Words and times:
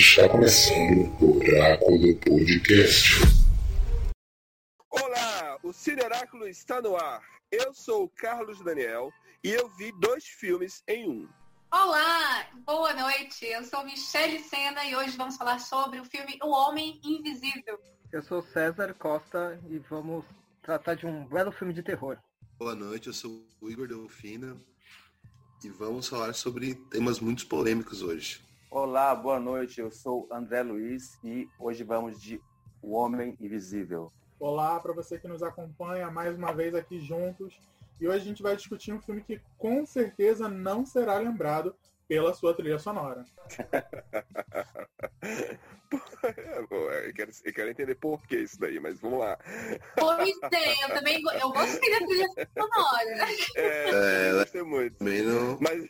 Está 0.00 0.28
começando 0.28 1.12
o 1.20 1.38
Oráculo 1.38 2.14
Podcast. 2.18 3.16
Olá, 4.88 5.58
o 5.60 5.72
Cine 5.72 6.00
Oráculo 6.04 6.46
está 6.46 6.80
no 6.80 6.94
ar. 6.94 7.20
Eu 7.50 7.74
sou 7.74 8.04
o 8.04 8.08
Carlos 8.08 8.62
Daniel 8.62 9.12
e 9.42 9.50
eu 9.50 9.68
vi 9.70 9.90
dois 9.98 10.24
filmes 10.24 10.84
em 10.86 11.10
um. 11.10 11.28
Olá, 11.72 12.46
boa 12.64 12.94
noite. 12.94 13.44
Eu 13.46 13.64
sou 13.64 13.84
Michele 13.84 14.38
Sena 14.38 14.84
e 14.84 14.94
hoje 14.94 15.16
vamos 15.16 15.36
falar 15.36 15.58
sobre 15.58 15.98
o 15.98 16.04
filme 16.04 16.38
O 16.44 16.50
Homem 16.50 17.00
Invisível. 17.04 17.80
Eu 18.12 18.22
sou 18.22 18.40
César 18.40 18.94
Costa 18.94 19.60
e 19.68 19.80
vamos 19.80 20.24
tratar 20.62 20.94
de 20.94 21.06
um 21.06 21.26
belo 21.26 21.50
filme 21.50 21.74
de 21.74 21.82
terror. 21.82 22.16
Boa 22.56 22.76
noite, 22.76 23.08
eu 23.08 23.12
sou 23.12 23.44
o 23.60 23.68
Igor 23.68 23.88
Delfina 23.88 24.56
e 25.64 25.68
vamos 25.70 26.06
falar 26.06 26.34
sobre 26.34 26.76
temas 26.88 27.18
muito 27.18 27.48
polêmicos 27.48 28.00
hoje. 28.00 28.46
Olá, 28.70 29.14
boa 29.14 29.40
noite. 29.40 29.80
Eu 29.80 29.90
sou 29.90 30.28
André 30.30 30.62
Luiz 30.62 31.18
e 31.24 31.48
hoje 31.58 31.82
vamos 31.82 32.20
de 32.20 32.38
O 32.82 32.92
Homem 32.92 33.34
Invisível. 33.40 34.12
Olá 34.38 34.78
para 34.78 34.92
você 34.92 35.18
que 35.18 35.26
nos 35.26 35.42
acompanha 35.42 36.10
mais 36.10 36.36
uma 36.36 36.52
vez 36.52 36.74
aqui 36.74 37.00
juntos. 37.00 37.58
E 37.98 38.06
hoje 38.06 38.18
a 38.18 38.24
gente 38.24 38.42
vai 38.42 38.54
discutir 38.54 38.92
um 38.92 39.00
filme 39.00 39.22
que 39.22 39.40
com 39.56 39.86
certeza 39.86 40.50
não 40.50 40.84
será 40.84 41.16
lembrado 41.16 41.74
pela 42.06 42.34
sua 42.34 42.54
trilha 42.54 42.78
sonora. 42.78 43.24
eu, 47.06 47.14
quero, 47.14 47.30
eu 47.44 47.52
quero 47.54 47.70
entender 47.70 47.94
por 47.94 48.20
que 48.26 48.36
isso 48.36 48.60
daí, 48.60 48.78
mas 48.78 49.00
vamos 49.00 49.20
lá. 49.20 49.38
Pois 49.96 50.36
é, 50.52 50.84
eu 50.84 50.88
também 50.90 51.22
eu 51.40 51.52
gostei 51.52 51.90
da 51.90 52.06
trilha 52.06 52.28
sonora. 52.54 53.28
É, 53.56 54.26
É, 54.26 54.30
eu 54.30 54.38
gostei 54.40 54.62
muito. 54.62 54.96
Mas 55.58 55.88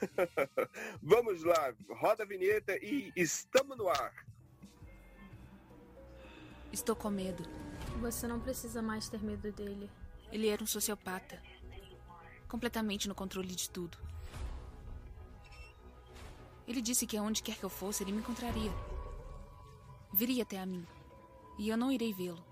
vamos 1.02 1.42
lá, 1.42 1.74
roda 1.90 2.22
a 2.22 2.26
vinheta 2.26 2.76
e 2.82 3.12
estamos 3.16 3.76
no 3.76 3.88
ar. 3.88 4.12
Estou 6.72 6.94
com 6.94 7.10
medo. 7.10 7.42
Você 8.00 8.26
não 8.26 8.40
precisa 8.40 8.82
mais 8.82 9.08
ter 9.08 9.22
medo 9.22 9.50
dele. 9.52 9.90
Ele 10.30 10.48
era 10.48 10.62
um 10.62 10.66
sociopata. 10.66 11.40
Completamente 12.48 13.08
no 13.08 13.14
controle 13.14 13.54
de 13.54 13.70
tudo. 13.70 13.96
Ele 16.66 16.82
disse 16.82 17.06
que 17.06 17.16
aonde 17.16 17.42
quer 17.42 17.56
que 17.56 17.64
eu 17.64 17.70
fosse, 17.70 18.02
ele 18.02 18.12
me 18.12 18.18
encontraria. 18.18 18.72
Viria 20.12 20.42
até 20.42 20.58
a 20.58 20.66
mim. 20.66 20.86
E 21.58 21.68
eu 21.68 21.76
não 21.76 21.90
irei 21.90 22.12
vê-lo. 22.12 22.44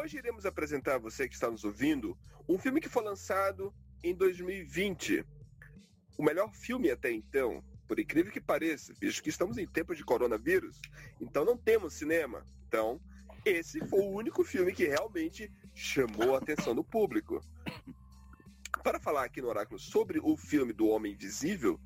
Hoje 0.00 0.18
iremos 0.18 0.46
apresentar 0.46 0.94
a 0.94 0.98
você 0.98 1.28
que 1.28 1.34
está 1.34 1.50
nos 1.50 1.64
ouvindo 1.64 2.16
um 2.48 2.58
filme 2.58 2.80
que 2.80 2.88
foi 2.88 3.02
lançado 3.02 3.74
em 4.02 4.14
2020. 4.14 5.24
O 6.20 6.22
melhor 6.22 6.52
filme 6.52 6.90
até 6.90 7.10
então, 7.10 7.64
por 7.88 7.98
incrível 7.98 8.30
que 8.30 8.42
pareça, 8.42 8.92
visto 9.00 9.22
que 9.22 9.30
estamos 9.30 9.56
em 9.56 9.66
tempos 9.66 9.96
de 9.96 10.04
coronavírus, 10.04 10.78
então 11.18 11.46
não 11.46 11.56
temos 11.56 11.94
cinema. 11.94 12.44
Então, 12.68 13.00
esse 13.42 13.80
foi 13.86 14.00
o 14.00 14.10
único 14.10 14.44
filme 14.44 14.70
que 14.74 14.84
realmente 14.86 15.50
chamou 15.74 16.34
a 16.34 16.38
atenção 16.38 16.74
do 16.74 16.84
público. 16.84 17.40
Para 18.84 19.00
falar 19.00 19.24
aqui 19.24 19.40
no 19.40 19.48
Oráculo 19.48 19.78
sobre 19.80 20.20
o 20.22 20.36
filme 20.36 20.74
do 20.74 20.88
Homem 20.88 21.14
Invisível, 21.14 21.80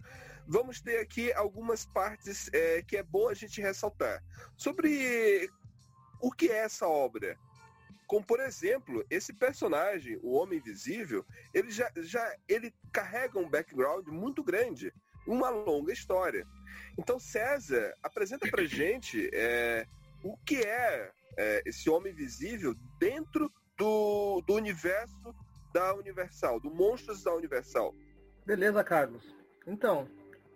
vamos 0.49 0.81
ter 0.81 0.99
aqui 0.99 1.33
algumas 1.35 1.87
partes 1.87 2.51
é, 2.53 2.83
que 2.83 2.97
é 2.97 3.05
bom 3.05 3.29
a 3.29 3.35
gente 3.35 3.61
ressaltar. 3.61 4.21
Sobre 4.57 5.49
o 6.21 6.33
que 6.33 6.49
é 6.49 6.57
essa 6.57 6.89
obra. 6.89 7.39
Como, 8.07 8.25
por 8.25 8.41
exemplo, 8.41 9.05
esse 9.11 9.33
personagem, 9.33 10.19
o 10.23 10.33
Homem 10.33 10.59
Invisível, 10.59 11.25
ele 11.53 11.71
já, 11.71 11.91
já 11.97 12.37
ele 12.49 12.73
carrega 12.93 13.39
um 13.39 13.49
background 13.49 14.07
muito 14.09 14.43
grande, 14.43 14.93
uma 15.27 15.49
longa 15.49 15.93
história. 15.93 16.47
Então, 16.99 17.19
César, 17.19 17.95
apresenta 18.03 18.49
pra 18.49 18.65
gente 18.67 19.31
é, 19.33 19.87
o 20.23 20.37
que 20.39 20.57
é, 20.57 21.11
é, 21.39 21.63
esse 21.67 21.89
Homem 21.89 22.13
Invisível 22.13 22.75
dentro 22.99 23.51
do, 23.77 24.43
do 24.47 24.55
universo 24.55 25.35
da 25.73 25.95
Universal, 25.95 26.61
do 26.61 26.71
Monstros 26.71 27.25
da 27.25 27.35
Universal. 27.35 27.93
Beleza, 28.47 28.85
Carlos. 28.85 29.35
Então, 29.67 30.09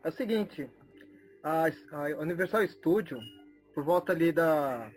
é 0.05 0.09
o 0.09 0.13
seguinte, 0.13 0.71
a, 1.43 1.65
a 1.67 2.21
Universal 2.21 2.67
Studio, 2.69 3.19
por 3.75 3.83
volta 3.83 4.13
ali 4.13 4.31
da 4.31 4.91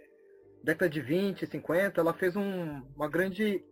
década 0.63 0.89
de 0.89 1.01
20, 1.01 1.45
50, 1.45 1.99
ela 1.99 2.13
fez 2.13 2.35
um 2.35 2.81
uma 2.95 3.09
grande 3.09 3.63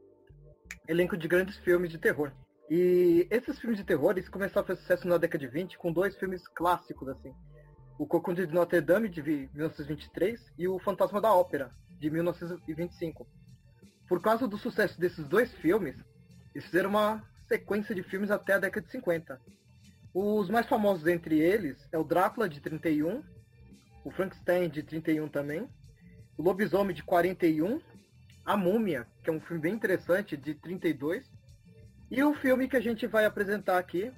elenco 0.87 1.15
de 1.17 1.27
grandes 1.27 1.57
filmes 1.57 1.91
de 1.91 1.97
terror. 1.97 2.31
E 2.69 3.27
esses 3.31 3.59
filmes 3.59 3.77
de 3.77 3.83
terror, 3.83 4.11
eles 4.11 4.29
começaram 4.29 4.63
a 4.63 4.67
fazer 4.67 4.81
sucesso 4.81 5.07
na 5.07 5.17
década 5.17 5.39
de 5.39 5.51
20 5.51 5.77
com 5.77 5.91
dois 5.91 6.15
filmes 6.17 6.47
clássicos, 6.47 7.07
assim. 7.09 7.33
O 7.97 8.05
Cocunda 8.05 8.45
de 8.45 8.53
Notre 8.53 8.79
Dame, 8.79 9.09
de 9.09 9.21
1923, 9.21 10.53
e 10.57 10.67
O 10.67 10.79
Fantasma 10.79 11.19
da 11.19 11.33
Ópera, 11.33 11.71
de 11.99 12.09
1925. 12.09 13.27
Por 14.07 14.21
causa 14.21 14.47
do 14.47 14.57
sucesso 14.57 14.99
desses 14.99 15.27
dois 15.27 15.53
filmes, 15.55 15.95
eles 16.53 16.65
fizeram 16.65 16.89
uma 16.89 17.23
sequência 17.47 17.93
de 17.93 18.03
filmes 18.03 18.31
até 18.31 18.53
a 18.53 18.59
década 18.59 18.85
de 18.85 18.91
50. 18.91 19.39
Os 20.13 20.49
mais 20.49 20.67
famosos 20.67 21.05
entre 21.07 21.39
eles 21.39 21.77
é 21.91 21.97
o 21.97 22.03
Drácula, 22.03 22.47
de 22.47 22.61
31, 22.61 23.23
o 24.03 24.11
Frankenstein, 24.11 24.69
de 24.69 24.81
31 24.83 25.27
também, 25.27 25.67
o 26.39 26.41
Lobisomem, 26.41 26.95
de 26.95 27.03
41, 27.03 27.81
A 28.45 28.55
Múmia, 28.55 29.05
que 29.21 29.29
é 29.29 29.33
um 29.33 29.41
filme 29.41 29.61
bem 29.61 29.73
interessante, 29.73 30.37
de 30.37 30.53
32, 30.55 31.29
e 32.09 32.23
o 32.23 32.33
filme 32.33 32.69
que 32.69 32.77
a 32.77 32.79
gente 32.79 33.05
vai 33.05 33.25
apresentar 33.25 33.77
aqui, 33.77 34.09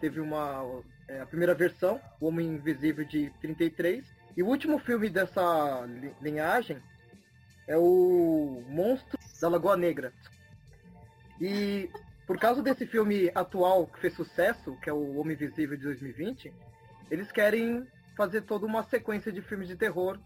teve 0.00 0.20
uma 0.20 0.82
é, 1.06 1.20
a 1.20 1.26
primeira 1.26 1.54
versão, 1.54 2.00
O 2.20 2.26
Homem 2.26 2.48
Invisível, 2.48 3.04
de 3.04 3.30
33, 3.40 4.04
e 4.36 4.42
o 4.42 4.46
último 4.48 4.80
filme 4.80 5.08
dessa 5.08 5.88
linhagem 6.20 6.82
é 7.68 7.78
o 7.78 8.64
Monstro 8.66 9.16
da 9.40 9.48
Lagoa 9.48 9.76
Negra. 9.76 10.12
E 11.40 11.88
por 12.26 12.40
causa 12.40 12.60
desse 12.60 12.88
filme 12.88 13.30
atual 13.36 13.86
que 13.86 14.00
fez 14.00 14.14
sucesso, 14.14 14.76
que 14.82 14.90
é 14.90 14.92
o 14.92 15.16
Homem 15.16 15.34
Invisível 15.36 15.76
de 15.76 15.84
2020, 15.84 16.52
eles 17.08 17.30
querem 17.30 17.86
fazer 18.16 18.40
toda 18.40 18.66
uma 18.66 18.82
sequência 18.82 19.30
de 19.30 19.40
filmes 19.42 19.68
de 19.68 19.76
terror 19.76 20.18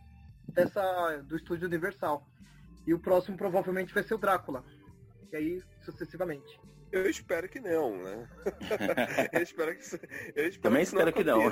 dessa 0.54 1.16
do 1.26 1.36
estúdio 1.36 1.66
Universal. 1.66 2.26
E 2.86 2.94
o 2.94 2.98
próximo 2.98 3.36
provavelmente 3.36 3.92
vai 3.94 4.02
ser 4.02 4.14
o 4.14 4.18
Drácula. 4.18 4.64
E 5.32 5.36
aí 5.36 5.62
sucessivamente. 5.84 6.60
Eu 6.92 7.08
espero 7.08 7.48
que 7.48 7.60
não, 7.60 7.96
né? 8.02 8.28
eu 9.32 9.42
espero 9.42 9.76
que 9.76 9.82
isso, 9.82 9.96
eu 10.34 10.48
espero 10.48 10.60
Também 10.62 10.80
que 10.82 10.88
espero 10.88 11.12
que 11.12 11.22
não. 11.22 11.42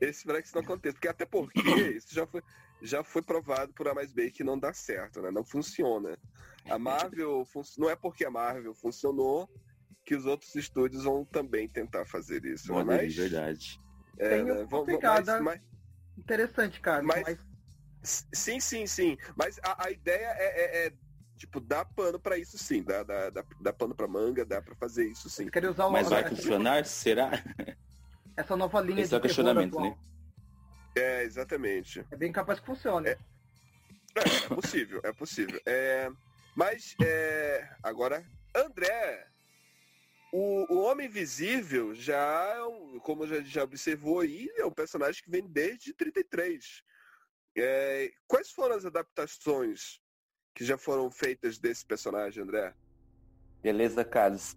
Eu 0.00 0.08
espero 0.08 0.40
que 0.40 0.46
isso 0.46 0.54
não 0.56 0.62
aconteça, 0.62 0.94
porque 0.94 1.08
até 1.08 1.26
porque 1.26 1.60
isso 1.94 2.14
já 2.14 2.26
foi, 2.26 2.42
já 2.80 3.04
foi 3.04 3.20
provado 3.22 3.74
por 3.74 3.86
A 3.88 3.94
mais 3.94 4.10
B 4.12 4.30
que 4.30 4.42
não 4.42 4.58
dá 4.58 4.72
certo, 4.72 5.20
né? 5.20 5.30
Não 5.30 5.44
funciona. 5.44 6.16
A 6.70 6.78
Marvel 6.78 7.44
fun- 7.44 7.60
não 7.76 7.90
é 7.90 7.96
porque 7.96 8.24
a 8.24 8.30
Marvel 8.30 8.74
funcionou 8.74 9.46
que 10.02 10.14
os 10.14 10.24
outros 10.24 10.54
estúdios 10.54 11.04
vão 11.04 11.26
também 11.26 11.68
tentar 11.68 12.06
fazer 12.06 12.42
isso. 12.46 12.68
Boa 12.68 12.84
né? 12.84 12.96
Mas 13.02 13.14
verdade. 13.14 13.78
é, 14.18 14.28
Tem 14.30 14.44
né? 14.44 14.66
pegada- 14.86 15.40
mas- 15.42 15.60
mas- 15.60 15.74
Interessante, 16.16 16.80
cara. 16.80 17.02
Mas- 17.02 17.22
Mas, 17.22 17.38
Sim, 18.04 18.60
sim, 18.60 18.86
sim. 18.86 19.16
Mas 19.34 19.58
a, 19.62 19.86
a 19.86 19.90
ideia 19.90 20.26
é, 20.38 20.60
é- 20.60 20.86
é, 20.86 20.92
tipo, 21.36 21.58
dar 21.58 21.84
pano 21.86 22.20
pra 22.20 22.36
isso 22.38 22.58
sim. 22.58 22.82
Dá, 22.82 23.02
dá, 23.02 23.30
dá, 23.30 23.44
dá 23.60 23.72
pano 23.72 23.94
pra 23.94 24.06
manga, 24.06 24.44
dá 24.44 24.60
pra 24.60 24.74
fazer 24.76 25.06
isso 25.06 25.28
sim. 25.30 25.48
usar 25.70 25.88
Mas 25.88 26.06
uma- 26.08 26.20
vai 26.20 26.28
funcionar? 26.28 26.84
Será? 26.84 27.30
essa 28.36 28.56
nova 28.56 28.80
linha 28.80 29.02
Esse 29.02 29.14
é 29.14 29.16
o 29.16 29.20
de 29.20 29.26
questionamento, 29.26 29.80
né? 29.80 29.96
É, 30.96 31.22
exatamente. 31.24 32.06
É 32.10 32.16
bem 32.16 32.30
capaz 32.30 32.60
que 32.60 32.66
funcione. 32.66 33.08
É. 33.08 33.18
É, 34.16 34.44
é 34.44 34.48
possível, 34.54 35.00
é 35.02 35.12
possível. 35.12 35.60
É, 35.66 36.08
mas, 36.54 36.94
é, 37.02 37.68
agora, 37.82 38.24
André, 38.54 39.26
o, 40.32 40.72
o 40.72 40.82
Homem 40.84 41.06
Invisível 41.08 41.94
já, 41.94 42.54
é 42.94 42.98
como 43.00 43.26
já, 43.26 43.40
já 43.40 43.64
observou 43.64 44.20
aí, 44.20 44.48
é 44.56 44.64
um 44.64 44.70
personagem 44.70 45.20
que 45.22 45.30
vem 45.30 45.44
desde 45.48 45.92
33. 45.92 46.82
É, 47.56 48.10
quais 48.26 48.50
foram 48.50 48.74
as 48.74 48.84
adaptações 48.84 50.00
que 50.54 50.64
já 50.64 50.76
foram 50.76 51.10
feitas 51.10 51.58
desse 51.58 51.84
personagem, 51.84 52.42
André? 52.42 52.74
Beleza, 53.62 54.04
Carlos. 54.04 54.56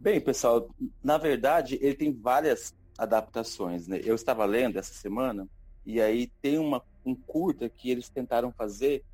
Bem, 0.00 0.20
pessoal, 0.20 0.68
na 1.02 1.16
verdade, 1.16 1.78
ele 1.80 1.94
tem 1.94 2.12
várias 2.12 2.74
adaptações, 2.98 3.86
né? 3.86 4.00
Eu 4.02 4.14
estava 4.14 4.44
lendo 4.44 4.78
essa 4.78 4.92
semana 4.92 5.48
e 5.86 6.00
aí 6.00 6.26
tem 6.40 6.58
uma, 6.58 6.82
um 7.04 7.14
curta 7.14 7.68
que 7.68 7.90
eles 7.90 8.08
tentaram 8.08 8.52
fazer 8.52 9.04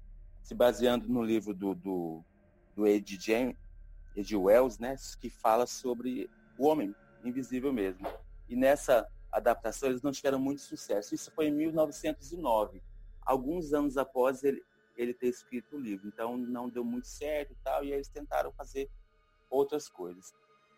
se 0.43 0.55
baseando 0.55 1.09
no 1.09 1.23
livro 1.23 1.53
do, 1.53 1.75
do, 1.75 2.25
do 2.75 2.87
Ed, 2.87 3.19
Jam, 3.21 3.55
Ed 4.17 4.35
Wells, 4.35 4.81
né? 4.81 4.97
Que 5.21 5.29
fala 5.29 5.67
sobre 5.67 6.31
o 6.57 6.67
homem 6.67 6.95
invisível 7.25 7.73
mesmo. 7.73 8.07
E 8.49 8.57
nessa 8.57 9.07
adaptação 9.31 9.91
eles 9.91 10.03
não 10.03 10.13
tiveram 10.13 10.39
muito 10.39 10.63
sucesso. 10.63 11.15
Isso 11.15 11.31
foi 11.33 11.49
em 11.49 11.53
1909, 11.53 12.83
alguns 13.29 13.75
anos 13.75 13.99
após 13.99 14.43
ele, 14.43 14.65
ele 14.97 15.13
ter 15.13 15.29
escrito 15.29 15.77
o 15.77 15.81
livro. 15.81 16.09
Então 16.09 16.37
não 16.39 16.69
deu 16.69 16.83
muito 16.83 17.07
certo 17.07 17.53
e 17.53 17.57
tal, 17.63 17.85
e 17.85 17.89
aí 17.89 17.99
eles 17.99 18.09
tentaram 18.09 18.51
fazer 18.53 18.91
outras 19.51 19.89
coisas. 19.89 20.33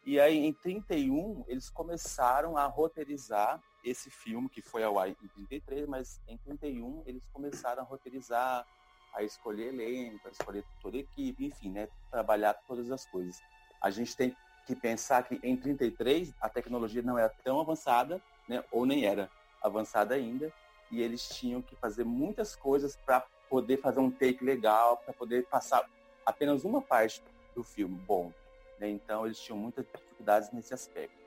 E 0.04 0.18
aí, 0.18 0.38
em 0.38 0.52
31, 0.52 1.44
eles 1.46 1.68
começaram 1.68 2.56
a 2.56 2.66
roteirizar 2.66 3.62
esse 3.84 4.10
filme, 4.10 4.48
que 4.48 4.62
foi 4.62 4.82
ao 4.82 4.98
ar 4.98 5.08
em 5.08 5.14
33, 5.14 5.86
mas 5.86 6.20
em 6.26 6.36
31 6.38 7.02
eles 7.06 7.22
começaram 7.32 7.82
a 7.82 7.86
roteirizar, 7.86 8.66
a 9.14 9.22
escolher 9.22 9.68
elenco, 9.68 10.26
a 10.26 10.30
escolher 10.30 10.64
toda 10.80 10.96
a 10.96 11.00
equipe, 11.00 11.46
enfim, 11.46 11.70
né, 11.70 11.88
trabalhar 12.10 12.54
todas 12.66 12.90
as 12.90 13.06
coisas. 13.06 13.40
A 13.80 13.90
gente 13.90 14.16
tem 14.16 14.36
que 14.66 14.74
pensar 14.74 15.22
que 15.22 15.38
em 15.42 15.56
33 15.56 16.34
a 16.40 16.48
tecnologia 16.48 17.02
não 17.02 17.18
era 17.18 17.28
tão 17.44 17.60
avançada, 17.60 18.22
né, 18.48 18.64
ou 18.70 18.84
nem 18.86 19.04
era 19.04 19.30
avançada 19.62 20.14
ainda, 20.14 20.52
e 20.90 21.02
eles 21.02 21.28
tinham 21.28 21.62
que 21.62 21.76
fazer 21.76 22.04
muitas 22.04 22.56
coisas 22.56 22.96
para 22.96 23.24
poder 23.48 23.78
fazer 23.78 24.00
um 24.00 24.10
take 24.10 24.44
legal, 24.44 24.96
para 24.98 25.12
poder 25.12 25.46
passar 25.46 25.88
apenas 26.24 26.64
uma 26.64 26.80
parte 26.80 27.22
do 27.54 27.62
filme 27.62 27.96
bom. 28.06 28.32
Né? 28.78 28.88
Então 28.88 29.26
eles 29.26 29.38
tinham 29.38 29.58
muitas 29.58 29.84
dificuldades 29.86 30.50
nesse 30.52 30.74
aspecto. 30.74 31.20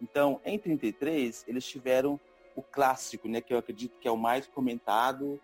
Então, 0.00 0.40
em 0.44 0.58
33, 0.58 1.44
eles 1.46 1.66
tiveram 1.66 2.18
o 2.56 2.62
clássico, 2.62 3.28
né, 3.28 3.40
que 3.40 3.52
eu 3.52 3.58
acredito 3.58 3.98
que 4.00 4.08
é 4.08 4.10
o 4.10 4.16
mais 4.16 4.46
comentado 4.46 5.38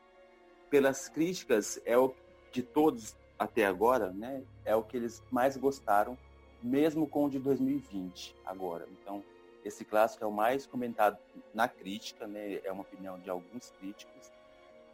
pelas 0.71 1.09
críticas, 1.09 1.81
é 1.85 1.97
o 1.97 2.15
de 2.51 2.63
todos 2.63 3.15
até 3.39 3.67
agora, 3.67 4.11
né, 4.11 4.43
é 4.65 4.75
o 4.75 4.83
que 4.83 4.97
eles 4.97 5.23
mais 5.31 5.57
gostaram, 5.57 6.17
mesmo 6.63 7.07
com 7.07 7.27
o 7.27 7.31
de 7.31 7.39
2020 7.39 8.35
agora. 8.45 8.89
Então, 8.91 9.23
esse 9.67 9.85
clássico 9.85 10.25
é 10.25 10.27
o 10.27 10.33
mais 10.33 10.67
comentado 10.67 11.19
na 11.53 11.69
crítica, 11.69 12.27
né, 12.27 12.61
é 12.65 12.71
uma 12.71 12.83
opinião 12.83 13.19
de 13.19 13.29
alguns 13.29 13.71
críticos. 13.79 14.31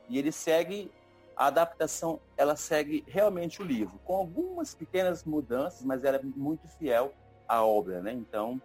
E 0.08 0.18
ele 0.18 0.32
segue 0.32 0.90
a 1.36 1.46
adaptação, 1.46 2.20
ela 2.36 2.56
segue 2.56 3.04
realmente 3.06 3.60
o 3.60 3.64
livro, 3.64 3.98
com 4.04 4.14
algumas 4.14 4.74
pequenas 4.74 5.24
mudanças, 5.24 5.82
mas 5.82 6.04
era 6.04 6.18
é 6.18 6.22
muito 6.22 6.66
fiel 6.68 7.12
à 7.48 7.64
obra, 7.64 8.00
né? 8.00 8.12
Então, 8.12 8.60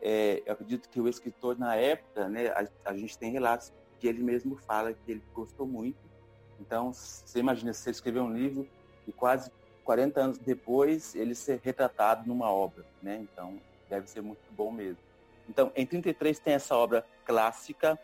é, 0.00 0.42
eu 0.44 0.52
acredito 0.52 0.88
que 0.88 1.00
o 1.00 1.08
escritor, 1.08 1.58
na 1.58 1.76
época, 1.76 2.28
né, 2.28 2.48
a, 2.48 2.90
a, 2.90 2.96
gente 2.96 3.16
tem 3.16 3.32
relatos 3.32 3.72
que 3.98 4.06
ele 4.06 4.22
mesmo 4.22 4.56
fala 4.56 4.92
que 4.92 5.10
ele 5.10 5.22
gostou 5.32 5.66
muito. 5.66 5.98
Então, 6.60 6.92
você 6.92 7.38
imagina, 7.38 7.72
você 7.72 7.90
escrever 7.90 8.20
um 8.20 8.32
livro 8.32 8.68
e 9.06 9.12
quase 9.12 9.50
40 9.82 10.20
anos 10.20 10.38
depois 10.38 11.14
ele 11.14 11.34
ser 11.34 11.60
retratado 11.62 12.26
numa 12.26 12.50
obra, 12.50 12.84
né? 13.02 13.16
Então, 13.16 13.58
deve 13.88 14.08
ser 14.08 14.20
muito 14.20 14.42
bom 14.52 14.70
mesmo. 14.70 15.02
Então, 15.48 15.72
em 15.74 15.86
33 15.86 16.38
tem 16.38 16.54
essa 16.54 16.76
obra 16.76 17.06
clássica, 17.24 17.98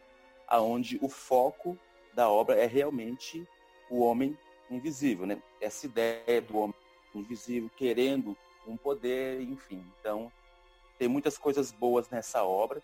aonde 0.47 0.99
o 1.01 1.09
foco 1.09 1.79
da 2.13 2.29
obra 2.29 2.57
é 2.57 2.67
realmente 2.67 3.47
o 3.89 4.01
homem 4.01 4.39
invisível, 4.71 5.27
né? 5.27 5.43
Essa 5.61 5.87
ideia 5.87 6.41
do 6.41 6.59
homem 6.59 6.75
invisível 7.15 7.71
querendo 7.77 8.37
um 8.67 8.77
poder, 8.77 9.41
enfim. 9.41 9.85
Então, 9.99 10.31
tem 10.99 11.09
muitas 11.09 11.39
coisas 11.39 11.73
boas 11.73 12.09
nessa 12.09 12.45
obra. 12.45 12.83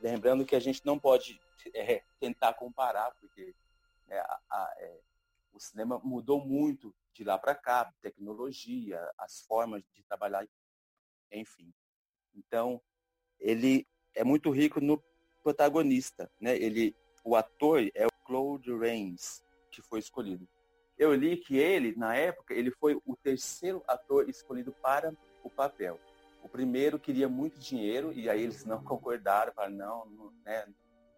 Lembrando 0.00 0.44
que 0.44 0.56
a 0.56 0.60
gente 0.60 0.84
não 0.84 0.98
pode 0.98 1.40
é, 1.74 2.02
tentar 2.20 2.54
comparar, 2.54 3.12
porque 3.12 3.54
né, 4.06 4.18
a, 4.18 4.40
a, 4.50 4.74
é, 4.78 5.00
o 5.52 5.60
cinema 5.60 6.00
mudou 6.02 6.44
muito 6.44 6.94
de 7.14 7.24
lá 7.24 7.38
para 7.38 7.54
cá, 7.54 7.92
tecnologia, 8.02 9.00
as 9.16 9.40
formas 9.42 9.82
de 9.94 10.02
trabalhar, 10.02 10.46
enfim. 11.32 11.72
Então, 12.34 12.80
ele 13.40 13.86
é 14.14 14.24
muito 14.24 14.50
rico 14.50 14.80
no 14.80 15.02
protagonista, 15.42 16.30
né? 16.40 16.56
Ele, 16.56 16.94
o 17.24 17.36
ator 17.36 17.80
é 17.94 18.06
o 18.06 18.24
Claude 18.24 18.76
Rains, 18.76 19.42
que 19.70 19.82
foi 19.82 20.00
escolhido. 20.00 20.48
Eu 20.98 21.14
li 21.14 21.36
que 21.36 21.58
ele, 21.58 21.94
na 21.96 22.16
época, 22.16 22.54
ele 22.54 22.70
foi 22.70 22.98
o 23.04 23.14
terceiro 23.16 23.82
ator 23.86 24.28
escolhido 24.28 24.72
para 24.82 25.14
o 25.44 25.50
papel. 25.50 26.00
O 26.42 26.48
primeiro 26.48 26.98
queria 26.98 27.28
muito 27.28 27.58
dinheiro 27.58 28.12
e 28.12 28.30
aí 28.30 28.42
eles 28.42 28.64
não 28.64 28.82
concordaram, 28.84 29.52
falaram, 29.52 29.74
não, 29.74 30.06
não, 30.06 30.32
né, 30.44 30.66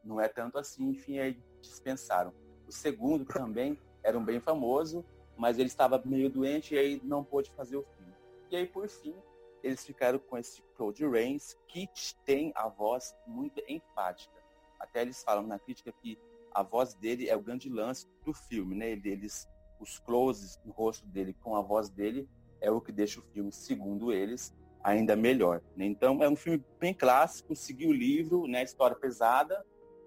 não 0.03 0.21
é 0.21 0.29
tanto 0.29 0.59
assim, 0.59 0.89
enfim, 0.89 1.19
aí 1.19 1.41
dispensaram. 1.61 2.33
O 2.67 2.73
segundo 2.73 3.25
também 3.25 3.79
era 4.03 4.19
um 4.19 4.25
bem 4.25 4.41
famoso, 4.41 5.05
mas 5.37 5.59
ele 5.59 5.69
estava 5.69 6.03
meio 6.05 6.29
doente 6.29 6.75
e 6.75 6.79
aí 6.79 7.01
não 7.05 7.23
pôde 7.23 7.51
fazer 7.53 7.77
o 7.77 7.83
filme. 7.83 8.13
E 8.51 8.57
aí, 8.57 8.67
por 8.67 8.89
fim, 8.89 9.15
eles 9.63 9.85
ficaram 9.85 10.19
com 10.19 10.37
esse 10.39 10.63
Claude 10.77 11.07
Rains, 11.07 11.57
que 11.67 11.89
tem 12.25 12.53
a 12.55 12.69
voz 12.69 13.15
muito 13.27 13.63
enfática. 13.69 14.35
Até 14.79 15.03
eles 15.03 15.23
falam 15.23 15.47
na 15.47 15.59
crítica 15.59 15.93
que 15.93 16.19
a 16.53 16.63
voz 16.63 16.95
dele 16.95 17.29
é 17.29 17.37
o 17.37 17.41
grande 17.41 17.69
lance 17.69 18.07
do 18.25 18.33
filme, 18.33 18.75
né? 18.75 18.91
Eles, 18.91 19.49
os 19.81 19.99
closes 19.99 20.59
no 20.65 20.73
rosto 20.73 21.07
dele 21.07 21.35
com 21.43 21.57
a 21.57 21.61
voz 21.61 21.89
dele 21.91 22.29
é 22.61 22.71
o 22.71 22.81
que 22.81 22.93
deixa 22.93 23.21
o 23.21 23.23
filme, 23.23 23.53
segundo 23.53 24.13
eles, 24.13 24.55
ainda 24.83 25.15
melhor. 25.17 25.63
Né? 25.77 25.87
Então 25.87 26.23
é 26.23 26.29
um 26.29 26.37
filme 26.37 26.65
bem 26.79 26.95
clássico, 26.95 27.55
seguiu 27.55 27.91
o 27.91 27.93
livro, 27.93 28.47
né? 28.47 28.63
História 28.63 28.97
pesada, 28.97 29.65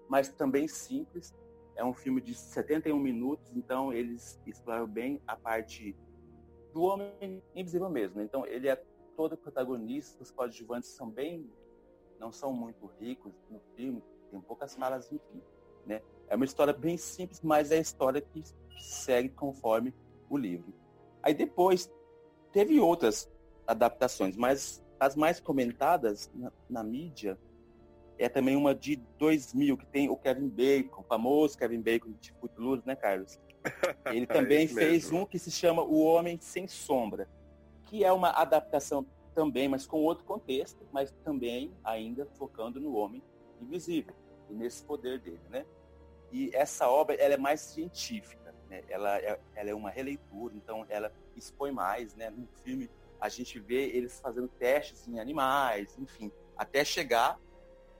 mas 0.08 0.28
também 0.28 0.66
simples. 0.68 1.34
É 1.74 1.84
um 1.84 1.94
filme 1.94 2.20
de 2.20 2.34
71 2.34 2.98
minutos, 2.98 3.50
então 3.54 3.92
eles 3.92 4.38
exploram 4.46 4.86
bem 4.86 5.20
a 5.26 5.34
parte 5.36 5.96
do 6.72 6.82
homem 6.82 7.42
invisível 7.54 7.88
mesmo. 7.88 8.20
Então 8.20 8.46
ele 8.46 8.68
é 8.68 8.76
todo 9.16 9.36
protagonista, 9.36 10.22
os 10.22 10.30
coadjuvantes 10.30 10.90
são 10.90 11.08
bem, 11.08 11.50
não 12.18 12.32
são 12.32 12.52
muito 12.52 12.86
ricos 13.00 13.32
no 13.50 13.60
filme, 13.74 14.02
tem 14.30 14.40
poucas 14.40 14.74
falas, 14.74 15.10
enfim. 15.10 15.42
Né? 15.86 16.02
É 16.28 16.36
uma 16.36 16.44
história 16.44 16.72
bem 16.72 16.96
simples, 16.96 17.40
mas 17.42 17.70
é 17.70 17.76
a 17.76 17.80
história 17.80 18.20
que 18.20 18.42
segue 18.80 19.28
conforme 19.28 19.94
o 20.28 20.36
livro. 20.36 20.72
Aí 21.22 21.34
depois 21.34 21.92
teve 22.52 22.80
outras 22.80 23.30
adaptações, 23.66 24.36
mas 24.36 24.82
as 24.98 25.16
mais 25.16 25.40
comentadas 25.40 26.30
na, 26.34 26.52
na 26.68 26.82
mídia 26.82 27.38
é 28.18 28.28
também 28.28 28.56
uma 28.56 28.74
de 28.74 28.96
2000, 29.18 29.76
que 29.76 29.86
tem 29.86 30.08
o 30.08 30.16
Kevin 30.16 30.48
Bacon, 30.48 31.00
o 31.00 31.04
famoso 31.04 31.58
Kevin 31.58 31.80
Bacon 31.80 32.12
de 32.20 32.32
Footloose, 32.34 32.82
né, 32.86 32.94
Carlos? 32.94 33.38
Ele 34.06 34.26
também 34.26 34.64
é 34.64 34.68
fez 34.68 35.10
um 35.10 35.24
que 35.24 35.38
se 35.38 35.50
chama 35.50 35.82
O 35.82 36.02
Homem 36.02 36.38
Sem 36.40 36.66
Sombra, 36.66 37.28
que 37.92 38.02
é 38.02 38.10
uma 38.10 38.30
adaptação 38.30 39.04
também, 39.34 39.68
mas 39.68 39.86
com 39.86 40.02
outro 40.02 40.24
contexto, 40.24 40.82
mas 40.90 41.12
também 41.22 41.76
ainda 41.84 42.24
focando 42.24 42.80
no 42.80 42.96
homem 42.96 43.22
invisível 43.60 44.14
e 44.48 44.54
nesse 44.54 44.82
poder 44.82 45.20
dele, 45.20 45.42
né? 45.50 45.66
E 46.32 46.50
essa 46.54 46.88
obra, 46.88 47.14
ela 47.16 47.34
é 47.34 47.36
mais 47.36 47.60
científica, 47.60 48.54
né? 48.70 48.82
Ela 48.88 49.18
é, 49.18 49.38
ela 49.54 49.68
é 49.68 49.74
uma 49.74 49.90
releitura, 49.90 50.56
então 50.56 50.86
ela 50.88 51.12
expõe 51.36 51.70
mais, 51.70 52.14
né? 52.14 52.30
No 52.30 52.48
filme 52.64 52.88
a 53.20 53.28
gente 53.28 53.60
vê 53.60 53.90
eles 53.90 54.18
fazendo 54.18 54.48
testes 54.48 55.06
em 55.06 55.20
animais, 55.20 55.94
enfim, 55.98 56.32
até 56.56 56.86
chegar 56.86 57.38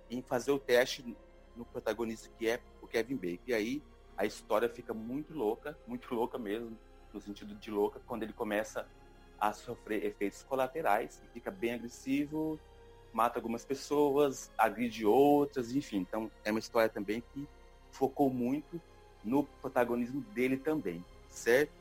em 0.09 0.23
fazer 0.23 0.53
o 0.53 0.59
teste 0.59 1.15
no 1.55 1.67
protagonista 1.67 2.31
que 2.39 2.49
é 2.49 2.63
o 2.81 2.87
Kevin 2.87 3.17
Bacon. 3.17 3.45
E 3.47 3.53
aí 3.53 3.83
a 4.17 4.25
história 4.25 4.71
fica 4.71 4.95
muito 4.95 5.35
louca, 5.35 5.79
muito 5.87 6.15
louca 6.15 6.39
mesmo, 6.39 6.79
no 7.13 7.21
sentido 7.21 7.55
de 7.55 7.71
louca, 7.71 8.01
quando 8.07 8.23
ele 8.23 8.33
começa 8.33 8.89
a 9.43 9.53
sofrer 9.53 10.07
efeitos 10.07 10.45
colaterais, 10.45 11.21
fica 11.33 11.51
bem 11.51 11.75
agressivo, 11.75 12.61
mata 13.13 13.41
algumas 13.41 13.65
pessoas, 13.65 14.53
agride 14.57 15.05
outras, 15.05 15.75
enfim. 15.75 15.97
Então 15.97 16.31
é 16.45 16.53
uma 16.53 16.61
história 16.61 16.89
também 16.89 17.25
que 17.35 17.49
focou 17.91 18.31
muito 18.31 18.81
no 19.25 19.43
protagonismo 19.43 20.21
dele 20.33 20.57
também, 20.57 21.05
certo? 21.29 21.73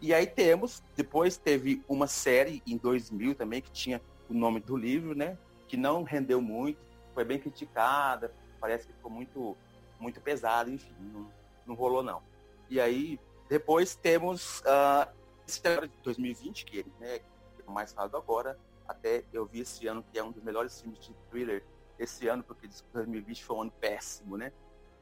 E 0.00 0.14
aí 0.14 0.26
temos, 0.26 0.82
depois 0.96 1.36
teve 1.36 1.84
uma 1.86 2.06
série 2.06 2.62
em 2.66 2.78
2000 2.78 3.34
também, 3.34 3.60
que 3.60 3.70
tinha 3.70 4.00
o 4.26 4.32
nome 4.32 4.58
do 4.58 4.74
livro, 4.74 5.14
né? 5.14 5.36
Que 5.68 5.76
não 5.76 6.02
rendeu 6.02 6.40
muito, 6.40 6.78
foi 7.12 7.22
bem 7.22 7.38
criticada, 7.38 8.32
parece 8.58 8.86
que 8.86 8.94
ficou 8.94 9.10
muito, 9.10 9.54
muito 9.98 10.22
pesado, 10.22 10.70
enfim, 10.70 10.94
não, 10.98 11.30
não 11.66 11.74
rolou 11.74 12.02
não. 12.02 12.22
E 12.70 12.80
aí, 12.80 13.20
depois 13.46 13.94
temos 13.94 14.60
uh, 14.60 15.19
esse 15.58 15.88
de 15.88 16.02
2020, 16.02 16.64
que 16.64 16.86
né, 16.98 17.16
é 17.16 17.22
mais 17.66 17.92
falado 17.92 18.16
agora, 18.16 18.58
até 18.86 19.24
eu 19.32 19.46
vi 19.46 19.60
esse 19.60 19.86
ano 19.86 20.04
que 20.10 20.18
é 20.18 20.22
um 20.22 20.30
dos 20.30 20.42
melhores 20.42 20.80
filmes 20.80 21.00
de 21.00 21.14
thriller 21.30 21.64
esse 21.98 22.28
ano, 22.28 22.42
porque 22.42 22.68
2020 22.92 23.44
foi 23.44 23.56
um 23.56 23.62
ano 23.62 23.72
péssimo, 23.72 24.36
né? 24.36 24.52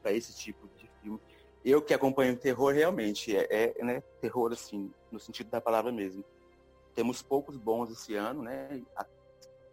Para 0.01 0.11
esse 0.11 0.35
tipo 0.35 0.67
de 0.75 0.89
filme 1.01 1.19
eu 1.63 1.81
que 1.81 1.93
acompanho 1.93 2.37
terror 2.37 2.73
realmente 2.73 3.35
é, 3.35 3.73
é 3.77 3.83
né, 3.83 4.01
terror 4.21 4.51
assim 4.51 4.93
no 5.11 5.19
sentido 5.19 5.49
da 5.49 5.59
palavra 5.59 5.91
mesmo 5.91 6.23
temos 6.93 7.21
poucos 7.21 7.57
bons 7.57 7.91
esse 7.91 8.15
ano 8.15 8.41
né 8.41 8.81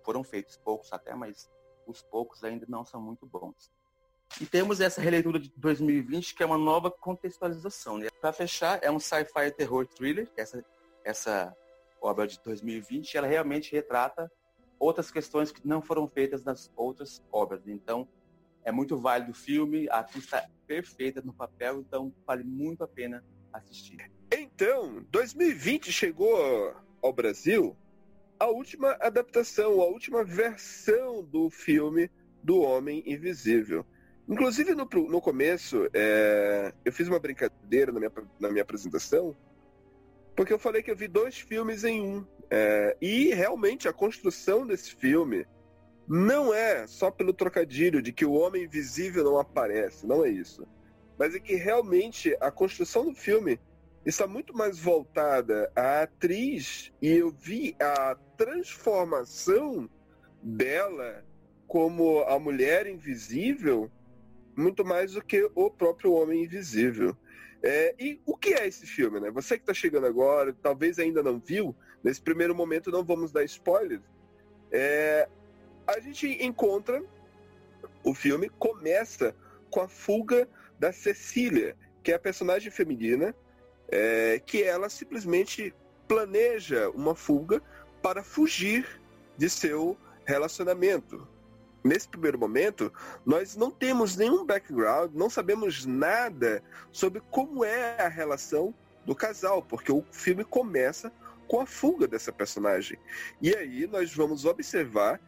foram 0.04 0.24
feitos 0.24 0.56
poucos 0.56 0.92
até 0.92 1.14
mas 1.14 1.50
os 1.86 2.02
poucos 2.02 2.42
ainda 2.42 2.66
não 2.68 2.84
são 2.84 3.00
muito 3.00 3.26
bons 3.26 3.70
e 4.40 4.46
temos 4.46 4.80
essa 4.80 5.00
releitura 5.00 5.38
de 5.38 5.52
2020 5.56 6.34
que 6.34 6.42
é 6.42 6.46
uma 6.46 6.58
nova 6.58 6.90
contextualização 6.90 7.98
né 7.98 8.08
para 8.20 8.32
fechar 8.32 8.78
é 8.82 8.90
um 8.90 8.98
sci-fi 8.98 9.50
terror 9.50 9.86
thriller 9.86 10.28
essa 10.36 10.64
essa 11.04 11.56
obra 12.00 12.26
de 12.26 12.38
2020 12.42 13.16
ela 13.16 13.26
realmente 13.26 13.72
retrata 13.72 14.30
outras 14.78 15.10
questões 15.10 15.50
que 15.50 15.66
não 15.66 15.80
foram 15.80 16.06
feitas 16.06 16.44
nas 16.44 16.70
outras 16.76 17.22
obras 17.32 17.66
então 17.66 18.08
é 18.66 18.72
muito 18.72 18.98
válido 18.98 19.30
o 19.30 19.34
filme, 19.34 19.88
a 19.88 20.02
pista 20.02 20.38
é 20.38 20.48
perfeita 20.66 21.22
no 21.22 21.32
papel, 21.32 21.78
então 21.78 22.12
vale 22.26 22.42
muito 22.42 22.82
a 22.82 22.88
pena 22.88 23.24
assistir. 23.52 24.10
Então, 24.30 25.06
2020 25.08 25.92
chegou 25.92 26.74
ao 27.00 27.12
Brasil 27.12 27.76
a 28.40 28.46
última 28.46 28.96
adaptação, 29.00 29.80
a 29.80 29.84
última 29.84 30.24
versão 30.24 31.22
do 31.22 31.48
filme 31.48 32.10
do 32.42 32.60
Homem 32.60 33.04
Invisível. 33.06 33.86
Inclusive, 34.28 34.74
no, 34.74 34.84
no 34.84 35.20
começo, 35.20 35.88
é, 35.94 36.72
eu 36.84 36.92
fiz 36.92 37.06
uma 37.06 37.18
brincadeira 37.18 37.92
na 37.92 38.00
minha, 38.00 38.12
na 38.40 38.50
minha 38.50 38.62
apresentação, 38.62 39.36
porque 40.34 40.52
eu 40.52 40.58
falei 40.58 40.82
que 40.82 40.90
eu 40.90 40.96
vi 40.96 41.06
dois 41.06 41.38
filmes 41.38 41.84
em 41.84 42.02
um. 42.02 42.26
É, 42.50 42.96
e 43.00 43.32
realmente 43.34 43.88
a 43.88 43.92
construção 43.92 44.66
desse 44.66 44.94
filme 44.94 45.46
não 46.08 46.52
é 46.52 46.86
só 46.86 47.10
pelo 47.10 47.32
trocadilho 47.32 48.02
de 48.02 48.12
que 48.12 48.24
o 48.24 48.32
homem 48.32 48.64
invisível 48.64 49.24
não 49.24 49.38
aparece, 49.38 50.06
não 50.06 50.24
é 50.24 50.28
isso. 50.28 50.66
Mas 51.18 51.34
é 51.34 51.40
que 51.40 51.54
realmente 51.54 52.36
a 52.40 52.50
construção 52.50 53.04
do 53.04 53.14
filme 53.14 53.58
está 54.04 54.26
muito 54.26 54.56
mais 54.56 54.78
voltada 54.78 55.70
à 55.74 56.02
atriz 56.02 56.92
e 57.02 57.08
eu 57.08 57.30
vi 57.30 57.74
a 57.80 58.16
transformação 58.36 59.88
dela 60.42 61.24
como 61.66 62.20
a 62.22 62.38
mulher 62.38 62.86
invisível 62.86 63.90
muito 64.56 64.84
mais 64.84 65.12
do 65.12 65.22
que 65.22 65.48
o 65.54 65.70
próprio 65.70 66.12
homem 66.12 66.44
invisível. 66.44 67.16
É, 67.62 67.94
e 67.98 68.20
o 68.24 68.36
que 68.36 68.54
é 68.54 68.66
esse 68.66 68.86
filme, 68.86 69.20
né? 69.20 69.30
Você 69.30 69.56
que 69.56 69.62
está 69.62 69.74
chegando 69.74 70.06
agora, 70.06 70.54
talvez 70.62 70.98
ainda 70.98 71.22
não 71.22 71.38
viu, 71.38 71.74
nesse 72.02 72.20
primeiro 72.20 72.54
momento 72.54 72.90
não 72.90 73.04
vamos 73.04 73.32
dar 73.32 73.44
spoilers. 73.44 74.02
É, 74.70 75.28
a 75.86 76.00
gente 76.00 76.26
encontra 76.44 77.02
o 78.04 78.14
filme 78.14 78.48
começa 78.48 79.34
com 79.70 79.80
a 79.80 79.88
fuga 79.88 80.48
da 80.78 80.92
Cecília, 80.92 81.76
que 82.02 82.12
é 82.12 82.14
a 82.14 82.18
personagem 82.18 82.70
feminina, 82.70 83.34
é, 83.88 84.40
que 84.44 84.62
ela 84.62 84.88
simplesmente 84.88 85.74
planeja 86.06 86.88
uma 86.90 87.14
fuga 87.14 87.60
para 88.00 88.22
fugir 88.22 89.00
de 89.36 89.50
seu 89.50 89.96
relacionamento. 90.24 91.26
Nesse 91.86 92.08
primeiro 92.08 92.38
momento, 92.38 92.92
nós 93.24 93.56
não 93.56 93.70
temos 93.70 94.16
nenhum 94.16 94.44
background, 94.44 95.14
não 95.14 95.30
sabemos 95.30 95.86
nada 95.86 96.62
sobre 96.90 97.22
como 97.30 97.64
é 97.64 98.02
a 98.02 98.08
relação 98.08 98.74
do 99.04 99.14
casal, 99.14 99.62
porque 99.62 99.92
o 99.92 100.04
filme 100.10 100.44
começa 100.44 101.12
com 101.46 101.60
a 101.60 101.66
fuga 101.66 102.08
dessa 102.08 102.32
personagem. 102.32 102.98
E 103.40 103.54
aí 103.54 103.86
nós 103.86 104.12
vamos 104.12 104.44
observar 104.44 105.20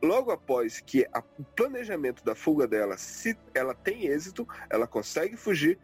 logo 0.00 0.30
após 0.30 0.80
que 0.80 1.04
a, 1.12 1.18
o 1.36 1.42
planejamento 1.42 2.24
da 2.24 2.36
fuga 2.36 2.68
dela, 2.68 2.96
se 2.96 3.36
ela 3.52 3.74
tem 3.74 4.06
êxito, 4.06 4.46
ela 4.70 4.86
consegue 4.86 5.36
fugir, 5.36 5.78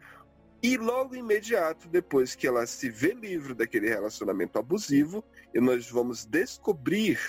e 0.63 0.77
logo 0.77 1.13
imediato, 1.13 1.89
depois 1.89 2.33
que 2.33 2.47
ela 2.47 2.65
se 2.65 2.89
vê 2.89 3.13
livre 3.13 3.53
daquele 3.53 3.89
relacionamento 3.89 4.57
abusivo, 4.57 5.21
e 5.53 5.59
nós 5.59 5.91
vamos 5.91 6.25
descobrir 6.25 7.19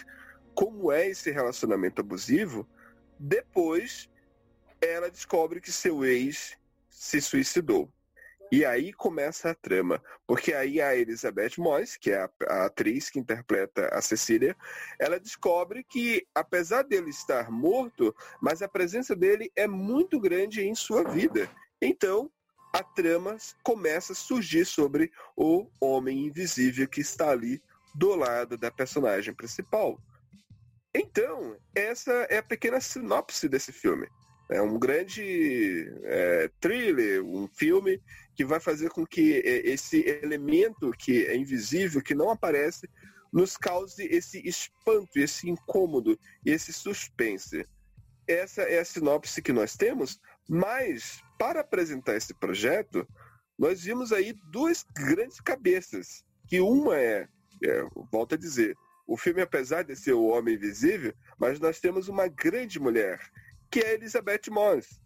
como 0.55 0.91
é 0.91 1.09
esse 1.09 1.31
relacionamento 1.31 2.01
abusivo, 2.01 2.67
depois 3.19 4.09
ela 4.81 5.11
descobre 5.11 5.61
que 5.61 5.73
seu 5.73 6.05
ex 6.05 6.57
se 6.89 7.21
suicidou. 7.21 7.91
E 8.51 8.65
aí 8.65 8.93
começa 8.93 9.51
a 9.51 9.55
trama, 9.55 10.01
porque 10.25 10.53
aí 10.53 10.81
a 10.81 10.95
Elizabeth 10.95 11.55
Moss, 11.59 11.97
que 11.97 12.13
é 12.13 12.23
a, 12.23 12.31
a, 12.49 12.67
atriz 12.67 13.11
que 13.11 13.19
interpreta 13.19 13.89
a 13.93 14.01
Cecília, 14.01 14.57
ela 15.01 15.19
descobre 15.19 15.83
que, 15.83 16.25
apesar 16.33 16.83
dele 16.83 17.11
estar 17.11 17.51
morto, 17.51 18.15
mas 18.41 18.63
a 18.63 18.69
presença 18.69 19.17
dele 19.17 19.51
é 19.57 19.67
muito 19.67 20.21
grande 20.21 20.63
em 20.63 20.77
sua 20.77 21.03
vida. 21.03 21.51
Então, 21.83 22.31
a 22.73 22.85
trama 22.85 23.37
começa 23.65 24.13
a 24.13 24.17
surgir 24.17 24.65
sobre 24.65 25.11
o 25.37 25.67
homem 25.81 26.27
invisível 26.27 26.87
que 26.87 27.01
está 27.01 27.31
ali 27.31 27.61
do 27.95 28.15
lado 28.15 28.57
da 28.57 28.71
personagem 28.71 29.35
principal. 29.35 30.01
Então, 30.99 31.59
essa 31.75 32.11
é 32.31 32.39
a 32.39 32.43
pequena 32.43 32.81
sinopse 32.81 33.51
desse 33.51 33.71
filme. 33.71 34.09
É 34.51 34.63
um 34.63 34.79
grande 34.79 35.93
é, 36.05 36.51
thriller, 36.59 37.23
um 37.23 37.47
filme 37.49 38.01
que 38.35 38.47
vai 38.47 38.59
fazer 38.59 38.89
com 38.89 39.05
que 39.05 39.35
é, 39.41 39.69
esse 39.69 40.09
elemento 40.09 40.91
que 40.93 41.27
é 41.27 41.37
invisível, 41.37 42.03
que 42.03 42.15
não 42.15 42.31
aparece, 42.31 42.89
nos 43.31 43.59
cause 43.59 44.07
esse 44.07 44.41
espanto, 44.49 45.19
esse 45.19 45.51
incômodo 45.51 46.19
esse 46.43 46.73
suspense. 46.73 47.67
Essa 48.27 48.63
é 48.63 48.79
a 48.79 48.85
sinopse 48.85 49.43
que 49.43 49.53
nós 49.53 49.77
temos, 49.77 50.19
mas 50.49 51.23
para 51.39 51.61
apresentar 51.61 52.17
esse 52.17 52.33
projeto, 52.33 53.07
nós 53.59 53.83
vimos 53.83 54.13
aí 54.13 54.33
duas 54.51 54.83
grandes 54.97 55.41
cabeças, 55.41 56.25
que 56.49 56.59
uma 56.59 56.97
é, 56.99 57.29
é 57.63 57.85
volto 58.11 58.35
a 58.35 58.39
dizer, 58.39 58.75
o 59.07 59.17
filme 59.17 59.41
apesar 59.41 59.83
de 59.83 59.95
ser 59.95 60.13
o 60.13 60.27
Homem 60.27 60.55
Invisível, 60.55 61.15
mas 61.39 61.61
nós 61.61 61.81
temos 61.81 62.09
uma 62.09 62.27
grande 62.27 62.81
mulher, 62.81 63.21
que 63.71 63.81
é 63.81 63.95
Elizabeth 63.95 64.51
Moss. 64.51 65.01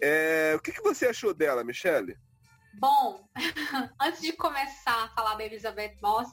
É, 0.00 0.54
o 0.56 0.60
que, 0.60 0.72
que 0.72 0.82
você 0.82 1.06
achou 1.06 1.32
dela, 1.32 1.64
Michelle? 1.64 2.16
Bom, 2.74 3.28
antes 4.00 4.20
de 4.20 4.32
começar 4.32 5.04
a 5.04 5.08
falar 5.10 5.34
da 5.34 5.44
Elizabeth 5.44 5.96
Moss, 6.02 6.28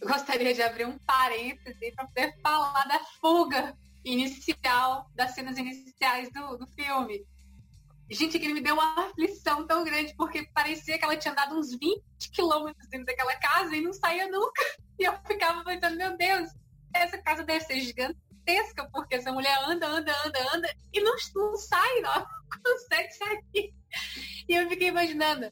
eu 0.00 0.08
gostaria 0.08 0.52
de 0.52 0.62
abrir 0.62 0.86
um 0.86 0.98
parêntese 0.98 1.92
para 1.92 2.06
poder 2.06 2.34
falar 2.42 2.84
da 2.84 3.00
fuga 3.20 3.76
inicial, 4.04 5.10
das 5.14 5.34
cenas 5.34 5.56
iniciais 5.56 6.30
do, 6.32 6.58
do 6.58 6.66
filme. 6.68 7.24
Gente, 8.14 8.36
aquilo 8.36 8.54
me 8.54 8.60
deu 8.60 8.74
uma 8.74 9.06
aflição 9.06 9.66
tão 9.66 9.84
grande, 9.84 10.14
porque 10.16 10.48
parecia 10.54 10.98
que 10.98 11.04
ela 11.04 11.16
tinha 11.16 11.34
dado 11.34 11.56
uns 11.56 11.70
20 11.70 12.02
quilômetros 12.32 12.88
dentro 12.88 13.06
daquela 13.06 13.34
casa 13.36 13.74
e 13.76 13.82
não 13.82 13.92
saía 13.92 14.28
nunca. 14.30 14.62
E 14.96 15.02
eu 15.02 15.12
ficava 15.26 15.64
pensando, 15.64 15.96
meu 15.96 16.16
Deus, 16.16 16.48
essa 16.94 17.18
casa 17.18 17.42
deve 17.42 17.64
ser 17.64 17.80
gigante 17.80 18.16
gigantesca, 18.44 18.88
porque 18.92 19.16
essa 19.16 19.32
mulher 19.32 19.58
anda, 19.64 19.86
anda, 19.86 20.12
anda, 20.24 20.54
anda 20.54 20.76
e 20.92 21.00
não, 21.00 21.14
não 21.34 21.56
sai, 21.56 22.00
não 22.00 22.26
consegue 22.64 23.12
sair. 23.12 23.74
E 24.48 24.54
eu 24.54 24.68
fiquei 24.68 24.88
imaginando, 24.88 25.50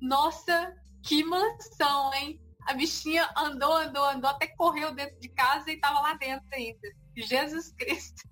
nossa, 0.00 0.74
que 1.02 1.24
mansão, 1.24 2.14
hein? 2.14 2.40
A 2.66 2.72
bichinha 2.72 3.28
andou, 3.36 3.74
andou, 3.74 4.04
andou, 4.04 4.30
até 4.30 4.46
correu 4.56 4.94
dentro 4.94 5.18
de 5.20 5.28
casa 5.30 5.70
e 5.70 5.74
estava 5.74 6.00
lá 6.00 6.14
dentro 6.14 6.46
ainda. 6.52 6.88
Jesus 7.16 7.72
Cristo. 7.72 8.22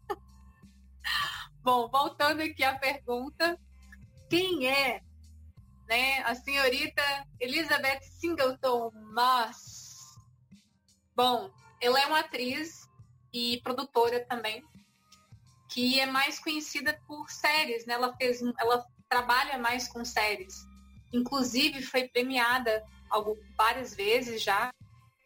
Bom, 1.63 1.89
voltando 1.89 2.41
aqui 2.41 2.65
à 2.65 2.77
pergunta, 2.77 3.57
quem 4.29 4.67
é 4.67 5.01
né, 5.89 6.19
a 6.25 6.35
senhorita 6.35 7.03
Elizabeth 7.39 8.01
Singleton 8.03 8.91
Moss? 9.15 10.17
Bom, 11.15 11.53
ela 11.81 12.01
é 12.01 12.07
uma 12.07 12.19
atriz 12.19 12.89
e 13.33 13.61
produtora 13.63 14.27
também, 14.27 14.65
que 15.69 16.01
é 16.01 16.07
mais 16.07 16.41
conhecida 16.41 17.01
por 17.07 17.31
séries, 17.31 17.87
né? 17.87 17.95
Ela 17.95 18.13
fez, 18.17 18.43
ela 18.59 18.85
trabalha 19.09 19.57
mais 19.57 19.87
com 19.87 20.05
séries. 20.05 20.67
Inclusive 21.13 21.81
foi 21.83 22.09
premiada 22.09 22.85
várias 23.57 23.95
vezes 23.95 24.43
já 24.43 24.73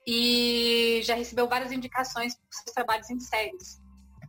e 0.07 1.01
já 1.03 1.15
recebeu 1.15 1.49
várias 1.49 1.73
indicações 1.73 2.37
por 2.37 2.47
seus 2.51 2.75
trabalhos 2.75 3.09
em 3.09 3.19
séries, 3.21 3.81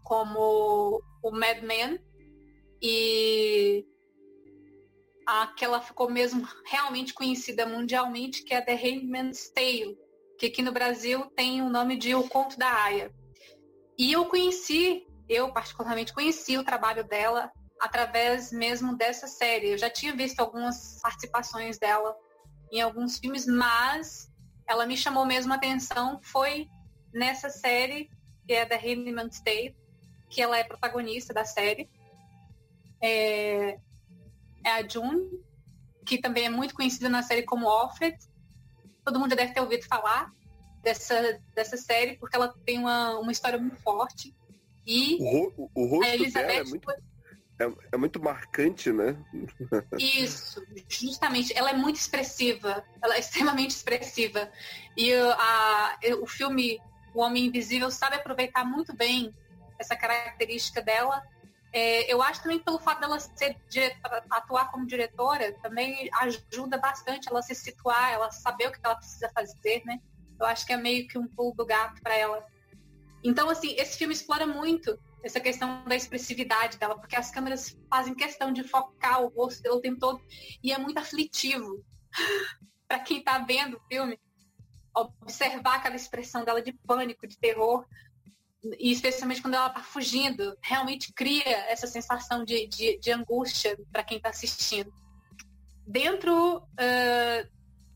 como 0.07 1.03
o 1.21 1.31
Mad 1.31 1.61
Men 1.63 1.99
e 2.81 3.85
a 5.27 5.47
que 5.47 5.65
ela 5.65 5.81
ficou 5.81 6.09
mesmo 6.09 6.47
realmente 6.65 7.13
conhecida 7.13 7.65
mundialmente, 7.65 8.45
que 8.45 8.53
é 8.53 8.61
The 8.61 8.73
Handmaid's 8.73 9.49
Tale, 9.49 9.97
que 10.39 10.45
aqui 10.45 10.61
no 10.61 10.71
Brasil 10.71 11.25
tem 11.35 11.61
o 11.61 11.69
nome 11.69 11.97
de 11.97 12.15
O 12.15 12.23
Conto 12.29 12.57
da 12.57 12.71
Aya. 12.85 13.13
E 13.99 14.13
eu 14.13 14.25
conheci, 14.27 15.05
eu 15.27 15.51
particularmente 15.51 16.13
conheci 16.13 16.57
o 16.57 16.63
trabalho 16.63 17.03
dela 17.03 17.51
através 17.77 18.49
mesmo 18.53 18.95
dessa 18.95 19.27
série. 19.27 19.71
Eu 19.71 19.77
já 19.77 19.89
tinha 19.89 20.15
visto 20.15 20.39
algumas 20.39 21.01
participações 21.01 21.77
dela 21.77 22.15
em 22.71 22.79
alguns 22.79 23.19
filmes, 23.19 23.45
mas 23.45 24.31
ela 24.65 24.85
me 24.85 24.95
chamou 24.95 25.25
mesmo 25.25 25.51
a 25.51 25.57
atenção 25.57 26.21
foi 26.23 26.69
nessa 27.13 27.49
série 27.49 28.09
que 28.45 28.53
é 28.53 28.65
da 28.65 28.77
Handmaid's 28.77 29.41
Tale, 29.41 29.75
que 30.29 30.41
ela 30.41 30.57
é 30.57 30.63
protagonista 30.63 31.33
da 31.33 31.45
série. 31.45 31.89
É, 33.01 33.77
é 34.63 34.69
a 34.71 34.87
June, 34.87 35.29
que 36.05 36.17
também 36.17 36.45
é 36.45 36.49
muito 36.49 36.73
conhecida 36.73 37.09
na 37.09 37.23
série 37.23 37.43
como 37.43 37.69
Alfred. 37.69 38.17
Todo 39.03 39.19
mundo 39.19 39.29
já 39.29 39.35
deve 39.37 39.53
ter 39.53 39.61
ouvido 39.61 39.85
falar 39.85 40.31
dessa, 40.81 41.39
dessa 41.53 41.77
série, 41.77 42.17
porque 42.17 42.35
ela 42.35 42.53
tem 42.65 42.79
uma, 42.79 43.19
uma 43.19 43.31
história 43.31 43.57
muito 43.57 43.77
forte. 43.77 44.35
E 44.85 45.17
o, 45.19 45.53
o, 45.57 45.69
o 45.75 45.85
rosto 45.85 46.31
dela 46.31 46.53
é 46.53 46.63
muito, 46.63 46.91
é, 47.59 47.71
é, 47.91 47.97
muito 47.97 48.21
marcante, 48.21 48.91
né? 48.91 49.17
Isso, 49.99 50.65
justamente. 50.87 51.57
Ela 51.57 51.71
é 51.71 51.73
muito 51.73 51.97
expressiva. 51.97 52.83
Ela 53.01 53.15
é 53.15 53.19
extremamente 53.19 53.71
expressiva. 53.71 54.49
E 54.95 55.13
a, 55.13 55.99
o 56.21 56.25
filme 56.25 56.79
O 57.13 57.19
Homem 57.21 57.47
Invisível 57.47 57.91
sabe 57.91 58.15
aproveitar 58.15 58.63
muito 58.63 58.95
bem 58.95 59.33
essa 59.79 59.95
característica 59.95 60.81
dela. 60.81 61.23
É, 61.73 62.11
eu 62.11 62.21
acho 62.21 62.41
também 62.41 62.59
pelo 62.59 62.79
fato 62.79 63.01
dela 63.01 63.19
ser 63.19 63.57
atuar 64.29 64.71
como 64.71 64.87
diretora 64.87 65.53
também 65.61 66.09
ajuda 66.21 66.77
bastante 66.77 67.27
ela 67.29 67.41
se 67.41 67.53
situar, 67.53 68.11
ela 68.13 68.31
saber 68.31 68.67
o 68.67 68.71
que 68.71 68.79
ela 68.83 68.95
precisa 68.95 69.29
fazer, 69.33 69.83
né? 69.85 69.99
Eu 70.39 70.45
acho 70.45 70.65
que 70.65 70.73
é 70.73 70.77
meio 70.77 71.07
que 71.07 71.17
um 71.17 71.27
pulo 71.27 71.53
do 71.53 71.65
gato 71.65 72.01
para 72.01 72.15
ela. 72.15 72.45
Então, 73.23 73.49
assim, 73.49 73.75
esse 73.77 73.97
filme 73.97 74.13
explora 74.13 74.45
muito 74.47 74.97
essa 75.23 75.39
questão 75.39 75.83
da 75.83 75.95
expressividade 75.95 76.77
dela, 76.77 76.97
porque 76.97 77.15
as 77.15 77.31
câmeras 77.31 77.77
fazem 77.89 78.15
questão 78.15 78.53
de 78.53 78.63
focar 78.63 79.21
o 79.21 79.27
rosto 79.27 79.61
dela 79.61 79.75
o 79.75 79.81
tempo 79.81 79.99
todo 79.99 80.21
e 80.63 80.71
é 80.71 80.77
muito 80.77 80.99
aflitivo 80.99 81.83
para 82.87 82.99
quem 82.99 83.21
tá 83.21 83.39
vendo 83.39 83.77
o 83.77 83.81
filme 83.87 84.17
observar 84.95 85.75
aquela 85.75 85.95
expressão 85.95 86.43
dela 86.43 86.61
de 86.61 86.73
pânico, 86.73 87.27
de 87.27 87.37
terror, 87.37 87.85
e 88.79 88.91
especialmente 88.91 89.41
quando 89.41 89.55
ela 89.55 89.69
tá 89.69 89.81
fugindo, 89.81 90.57
realmente 90.61 91.13
cria 91.13 91.49
essa 91.69 91.87
sensação 91.87 92.43
de, 92.43 92.67
de, 92.67 92.97
de 92.99 93.11
angústia 93.11 93.77
para 93.91 94.03
quem 94.03 94.17
está 94.17 94.29
assistindo. 94.29 94.91
Dentro 95.85 96.57
uh, 96.57 97.49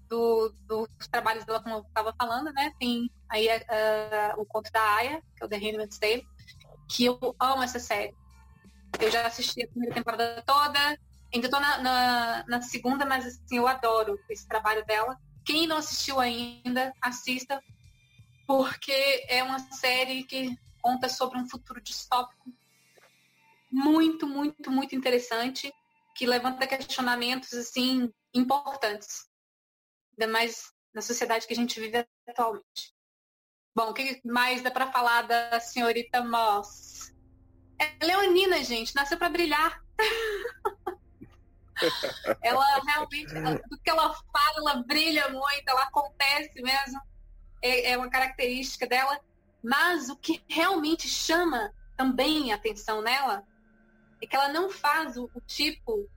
do, 0.08 0.54
dos 0.68 1.08
trabalhos 1.10 1.46
dela, 1.46 1.62
como 1.62 1.76
eu 1.76 1.82
estava 1.82 2.14
falando, 2.18 2.52
né, 2.54 2.72
tem 2.80 3.10
aí 3.30 3.48
uh, 3.48 4.42
o 4.42 4.46
conto 4.46 4.72
da 4.72 4.82
Aya, 4.96 5.22
que 5.36 5.44
é 5.44 5.46
o 5.46 5.50
The 5.50 5.58
Handmaid's 5.58 5.98
Tale, 5.98 6.28
que 6.90 7.06
eu 7.06 7.36
amo 7.40 7.64
essa 7.64 7.80
série. 7.80 8.14
Eu 9.00 9.10
já 9.10 9.26
assisti 9.26 9.64
a 9.64 9.68
primeira 9.68 9.96
temporada 9.96 10.44
toda, 10.46 10.80
ainda 11.34 11.48
estou 11.48 11.60
na, 11.60 11.78
na, 11.78 12.46
na, 12.48 12.62
segunda, 12.62 13.06
mas 13.06 13.26
assim, 13.26 13.58
eu 13.58 13.68
adoro 13.68 14.20
esse 14.30 14.46
trabalho 14.48 14.86
dela. 14.86 15.18
Quem 15.46 15.66
não 15.66 15.78
assistiu 15.78 16.20
ainda, 16.20 16.94
assista, 17.02 17.62
porque 18.52 19.26
é 19.30 19.42
uma 19.42 19.60
série 19.60 20.26
que 20.26 20.60
conta 20.82 21.08
sobre 21.08 21.40
um 21.40 21.48
futuro 21.48 21.80
distópico 21.80 22.52
muito, 23.72 24.28
muito, 24.28 24.70
muito 24.70 24.94
interessante, 24.94 25.74
que 26.14 26.26
levanta 26.26 26.68
questionamentos 26.68 27.54
assim 27.54 28.12
importantes, 28.34 29.26
ainda 30.12 30.30
mais 30.30 30.74
na 30.94 31.02
sociedade 31.02 31.48
que 31.48 31.54
a 31.54 31.56
gente 31.56 31.80
vive 31.80 32.06
atualmente. 32.28 32.94
Bom, 33.74 33.92
o 33.92 33.94
que 33.94 34.20
mais 34.26 34.62
dá 34.62 34.70
para 34.70 34.92
falar 34.92 35.22
da 35.22 35.58
senhorita 35.62 36.22
Moss? 36.22 37.16
É 37.80 38.06
leonina, 38.06 38.62
gente, 38.66 38.94
nasceu 38.94 39.18
para 39.18 39.30
brilhar. 39.30 39.82
ela 42.44 42.66
realmente, 42.86 43.34
do 43.70 43.80
que 43.82 43.90
ela 43.90 44.14
fala, 44.14 44.58
ela 44.58 44.84
brilha 44.84 45.30
muito, 45.30 45.70
ela 45.70 45.84
acontece 45.84 46.62
mesmo. 46.62 47.00
É, 47.62 47.92
é 47.92 47.98
uma 47.98 48.10
característica 48.10 48.88
dela. 48.88 49.20
Mas 49.64 50.10
o 50.10 50.16
que 50.16 50.44
realmente 50.48 51.08
chama 51.08 51.74
também 51.96 52.52
a 52.52 52.56
atenção 52.56 53.02
nela 53.02 53.46
é 54.22 54.26
que 54.26 54.36
ela 54.36 54.50
não 54.50 54.70
faz 54.70 55.18
o, 55.18 55.30
o 55.34 55.42
tipo 55.42 56.10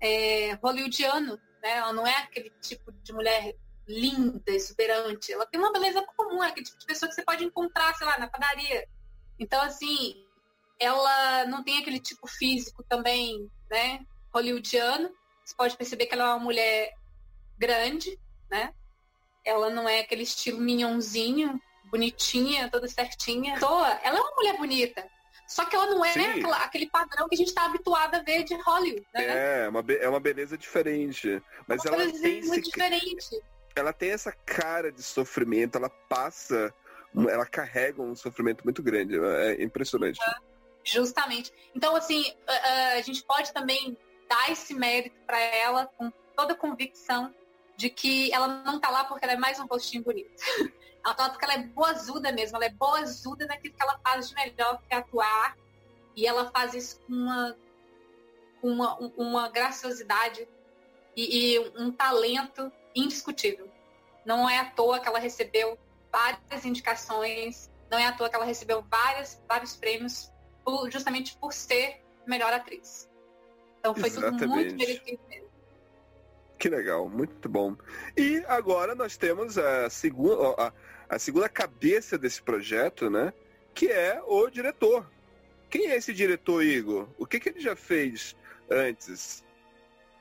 é, 0.00 0.54
hollywoodiano, 0.54 1.36
né? 1.62 1.70
Ela 1.78 1.92
não 1.92 2.06
é 2.06 2.16
aquele 2.16 2.50
tipo 2.60 2.92
de 2.92 3.12
mulher 3.12 3.54
linda, 3.86 4.50
exuberante. 4.52 5.32
Ela 5.32 5.46
tem 5.46 5.58
uma 5.58 5.72
beleza 5.72 6.04
comum, 6.16 6.42
é 6.42 6.48
aquele 6.48 6.66
tipo 6.66 6.78
de 6.78 6.86
pessoa 6.86 7.08
que 7.08 7.14
você 7.14 7.24
pode 7.24 7.44
encontrar, 7.44 7.94
sei 7.94 8.06
lá, 8.06 8.18
na 8.18 8.28
padaria. 8.28 8.86
Então, 9.38 9.60
assim, 9.62 10.24
ela 10.78 11.46
não 11.46 11.64
tem 11.64 11.78
aquele 11.78 11.98
tipo 11.98 12.26
físico 12.28 12.84
também, 12.84 13.50
né, 13.70 14.04
hollywoodiano. 14.32 15.10
Você 15.44 15.54
pode 15.56 15.76
perceber 15.76 16.06
que 16.06 16.14
ela 16.14 16.24
é 16.24 16.34
uma 16.34 16.44
mulher 16.44 16.94
grande, 17.56 18.18
né? 18.50 18.74
Ela 19.48 19.70
não 19.70 19.88
é 19.88 20.00
aquele 20.00 20.22
estilo 20.22 20.60
minhãozinho, 20.60 21.60
bonitinha, 21.90 22.68
toda 22.70 22.88
certinha. 22.88 23.58
Toa, 23.58 23.98
ela 24.02 24.18
é 24.18 24.20
uma 24.20 24.36
mulher 24.36 24.56
bonita. 24.56 25.06
Só 25.46 25.64
que 25.64 25.74
ela 25.74 25.86
não 25.86 26.04
é 26.04 26.10
aquela, 26.12 26.56
aquele 26.58 26.90
padrão 26.90 27.26
que 27.26 27.34
a 27.34 27.38
gente 27.38 27.48
está 27.48 27.64
habituado 27.64 28.14
a 28.16 28.22
ver 28.22 28.44
de 28.44 28.54
Hollywood, 28.54 29.06
né? 29.14 29.64
É, 29.64 29.68
uma, 29.68 29.82
é 29.88 30.08
uma 30.08 30.20
beleza 30.20 30.58
diferente. 30.58 31.42
Mas 31.66 31.84
é 31.86 31.90
uma 31.90 32.02
ela 32.02 32.12
tem 32.12 32.42
muito 32.42 32.52
esse... 32.52 32.60
diferente 32.60 33.40
ela 33.78 33.92
tem 33.92 34.10
essa 34.10 34.32
cara 34.32 34.90
de 34.90 35.02
sofrimento, 35.02 35.76
ela 35.76 35.88
passa, 35.88 36.72
ela 37.14 37.46
carrega 37.46 38.02
um 38.02 38.14
sofrimento 38.14 38.64
muito 38.64 38.82
grande. 38.82 39.18
É 39.18 39.62
impressionante. 39.62 40.18
Justamente. 40.84 41.52
Então, 41.74 41.94
assim, 41.96 42.32
a, 42.96 43.00
gente 43.02 43.22
pode 43.24 43.52
também 43.52 43.96
dar 44.28 44.50
esse 44.50 44.74
mérito 44.74 45.16
para 45.26 45.38
ela 45.38 45.86
com 45.86 46.10
toda 46.36 46.52
a 46.52 46.56
convicção 46.56 47.34
de 47.78 47.88
que 47.88 48.32
ela 48.32 48.48
não 48.64 48.80
tá 48.80 48.90
lá 48.90 49.04
porque 49.04 49.24
ela 49.24 49.34
é 49.34 49.36
mais 49.36 49.60
um 49.60 49.66
rostinho 49.66 50.02
bonito. 50.02 50.30
ela 51.02 51.14
tá 51.14 51.22
lá 51.22 51.30
porque 51.30 51.44
ela 51.44 51.54
é 51.54 51.62
boazuda 51.62 52.32
mesmo, 52.32 52.56
ela 52.56 52.66
é 52.66 52.70
boazuda 52.70 53.46
naquilo 53.46 53.72
que 53.72 53.82
ela 53.82 53.98
faz 54.00 54.28
de 54.28 54.34
melhor, 54.34 54.82
que 54.82 54.92
é 54.92 54.96
atuar. 54.96 55.56
E 56.16 56.26
ela 56.26 56.50
faz 56.50 56.74
isso 56.74 57.00
com 57.06 57.12
uma, 57.12 57.56
uma, 58.60 58.96
uma 59.16 59.48
graciosidade 59.48 60.48
e, 61.16 61.54
e 61.54 61.58
um 61.78 61.92
talento 61.92 62.70
indiscutível. 62.96 63.70
Não 64.26 64.50
é 64.50 64.58
à 64.58 64.64
toa 64.64 64.98
que 64.98 65.08
ela 65.08 65.20
recebeu 65.20 65.78
várias 66.10 66.64
indicações, 66.64 67.70
não 67.88 67.96
é 67.96 68.06
à 68.06 68.12
toa 68.12 68.28
que 68.28 68.34
ela 68.34 68.44
recebeu 68.44 68.84
várias, 68.90 69.40
vários 69.46 69.76
prêmios 69.76 70.32
por, 70.64 70.90
justamente 70.90 71.36
por 71.36 71.52
ser 71.52 72.04
melhor 72.26 72.52
atriz. 72.52 73.08
Então 73.78 73.94
foi 73.94 74.08
Exatamente. 74.08 74.40
tudo 74.40 74.50
muito 74.50 74.74
merecido 74.74 75.20
mesmo. 75.28 75.47
Que 76.58 76.68
legal, 76.68 77.08
muito 77.08 77.48
bom. 77.48 77.76
E 78.16 78.42
agora 78.48 78.94
nós 78.94 79.16
temos 79.16 79.56
a 79.56 79.88
segunda, 79.88 80.54
a, 80.58 80.72
a 81.08 81.18
segunda 81.18 81.48
cabeça 81.48 82.18
desse 82.18 82.42
projeto, 82.42 83.08
né? 83.08 83.32
Que 83.74 83.86
é 83.86 84.20
o 84.26 84.50
diretor. 84.50 85.08
Quem 85.70 85.86
é 85.90 85.96
esse 85.96 86.12
diretor, 86.12 86.64
Igor? 86.64 87.08
O 87.16 87.26
que, 87.26 87.38
que 87.38 87.50
ele 87.50 87.60
já 87.60 87.76
fez 87.76 88.34
antes? 88.68 89.44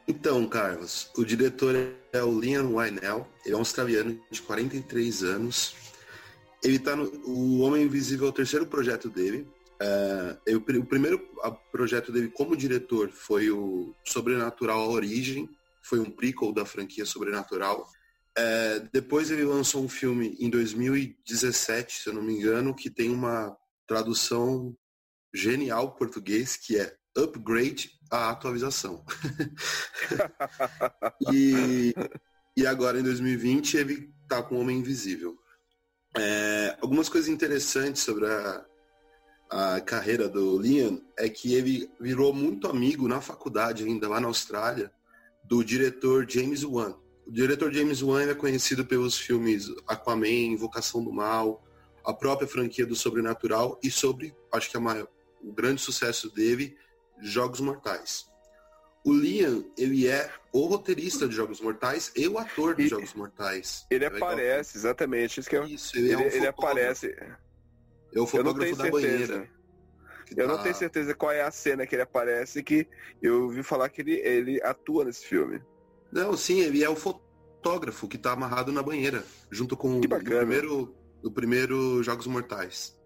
Então, 0.07 0.47
Carlos, 0.47 1.11
o 1.17 1.25
diretor 1.25 1.75
é 2.13 2.23
o 2.23 2.39
Liam 2.39 2.75
Wynell, 2.75 3.27
ele 3.43 3.53
é 3.53 3.57
um 3.57 3.59
australiano 3.59 4.21
de 4.29 4.41
43 4.41 5.23
anos. 5.23 5.75
Ele 6.63 6.79
tá 6.79 6.95
no 6.95 7.05
O 7.25 7.59
Homem 7.59 7.83
Invisível 7.83 8.27
é 8.27 8.29
o 8.29 8.33
terceiro 8.33 8.65
projeto 8.67 9.09
dele. 9.09 9.47
Uh, 9.81 10.37
eu, 10.45 10.57
o 10.59 10.85
primeiro 10.85 11.19
projeto 11.71 12.11
dele 12.11 12.29
como 12.29 12.57
diretor 12.57 13.09
foi 13.09 13.51
o 13.51 13.93
Sobrenatural 14.03 14.89
Origem, 14.89 15.49
foi 15.87 15.99
um 15.99 16.11
prequel 16.11 16.53
da 16.53 16.65
franquia 16.65 17.05
Sobrenatural. 17.05 17.89
Uh, 18.37 18.87
depois 18.91 19.31
ele 19.31 19.43
lançou 19.43 19.83
um 19.83 19.89
filme 19.89 20.35
em 20.39 20.49
2017, 20.49 22.03
se 22.03 22.09
eu 22.09 22.13
não 22.13 22.21
me 22.21 22.33
engano, 22.33 22.75
que 22.75 22.89
tem 22.89 23.09
uma 23.09 23.57
tradução 23.87 24.77
genial 25.33 25.95
português, 25.95 26.55
que 26.55 26.77
é 26.77 26.95
Upgrade 27.17 27.91
a 28.11 28.29
atualização. 28.29 29.03
e, 31.31 31.93
e 32.55 32.67
agora, 32.67 32.99
em 32.99 33.03
2020, 33.03 33.77
ele 33.77 34.13
tá 34.27 34.43
com 34.43 34.55
o 34.55 34.59
Homem 34.59 34.79
Invisível. 34.79 35.35
É, 36.15 36.77
algumas 36.81 37.09
coisas 37.09 37.29
interessantes 37.29 38.03
sobre 38.03 38.27
a, 38.27 38.65
a 39.49 39.81
carreira 39.81 40.29
do 40.29 40.59
Liam 40.59 41.01
é 41.17 41.27
que 41.27 41.53
ele 41.53 41.89
virou 41.99 42.33
muito 42.33 42.67
amigo 42.67 43.07
na 43.07 43.21
faculdade, 43.21 43.83
ainda 43.83 44.07
lá 44.07 44.19
na 44.19 44.27
Austrália, 44.27 44.91
do 45.47 45.63
diretor 45.63 46.29
James 46.29 46.63
Wan. 46.63 46.95
O 47.25 47.31
diretor 47.31 47.71
James 47.73 48.01
Wan 48.01 48.29
é 48.29 48.35
conhecido 48.35 48.85
pelos 48.85 49.17
filmes 49.17 49.67
Aquaman, 49.87 50.27
Invocação 50.27 51.03
do 51.03 51.11
Mal, 51.11 51.63
a 52.05 52.13
própria 52.13 52.47
franquia 52.47 52.85
do 52.85 52.95
Sobrenatural 52.95 53.79
e 53.81 53.89
sobre, 53.89 54.35
acho 54.53 54.69
que 54.69 54.77
é 54.77 54.79
uma, 54.79 55.07
o 55.41 55.51
grande 55.51 55.81
sucesso 55.81 56.29
dele, 56.33 56.77
Jogos 57.21 57.59
Mortais. 57.59 58.25
O 59.05 59.13
Liam, 59.13 59.63
ele 59.77 60.07
é 60.07 60.29
o 60.51 60.65
roteirista 60.65 61.27
de 61.27 61.35
Jogos 61.35 61.61
Mortais 61.61 62.11
e 62.15 62.27
o 62.27 62.37
ator 62.37 62.75
de 62.75 62.83
e, 62.83 62.87
Jogos 62.89 63.13
Mortais. 63.13 63.85
Ele 63.89 64.03
é 64.03 64.07
aparece, 64.07 64.77
exatamente. 64.77 65.39
Isso, 65.39 65.49
que 65.49 65.55
é, 65.55 65.65
isso 65.65 65.97
ele, 65.97 66.07
ele, 66.07 66.13
é 66.13 66.17
um 66.17 66.21
ele 66.21 66.47
aparece. 66.47 67.15
É 68.13 68.19
o 68.19 68.27
fotógrafo 68.27 68.75
da 68.75 68.89
banheira. 68.89 69.49
Eu 70.35 70.47
tá... 70.47 70.53
não 70.53 70.63
tenho 70.63 70.75
certeza 70.75 71.13
qual 71.13 71.31
é 71.31 71.41
a 71.41 71.51
cena 71.51 71.85
que 71.85 71.95
ele 71.95 72.01
aparece, 72.01 72.63
que 72.63 72.87
eu 73.21 73.43
ouvi 73.43 73.63
falar 73.63 73.89
que 73.89 74.01
ele, 74.01 74.15
ele 74.15 74.61
atua 74.61 75.05
nesse 75.05 75.25
filme. 75.25 75.61
Não, 76.11 76.35
sim, 76.35 76.59
ele 76.59 76.83
é 76.83 76.89
o 76.89 76.95
fotógrafo 76.95 78.07
que 78.07 78.15
está 78.15 78.31
amarrado 78.31 78.71
na 78.71 78.81
banheira, 78.81 79.23
junto 79.51 79.75
com 79.75 79.99
o 79.99 80.01
primeiro, 80.01 80.95
o 81.23 81.31
primeiro 81.31 82.01
Jogos 82.03 82.27
Mortais. 82.27 82.97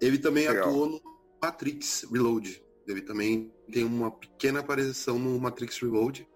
Ele 0.00 0.18
também 0.18 0.48
Legal. 0.48 0.68
atuou 0.68 0.88
no 0.88 1.00
Matrix 1.40 2.06
Reload. 2.10 2.62
Ele 2.86 3.00
também 3.00 3.52
tem 3.70 3.84
uma 3.84 4.10
pequena 4.10 4.60
aparição 4.60 5.18
no 5.18 5.38
Matrix 5.38 5.78
Reload. 5.78 6.28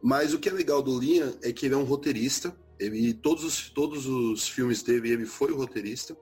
Mas 0.00 0.32
o 0.32 0.38
que 0.38 0.48
é 0.48 0.52
legal 0.52 0.80
do 0.82 0.98
Liam 0.98 1.36
é 1.42 1.52
que 1.52 1.66
ele 1.66 1.74
é 1.74 1.78
um 1.78 1.84
roteirista. 1.84 2.56
Ele, 2.78 3.12
todos, 3.12 3.42
os, 3.42 3.70
todos 3.70 4.06
os 4.06 4.48
filmes 4.48 4.82
dele, 4.82 5.10
ele 5.10 5.26
foi 5.26 5.50
o 5.50 5.56
roteirista. 5.56 6.16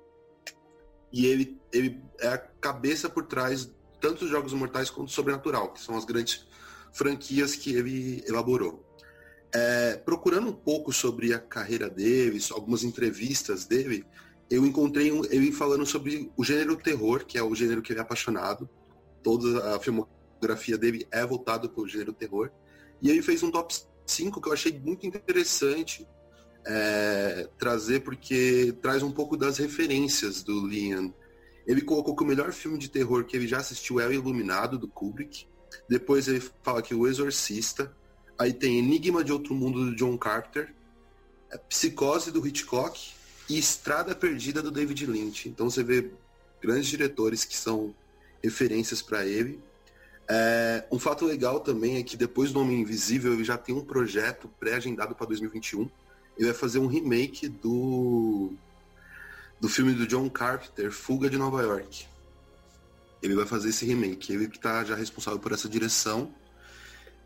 E 1.15 1.27
ele, 1.27 1.57
ele 1.73 2.03
é 2.19 2.27
a 2.27 2.39
cabeça 2.39 3.09
por 3.09 3.25
trás 3.27 3.71
tanto 4.01 4.21
dos 4.21 4.31
Jogos 4.31 4.53
Mortais 4.53 4.91
quanto 4.91 5.07
do 5.07 5.13
Sobrenatural, 5.13 5.73
que 5.73 5.81
são 5.81 5.97
as 5.97 6.05
grandes 6.05 6.45
franquias 6.93 7.55
que 7.55 7.73
ele 7.75 8.23
elaborou. 8.27 8.85
É, 9.55 9.97
procurando 9.97 10.49
um 10.49 10.53
pouco 10.53 10.93
sobre 10.93 11.33
a 11.33 11.39
carreira 11.39 11.89
dele, 11.89 12.39
algumas 12.51 12.83
entrevistas 12.83 13.65
dele, 13.65 14.05
eu 14.51 14.67
encontrei 14.67 15.13
um, 15.13 15.25
ele 15.27 15.53
falando 15.53 15.87
sobre 15.87 16.33
o 16.37 16.43
gênero 16.43 16.77
terror, 16.77 17.25
que 17.25 17.39
é 17.39 17.43
o 17.43 17.55
gênero 17.55 17.81
que 17.81 17.93
ele 17.93 18.01
é 18.01 18.03
apaixonado 18.03 18.69
toda 19.25 19.75
a 19.75 19.81
filmografia 19.81 20.77
dele 20.77 21.09
é 21.11 21.25
voltada 21.25 21.67
para 21.67 21.83
o 21.83 21.89
gênero 21.89 22.13
terror. 22.13 22.51
E 23.01 23.09
ele 23.09 23.23
fez 23.23 23.43
um 23.43 23.51
top 23.51 23.75
5 24.07 24.41
que 24.41 24.49
eu 24.49 24.53
achei 24.53 24.79
muito 24.79 25.07
interessante 25.07 26.07
é, 26.67 27.49
trazer, 27.59 28.01
porque 28.01 28.75
traz 28.81 29.03
um 29.03 29.13
pouco 29.13 29.37
das 29.37 29.59
referências 29.59 30.43
do 30.43 30.67
Liam. 30.67 31.13
Ele 31.67 31.81
colocou 31.81 32.15
que 32.15 32.23
o 32.23 32.27
melhor 32.27 32.53
filme 32.53 32.79
de 32.79 32.89
terror 32.89 33.25
que 33.25 33.37
ele 33.37 33.47
já 33.47 33.59
assistiu 33.59 34.01
é 34.01 34.07
O 34.07 34.13
Iluminado, 34.13 34.79
do 34.79 34.89
Kubrick. 34.89 35.47
Depois 35.89 36.29
ele 36.29 36.41
fala 36.63 36.83
que 36.83 36.95
O 36.95 37.07
Exorcista. 37.07 37.95
Aí 38.39 38.53
tem 38.53 38.79
Enigma 38.79 39.25
de 39.25 39.33
Outro 39.33 39.55
Mundo, 39.55 39.87
do 39.87 39.97
John 39.97 40.17
Carpenter. 40.19 40.75
É 41.51 41.57
Psicose, 41.57 42.31
do 42.31 42.47
Hitchcock. 42.47 43.13
E 43.49 43.59
Estrada 43.59 44.15
Perdida, 44.15 44.63
do 44.63 44.71
David 44.71 45.07
Lynch. 45.07 45.49
Então 45.49 45.71
você 45.71 45.83
vê 45.83 46.11
grandes 46.61 46.87
diretores 46.87 47.45
que 47.45 47.57
são 47.57 47.95
referências 48.43 49.01
para 49.03 49.25
ele. 49.27 49.61
É, 50.29 50.85
um 50.91 50.99
fato 50.99 51.27
legal 51.27 51.61
também 51.61 51.97
é 51.97 52.03
que 52.03 52.17
depois 52.17 52.53
do 52.53 52.61
Homem 52.61 52.81
Invisível 52.81 53.35
ele 53.35 53.45
já 53.45 53.59
tem 53.59 53.75
um 53.75 53.85
projeto 53.85 54.49
pré-agendado 54.59 55.15
para 55.15 55.27
2021. 55.27 55.89
Ele 56.37 56.47
vai 56.47 56.55
fazer 56.55 56.79
um 56.79 56.87
remake 56.87 57.49
do 57.49 58.53
do 59.61 59.69
filme 59.69 59.95
do 59.95 60.07
John 60.07 60.29
Carpenter, 60.29 60.93
Fuga 60.93 61.31
de 61.31 61.39
Nova 61.39 61.63
York. 61.63 62.07
Ele 63.23 63.35
vai 63.35 63.47
fazer 63.47 63.71
esse 63.71 63.87
remake. 63.87 64.33
Ele 64.33 64.49
que 64.49 64.57
está 64.57 64.85
já 64.85 64.95
responsável 64.95 65.41
por 65.41 65.53
essa 65.53 65.69
direção. 65.69 66.35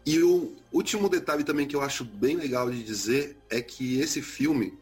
E 0.07 0.23
o 0.23 0.55
último 0.73 1.09
detalhe 1.09 1.42
também 1.42 1.66
que 1.66 1.75
eu 1.75 1.83
acho 1.83 2.05
bem 2.05 2.37
legal 2.37 2.71
de 2.71 2.83
dizer 2.83 3.37
é 3.51 3.61
que 3.61 3.99
esse 3.99 4.23
filme 4.23 4.79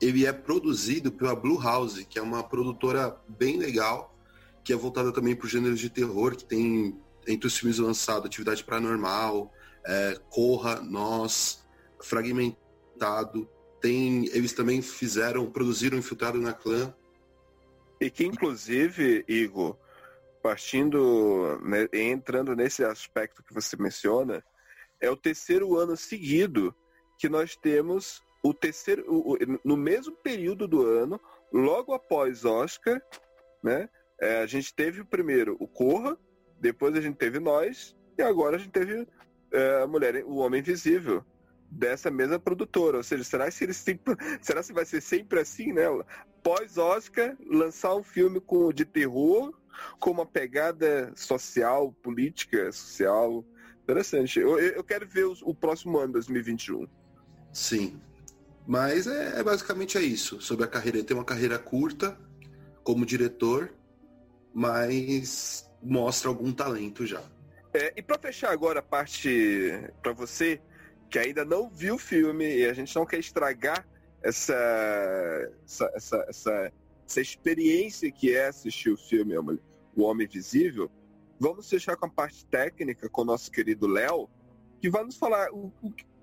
ele 0.00 0.26
é 0.26 0.32
produzido 0.32 1.10
pela 1.10 1.34
Blue 1.34 1.60
House, 1.60 2.04
que 2.08 2.18
é 2.18 2.22
uma 2.22 2.42
produtora 2.42 3.16
bem 3.28 3.58
legal, 3.58 4.14
que 4.64 4.72
é 4.72 4.76
voltada 4.76 5.12
também 5.12 5.34
para 5.34 5.46
os 5.46 5.52
gêneros 5.52 5.80
de 5.80 5.88
terror, 5.88 6.36
que 6.36 6.44
tem 6.44 6.96
entre 7.26 7.46
os 7.46 7.56
filmes 7.56 7.78
lançados 7.78 8.26
Atividade 8.26 8.64
Paranormal, 8.64 9.52
é, 9.84 10.18
Corra, 10.30 10.80
Nós, 10.80 11.64
Fragmentado. 12.00 13.48
Tem, 13.80 14.26
eles 14.26 14.52
também 14.52 14.82
fizeram, 14.82 15.50
produziram 15.50 15.98
Infiltrado 15.98 16.40
na 16.40 16.52
Clã. 16.52 16.94
E 18.00 18.10
que 18.10 18.24
inclusive, 18.24 19.24
Igor, 19.28 19.76
partindo, 20.42 21.58
né, 21.62 21.88
entrando 21.92 22.54
nesse 22.54 22.84
aspecto 22.84 23.42
que 23.42 23.54
você 23.54 23.76
menciona, 23.76 24.44
é 25.00 25.10
o 25.10 25.16
terceiro 25.16 25.76
ano 25.76 25.96
seguido 25.96 26.74
que 27.18 27.28
nós 27.28 27.56
temos 27.56 28.22
o 28.42 28.54
terceiro, 28.54 29.04
o, 29.08 29.36
no 29.64 29.76
mesmo 29.76 30.14
período 30.16 30.68
do 30.68 30.86
ano, 30.86 31.20
logo 31.52 31.92
após 31.92 32.44
Oscar, 32.44 33.02
né? 33.62 33.88
É, 34.20 34.38
a 34.40 34.46
gente 34.46 34.74
teve 34.74 35.04
primeiro 35.04 35.56
o 35.60 35.68
Corra, 35.68 36.16
depois 36.60 36.94
a 36.96 37.00
gente 37.00 37.16
teve 37.16 37.38
Nós 37.38 37.96
e 38.16 38.22
agora 38.22 38.56
a 38.56 38.58
gente 38.58 38.72
teve 38.72 39.06
é, 39.52 39.82
a 39.82 39.86
mulher, 39.86 40.24
o 40.24 40.36
Homem 40.36 40.60
Invisível 40.60 41.24
dessa 41.70 42.10
mesma 42.10 42.38
produtora. 42.38 42.98
Ou 42.98 43.02
seja, 43.02 43.24
será 43.24 43.50
que 43.50 43.64
eles 43.64 43.84
será 44.40 44.62
que 44.62 44.72
vai 44.72 44.84
ser 44.84 45.00
sempre 45.00 45.40
assim, 45.40 45.72
né? 45.72 45.84
Pós 46.42 46.78
Oscar, 46.78 47.36
lançar 47.46 47.94
um 47.94 48.02
filme 48.02 48.40
com 48.40 48.72
de 48.72 48.84
terror 48.84 49.52
com 49.98 50.10
uma 50.10 50.26
pegada 50.26 51.12
social, 51.14 51.92
política, 52.02 52.70
social. 52.72 53.44
Interessante. 53.82 54.38
Eu, 54.38 54.58
eu 54.58 54.84
quero 54.84 55.06
ver 55.06 55.24
o, 55.24 55.34
o 55.42 55.54
próximo 55.54 55.98
ano, 55.98 56.14
2021. 56.14 56.86
Sim. 57.52 58.00
Mas 58.66 59.06
é, 59.06 59.38
é, 59.38 59.42
basicamente 59.42 59.96
é 59.96 60.02
isso. 60.02 60.40
Sobre 60.40 60.64
a 60.64 60.68
carreira, 60.68 60.98
ele 60.98 61.06
tem 61.06 61.16
uma 61.16 61.24
carreira 61.24 61.58
curta 61.58 62.18
como 62.84 63.06
diretor, 63.06 63.72
mas 64.52 65.70
mostra 65.82 66.28
algum 66.28 66.52
talento 66.52 67.06
já. 67.06 67.22
É, 67.72 67.92
e 67.96 68.02
para 68.02 68.18
fechar 68.18 68.50
agora 68.50 68.80
a 68.80 68.82
parte 68.82 69.70
para 70.02 70.12
você 70.12 70.60
que 71.08 71.18
ainda 71.18 71.44
não 71.44 71.68
viu 71.68 71.94
o 71.94 71.98
filme 71.98 72.58
e 72.58 72.66
a 72.66 72.72
gente 72.72 72.94
não 72.94 73.06
quer 73.06 73.18
estragar 73.18 73.86
essa 74.22 74.54
essa, 75.64 75.92
essa, 75.94 76.26
essa, 76.28 76.72
essa 77.06 77.20
experiência 77.20 78.10
que 78.10 78.34
é 78.34 78.48
assistir 78.48 78.90
o 78.90 78.96
filme 78.96 79.36
O 79.96 80.02
Homem 80.02 80.26
Invisível, 80.26 80.90
vamos 81.38 81.68
fechar 81.68 81.96
com 81.96 82.06
a 82.06 82.10
parte 82.10 82.44
técnica 82.46 83.08
com 83.08 83.22
o 83.22 83.24
nosso 83.24 83.50
querido 83.50 83.86
Léo, 83.86 84.28
que 84.80 84.90
vai 84.90 85.04
nos 85.04 85.16
falar 85.16 85.50
o, 85.52 85.72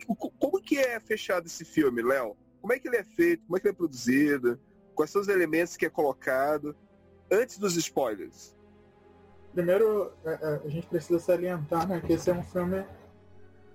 o, 0.08 0.16
como 0.16 0.62
que 0.62 0.78
é 0.78 1.00
fechado 1.00 1.48
esse 1.48 1.66
filme, 1.66 2.02
Léo? 2.02 2.38
Como 2.62 2.74
é 2.74 2.80
que 2.80 2.88
ele 2.88 2.98
é 2.98 3.04
feito? 3.04 3.46
Como 3.46 3.58
é 3.58 3.60
que 3.60 3.68
ele 3.68 3.74
é 3.74 3.78
produzido? 3.78 4.60
Quais 4.94 5.12
são 5.12 5.22
os 5.22 5.28
elementos 5.28 5.76
que 5.76 5.86
é 5.86 5.90
colocado? 5.90 6.76
Antes 7.32 7.58
dos 7.58 7.76
spoilers. 7.76 8.56
Primeiro, 9.54 10.12
é, 10.26 10.32
é, 10.32 10.62
a 10.66 10.70
gente 10.70 10.88
precisa 10.88 11.20
salientar 11.20 11.88
né, 11.88 12.02
que 12.06 12.14
esse 12.14 12.30
é 12.30 12.34
um 12.34 12.44
filme 12.44 12.86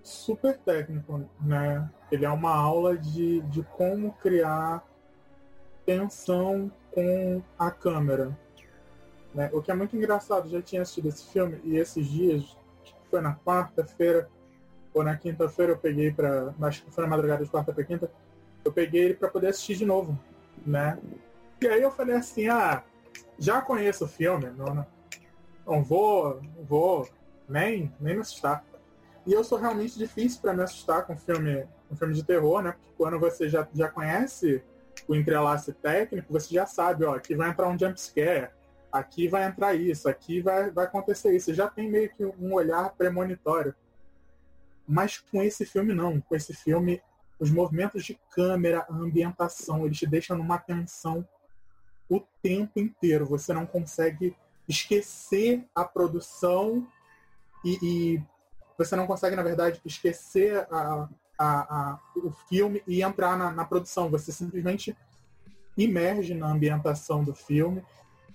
super 0.03 0.59
técnico, 0.59 1.29
né? 1.41 1.89
Ele 2.11 2.25
é 2.25 2.31
uma 2.31 2.55
aula 2.55 2.97
de, 2.97 3.41
de 3.43 3.63
como 3.63 4.13
criar 4.15 4.85
tensão 5.85 6.71
com 6.93 7.43
a 7.59 7.71
câmera. 7.71 8.37
Né? 9.35 9.51
O 9.53 9.63
que 9.63 9.71
é 9.71 9.75
muito 9.75 9.97
engraçado, 9.97 10.49
já 10.49 10.61
tinha 10.61 10.83
assistido 10.83 11.09
esse 11.09 11.27
filme 11.27 11.61
e 11.65 11.77
esses 11.77 12.07
dias, 12.09 12.57
foi 13.11 13.21
na 13.21 13.35
quarta-feira, 13.35 14.29
ou 14.93 15.03
na 15.03 15.17
quinta-feira 15.17 15.73
eu 15.73 15.79
peguei 15.79 16.13
para, 16.13 16.55
acho 16.63 16.85
que 16.85 16.91
foi 16.91 17.05
na 17.05 17.11
madrugada 17.11 17.45
de 17.45 17.51
quarta 17.51 17.73
para 17.73 17.85
quinta, 17.85 18.11
eu 18.65 18.73
peguei 18.73 19.03
ele 19.03 19.15
para 19.15 19.29
poder 19.29 19.49
assistir 19.49 19.77
de 19.77 19.87
novo, 19.87 20.19
né? 20.67 20.99
E 21.61 21.69
aí 21.69 21.83
eu 21.83 21.91
falei 21.91 22.17
assim, 22.17 22.49
ah, 22.49 22.83
já 23.39 23.61
conheço 23.61 24.05
o 24.05 24.09
filme, 24.09 24.51
não, 24.51 24.87
não 25.67 25.83
vou, 25.83 26.41
não 26.43 26.65
vou 26.65 27.09
nem, 27.49 27.93
nem 28.01 28.15
me 28.15 28.21
assustar. 28.21 28.65
E 29.27 29.33
eu 29.33 29.45
sou 29.45 29.59
realmente 29.59 29.99
difícil 29.99 30.41
para 30.41 30.55
me 30.55 30.63
assustar 30.63 31.07
com 31.07 31.17
filme, 31.17 31.67
com 31.89 31.97
filme 31.97 32.15
de 32.15 32.25
terror, 32.25 32.63
né? 32.63 32.73
Porque 32.73 32.91
quando 32.97 33.19
você 33.19 33.49
já, 33.49 33.67
já 33.75 33.89
conhece 33.89 34.63
o 35.07 35.15
entrelace 35.15 35.73
técnico, 35.73 36.33
você 36.33 36.55
já 36.55 36.67
sabe, 36.67 37.05
ó, 37.05 37.15
aqui 37.15 37.35
vai 37.35 37.51
entrar 37.51 37.69
um 37.69 37.79
jump 37.79 38.01
scare, 38.01 38.51
aqui 38.91 39.29
vai 39.29 39.45
entrar 39.45 39.75
isso, 39.75 40.09
aqui 40.09 40.41
vai, 40.41 40.71
vai 40.71 40.87
acontecer 40.87 41.35
isso. 41.35 41.47
Você 41.47 41.55
já 41.55 41.69
tem 41.69 41.91
meio 41.91 42.11
que 42.11 42.25
um 42.25 42.55
olhar 42.55 42.91
premonitório. 42.97 43.75
Mas 44.87 45.19
com 45.19 45.43
esse 45.43 45.65
filme 45.65 45.95
não. 45.95 46.21
Com 46.21 46.35
esse 46.35 46.55
filme, 46.55 47.01
os 47.39 47.51
movimentos 47.51 48.05
de 48.05 48.19
câmera, 48.31 48.87
a 48.89 48.95
ambientação, 48.95 49.87
eles 49.87 49.99
te 49.99 50.07
deixam 50.07 50.37
numa 50.37 50.59
tensão 50.59 51.27
o 52.09 52.21
tempo 52.43 52.81
inteiro. 52.81 53.27
Você 53.27 53.55
não 53.55 53.67
consegue 53.67 54.37
esquecer 54.69 55.65
a 55.75 55.85
produção 55.85 56.87
e, 57.65 57.79
e 57.83 58.23
você 58.85 58.97
não 58.97 59.07
consegue, 59.07 59.37
na 59.37 59.43
verdade, 59.43 59.79
esquecer 59.85 60.67
a, 60.71 61.07
a, 61.39 61.49
a, 61.49 62.01
o 62.17 62.31
filme 62.49 62.83
e 62.87 63.03
entrar 63.03 63.37
na, 63.37 63.53
na, 63.53 63.65
produção. 63.65 64.11
Você 64.11 64.33
simplesmente 64.33 64.97
imerge 65.77 66.33
na 66.33 66.51
ambientação 66.51 67.23
do 67.23 67.35
filme. 67.35 67.83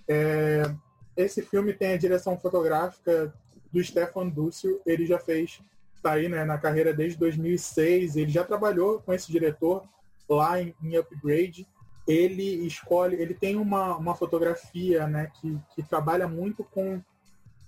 É, 0.06 0.72
esse 1.16 1.42
filme 1.42 1.72
tem 1.72 1.94
a 1.94 1.98
direção 1.98 2.38
fotográfica 2.38 3.34
do 3.72 3.82
Stefan 3.82 4.28
Dúcio. 4.28 4.80
Ele 4.86 5.04
já 5.04 5.18
fez 5.18 5.60
está 5.96 6.12
aí 6.12 6.28
né, 6.28 6.44
na 6.44 6.58
carreira 6.58 6.94
desde 6.94 7.18
2006. 7.18 8.14
Ele 8.14 8.30
já 8.30 8.44
trabalhou 8.44 9.00
com 9.00 9.12
esse 9.12 9.32
diretor 9.32 9.82
lá 10.28 10.62
em, 10.62 10.72
em 10.80 10.96
Upgrade. 10.96 11.66
Ele 12.06 12.64
escolhe, 12.64 13.16
ele 13.16 13.34
tem 13.34 13.56
uma, 13.56 13.96
uma 13.96 14.14
fotografia 14.14 15.08
né, 15.08 15.28
que, 15.40 15.58
que 15.74 15.82
trabalha 15.82 16.28
muito 16.28 16.62
com, 16.62 17.02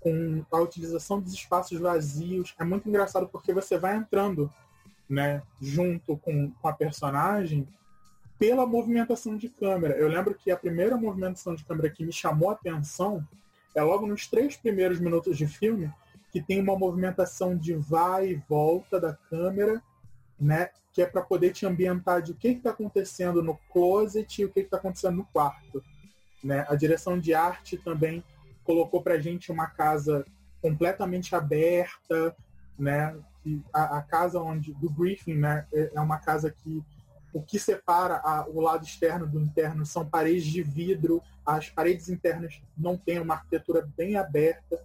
com 0.01 0.45
a 0.51 0.61
utilização 0.61 1.21
dos 1.21 1.33
espaços 1.33 1.79
vazios. 1.79 2.55
É 2.59 2.65
muito 2.65 2.89
engraçado 2.89 3.29
porque 3.29 3.53
você 3.53 3.79
vai 3.79 3.97
entrando 3.97 4.53
né, 5.09 5.43
junto 5.61 6.17
com, 6.19 6.51
com 6.51 6.69
a 6.69 6.73
personagem 6.73 7.67
pela 8.39 8.67
movimentação 8.67 9.37
de 9.37 9.49
câmera. 9.49 9.95
Eu 9.95 10.09
lembro 10.09 10.35
que 10.35 10.51
a 10.51 10.57
primeira 10.57 10.97
movimentação 10.97 11.55
de 11.55 11.65
câmera 11.65 11.91
que 11.91 12.05
me 12.05 12.13
chamou 12.13 12.51
a 12.51 12.53
atenção 12.53 13.27
é 13.75 13.83
logo 13.83 14.07
nos 14.07 14.27
três 14.27 14.57
primeiros 14.57 15.01
minutos 15.01 15.37
de 15.37 15.47
filme, 15.47 15.93
que 16.31 16.41
tem 16.41 16.61
uma 16.61 16.79
movimentação 16.79 17.57
de 17.57 17.75
vai 17.75 18.31
e 18.31 18.43
volta 18.49 19.01
da 19.01 19.15
câmera, 19.15 19.83
né? 20.39 20.71
Que 20.93 21.03
é 21.03 21.07
para 21.07 21.23
poder 21.23 21.53
te 21.53 21.67
ambientar 21.67 22.23
de 22.23 22.33
o 22.33 22.35
que 22.35 22.49
está 22.49 22.71
acontecendo 22.71 23.43
no 23.43 23.59
closet 23.73 24.41
e 24.41 24.45
o 24.45 24.53
que 24.53 24.61
está 24.61 24.77
acontecendo 24.77 25.17
no 25.17 25.25
quarto. 25.27 25.83
Né? 26.43 26.65
A 26.69 26.77
direção 26.77 27.19
de 27.19 27.35
arte 27.35 27.77
também 27.77 28.23
colocou 28.69 29.03
para 29.03 29.19
gente 29.19 29.51
uma 29.51 29.67
casa 29.67 30.27
completamente 30.61 31.35
aberta, 31.35 32.37
né? 32.79 33.19
A, 33.73 33.97
a, 33.97 34.03
casa 34.03 34.39
onde 34.39 34.75
do 34.75 34.91
briefing, 34.91 35.37
né? 35.37 35.67
É, 35.73 35.93
é 35.95 36.01
uma 36.01 36.19
casa 36.19 36.51
que 36.51 36.85
o 37.33 37.41
que 37.41 37.59
separa 37.59 38.21
a, 38.23 38.47
o 38.47 38.61
lado 38.61 38.85
externo 38.85 39.27
do 39.27 39.41
interno 39.41 39.87
são 39.87 40.05
paredes 40.05 40.45
de 40.45 40.63
vidro, 40.63 41.23
as 41.47 41.71
paredes 41.71 42.11
internas 42.11 42.61
não 42.77 42.99
têm 42.99 43.21
uma 43.21 43.37
arquitetura 43.37 43.89
bem 43.97 44.17
aberta 44.17 44.79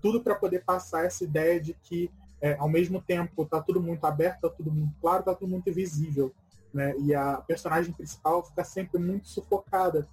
tudo 0.00 0.20
para 0.20 0.34
poder 0.34 0.64
passar 0.64 1.04
essa 1.04 1.22
ideia 1.22 1.60
de 1.60 1.74
que, 1.74 2.10
é, 2.40 2.54
ao 2.54 2.68
mesmo 2.68 3.00
tempo, 3.00 3.42
está 3.44 3.60
tudo 3.60 3.80
muito 3.80 4.04
aberto, 4.04 4.36
está 4.36 4.50
tudo 4.50 4.72
muito 4.72 4.94
claro, 5.00 5.20
está 5.20 5.34
tudo 5.34 5.50
muito 5.50 5.72
visível. 5.72 6.32
Né? 6.72 6.94
E 6.98 7.14
a 7.14 7.36
personagem 7.38 7.92
principal 7.92 8.44
fica 8.44 8.64
sempre 8.64 9.00
muito 9.00 9.28
sufocada. 9.28 10.08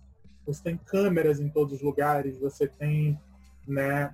Você 0.46 0.64
tem 0.64 0.78
câmeras 0.78 1.40
em 1.40 1.50
todos 1.50 1.74
os 1.74 1.82
lugares, 1.82 2.38
você 2.38 2.68
tem 2.68 3.20
né, 3.68 4.14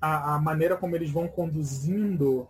a, 0.00 0.34
a 0.34 0.38
maneira 0.38 0.76
como 0.76 0.96
eles 0.96 1.10
vão 1.10 1.28
conduzindo 1.28 2.48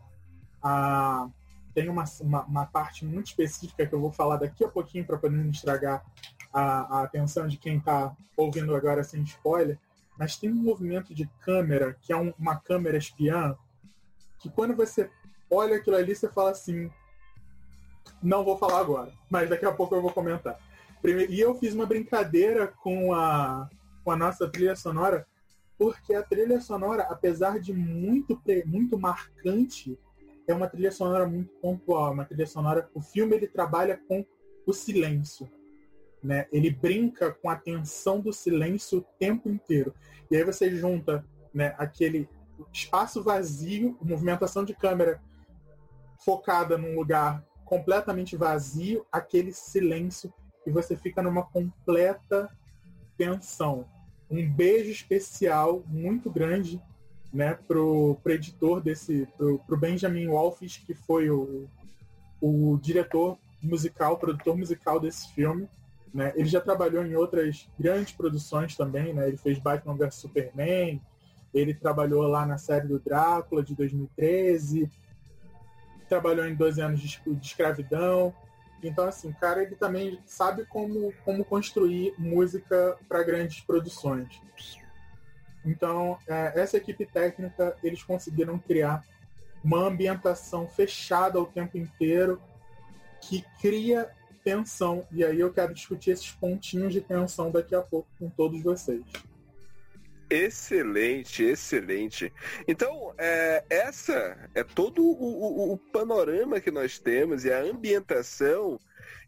a, 0.62 1.28
tem 1.74 1.88
uma, 1.88 2.04
uma, 2.20 2.44
uma, 2.44 2.66
parte 2.66 3.04
muito 3.04 3.26
específica 3.26 3.86
que 3.86 3.94
eu 3.94 4.00
vou 4.00 4.10
falar 4.10 4.36
daqui 4.36 4.64
a 4.64 4.68
pouquinho 4.68 5.04
para 5.04 5.18
poder 5.18 5.36
não 5.36 5.50
estragar 5.50 6.02
a, 6.52 7.00
a 7.00 7.02
atenção 7.02 7.46
de 7.46 7.58
quem 7.58 7.76
está 7.76 8.16
ouvindo 8.36 8.74
agora 8.74 9.04
sem 9.04 9.22
spoiler, 9.22 9.78
mas 10.18 10.36
tem 10.36 10.50
um 10.50 10.62
movimento 10.62 11.14
de 11.14 11.26
câmera, 11.40 11.94
que 12.00 12.12
é 12.12 12.16
um, 12.16 12.32
uma 12.38 12.56
câmera 12.56 12.96
espiã, 12.96 13.54
que 14.38 14.48
quando 14.48 14.74
você 14.74 15.10
olha 15.50 15.76
aquilo 15.76 15.96
ali, 15.96 16.14
você 16.14 16.28
fala 16.28 16.50
assim, 16.50 16.90
não 18.22 18.42
vou 18.42 18.56
falar 18.56 18.80
agora, 18.80 19.12
mas 19.28 19.50
daqui 19.50 19.66
a 19.66 19.72
pouco 19.72 19.94
eu 19.94 20.00
vou 20.00 20.12
comentar. 20.12 20.58
E 21.08 21.40
eu 21.40 21.54
fiz 21.54 21.72
uma 21.72 21.86
brincadeira 21.86 22.66
com 22.66 23.14
a, 23.14 23.70
com 24.04 24.10
a 24.10 24.16
nossa 24.16 24.48
trilha 24.48 24.74
sonora, 24.74 25.26
porque 25.78 26.14
a 26.14 26.22
trilha 26.22 26.60
sonora, 26.60 27.04
apesar 27.04 27.60
de 27.60 27.72
muito, 27.72 28.40
muito 28.64 28.98
marcante, 28.98 29.96
é 30.48 30.54
uma 30.54 30.68
trilha 30.68 30.90
sonora 30.90 31.26
muito 31.26 31.52
pontual, 31.60 32.12
uma 32.12 32.24
trilha 32.24 32.46
sonora. 32.46 32.90
O 32.92 33.00
filme 33.00 33.36
ele 33.36 33.46
trabalha 33.46 34.00
com 34.08 34.24
o 34.66 34.72
silêncio, 34.72 35.48
né? 36.22 36.46
Ele 36.50 36.70
brinca 36.70 37.32
com 37.32 37.48
a 37.48 37.56
tensão 37.56 38.20
do 38.20 38.32
silêncio 38.32 38.98
o 38.98 39.06
tempo 39.18 39.48
inteiro. 39.48 39.94
E 40.28 40.36
aí 40.36 40.42
você 40.42 40.74
junta, 40.74 41.24
né, 41.54 41.74
aquele 41.78 42.28
espaço 42.72 43.22
vazio, 43.22 43.96
movimentação 44.02 44.64
de 44.64 44.74
câmera 44.74 45.20
focada 46.24 46.76
num 46.76 46.96
lugar 46.96 47.44
completamente 47.64 48.36
vazio, 48.36 49.06
aquele 49.12 49.52
silêncio 49.52 50.32
e 50.66 50.70
você 50.70 50.96
fica 50.96 51.22
numa 51.22 51.44
completa 51.44 52.50
tensão. 53.16 53.86
Um 54.28 54.50
beijo 54.50 54.90
especial 54.90 55.84
muito 55.86 56.28
grande 56.28 56.82
né, 57.32 57.54
pro, 57.68 58.18
pro 58.22 58.32
editor 58.32 58.80
desse, 58.80 59.28
pro, 59.36 59.58
pro 59.60 59.76
Benjamin 59.78 60.26
Wolfish, 60.26 60.78
que 60.78 60.94
foi 60.94 61.30
o, 61.30 61.68
o 62.40 62.78
diretor 62.82 63.38
musical, 63.62 64.18
produtor 64.18 64.56
musical 64.56 64.98
desse 64.98 65.32
filme. 65.32 65.68
Né? 66.12 66.32
Ele 66.34 66.48
já 66.48 66.60
trabalhou 66.60 67.04
em 67.04 67.14
outras 67.14 67.68
grandes 67.78 68.12
produções 68.12 68.76
também, 68.76 69.12
né? 69.12 69.28
Ele 69.28 69.36
fez 69.36 69.58
Batman 69.58 69.96
vs 69.96 70.14
Superman, 70.14 71.00
ele 71.52 71.74
trabalhou 71.74 72.22
lá 72.22 72.46
na 72.46 72.58
série 72.58 72.88
do 72.88 72.98
Drácula 72.98 73.62
de 73.62 73.74
2013, 73.74 74.90
trabalhou 76.08 76.46
em 76.46 76.54
12 76.54 76.80
anos 76.80 77.00
de 77.00 77.20
escravidão. 77.42 78.34
Então, 78.82 79.06
assim, 79.06 79.32
cara 79.32 79.62
ele 79.62 79.76
também 79.76 80.18
sabe 80.26 80.64
como, 80.66 81.12
como 81.24 81.44
construir 81.44 82.14
música 82.18 82.96
para 83.08 83.22
grandes 83.22 83.60
produções. 83.60 84.40
Então, 85.64 86.18
é, 86.28 86.52
essa 86.60 86.76
equipe 86.76 87.04
técnica, 87.06 87.76
eles 87.82 88.02
conseguiram 88.02 88.58
criar 88.58 89.04
uma 89.64 89.80
ambientação 89.80 90.68
fechada 90.68 91.40
o 91.40 91.46
tempo 91.46 91.76
inteiro 91.76 92.40
que 93.20 93.44
cria 93.60 94.10
tensão. 94.44 95.04
E 95.10 95.24
aí 95.24 95.40
eu 95.40 95.52
quero 95.52 95.74
discutir 95.74 96.12
esses 96.12 96.30
pontinhos 96.30 96.92
de 96.92 97.00
tensão 97.00 97.50
daqui 97.50 97.74
a 97.74 97.82
pouco 97.82 98.08
com 98.16 98.30
todos 98.30 98.62
vocês. 98.62 99.02
Excelente, 100.28 101.44
excelente. 101.44 102.32
Então, 102.66 103.14
é, 103.16 103.64
essa 103.70 104.50
é 104.54 104.64
todo 104.64 105.02
o, 105.02 105.12
o, 105.12 105.72
o, 105.72 105.78
panorama 105.78 106.60
que 106.60 106.70
nós 106.70 106.98
temos 106.98 107.44
e 107.44 107.52
a 107.52 107.60
ambientação 107.60 108.80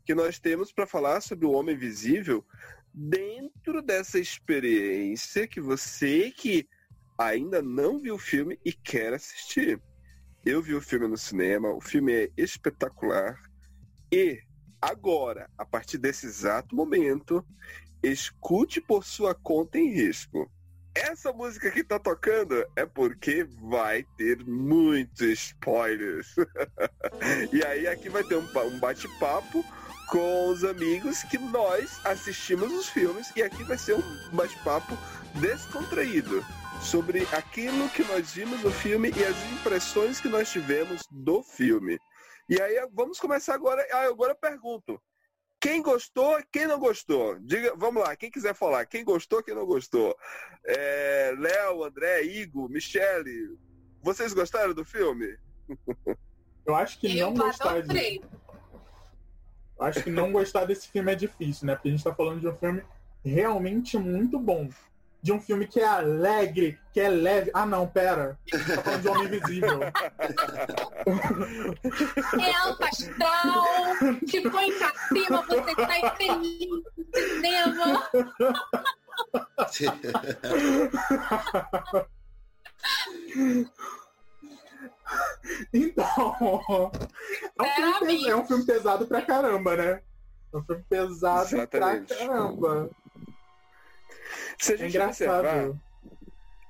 que 0.04 0.14
nós 0.14 0.40
temos 0.40 0.72
para 0.72 0.86
falar 0.86 1.20
sobre 1.20 1.46
o 1.46 1.52
Homem 1.52 1.76
Invisível 1.76 2.44
dentro 2.92 3.80
dessa 3.80 4.18
experiência 4.18 5.46
que 5.46 5.60
você 5.60 6.32
que 6.32 6.68
ainda 7.16 7.62
não 7.62 8.00
viu 8.00 8.16
o 8.16 8.18
filme 8.18 8.58
e 8.64 8.72
quer 8.72 9.14
assistir. 9.14 9.80
Eu 10.44 10.60
vi 10.60 10.74
o 10.74 10.80
filme 10.80 11.06
no 11.06 11.16
cinema, 11.16 11.68
o 11.70 11.80
filme 11.80 12.12
é 12.12 12.30
espetacular 12.36 13.40
e 14.10 14.40
agora, 14.80 15.48
a 15.56 15.64
partir 15.64 15.98
desse 15.98 16.26
exato 16.26 16.74
momento, 16.74 17.44
escute 18.02 18.80
por 18.80 19.04
sua 19.04 19.34
conta 19.34 19.78
em 19.78 19.92
risco. 19.92 20.50
Essa 20.94 21.32
música 21.32 21.70
que 21.70 21.84
tá 21.84 21.98
tocando 21.98 22.66
é 22.74 22.84
porque 22.84 23.44
vai 23.62 24.04
ter 24.16 24.44
muitos 24.44 25.20
spoilers. 25.20 26.34
e 27.52 27.64
aí 27.64 27.86
aqui 27.86 28.08
vai 28.08 28.24
ter 28.24 28.36
um 28.36 28.78
bate-papo 28.78 29.64
com 30.08 30.48
os 30.48 30.64
amigos 30.64 31.22
que 31.24 31.38
nós 31.38 32.00
assistimos 32.04 32.72
os 32.72 32.88
filmes 32.88 33.30
e 33.36 33.42
aqui 33.42 33.62
vai 33.64 33.76
ser 33.76 33.94
um 33.94 34.36
bate-papo 34.36 34.96
descontraído 35.34 36.44
sobre 36.80 37.26
aquilo 37.32 37.88
que 37.90 38.02
nós 38.04 38.32
vimos 38.32 38.62
no 38.62 38.70
filme 38.70 39.12
e 39.14 39.24
as 39.24 39.36
impressões 39.52 40.20
que 40.20 40.28
nós 40.28 40.50
tivemos 40.50 41.02
do 41.10 41.42
filme. 41.42 41.98
E 42.48 42.60
aí 42.60 42.88
vamos 42.92 43.20
começar 43.20 43.54
agora. 43.54 43.86
Ah, 43.92 44.06
agora 44.06 44.32
eu 44.32 44.36
pergunto. 44.36 45.00
Quem 45.60 45.82
gostou, 45.82 46.40
quem 46.52 46.66
não 46.66 46.78
gostou? 46.78 47.38
Diga, 47.40 47.74
vamos 47.76 48.02
lá, 48.02 48.14
quem 48.14 48.30
quiser 48.30 48.54
falar, 48.54 48.86
quem 48.86 49.04
gostou, 49.04 49.42
quem 49.42 49.54
não 49.54 49.66
gostou. 49.66 50.16
É, 50.64 51.34
Léo, 51.36 51.82
André, 51.82 52.22
Igor, 52.22 52.68
Michele, 52.68 53.58
vocês 54.00 54.32
gostaram 54.32 54.72
do 54.72 54.84
filme? 54.84 55.36
Eu 56.64 56.74
acho 56.74 57.00
que 57.00 57.18
eu 57.18 57.28
não 57.28 57.34
gostaram. 57.34 57.82
Acho 59.80 60.04
que 60.04 60.10
não 60.10 60.30
gostar 60.30 60.66
desse 60.66 60.86
filme 60.88 61.10
é 61.10 61.14
difícil, 61.14 61.66
né? 61.66 61.74
Porque 61.74 61.88
a 61.88 61.90
gente 61.92 62.04
tá 62.04 62.14
falando 62.14 62.40
de 62.40 62.46
um 62.46 62.54
filme 62.54 62.82
realmente 63.24 63.96
muito 63.96 64.38
bom. 64.38 64.68
De 65.20 65.32
um 65.32 65.40
filme 65.40 65.66
que 65.66 65.80
é 65.80 65.86
alegre, 65.86 66.78
que 66.92 67.00
é 67.00 67.08
leve. 67.08 67.50
Ah, 67.52 67.66
não, 67.66 67.88
pera. 67.88 68.38
Tá 68.50 68.82
falando 68.82 69.02
de 69.02 69.08
Homem 69.08 69.26
Invisível. 69.26 69.80
É 72.40 72.54
alto 72.56 72.84
astral, 72.84 73.64
te 74.26 74.40
põe 74.48 74.72
pra 74.78 74.92
cima, 75.08 75.42
você 75.42 75.74
sai 75.74 76.16
feliz 76.16 76.68
no 76.70 76.84
cinema. 77.14 78.10
Então, 85.72 86.90
é 87.58 87.62
um, 87.62 87.94
filme, 87.98 88.28
é 88.28 88.36
um, 88.36 88.46
filme, 88.46 88.64
pesado 88.66 89.06
pra 89.06 89.22
caramba, 89.22 89.76
né? 89.76 90.02
É 90.52 90.56
um 90.56 90.62
filme 90.62 90.84
pesado 90.88 91.54
Exatamente. 91.54 92.14
pra 92.14 92.26
caramba. 92.26 92.90
Se 94.58 94.72
a 94.72 94.74
é 94.74 94.78
gente 94.78 94.98
é 94.98 95.06
observar, 95.06 95.72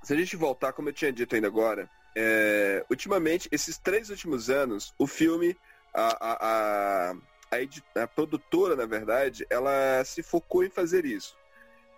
se 0.02 0.12
a 0.12 0.16
gente 0.16 0.36
voltar, 0.36 0.72
como 0.72 0.88
eu 0.88 0.92
tinha 0.92 1.12
dito 1.12 1.34
ainda 1.34 1.48
agora, 1.48 1.90
é, 2.16 2.84
ultimamente, 2.90 3.48
esses 3.52 3.76
três 3.76 4.10
últimos 4.10 4.48
anos, 4.48 4.94
o 4.98 5.06
filme, 5.06 5.56
a, 5.92 6.06
a, 6.06 7.10
a, 7.10 7.12
a, 7.52 8.02
a 8.02 8.06
produtora, 8.06 8.74
na 8.74 8.86
verdade, 8.86 9.46
ela 9.50 10.02
se 10.04 10.22
focou 10.22 10.64
em 10.64 10.70
fazer 10.70 11.04
isso. 11.04 11.36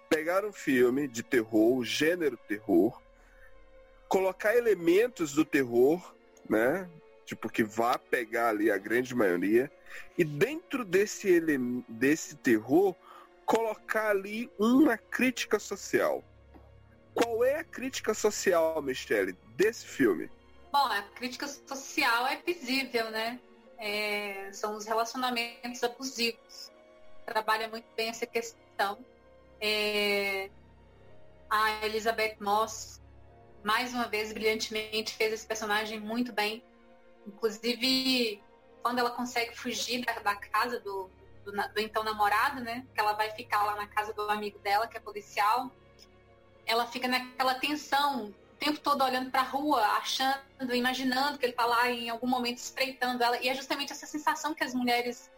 Pegar 0.09 0.45
um 0.45 0.53
filme 0.53 1.07
de 1.07 1.23
terror, 1.23 1.85
gênero 1.85 2.37
terror, 2.49 3.01
colocar 4.09 4.57
elementos 4.57 5.33
do 5.33 5.45
terror 5.45 6.03
né? 6.51 6.89
Tipo, 7.25 7.49
que 7.49 7.63
vá 7.63 7.97
pegar 7.97 8.49
ali 8.49 8.71
a 8.73 8.77
grande 8.77 9.15
maioria. 9.15 9.71
E 10.19 10.25
dentro 10.25 10.85
desse, 10.85 11.41
desse 11.89 12.35
terror, 12.35 12.97
colocar 13.51 14.11
ali 14.11 14.49
uma 14.57 14.97
crítica 14.97 15.59
social. 15.59 16.23
Qual 17.13 17.43
é 17.43 17.57
a 17.57 17.65
crítica 17.65 18.15
social, 18.15 18.81
Michele, 18.81 19.33
desse 19.57 19.85
filme? 19.85 20.31
Bom, 20.71 20.87
a 20.87 21.03
crítica 21.03 21.49
social 21.49 22.29
é 22.29 22.37
visível, 22.37 23.11
né? 23.11 23.41
É, 23.77 24.53
são 24.53 24.77
os 24.77 24.87
relacionamentos 24.87 25.83
abusivos. 25.83 26.71
Trabalha 27.27 27.69
muito 27.69 27.89
bem 27.97 28.11
essa 28.11 28.25
questão. 28.25 29.05
É, 29.61 30.49
a 31.51 31.85
Elizabeth 31.85 32.37
Moss 32.39 33.01
mais 33.65 33.93
uma 33.93 34.07
vez, 34.07 34.33
brilhantemente, 34.33 35.13
fez 35.15 35.33
esse 35.33 35.47
personagem 35.47 35.99
muito 35.99 36.33
bem. 36.33 36.63
Inclusive, 37.27 38.41
quando 38.81 39.01
ela 39.01 39.11
consegue 39.11 39.57
fugir 39.57 40.05
da, 40.05 40.21
da 40.21 40.37
casa 40.37 40.79
do, 40.79 41.11
do, 41.45 41.53
do, 41.53 41.81
então 41.81 42.03
namorado, 42.03 42.61
né? 42.61 42.87
Que 42.95 43.01
ela 43.01 43.13
vai 43.13 43.31
ficar 43.31 43.65
lá 43.65 43.77
na 43.77 43.87
casa 43.87 44.13
do 44.13 44.23
amigo 44.31 44.59
dela, 44.59 44.87
que 44.87 44.97
é 44.97 45.01
policial. 45.01 45.71
Ela 46.67 46.87
fica 46.87 47.09
naquela 47.09 47.55
tensão, 47.55 48.27
o 48.27 48.57
tempo 48.59 48.79
todo 48.81 49.03
olhando 49.03 49.31
para 49.31 49.41
a 49.41 49.45
rua, 49.45 49.83
achando, 49.99 50.75
imaginando 50.75 51.39
que 51.39 51.45
ele 51.45 51.53
está 51.53 51.67
lá 51.67 51.91
em 51.91 52.09
algum 52.09 52.27
momento 52.27 52.59
espreitando 52.59 53.23
ela. 53.23 53.39
E 53.41 53.49
é 53.49 53.55
justamente 53.55 53.93
essa 53.93 54.07
sensação 54.07 54.55
que 54.55 54.65
as 54.65 54.75
mulheres 54.75 55.31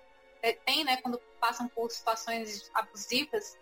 é, 0.43 0.53
têm, 0.53 0.85
né? 0.85 0.97
Quando 0.99 1.19
passam 1.41 1.69
por 1.69 1.91
situações 1.91 2.71
abusivas 2.75 3.57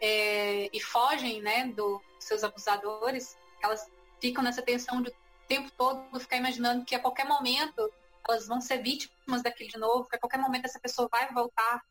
é, 0.00 0.68
e 0.72 0.80
fogem, 0.80 1.42
né? 1.42 1.68
dos 1.68 2.00
seus 2.18 2.44
abusadores 2.44 3.36
elas 3.62 3.90
ficam 4.20 4.42
nessa 4.42 4.62
tensão 4.62 5.02
de 5.02 5.10
o 5.10 5.14
tempo 5.46 5.70
todo 5.76 6.20
ficar 6.20 6.36
imaginando 6.36 6.84
que 6.84 6.94
a 6.94 7.00
qualquer 7.00 7.26
momento 7.26 7.90
elas 8.28 8.46
vão 8.46 8.60
ser 8.60 8.82
vítimas 8.82 9.42
daquilo 9.42 9.70
de 9.70 9.78
novo, 9.78 10.08
que 10.08 10.16
a 10.16 10.18
qualquer 10.18 10.38
momento 10.38 10.66
essa 10.66 10.80
pessoa 10.80 11.08
vai 11.10 11.32
voltar 11.32 11.82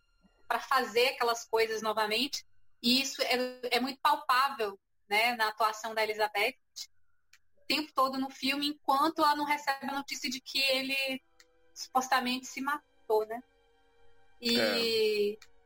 para 0.48 0.60
fazer 0.60 1.10
aquelas 1.10 1.46
coisas 1.46 1.82
novamente. 1.82 2.46
E 2.82 3.02
isso 3.02 3.22
é, 3.22 3.60
é 3.72 3.80
muito 3.80 4.00
palpável 4.02 4.80
né, 5.10 5.36
na 5.36 5.50
atuação 5.50 5.94
da 5.94 6.04
Elizabeth 6.04 6.56
o 7.58 7.68
tempo 7.68 7.92
todo 7.94 8.18
no 8.18 8.30
filme, 8.30 8.68
enquanto 8.68 9.20
ela 9.20 9.36
não 9.36 9.46
recebe 9.46 9.86
a 9.86 9.94
notícia 9.94 10.30
de 10.30 10.40
que 10.40 10.60
ele 10.60 11.22
supostamente 11.74 12.48
se 12.48 12.62
matou, 12.62 13.26
né? 13.28 13.42
E. 14.42 15.38
É. 15.44 15.60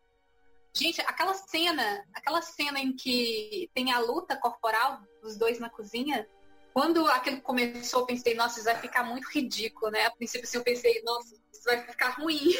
Gente, 0.75 0.99
aquela 1.01 1.35
cena, 1.35 2.03
aquela 2.15 2.41
cena 2.41 2.79
em 2.79 2.95
que 2.95 3.69
tem 3.75 3.91
a 3.91 3.99
luta 3.99 4.35
corporal 4.35 5.03
dos 5.21 5.37
dois 5.37 5.59
na 5.59 5.69
cozinha, 5.69 6.27
quando 6.73 7.05
aquilo 7.07 7.39
começou, 7.41 8.01
eu 8.01 8.05
pensei, 8.07 8.33
nossa, 8.33 8.57
isso 8.57 8.65
vai 8.65 8.75
ficar 8.79 9.03
muito 9.03 9.27
ridículo, 9.29 9.91
né? 9.91 10.05
A 10.05 10.11
princípio, 10.11 10.45
assim, 10.45 10.57
eu 10.57 10.63
pensei, 10.63 11.01
nossa, 11.03 11.35
isso 11.53 11.63
vai 11.63 11.85
ficar 11.85 12.09
ruim. 12.09 12.55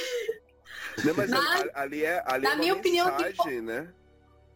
Não, 1.04 1.14
mas, 1.16 1.32
mas 1.32 1.70
ali 1.74 2.06
é, 2.06 2.24
ali 2.26 2.44
na 2.44 2.54
é 2.54 2.56
minha 2.56 2.74
opinião, 2.76 3.08
mensagem, 3.08 3.36
que... 3.36 3.62
né? 3.62 3.92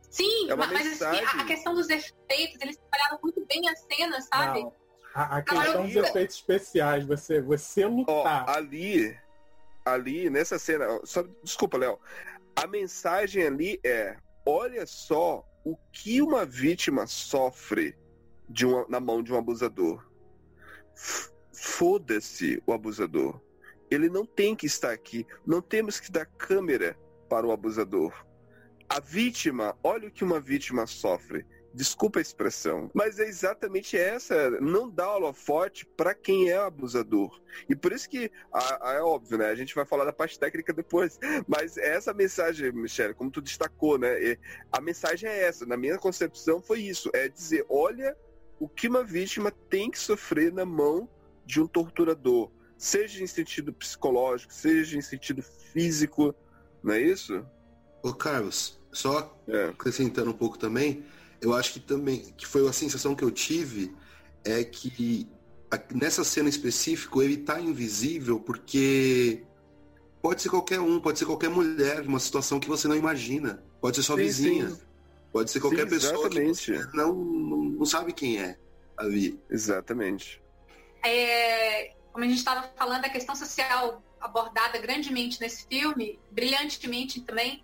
Sim, 0.10 0.52
é 0.52 0.56
mas 0.56 1.02
assim, 1.02 1.20
a 1.26 1.46
questão 1.46 1.74
dos 1.74 1.90
efeitos, 1.90 2.62
eles 2.62 2.78
trabalharam 2.78 3.20
muito 3.22 3.46
bem 3.46 3.68
a 3.68 3.76
cena, 3.76 4.22
sabe? 4.22 4.62
Não. 4.62 4.74
A, 5.14 5.38
a 5.38 5.42
questão 5.42 5.86
dos 5.86 5.96
efeitos 5.96 6.36
especiais, 6.36 7.06
você, 7.06 7.42
você 7.42 7.86
lutar. 7.86 8.46
Ó, 8.48 8.52
ali, 8.52 9.18
ali, 9.84 10.30
nessa 10.30 10.60
cena, 10.60 11.02
só, 11.04 11.24
desculpa, 11.44 11.78
Léo. 11.78 12.00
A 12.56 12.68
mensagem 12.68 13.44
ali 13.44 13.80
é: 13.84 14.18
olha 14.46 14.86
só 14.86 15.44
o 15.66 15.76
que 15.92 16.22
uma 16.22 16.46
vítima 16.46 17.08
sofre 17.08 17.98
de 18.48 18.66
uma, 18.66 18.86
na 18.88 19.00
mão 19.00 19.22
de 19.22 19.34
um 19.34 19.38
abusador. 19.38 20.06
Foda-se 21.54 22.62
o 22.66 22.74
abusador. 22.74 23.42
Ele 23.90 24.10
não 24.10 24.26
tem 24.26 24.56
que 24.56 24.66
estar 24.66 24.92
aqui. 24.92 25.26
Não 25.46 25.62
temos 25.62 26.00
que 26.00 26.12
dar 26.12 26.26
câmera 26.26 26.98
para 27.30 27.46
o 27.46 27.52
abusador. 27.52 28.14
A 28.90 29.00
vítima, 29.00 29.78
olha 29.84 30.08
o 30.08 30.12
que 30.12 30.24
uma 30.24 30.40
vítima 30.40 30.86
sofre. 30.86 31.46
Desculpa 31.74 32.18
a 32.18 32.22
expressão, 32.22 32.90
mas 32.92 33.20
é 33.20 33.28
exatamente 33.28 33.96
essa. 33.96 34.50
Não 34.62 34.90
dá 34.90 35.14
holofote 35.14 35.86
para 35.86 36.16
quem 36.16 36.50
é 36.50 36.58
abusador. 36.58 37.40
E 37.70 37.76
por 37.76 37.92
isso 37.92 38.10
que, 38.10 38.32
a, 38.52 38.90
a, 38.90 38.94
é 38.94 39.02
óbvio, 39.02 39.38
né? 39.38 39.48
A 39.48 39.56
gente 39.56 39.76
vai 39.76 39.86
falar 39.86 40.06
da 40.06 40.14
parte 40.14 40.40
técnica 40.40 40.74
depois. 40.74 41.20
Mas 41.48 41.78
essa 41.78 42.16
mensagem, 42.16 42.72
Michelle, 42.72 43.14
como 43.14 43.30
tu 43.30 43.42
destacou, 43.42 44.00
né? 44.00 44.38
A 44.72 44.82
mensagem 44.82 45.30
é 45.30 45.44
essa. 45.44 45.68
Na 45.68 45.78
minha 45.78 46.00
concepção 46.00 46.62
foi 46.62 46.80
isso. 46.80 47.12
É 47.14 47.30
dizer, 47.30 47.64
olha 47.70 48.18
o 48.60 48.68
que 48.68 48.88
uma 48.88 49.04
vítima 49.04 49.52
tem 49.70 49.92
que 49.92 50.00
sofrer 50.00 50.52
na 50.52 50.66
mão 50.66 51.08
de 51.46 51.62
um 51.62 51.68
torturador. 51.68 52.52
Seja 52.78 53.24
em 53.24 53.28
sentido 53.28 53.74
psicológico, 53.74 54.54
seja 54.54 54.98
em 54.98 55.02
sentido 55.02 55.42
físico. 55.42 56.34
Não 56.84 56.94
é 56.94 57.02
isso? 57.02 57.46
Ô 58.04 58.14
Carlos, 58.14 58.80
só 58.92 59.36
é. 59.48 59.66
acrescentando 59.66 60.30
um 60.30 60.34
pouco 60.34 60.58
também, 60.58 61.04
eu 61.42 61.54
acho 61.54 61.74
que 61.74 61.80
também, 61.80 62.20
que 62.38 62.46
foi 62.46 62.68
a 62.68 62.74
sensação 62.74 63.16
que 63.16 63.24
eu 63.24 63.32
tive, 63.32 63.96
é 64.44 64.64
que 64.64 65.28
nessa 65.94 66.24
cena 66.24 66.50
específica 66.50 67.20
ele 67.20 67.38
tá 67.38 67.60
invisível 67.60 68.40
porque 68.40 69.44
pode 70.22 70.42
ser 70.42 70.50
qualquer 70.50 70.80
um, 70.80 71.00
pode 71.00 71.20
ser 71.20 71.26
qualquer 71.26 71.50
mulher, 71.50 72.02
uma 72.02 72.20
situação 72.20 72.60
que 72.60 72.68
você 72.68 72.88
não 72.88 72.96
imagina. 72.96 73.64
Pode 73.80 73.98
ser 73.98 74.04
sua 74.04 74.16
sim, 74.18 74.24
vizinha. 74.24 74.70
Sim. 74.70 74.87
Pode 75.38 75.52
ser 75.52 75.60
qualquer 75.60 75.84
sim, 75.84 75.90
pessoa 75.90 76.30
que 76.32 76.44
você 76.48 76.84
não, 76.96 77.14
não, 77.14 77.58
não 77.58 77.86
sabe 77.86 78.12
quem 78.12 78.42
é 78.42 78.58
ali. 78.98 79.40
Exatamente. 79.48 80.42
É, 81.06 81.94
como 82.12 82.26
a 82.26 82.28
gente 82.28 82.40
estava 82.40 82.68
falando, 82.76 83.06
a 83.06 83.10
questão 83.10 83.36
social 83.36 84.02
abordada 84.20 84.80
grandemente 84.80 85.40
nesse 85.40 85.68
filme, 85.68 86.20
brilhantemente 86.32 87.22
também, 87.22 87.64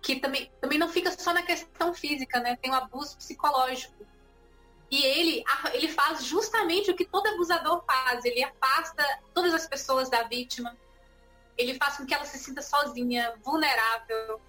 que 0.00 0.16
também, 0.16 0.50
também 0.60 0.80
não 0.80 0.88
fica 0.88 1.12
só 1.16 1.32
na 1.32 1.42
questão 1.42 1.94
física, 1.94 2.40
né? 2.40 2.58
Tem 2.60 2.72
o 2.72 2.74
abuso 2.74 3.16
psicológico. 3.16 4.04
E 4.90 5.04
ele, 5.04 5.44
ele 5.74 5.86
faz 5.86 6.24
justamente 6.24 6.90
o 6.90 6.96
que 6.96 7.04
todo 7.04 7.28
abusador 7.28 7.84
faz. 7.86 8.24
Ele 8.24 8.42
afasta 8.42 9.04
todas 9.32 9.54
as 9.54 9.68
pessoas 9.68 10.10
da 10.10 10.24
vítima. 10.24 10.76
Ele 11.56 11.74
faz 11.74 11.98
com 11.98 12.04
que 12.04 12.12
ela 12.12 12.24
se 12.24 12.36
sinta 12.36 12.62
sozinha, 12.62 13.32
vulnerável. 13.44 14.40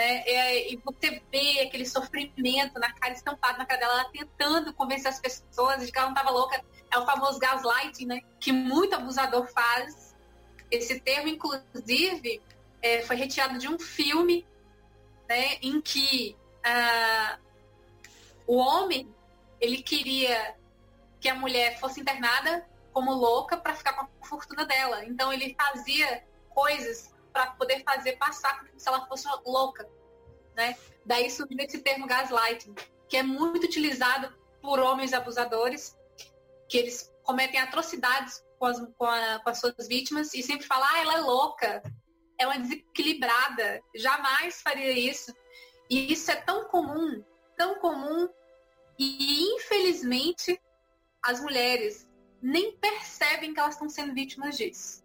Né? 0.00 0.24
E, 0.26 0.72
e 0.72 0.76
você 0.82 1.22
vê 1.30 1.60
aquele 1.60 1.84
sofrimento 1.84 2.80
na 2.80 2.90
cara, 2.90 3.12
estampado 3.12 3.58
na 3.58 3.66
cara 3.66 3.80
dela, 3.80 4.00
ela 4.00 4.10
tentando 4.10 4.72
convencer 4.72 5.08
as 5.08 5.20
pessoas 5.20 5.84
de 5.84 5.92
que 5.92 5.98
ela 5.98 6.06
não 6.06 6.14
estava 6.14 6.30
louca. 6.30 6.58
É 6.90 6.98
o 6.98 7.04
famoso 7.04 7.38
gaslighting, 7.38 8.06
né? 8.06 8.22
Que 8.40 8.50
muito 8.50 8.94
abusador 8.94 9.46
faz. 9.48 10.16
Esse 10.70 10.98
termo, 11.00 11.28
inclusive, 11.28 12.40
é, 12.80 13.02
foi 13.02 13.16
retirado 13.16 13.58
de 13.58 13.68
um 13.68 13.78
filme 13.78 14.46
né, 15.28 15.58
em 15.60 15.82
que 15.82 16.34
uh, 16.64 17.38
o 18.46 18.56
homem 18.56 19.14
ele 19.60 19.82
queria 19.82 20.56
que 21.20 21.28
a 21.28 21.34
mulher 21.34 21.78
fosse 21.78 22.00
internada 22.00 22.66
como 22.90 23.12
louca 23.12 23.54
para 23.58 23.74
ficar 23.74 23.92
com 23.92 24.06
a 24.22 24.26
fortuna 24.26 24.64
dela. 24.64 25.04
Então 25.04 25.30
ele 25.30 25.54
fazia 25.60 26.24
coisas 26.48 27.14
para 27.32 27.52
poder 27.52 27.82
fazer 27.84 28.16
passar 28.16 28.64
se 28.76 28.88
ela 28.88 29.06
fosse 29.06 29.26
louca, 29.46 29.88
né? 30.56 30.76
Daí 31.04 31.30
surgiu 31.30 31.58
esse 31.60 31.78
termo 31.78 32.06
gaslighting, 32.06 32.74
que 33.08 33.16
é 33.16 33.22
muito 33.22 33.64
utilizado 33.64 34.34
por 34.60 34.78
homens 34.78 35.12
abusadores, 35.12 35.96
que 36.68 36.78
eles 36.78 37.12
cometem 37.24 37.60
atrocidades 37.60 38.44
com 38.58 38.66
as, 38.66 38.78
com, 38.96 39.06
a, 39.06 39.40
com 39.40 39.50
as 39.50 39.58
suas 39.58 39.88
vítimas 39.88 40.34
e 40.34 40.42
sempre 40.42 40.66
falam, 40.66 40.86
ah, 40.90 40.98
ela 41.00 41.14
é 41.14 41.20
louca, 41.20 41.82
é 42.38 42.46
uma 42.46 42.58
desequilibrada, 42.58 43.82
jamais 43.94 44.60
faria 44.62 44.92
isso. 44.92 45.34
E 45.88 46.12
isso 46.12 46.30
é 46.30 46.36
tão 46.36 46.68
comum, 46.68 47.24
tão 47.56 47.76
comum, 47.76 48.28
e 48.98 49.54
infelizmente 49.54 50.60
as 51.22 51.40
mulheres 51.40 52.08
nem 52.40 52.76
percebem 52.76 53.52
que 53.52 53.60
elas 53.60 53.74
estão 53.74 53.88
sendo 53.88 54.14
vítimas 54.14 54.56
disso. 54.56 55.02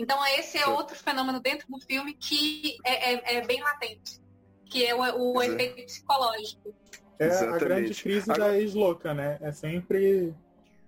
Então 0.00 0.18
esse 0.38 0.56
é 0.56 0.66
outro 0.66 0.96
fenômeno 0.96 1.40
dentro 1.40 1.66
do 1.68 1.78
filme 1.80 2.14
que 2.14 2.78
é, 2.84 3.12
é, 3.12 3.36
é 3.36 3.46
bem 3.46 3.60
latente, 3.62 4.18
que 4.64 4.84
é 4.84 4.94
o, 4.94 5.34
o 5.34 5.42
efeito 5.42 5.84
psicológico. 5.84 6.74
É 7.18 7.26
Exatamente. 7.26 7.54
a 7.54 7.58
grande 7.58 8.02
crise 8.02 8.30
Agora... 8.30 8.50
da 8.50 8.58
ex-louca, 8.58 9.12
né? 9.12 9.38
É 9.42 9.52
sempre. 9.52 10.34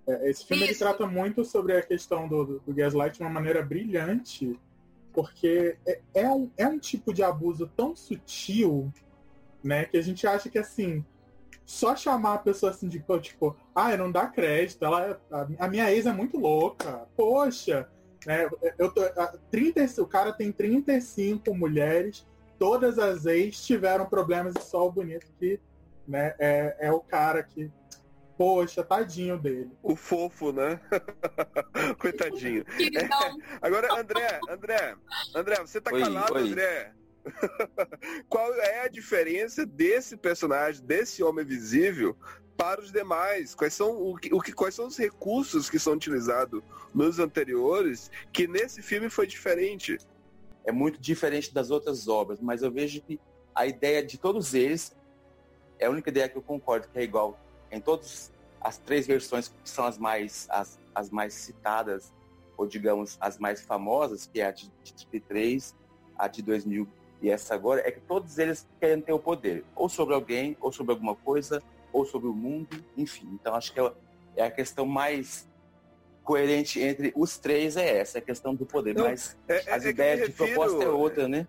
É, 0.07 0.31
esse 0.31 0.47
filme 0.47 0.65
ele 0.65 0.75
trata 0.75 1.07
muito 1.07 1.45
sobre 1.45 1.77
a 1.77 1.83
questão 1.83 2.27
do, 2.27 2.45
do, 2.45 2.61
do 2.61 2.75
gaslight 2.75 3.19
de 3.19 3.23
uma 3.23 3.31
maneira 3.31 3.63
brilhante 3.63 4.59
porque 5.13 5.77
é, 5.87 6.01
é, 6.15 6.31
um, 6.31 6.51
é 6.57 6.67
um 6.67 6.79
tipo 6.79 7.13
de 7.13 7.23
abuso 7.23 7.71
tão 7.77 7.95
sutil, 7.95 8.93
né, 9.63 9.85
que 9.85 9.97
a 9.97 10.03
gente 10.03 10.27
acha 10.27 10.49
que 10.49 10.59
assim, 10.59 11.05
só 11.65 11.95
chamar 11.95 12.35
a 12.35 12.39
pessoa 12.39 12.71
assim 12.71 12.89
de 12.89 13.05
tipo, 13.21 13.57
ah, 13.75 13.97
não 13.97 14.11
dá 14.11 14.27
crédito, 14.27 14.85
ela, 14.85 15.21
a, 15.31 15.67
a 15.67 15.69
minha 15.69 15.93
ex 15.93 16.07
é 16.07 16.13
muito 16.13 16.39
louca, 16.39 17.07
poxa, 17.17 17.89
né, 18.27 18.49
eu 18.79 18.91
tô, 18.91 19.03
a, 19.03 19.35
30, 19.51 20.03
o 20.03 20.07
cara 20.07 20.33
tem 20.33 20.53
35 20.53 21.55
mulheres, 21.55 22.27
todas 22.59 22.99
as 22.99 23.27
ex 23.27 23.65
tiveram 23.65 24.07
problemas 24.07 24.55
e 24.57 24.63
só 24.63 24.87
o 24.87 24.93
bonito 24.93 25.27
que 25.39 25.61
né, 26.07 26.35
é, 26.39 26.77
é 26.81 26.93
o 26.93 27.01
cara 27.01 27.43
que 27.43 27.71
Poxa, 28.37 28.83
tadinho 28.83 29.39
dele. 29.39 29.71
O 29.83 29.95
fofo, 29.95 30.53
né? 30.53 30.81
Coitadinho. 32.01 32.65
É. 32.81 33.09
Agora, 33.61 33.95
André, 33.95 34.41
André, 34.49 34.97
André, 35.35 35.57
você 35.61 35.81
tá 35.81 35.93
oi, 35.93 36.01
calado, 36.01 36.35
oi. 36.35 36.49
André? 36.49 36.93
Qual 38.29 38.53
é 38.55 38.85
a 38.85 38.89
diferença 38.89 39.65
desse 39.65 40.17
personagem, 40.17 40.85
desse 40.85 41.23
homem 41.23 41.45
visível, 41.45 42.17
para 42.57 42.81
os 42.81 42.93
demais? 42.93 43.55
Quais 43.55 43.75
são, 43.75 43.91
o 43.91 44.17
que, 44.17 44.35
o 44.35 44.41
que, 44.41 44.53
quais 44.53 44.75
são 44.75 44.87
os 44.87 44.97
recursos 44.97 45.71
que 45.71 45.79
são 45.79 45.95
utilizados 45.95 46.63
nos 46.95 47.19
anteriores 47.19 48.11
que 48.33 48.47
nesse 48.47 48.83
filme 48.83 49.09
foi 49.09 49.27
diferente? 49.27 49.99
É 50.65 50.73
muito 50.73 51.01
diferente 51.01 51.53
das 51.53 51.71
outras 51.71 52.07
obras, 52.09 52.41
mas 52.41 52.63
eu 52.63 52.71
vejo 52.71 53.01
que 53.03 53.21
a 53.55 53.67
ideia 53.67 54.05
de 54.05 54.19
todos 54.19 54.55
eles 54.55 54.95
é 55.79 55.87
a 55.87 55.91
única 55.91 56.11
ideia 56.11 56.29
que 56.29 56.37
eu 56.37 56.43
concordo 56.43 56.89
que 56.89 56.99
é 56.99 57.03
igual 57.03 57.39
em 57.71 57.81
todas 57.81 58.31
as 58.61 58.79
três 58.79 59.07
versões 59.07 59.49
que 59.49 59.69
são 59.69 59.85
as 59.85 59.99
mais, 59.99 60.47
as, 60.49 60.79
as 60.95 61.11
mais 61.11 61.35
citadas, 61.35 62.13
ou 62.57 62.67
digamos, 62.67 63.17
as 63.21 63.39
mais 63.39 63.61
famosas, 63.63 64.31
que 64.33 64.41
é 64.41 64.47
a 64.47 64.53
de, 64.53 64.71
de 64.85 64.93
33, 64.95 65.75
a 66.17 66.29
de 66.29 66.43
2000 66.43 66.87
e 67.23 67.31
essa 67.31 67.55
agora, 67.55 67.81
é 67.87 67.93
que 67.93 68.01
todos 68.01 68.37
eles 68.37 68.69
querem 68.81 69.01
ter 69.01 69.13
o 69.13 69.19
poder, 69.19 69.65
ou 69.77 69.89
sobre 69.89 70.13
alguém, 70.13 70.57
ou 70.61 70.73
sobre 70.73 70.93
alguma 70.93 71.15
coisa, 71.15 71.63
ou 71.93 72.05
sobre 72.05 72.29
o 72.29 72.35
mundo, 72.35 72.85
enfim. 72.97 73.29
Então 73.33 73.55
acho 73.55 73.73
que 73.73 73.79
é, 73.79 73.93
é 74.37 74.45
a 74.45 74.51
questão 74.51 74.85
mais 74.85 75.49
coerente 76.25 76.81
entre 76.81 77.13
os 77.17 77.39
três 77.39 77.77
é 77.77 77.99
essa, 77.99 78.19
é 78.19 78.21
a 78.21 78.23
questão 78.23 78.55
do 78.55 78.67
poder. 78.67 78.95
Não, 78.95 79.05
Mas 79.05 79.37
é, 79.49 79.71
é 79.71 79.73
as 79.73 79.85
é 79.85 79.91
ideias 79.91 80.27
de 80.27 80.33
proposta 80.33 80.83
é 80.83 80.89
outra, 80.89 81.29
né? 81.29 81.47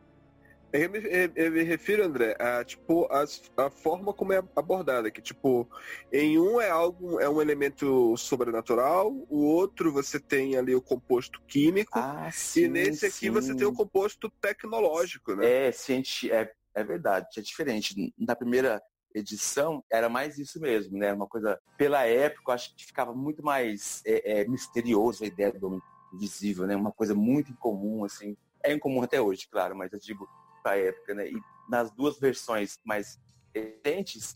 Eu 0.73 0.89
me, 0.89 0.99
eu 1.35 1.51
me, 1.51 1.61
refiro, 1.61 2.03
André, 2.03 2.35
a 2.39 2.63
tipo 2.63 3.05
a, 3.11 3.23
a, 3.63 3.69
forma 3.69 4.11
como 4.11 4.33
é 4.33 4.43
abordada, 4.55 5.11
que 5.11 5.21
tipo, 5.21 5.69
em 6.11 6.39
um 6.39 6.59
é 6.59 6.71
algo, 6.71 7.19
é 7.19 7.29
um 7.29 7.39
elemento 7.39 8.17
sobrenatural, 8.17 9.11
o 9.29 9.43
outro 9.45 9.93
você 9.93 10.19
tem 10.19 10.57
ali 10.57 10.73
o 10.73 10.81
composto 10.81 11.39
químico, 11.43 11.99
ah, 11.99 12.27
sim, 12.33 12.63
e 12.63 12.67
nesse 12.69 13.05
aqui 13.05 13.13
sim. 13.13 13.29
você 13.29 13.55
tem 13.55 13.67
o 13.67 13.73
composto 13.73 14.31
tecnológico, 14.41 15.35
né? 15.35 15.67
É, 15.67 15.71
cienti 15.71 16.31
é, 16.31 16.51
é 16.73 16.83
verdade, 16.83 17.27
é 17.37 17.41
diferente. 17.41 18.11
Na 18.17 18.35
primeira 18.35 18.81
edição 19.13 19.83
era 19.91 20.09
mais 20.09 20.39
isso 20.39 20.59
mesmo, 20.59 20.97
né? 20.97 21.13
Uma 21.13 21.27
coisa, 21.27 21.59
pela 21.77 22.03
época, 22.03 22.49
eu 22.49 22.55
acho 22.55 22.75
que 22.75 22.83
ficava 22.83 23.13
muito 23.13 23.43
mais 23.43 24.01
é, 24.07 24.41
é, 24.41 24.47
misterioso 24.47 25.23
a 25.23 25.27
ideia 25.27 25.51
do 25.51 25.67
homem 25.67 25.81
invisível, 26.11 26.65
né? 26.65 26.75
Uma 26.75 26.91
coisa 26.91 27.13
muito 27.13 27.51
incomum, 27.51 28.03
assim. 28.03 28.35
É 28.63 28.73
incomum 28.73 29.03
até 29.03 29.21
hoje, 29.21 29.47
claro, 29.47 29.75
mas 29.75 29.93
eu 29.93 29.99
digo 29.99 30.27
para 30.63 30.73
a 30.73 30.79
época, 30.79 31.13
né? 31.13 31.29
E 31.29 31.35
nas 31.69 31.91
duas 31.91 32.17
versões 32.17 32.79
mais 32.85 33.19
recentes, 33.53 34.35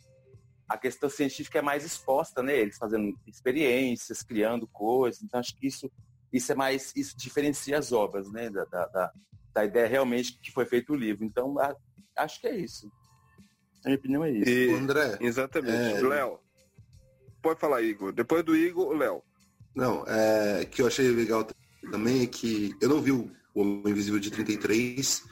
a 0.69 0.77
questão 0.77 1.09
científica 1.09 1.59
é 1.59 1.61
mais 1.61 1.85
exposta, 1.85 2.43
né? 2.43 2.57
Eles 2.57 2.77
fazendo 2.77 3.17
experiências, 3.25 4.21
criando 4.21 4.67
coisas. 4.67 5.23
Então 5.23 5.39
acho 5.39 5.55
que 5.55 5.65
isso, 5.65 5.89
isso 6.31 6.51
é 6.51 6.55
mais, 6.55 6.93
isso 6.95 7.17
diferencia 7.17 7.77
as 7.77 7.91
obras, 7.91 8.29
né? 8.31 8.49
Da, 8.49 8.65
da, 8.65 8.85
da, 8.87 9.13
da 9.53 9.65
ideia 9.65 9.87
realmente 9.87 10.37
que 10.39 10.51
foi 10.51 10.65
feito 10.65 10.93
o 10.93 10.95
livro. 10.95 11.23
Então 11.23 11.57
a, 11.57 11.75
acho 12.17 12.41
que 12.41 12.47
é 12.47 12.55
isso. 12.55 12.91
A 13.85 13.89
minha 13.89 13.97
opinião 13.97 14.23
é 14.23 14.31
isso. 14.31 14.49
E, 14.49 14.73
André. 14.73 15.17
Exatamente. 15.21 15.97
É... 15.97 16.01
Léo. 16.01 16.39
Pode 17.41 17.59
falar, 17.59 17.81
Igor. 17.81 18.11
Depois 18.11 18.43
do 18.43 18.55
Igor, 18.55 18.87
o 18.87 18.93
Léo. 18.93 19.23
Não, 19.73 20.03
é 20.07 20.65
que 20.65 20.81
eu 20.81 20.87
achei 20.87 21.09
legal 21.11 21.47
também 21.91 22.23
é 22.23 22.27
que 22.27 22.75
eu 22.81 22.89
não 22.89 23.01
vi 23.01 23.11
o 23.11 23.31
Homem 23.53 23.91
Invisível 23.91 24.19
de 24.19 24.31
33, 24.31 25.23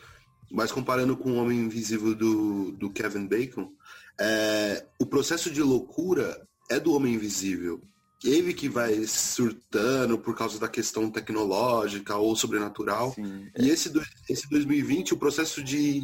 mas 0.51 0.71
comparando 0.71 1.17
com 1.17 1.31
o 1.31 1.35
Homem 1.35 1.59
Invisível 1.59 2.15
do, 2.15 2.71
do 2.71 2.89
Kevin 2.89 3.27
Bacon, 3.27 3.71
é, 4.19 4.85
o 4.99 5.05
processo 5.05 5.51
de 5.51 5.61
loucura 5.61 6.45
é 6.69 6.79
do 6.79 6.93
Homem 6.93 7.15
Invisível. 7.15 7.81
Ele 8.23 8.53
que 8.53 8.69
vai 8.69 9.05
surtando 9.05 10.17
por 10.17 10.35
causa 10.35 10.59
da 10.59 10.67
questão 10.67 11.11
tecnológica 11.11 12.15
ou 12.15 12.35
sobrenatural. 12.35 13.13
Sim, 13.13 13.49
é. 13.53 13.61
E 13.61 13.69
esse, 13.69 13.91
esse 14.29 14.49
2020, 14.49 15.13
o 15.13 15.17
processo 15.17 15.61
de, 15.63 16.01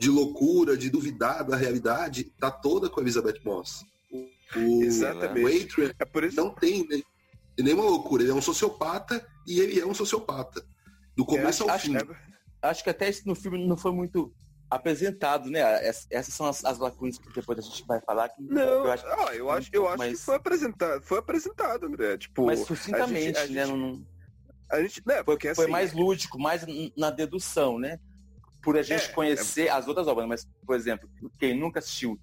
de 0.00 0.08
loucura, 0.08 0.76
de 0.76 0.88
duvidar 0.88 1.44
da 1.44 1.56
realidade, 1.56 2.32
tá 2.38 2.50
toda 2.50 2.88
com 2.88 3.00
a 3.00 3.02
Elizabeth 3.02 3.40
Moss. 3.44 3.84
O, 4.56 4.82
Exatamente. 4.82 5.44
O 5.44 5.48
Adrian 5.48 5.94
é 5.98 6.04
por 6.04 6.24
isso... 6.24 6.36
não 6.36 6.50
tem 6.50 6.86
né, 6.88 7.02
nenhuma 7.58 7.84
loucura. 7.84 8.22
Ele 8.22 8.32
é 8.32 8.34
um 8.34 8.42
sociopata 8.42 9.26
e 9.46 9.60
ele 9.60 9.80
é 9.80 9.86
um 9.86 9.94
sociopata. 9.94 10.64
Do 11.16 11.24
começo 11.24 11.64
é, 11.64 11.68
ao 11.68 11.74
acho, 11.74 11.86
fim. 11.86 11.96
Acho 12.62 12.84
que 12.84 12.90
até 12.90 13.08
isso 13.08 13.26
no 13.26 13.34
filme 13.34 13.66
não 13.66 13.76
foi 13.76 13.92
muito 13.92 14.32
apresentado, 14.70 15.50
né? 15.50 15.60
Essas 16.10 16.32
são 16.32 16.46
as, 16.46 16.64
as 16.64 16.78
lacunas 16.78 17.18
que 17.18 17.30
depois 17.34 17.58
a 17.58 17.62
gente 17.62 17.84
vai 17.86 18.00
falar. 18.00 18.28
Que 18.30 18.42
não, 18.42 18.62
eu 18.62 18.92
acho, 18.92 19.06
ah, 19.06 19.34
eu 19.34 19.50
acho, 19.50 19.70
eu 19.72 19.88
acho 19.88 19.98
mas... 19.98 20.18
que 20.18 20.24
foi 20.24 20.36
apresentado, 20.36 21.02
foi 21.02 21.18
apresentado, 21.18 21.86
André. 21.86 22.16
Tipo, 22.16 22.46
mas 22.46 22.60
sucintamente, 22.60 23.36
a 23.38 23.46
gente, 23.46 23.58
a 23.58 23.66
né? 23.66 23.66
Gente, 23.66 23.78
não... 23.78 24.06
a 24.70 24.82
gente, 24.82 25.02
né, 25.06 25.22
porque 25.22 25.54
foi 25.54 25.64
assim, 25.64 25.72
mais 25.72 25.92
lúdico, 25.92 26.38
mais 26.38 26.64
na 26.96 27.10
dedução, 27.10 27.78
né? 27.78 27.98
Por 28.62 28.78
a 28.78 28.82
gente 28.82 29.10
é, 29.10 29.12
conhecer 29.12 29.66
é... 29.66 29.70
as 29.70 29.88
outras 29.88 30.06
obras, 30.06 30.26
mas, 30.26 30.48
por 30.64 30.76
exemplo, 30.76 31.10
quem 31.38 31.58
nunca 31.58 31.80
assistiu 31.80 32.18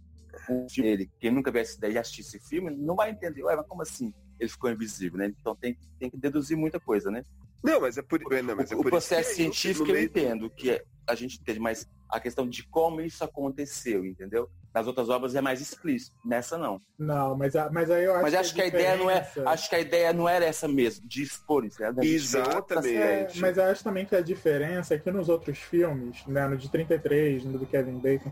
o 0.50 0.70
filme 0.70 0.90
dele, 0.90 1.12
quem 1.20 1.32
nunca 1.32 1.52
viu 1.52 1.62
essa 1.62 1.78
ideia 1.78 1.94
e 1.94 1.98
assistir 1.98 2.22
esse 2.22 2.40
filme, 2.40 2.72
não 2.72 2.96
vai 2.96 3.12
entender, 3.12 3.44
ué, 3.44 3.56
mas 3.56 3.68
como 3.68 3.82
assim 3.82 4.14
ele 4.40 4.50
ficou 4.50 4.72
invisível, 4.72 5.20
né? 5.20 5.34
Então 5.40 5.56
tem, 5.56 5.78
tem 6.00 6.10
que 6.10 6.18
deduzir 6.18 6.58
muita 6.58 6.80
coisa, 6.80 7.12
né? 7.12 7.24
Não, 7.64 7.82
mas 7.82 7.98
é 7.98 8.02
por, 8.02 8.20
não, 8.20 8.56
mas 8.56 8.72
o, 8.72 8.74
é 8.74 8.78
por 8.78 8.88
o 8.88 8.90
processo 8.90 9.36
científico 9.36 9.90
eu, 9.90 9.96
eu 9.96 10.04
entendo 10.04 10.50
que 10.50 10.72
é, 10.72 10.84
a 11.08 11.16
gente 11.16 11.40
entende, 11.40 11.60
mas 11.60 11.88
a 12.10 12.20
questão 12.20 12.48
de 12.48 12.64
como 12.64 13.02
isso 13.02 13.24
aconteceu, 13.24 14.06
entendeu? 14.06 14.50
Nas 14.74 14.88
outras 14.88 15.10
obras 15.10 15.36
é 15.36 15.42
mais 15.42 15.62
explícito, 15.62 16.16
nessa 16.26 16.58
não. 16.58 16.82
Não, 16.98 17.36
mas, 17.36 17.54
mas 17.72 17.92
aí 17.92 18.06
eu 18.06 18.14
acho 18.14 18.22
Mas 18.24 18.34
acho 18.34 18.54
que, 18.56 18.62
a, 18.62 18.68
ideia 18.68 18.98
não 18.98 19.10
é, 19.10 19.32
acho 19.46 19.70
que 19.70 19.76
a 19.76 19.80
ideia 19.80 20.14
não 20.14 20.28
era 20.28 20.46
essa 20.46 20.68
mesmo, 20.68 21.08
de 21.08 21.22
expor 21.22 21.66
isso, 21.66 21.82
né? 21.82 21.94
Exatamente. 22.02 23.38
É, 23.38 23.42
mas 23.42 23.58
eu 23.58 23.64
acho 23.64 23.84
também 23.84 24.06
que 24.06 24.16
a 24.16 24.22
diferença 24.22 24.96
é 24.96 25.00
que 25.00 25.12
nos 25.12 25.30
outros 25.30 25.60
filmes, 25.60 26.26
né, 26.26 26.48
no 26.48 26.58
de 26.58 26.70
33, 26.70 27.46
no 27.46 27.60
do 27.60 27.66
Kevin 27.66 28.00
Bacon, 28.00 28.32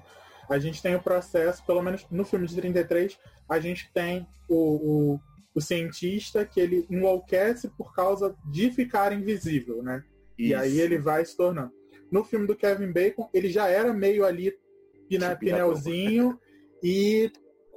a 0.49 0.57
gente 0.57 0.81
tem 0.81 0.95
o 0.95 1.01
processo, 1.01 1.63
pelo 1.65 1.81
menos 1.81 2.05
no 2.09 2.23
filme 2.23 2.47
de 2.47 2.55
33, 2.55 3.19
a 3.49 3.59
gente 3.59 3.91
tem 3.93 4.27
o, 4.47 5.15
o 5.15 5.19
o 5.57 5.61
cientista 5.61 6.45
que 6.45 6.59
ele 6.59 6.85
enlouquece 6.87 7.67
por 7.69 7.91
causa 7.91 8.35
de 8.45 8.69
ficar 8.69 9.11
invisível, 9.11 9.81
né? 9.81 10.03
Isso. 10.37 10.49
E 10.49 10.53
aí 10.53 10.79
ele 10.79 10.99
vai 10.99 11.25
se 11.25 11.35
tornando. 11.35 11.71
No 12.11 12.23
filme 12.23 12.45
do 12.45 12.55
Kevin 12.55 12.91
Bacon, 12.91 13.27
ele 13.33 13.49
já 13.49 13.67
era 13.67 13.91
meio 13.91 14.23
ali 14.23 14.55
pina, 15.09 15.35
pinelzinho 15.35 16.39
e 16.83 17.31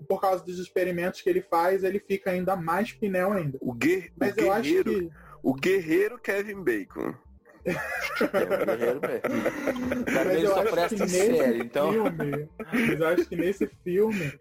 por 0.06 0.20
causa 0.20 0.44
dos 0.44 0.58
experimentos 0.58 1.22
que 1.22 1.30
ele 1.30 1.40
faz, 1.40 1.82
ele 1.82 1.98
fica 1.98 2.30
ainda 2.30 2.54
mais 2.54 2.92
pinel 2.92 3.32
ainda. 3.32 3.56
O, 3.62 3.72
guer 3.72 4.12
Mas 4.14 4.32
o 4.32 4.36
guerreiro, 4.36 4.92
que... 4.92 5.10
o 5.42 5.54
guerreiro 5.54 6.18
Kevin 6.18 6.62
Bacon. 6.62 7.14
É 7.64 8.62
o 8.62 8.66
guerreiro 8.66 9.00
mesmo. 9.00 10.04
Mas 10.14 10.44
eu 10.44 10.56
acho 10.56 10.88
que 10.88 11.00
nesse 11.00 11.28
série, 11.36 11.58
então... 11.58 11.92
filme, 11.92 12.48
mas 12.72 13.00
eu 13.00 13.08
acho 13.08 13.26
que 13.26 13.36
nesse 13.36 13.66
filme 13.84 14.40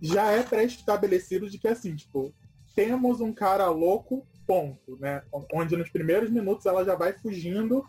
já 0.00 0.30
é 0.30 0.42
pré-estabelecido 0.42 1.48
de 1.48 1.58
que 1.58 1.68
assim, 1.68 1.94
tipo, 1.94 2.32
temos 2.74 3.20
um 3.20 3.32
cara 3.32 3.68
louco, 3.68 4.26
ponto, 4.46 4.96
né? 4.98 5.22
Onde 5.52 5.76
nos 5.76 5.90
primeiros 5.90 6.30
minutos 6.30 6.66
ela 6.66 6.84
já 6.84 6.94
vai 6.94 7.12
fugindo, 7.12 7.84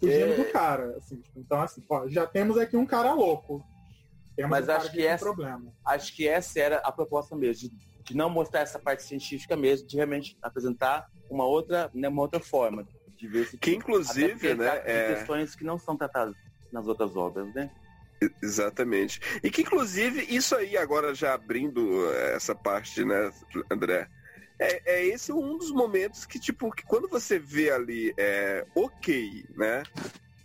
fugindo 0.00 0.32
é... 0.32 0.36
do 0.36 0.52
cara, 0.52 0.96
assim, 0.96 1.16
tipo, 1.20 1.38
então 1.40 1.60
assim, 1.60 1.82
ó, 1.88 2.08
já 2.08 2.26
temos 2.26 2.58
aqui 2.58 2.76
um 2.76 2.86
cara 2.86 3.12
louco. 3.12 3.64
Temos 4.36 4.50
Mas 4.50 4.68
um 4.68 4.72
acho 4.72 4.92
que 4.92 5.06
essa, 5.06 5.24
problema. 5.24 5.72
acho 5.84 6.14
que 6.14 6.28
essa 6.28 6.60
era 6.60 6.76
a 6.78 6.92
proposta 6.92 7.34
mesmo, 7.34 7.70
de, 7.70 8.02
de, 8.04 8.16
não 8.16 8.28
mostrar 8.28 8.60
essa 8.60 8.78
parte 8.78 9.02
científica 9.02 9.56
mesmo, 9.56 9.88
de 9.88 9.96
realmente 9.96 10.36
apresentar 10.42 11.06
uma 11.30 11.46
outra, 11.46 11.90
né, 11.94 12.08
uma 12.08 12.20
outra 12.20 12.38
forma 12.38 12.86
de 13.16 13.26
ver 13.26 13.46
se 13.46 13.58
que 13.58 13.74
inclusive, 13.74 14.54
né, 14.54 14.82
é... 14.84 15.14
questões 15.14 15.54
que 15.54 15.64
não 15.64 15.78
são 15.78 15.96
tratadas 15.96 16.34
nas 16.72 16.86
outras 16.86 17.16
obras, 17.16 17.52
né? 17.54 17.70
Exatamente. 18.42 19.20
E 19.42 19.50
que, 19.50 19.62
inclusive, 19.62 20.24
isso 20.34 20.56
aí, 20.56 20.76
agora 20.76 21.14
já 21.14 21.34
abrindo 21.34 22.10
eh, 22.12 22.34
essa 22.34 22.54
parte, 22.54 23.04
né, 23.04 23.30
André? 23.70 24.08
É, 24.58 24.94
é 24.94 25.06
esse 25.06 25.32
um 25.32 25.58
dos 25.58 25.70
momentos 25.70 26.24
que, 26.24 26.38
tipo, 26.38 26.70
que 26.72 26.82
quando 26.84 27.08
você 27.08 27.38
vê 27.38 27.70
ali, 27.70 28.14
é, 28.16 28.66
ok, 28.74 29.44
né? 29.54 29.82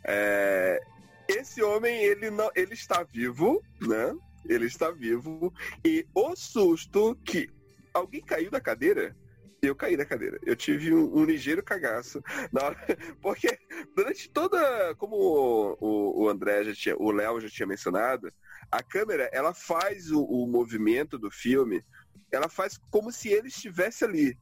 É, 0.03 0.81
esse 1.27 1.63
homem, 1.63 2.03
ele, 2.03 2.29
não, 2.29 2.51
ele 2.55 2.73
está 2.73 3.03
vivo, 3.03 3.63
né? 3.79 4.13
Ele 4.49 4.65
está 4.65 4.91
vivo. 4.91 5.53
E 5.85 6.05
o 6.13 6.35
susto 6.35 7.17
que 7.23 7.49
alguém 7.93 8.21
caiu 8.21 8.51
da 8.51 8.59
cadeira 8.59 9.15
eu 9.61 9.75
caí 9.75 9.95
da 9.95 10.05
cadeira. 10.05 10.39
Eu 10.43 10.55
tive 10.55 10.93
um, 10.93 11.15
um 11.15 11.23
ligeiro 11.23 11.63
cagaço. 11.63 12.23
Na 12.51 12.63
hora, 12.63 12.77
porque 13.21 13.59
durante 13.95 14.29
toda. 14.29 14.95
Como 14.95 15.15
o, 15.15 16.23
o, 16.23 16.29
André 16.29 16.63
já 16.63 16.73
tinha. 16.73 16.97
O 16.97 17.11
Léo 17.11 17.39
já 17.39 17.49
tinha 17.49 17.67
mencionado, 17.67 18.31
a 18.71 18.81
câmera 18.81 19.29
ela 19.31 19.53
faz 19.53 20.11
o, 20.11 20.23
o 20.23 20.47
movimento 20.47 21.17
do 21.17 21.29
filme, 21.29 21.83
ela 22.31 22.49
faz 22.49 22.79
como 22.89 23.11
se 23.11 23.29
ele 23.29 23.49
estivesse 23.49 24.03
ali. 24.03 24.37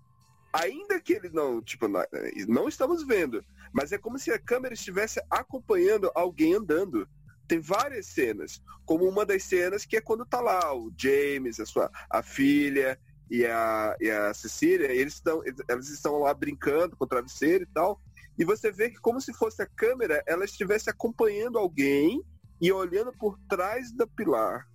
Ainda 0.53 0.99
que 0.99 1.13
ele 1.13 1.29
não, 1.29 1.61
tipo, 1.61 1.87
não, 1.87 2.03
não 2.47 2.67
estamos 2.67 3.05
vendo, 3.05 3.45
mas 3.71 3.91
é 3.91 3.97
como 3.99 4.17
se 4.17 4.31
a 4.31 4.39
câmera 4.39 4.73
estivesse 4.73 5.21
acompanhando 5.29 6.09
alguém 6.15 6.55
andando 6.55 7.07
tem 7.47 7.59
várias 7.59 8.05
cenas, 8.05 8.61
como 8.85 9.09
uma 9.09 9.25
das 9.25 9.43
cenas 9.43 9.83
que 9.83 9.97
é 9.97 10.01
quando 10.01 10.23
tá 10.23 10.39
lá 10.39 10.71
o 10.75 10.93
James, 10.95 11.59
a 11.59 11.65
sua 11.65 11.91
a 12.07 12.21
filha, 12.21 12.97
e 13.29 13.45
a, 13.45 13.95
e 13.99 14.09
a 14.09 14.33
Cecília, 14.33 14.91
eles 14.91 15.15
estão, 15.15 15.43
elas 15.67 15.89
estão 15.89 16.19
lá 16.19 16.33
brincando 16.33 16.95
com 16.97 17.05
o 17.05 17.07
travesseiro 17.07 17.63
e 17.63 17.67
tal. 17.67 18.01
E 18.37 18.45
você 18.45 18.71
vê 18.71 18.89
que 18.89 18.99
como 18.99 19.19
se 19.19 19.33
fosse 19.33 19.61
a 19.61 19.67
câmera, 19.67 20.23
ela 20.25 20.45
estivesse 20.45 20.89
acompanhando 20.89 21.57
alguém 21.57 22.23
e 22.61 22.71
olhando 22.71 23.11
por 23.13 23.37
trás 23.47 23.91
da 23.91 24.07
pilar. 24.07 24.67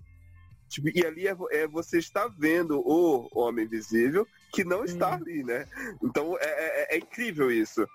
Tipo, 0.68 0.88
e 0.94 1.04
ali 1.04 1.26
é, 1.26 1.36
é, 1.50 1.66
você 1.66 1.98
está 1.98 2.28
vendo 2.28 2.80
o 2.80 3.28
homem 3.32 3.64
invisível 3.64 4.26
que 4.52 4.64
não 4.64 4.84
está 4.84 5.10
hum. 5.10 5.14
ali, 5.14 5.44
né? 5.44 5.68
Então 6.02 6.36
é, 6.38 6.44
é, 6.44 6.96
é, 6.96 6.98
incrível 6.98 7.50
isso. 7.50 7.86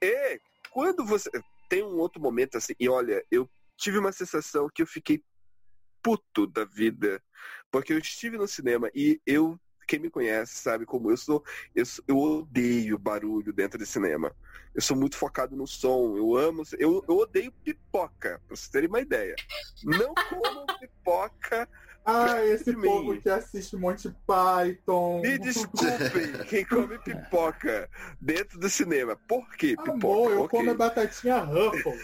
E 0.00 0.40
quando 0.70 1.04
você. 1.04 1.30
Tem 1.68 1.82
um 1.82 1.98
outro 1.98 2.20
momento 2.20 2.58
assim, 2.58 2.74
e 2.78 2.86
olha, 2.86 3.24
eu 3.30 3.48
tive 3.78 3.96
uma 3.96 4.12
sensação 4.12 4.68
que 4.74 4.82
eu 4.82 4.86
fiquei 4.86 5.22
puto 6.02 6.46
da 6.46 6.66
vida. 6.66 7.22
Porque 7.70 7.94
eu 7.94 7.98
estive 7.98 8.36
no 8.36 8.46
cinema 8.46 8.90
e 8.94 9.18
eu 9.24 9.58
quem 9.92 9.98
me 9.98 10.08
conhece 10.08 10.54
sabe 10.54 10.86
como 10.86 11.10
eu 11.10 11.16
sou. 11.18 11.44
Eu, 11.74 11.84
eu 12.08 12.16
odeio 12.16 12.98
barulho 12.98 13.52
dentro 13.52 13.78
de 13.78 13.84
cinema. 13.84 14.34
Eu 14.74 14.80
sou 14.80 14.96
muito 14.96 15.18
focado 15.18 15.54
no 15.54 15.66
som. 15.66 16.16
Eu 16.16 16.34
amo. 16.34 16.62
Eu, 16.78 17.04
eu 17.06 17.18
odeio 17.18 17.52
pipoca, 17.62 18.40
pra 18.46 18.56
vocês 18.56 18.68
terem 18.68 18.88
uma 18.88 19.00
ideia. 19.00 19.36
Não 19.84 20.14
como 20.14 20.64
pipoca. 20.80 21.68
Ah, 22.06 22.42
esse 22.42 22.74
povo 22.74 23.20
que 23.20 23.28
assiste 23.28 23.76
Monty 23.76 24.12
Python. 24.26 25.20
Me 25.20 25.38
desculpem, 25.38 26.32
quem 26.48 26.64
come 26.64 26.98
pipoca 26.98 27.88
dentro 28.18 28.58
do 28.58 28.70
cinema. 28.70 29.14
Por 29.28 29.46
que 29.56 29.76
pipoca? 29.76 29.98
Bom, 29.98 30.30
eu 30.30 30.42
okay. 30.44 30.58
como 30.58 30.74
batatinha 30.74 31.40
Ruffles. 31.40 32.02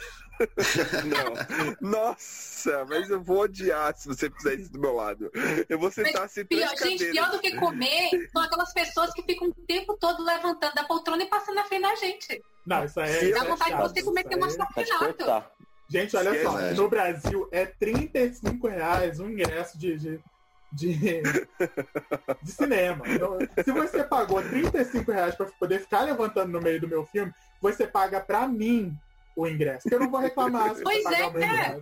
Não. 1.80 1.90
Nossa, 1.90 2.84
mas 2.86 3.10
eu 3.10 3.22
vou 3.22 3.40
odiar 3.40 3.96
se 3.96 4.08
você 4.08 4.30
fizer 4.30 4.54
isso 4.54 4.72
do 4.72 4.78
meu 4.78 4.94
lado. 4.94 5.30
Eu 5.68 5.78
vou 5.78 5.90
sentar 5.90 6.24
assim 6.24 6.44
pior, 6.44 6.76
Gente, 6.76 7.10
pior 7.10 7.30
do 7.30 7.40
que 7.40 7.56
comer 7.56 8.28
são 8.32 8.42
aquelas 8.42 8.72
pessoas 8.72 9.12
que 9.12 9.22
ficam 9.22 9.48
o 9.48 9.54
tempo 9.66 9.96
todo 9.98 10.22
levantando 10.24 10.74
da 10.74 10.84
poltrona 10.84 11.22
e 11.22 11.26
passando 11.26 11.56
na 11.56 11.64
frente 11.64 11.82
da 11.82 11.94
gente. 11.94 12.42
Não, 12.66 12.84
isso 12.84 13.00
aí 13.00 13.30
é. 13.30 13.32
Dá 13.32 13.44
vontade 13.44 13.70
de 13.70 13.82
você 13.82 14.02
cometer 14.02 14.36
um 14.36 14.44
assassinato. 14.44 15.44
Gente, 15.88 16.16
olha 16.16 16.42
só, 16.42 16.60
no 16.74 16.88
Brasil 16.88 17.48
é 17.50 17.64
35 17.64 18.68
reais 18.68 19.20
o 19.20 19.28
ingresso 19.28 19.78
de, 19.78 19.96
de, 19.96 20.20
de, 20.70 21.22
de 22.42 22.52
cinema. 22.52 23.04
Então, 23.08 23.38
se 23.64 23.72
você 23.72 24.04
pagou 24.04 24.42
35 24.42 25.10
reais 25.10 25.34
para 25.34 25.46
poder 25.46 25.80
ficar 25.80 26.02
levantando 26.02 26.52
no 26.52 26.60
meio 26.60 26.78
do 26.78 26.86
meu 26.86 27.06
filme, 27.06 27.32
você 27.60 27.86
paga 27.86 28.20
para 28.20 28.46
mim 28.46 28.94
o 29.38 29.46
ingresso. 29.46 29.88
Que 29.88 29.94
eu 29.94 30.00
não 30.00 30.10
vou 30.10 30.20
reclamar 30.20 30.74
se 30.74 30.82
pois 30.82 31.04
é. 31.06 31.78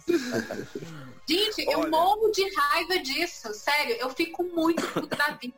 Gente, 1.26 1.66
Olha. 1.68 1.72
eu 1.72 1.90
morro 1.90 2.30
de 2.30 2.48
raiva 2.54 2.98
disso. 2.98 3.52
Sério, 3.54 3.96
eu 3.98 4.10
fico 4.10 4.44
muito 4.44 4.86
puta 4.92 5.16
da 5.16 5.30
vida 5.30 5.56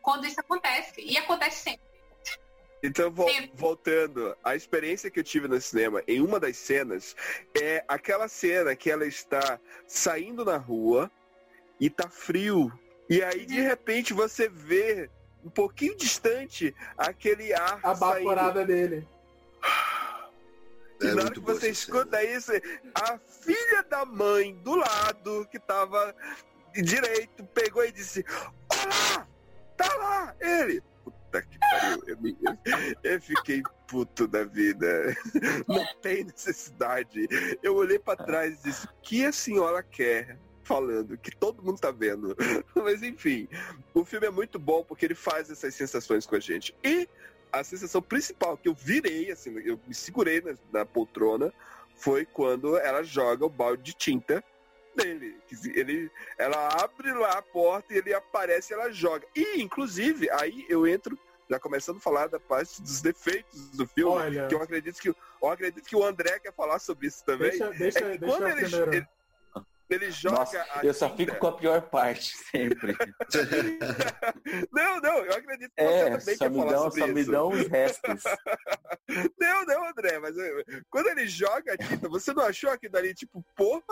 quando 0.00 0.26
isso 0.26 0.40
acontece. 0.40 0.94
E 0.98 1.18
acontece 1.18 1.64
sempre. 1.64 1.84
Então, 2.82 3.14
Sim. 3.28 3.50
voltando, 3.54 4.36
a 4.42 4.56
experiência 4.56 5.10
que 5.10 5.20
eu 5.20 5.24
tive 5.24 5.46
no 5.48 5.60
cinema, 5.60 6.02
em 6.06 6.20
uma 6.20 6.40
das 6.40 6.56
cenas, 6.56 7.14
é 7.58 7.84
aquela 7.88 8.28
cena 8.28 8.74
que 8.74 8.90
ela 8.90 9.06
está 9.06 9.58
saindo 9.86 10.44
na 10.44 10.56
rua 10.56 11.10
e 11.78 11.88
tá 11.88 12.08
frio. 12.08 12.72
E 13.08 13.22
aí, 13.22 13.44
de 13.46 13.60
repente, 13.60 14.12
você 14.12 14.48
vê 14.48 15.10
um 15.44 15.50
pouquinho 15.50 15.96
distante 15.96 16.74
aquele 16.96 17.52
ar 17.52 17.80
A 17.82 17.94
saindo. 17.94 18.24
baforada 18.24 18.64
dele. 18.64 19.06
E 21.02 21.06
É 21.06 21.14
na 21.14 21.22
hora 21.22 21.30
que 21.32 21.40
você 21.40 21.70
escuta 21.70 22.22
isso, 22.22 22.52
a 22.94 23.18
filha 23.18 23.82
da 23.88 24.04
mãe 24.04 24.54
do 24.62 24.76
lado, 24.76 25.46
que 25.50 25.58
tava 25.58 26.14
direito, 26.74 27.44
pegou 27.46 27.84
e 27.84 27.92
disse: 27.92 28.24
Olá! 28.70 29.26
Tá 29.76 29.94
lá! 29.96 30.34
Ele! 30.40 30.80
Puta 31.04 31.42
que 31.42 31.58
pariu. 31.58 32.02
Eu, 32.06 32.20
me- 32.20 32.36
eu 33.02 33.20
fiquei 33.20 33.62
puto 33.88 34.26
da 34.28 34.44
vida. 34.44 35.14
Não 35.66 35.84
tem 36.00 36.24
necessidade. 36.24 37.26
Eu 37.62 37.74
olhei 37.76 37.98
pra 37.98 38.16
trás 38.16 38.60
e 38.60 38.62
disse: 38.68 38.86
O 38.86 38.90
que 39.02 39.24
a 39.26 39.32
senhora 39.32 39.82
quer? 39.82 40.38
Falando 40.62 41.18
que 41.18 41.30
todo 41.36 41.62
mundo 41.62 41.78
tá 41.78 41.90
vendo. 41.90 42.34
Mas 42.74 43.02
enfim, 43.02 43.46
o 43.92 44.02
filme 44.04 44.26
é 44.26 44.30
muito 44.30 44.58
bom 44.58 44.82
porque 44.82 45.04
ele 45.04 45.14
faz 45.14 45.50
essas 45.50 45.74
sensações 45.74 46.24
com 46.24 46.36
a 46.36 46.40
gente. 46.40 46.74
E 46.82 47.06
a 47.60 47.64
sensação 47.64 48.02
principal 48.02 48.56
que 48.56 48.68
eu 48.68 48.74
virei, 48.74 49.30
assim, 49.30 49.56
eu 49.64 49.78
me 49.86 49.94
segurei 49.94 50.40
na, 50.40 50.54
na 50.72 50.84
poltrona, 50.84 51.52
foi 51.96 52.24
quando 52.24 52.76
ela 52.76 53.02
joga 53.02 53.46
o 53.46 53.50
balde 53.50 53.82
de 53.82 53.92
tinta 53.94 54.42
dizer, 55.48 55.76
Ele, 55.76 56.10
ela 56.38 56.68
abre 56.82 57.12
lá 57.12 57.32
a 57.38 57.42
porta 57.42 57.92
e 57.92 57.98
ele 57.98 58.14
aparece 58.14 58.72
ela 58.72 58.90
joga. 58.92 59.26
E, 59.34 59.60
inclusive, 59.60 60.30
aí 60.30 60.64
eu 60.68 60.86
entro, 60.86 61.18
já 61.50 61.58
começando 61.58 61.96
a 61.96 62.00
falar 62.00 62.28
da 62.28 62.38
parte 62.38 62.80
dos 62.80 63.02
defeitos 63.02 63.70
do 63.70 63.86
filme, 63.86 64.12
Olha, 64.12 64.46
que 64.46 64.54
eu 64.54 64.62
acredito 64.62 65.00
que, 65.00 65.08
eu 65.08 65.48
acredito 65.48 65.84
que 65.84 65.96
o 65.96 66.04
André 66.04 66.38
quer 66.38 66.52
falar 66.52 66.78
sobre 66.78 67.08
isso 67.08 67.24
também. 67.24 67.50
deixa, 67.50 67.70
deixa, 67.70 67.98
É 68.00 68.18
deixa 68.18 68.36
quando 68.36 68.48
ele, 68.48 68.96
ele, 68.96 69.06
ele 69.90 70.10
joga 70.10 70.36
Nossa, 70.38 70.66
eu 70.82 70.94
só 70.94 71.14
fico 71.14 71.36
com 71.36 71.46
a 71.46 71.52
pior 71.56 71.82
parte 71.82 72.36
sempre. 72.50 72.96
Não, 74.72 75.00
não, 75.00 75.18
eu 75.24 75.32
acredito 75.34 75.72
que 75.76 75.82
você 75.82 75.92
É, 75.94 76.10
também 76.18 76.36
só 76.36 76.44
quer 76.44 76.50
me, 76.50 76.58
falar 76.58 76.72
dão, 76.72 76.90
só 76.90 77.06
me 77.06 77.20
isso. 77.20 77.30
dão 77.30 77.48
os 77.48 77.66
restos. 77.68 78.22
Não, 79.38 79.64
não, 79.66 79.88
André, 79.88 80.18
mas 80.18 80.36
eh, 80.36 80.64
quando 80.90 81.08
ele 81.08 81.26
joga 81.26 81.74
a 81.74 81.76
tinta, 81.76 82.08
você 82.08 82.32
não 82.32 82.44
achou 82.44 82.70
aquilo 82.70 82.92
dali, 82.92 83.14
tipo, 83.14 83.44
porra, 83.54 83.82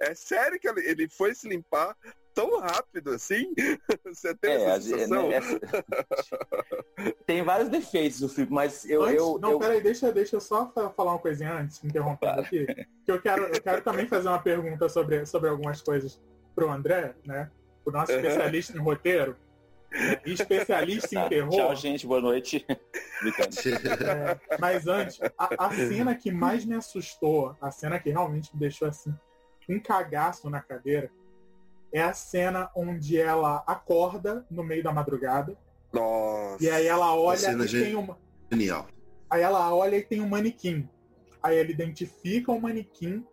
é 0.00 0.14
sério 0.14 0.58
que 0.58 0.68
ele 0.68 1.08
foi 1.08 1.34
se 1.34 1.48
limpar 1.48 1.96
tão 2.34 2.58
rápido 2.60 3.10
assim? 3.12 3.52
Você 4.06 4.34
teve 4.34 4.62
É, 4.62 4.64
essa 4.64 4.80
sensação? 4.82 5.28
né, 5.28 5.34
essa- 5.36 5.60
Tem 7.26 7.42
vários 7.42 7.68
defeitos 7.68 8.20
do 8.20 8.28
filme, 8.28 8.50
mas 8.52 8.84
eu. 8.88 9.02
Antes- 9.02 9.16
eu, 9.18 9.38
não, 9.40 9.50
eu- 9.52 9.58
peraí, 9.58 9.80
deixa, 9.80 10.12
deixa 10.12 10.36
eu 10.36 10.40
só 10.40 10.70
fa- 10.72 10.90
falar 10.90 11.12
uma 11.12 11.18
coisinha 11.18 11.52
antes, 11.52 11.82
interrompendo 11.84 12.40
aqui. 12.40 12.66
Que 13.04 13.12
eu 13.12 13.20
quero, 13.20 13.44
eu 13.44 13.60
quero 13.62 13.82
também 13.82 14.06
fazer 14.06 14.28
uma 14.28 14.38
pergunta 14.40 14.88
sobre, 14.88 15.24
sobre 15.26 15.48
algumas 15.48 15.80
coisas 15.80 16.20
pro 16.54 16.70
André, 16.70 17.14
né? 17.24 17.50
O 17.84 17.90
nosso 17.90 18.12
especialista 18.12 18.76
em 18.76 18.80
roteiro. 18.80 19.36
né, 19.90 20.20
e 20.24 20.32
especialista 20.32 21.08
em 21.14 21.22
Tá, 21.22 21.28
terror. 21.28 21.50
Tchau, 21.50 21.74
gente. 21.76 22.06
Boa 22.06 22.20
noite. 22.20 22.64
É, 23.22 24.56
mas 24.58 24.86
antes, 24.86 25.18
a, 25.36 25.66
a 25.66 25.70
cena 25.74 26.14
que 26.14 26.30
mais 26.30 26.64
me 26.64 26.74
assustou, 26.74 27.54
a 27.60 27.70
cena 27.70 27.98
que 27.98 28.08
realmente 28.10 28.50
me 28.54 28.60
deixou 28.60 28.88
assim, 28.88 29.12
um 29.68 29.78
cagaço 29.80 30.48
na 30.48 30.60
cadeira, 30.60 31.10
é 31.92 32.02
a 32.02 32.12
cena 32.12 32.70
onde 32.74 33.18
ela 33.18 33.62
acorda 33.66 34.46
no 34.50 34.62
meio 34.62 34.82
da 34.82 34.92
madrugada 34.92 35.56
Nossa. 35.92 36.62
e 36.62 36.70
aí 36.70 36.86
ela 36.86 37.14
olha 37.14 37.38
cena 37.38 37.64
e 37.64 37.68
tem 37.68 37.94
uma. 37.94 38.18
Genial. 38.50 38.86
Aí 39.28 39.42
ela 39.42 39.72
olha 39.74 39.96
e 39.96 40.02
tem 40.02 40.20
um 40.20 40.28
manequim. 40.28 40.88
Aí 41.42 41.58
ela 41.58 41.70
identifica 41.70 42.52
o 42.52 42.60
manequim 42.60 43.24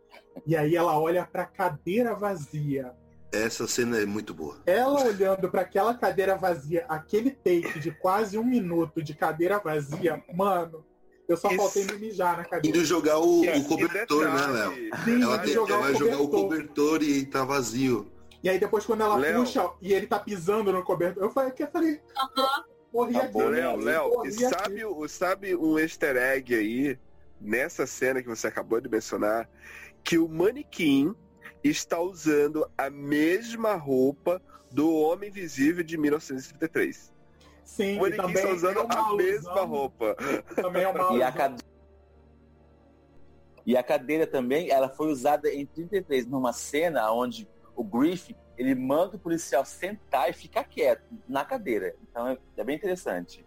e 0.45 0.55
aí 0.55 0.75
ela 0.75 0.97
olha 0.99 1.25
pra 1.25 1.45
cadeira 1.45 2.15
vazia. 2.15 2.93
Essa 3.31 3.67
cena 3.67 3.99
é 3.99 4.05
muito 4.05 4.33
boa. 4.33 4.61
Ela 4.65 5.03
olhando 5.05 5.49
pra 5.49 5.61
aquela 5.61 5.93
cadeira 5.93 6.35
vazia, 6.37 6.85
aquele 6.87 7.31
take 7.31 7.79
de 7.79 7.91
quase 7.91 8.37
um 8.37 8.43
minuto 8.43 9.03
de 9.03 9.13
cadeira 9.13 9.59
vazia, 9.59 10.23
mano, 10.33 10.85
eu 11.27 11.35
só 11.35 11.49
Isso. 11.49 11.57
faltei 11.57 11.83
me 11.85 11.97
mijar 12.07 12.37
na 12.37 12.45
cadeira. 12.45 12.77
Indo 12.77 12.85
jogar 12.85 13.19
o, 13.19 13.43
E- 13.43 13.59
o 13.59 13.63
cobertor, 13.65 14.21
e 14.21 14.25
né, 14.25 14.31
detalhe, 14.33 14.53
Léo? 14.53 15.03
Sim, 15.03 15.23
Ela, 15.23 15.39
tem, 15.39 15.53
jogar 15.53 15.73
ela 15.73 15.83
vai 15.83 15.91
o 15.93 15.97
jogar 15.97 16.21
o 16.21 16.29
cobertor. 16.29 16.43
cobertor 16.43 17.03
e 17.03 17.25
tá 17.25 17.43
vazio. 17.43 18.11
E 18.43 18.49
aí 18.49 18.59
depois 18.59 18.85
quando 18.85 19.01
ela 19.01 19.15
Léo. 19.17 19.39
puxa 19.39 19.69
e 19.81 19.93
ele 19.93 20.07
tá 20.07 20.19
pisando 20.19 20.71
no 20.71 20.83
cobertor, 20.83 21.23
eu 21.23 21.31
falei, 21.31 21.53
eu 21.57 21.67
falei, 21.67 22.01
morri 22.93 23.13
Tá 23.13 23.19
aqui. 23.23 23.31
bom, 23.33 23.49
Léo, 23.49 23.77
Léo, 23.77 24.09
Morri 24.09 24.29
e 24.29 24.33
sabe, 24.33 24.85
o- 24.85 25.07
sabe 25.07 25.55
um 25.55 25.77
easter 25.79 26.15
egg 26.15 26.53
aí, 26.55 26.99
nessa 27.41 27.85
cena 27.87 28.21
que 28.21 28.27
você 28.29 28.47
acabou 28.47 28.79
de 28.79 28.87
mencionar, 28.89 29.49
que 30.03 30.17
o 30.17 30.27
manequim 30.27 31.13
está 31.63 31.99
usando 31.99 32.69
a 32.77 32.89
mesma 32.89 33.73
roupa 33.75 34.41
do 34.71 34.93
Homem 34.95 35.29
Invisível 35.29 35.83
de 35.83 35.97
1933. 35.97 37.11
Sim, 37.65 37.97
O 37.97 38.01
manequim 38.01 38.21
também 38.21 38.35
está 38.43 38.53
usando 38.53 38.77
é 38.79 38.81
a 38.81 39.13
mesma 39.15 39.51
alusão- 39.51 39.67
roupa. 39.67 40.15
Também 40.55 40.83
é 40.83 40.87
uma 40.87 41.17
E 41.17 41.23
a, 41.23 41.55
e 43.65 43.75
a 43.75 43.83
cadeira 43.83 44.25
também, 44.25 44.69
ela 44.69 44.87
foi 44.87 45.07
usada 45.11 45.49
em 45.49 45.65
33, 45.65 46.25
numa 46.25 46.53
cena 46.53 47.11
onde 47.11 47.47
o 47.77 47.83
Griffin, 47.83 48.35
ele 48.57 48.73
manda 48.75 49.15
o 49.15 49.19
policial 49.19 49.63
sentar 49.63 50.29
e 50.29 50.33
ficar 50.33 50.63
quieto 50.65 51.03
na 51.29 51.45
cadeira. 51.45 51.95
Então 52.09 52.27
é, 52.27 52.37
é 52.57 52.63
bem 52.63 52.75
interessante. 52.75 53.45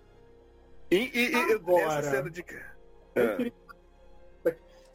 E, 0.90 0.96
e, 0.96 1.30
e 1.32 1.52
Agora. 1.52 1.98
essa 1.98 2.10
cena 2.10 2.30
de. 2.30 2.44
Eu 3.14 3.52
Ah. 4.46 4.52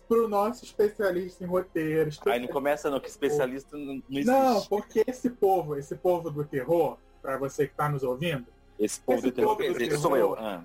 pro 0.07 0.27
nosso 0.27 0.63
especialista 0.63 1.43
em 1.43 1.47
roteiros. 1.47 2.19
Aí 2.27 2.39
não 2.39 2.47
começa 2.47 2.89
no 2.89 3.01
que 3.01 3.09
especialista 3.09 3.75
não, 3.75 3.95
não 3.95 4.03
existe. 4.09 4.25
Não, 4.25 4.61
porque 4.65 5.03
esse 5.07 5.29
povo, 5.29 5.75
esse 5.75 5.95
povo 5.95 6.29
do 6.31 6.45
terror, 6.45 6.97
para 7.21 7.37
você 7.37 7.65
que 7.65 7.73
está 7.73 7.89
nos 7.89 8.03
ouvindo, 8.03 8.45
Esse 8.79 8.99
povo 9.01 9.17
esse 9.19 9.27
do 9.27 9.33
terror, 9.33 9.57
povo 9.57 9.67
do 9.73 9.77
terror- 9.77 9.99
sou 9.99 10.15
eu. 10.17 10.35
Ah. 10.35 10.63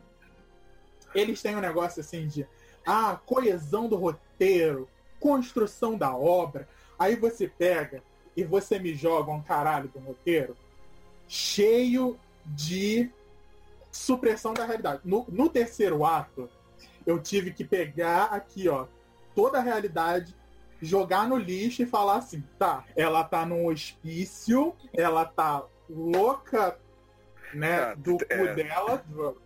eles 1.15 1.41
têm 1.43 1.57
um 1.57 1.61
negócio 1.61 2.01
assim 2.01 2.27
de 2.29 2.47
ah, 2.87 3.19
coesão 3.27 3.89
do 3.89 3.97
roteiro, 3.97 4.89
construção 5.19 5.97
da 5.97 6.15
obra. 6.15 6.69
Aí 6.99 7.17
você 7.17 7.49
pega 7.49 8.03
e 8.37 8.45
você 8.45 8.79
me 8.79 8.95
joga 8.95 9.31
um 9.33 9.43
caralho 9.43 9.89
do 9.89 9.99
roteiro 9.99 10.57
cheio 11.29 12.19
de 12.47 13.11
supressão 13.91 14.53
da 14.55 14.65
realidade. 14.65 15.01
No, 15.05 15.25
no 15.29 15.49
terceiro 15.49 16.05
ato, 16.05 16.49
eu 17.07 17.21
tive 17.21 17.53
que 17.53 17.65
pegar 17.65 18.25
aqui, 18.27 18.69
ó, 18.69 18.87
toda 19.35 19.59
a 19.59 19.63
realidade, 19.63 20.35
jogar 20.81 21.29
no 21.29 21.37
lixo 21.37 21.83
e 21.83 21.87
falar 21.87 22.17
assim, 22.17 22.43
tá, 22.59 22.85
ela 22.97 23.23
tá 23.25 23.45
num 23.45 23.67
hospício, 23.67 24.75
ela 24.93 25.25
tá 25.25 25.65
louca, 25.89 26.79
né, 27.53 27.81
Ah, 27.81 27.95
do 27.95 28.17
cu 28.17 28.25
é. 28.31 28.55
dela, 28.55 29.05
do- 29.07 29.37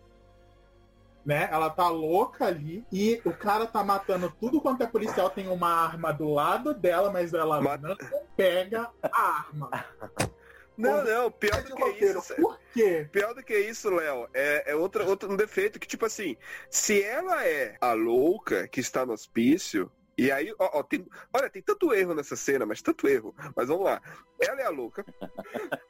né, 1.25 1.49
ela 1.51 1.70
tá 1.70 1.89
louca 1.89 2.47
ali 2.47 2.85
e 2.93 3.20
o 3.25 3.33
cara 3.33 3.66
tá 3.66 3.83
matando 3.83 4.31
tudo 4.39 4.61
quanto 4.61 4.83
é 4.83 4.87
policial, 4.87 5.31
tem 5.31 5.49
uma 5.49 5.68
arma 5.68 6.12
do 6.12 6.29
lado 6.33 6.75
dela, 6.75 7.11
mas 7.11 7.33
ela 7.33 7.61
Mas- 7.61 7.81
não 7.81 7.97
pega 8.37 8.91
a 9.03 9.20
arma. 9.20 9.70
Não, 10.77 11.05
não, 11.05 11.31
pior 11.31 11.62
do 11.62 11.72
que 11.77 11.83
roteiro, 11.85 12.18
isso. 12.18 12.35
Por 12.35 12.59
quê? 12.72 13.09
Pior 13.12 13.33
do 13.33 13.45
que 13.45 13.57
isso, 13.57 13.89
Léo, 13.91 14.29
é, 14.35 14.72
é 14.72 14.75
outro, 14.75 15.07
outro 15.07 15.31
um 15.33 15.37
defeito 15.37 15.79
que, 15.79 15.87
tipo 15.87 16.05
assim, 16.05 16.37
se 16.68 17.01
ela 17.01 17.47
é 17.47 17.77
a 17.81 17.93
louca 17.93 18.66
que 18.66 18.81
está 18.81 19.07
no 19.07 19.12
hospício, 19.12 19.89
e 20.18 20.33
aí, 20.33 20.53
ó, 20.59 20.81
ó, 20.81 20.83
tem, 20.83 21.07
olha, 21.33 21.49
tem 21.49 21.62
tanto 21.62 21.95
erro 21.95 22.12
nessa 22.12 22.35
cena, 22.35 22.66
mas 22.66 22.83
tanto 22.83 23.07
erro. 23.07 23.33
Mas 23.55 23.68
vamos 23.68 23.85
lá. 23.85 24.03
Ela 24.41 24.62
é 24.62 24.64
a 24.64 24.70
louca. 24.70 25.05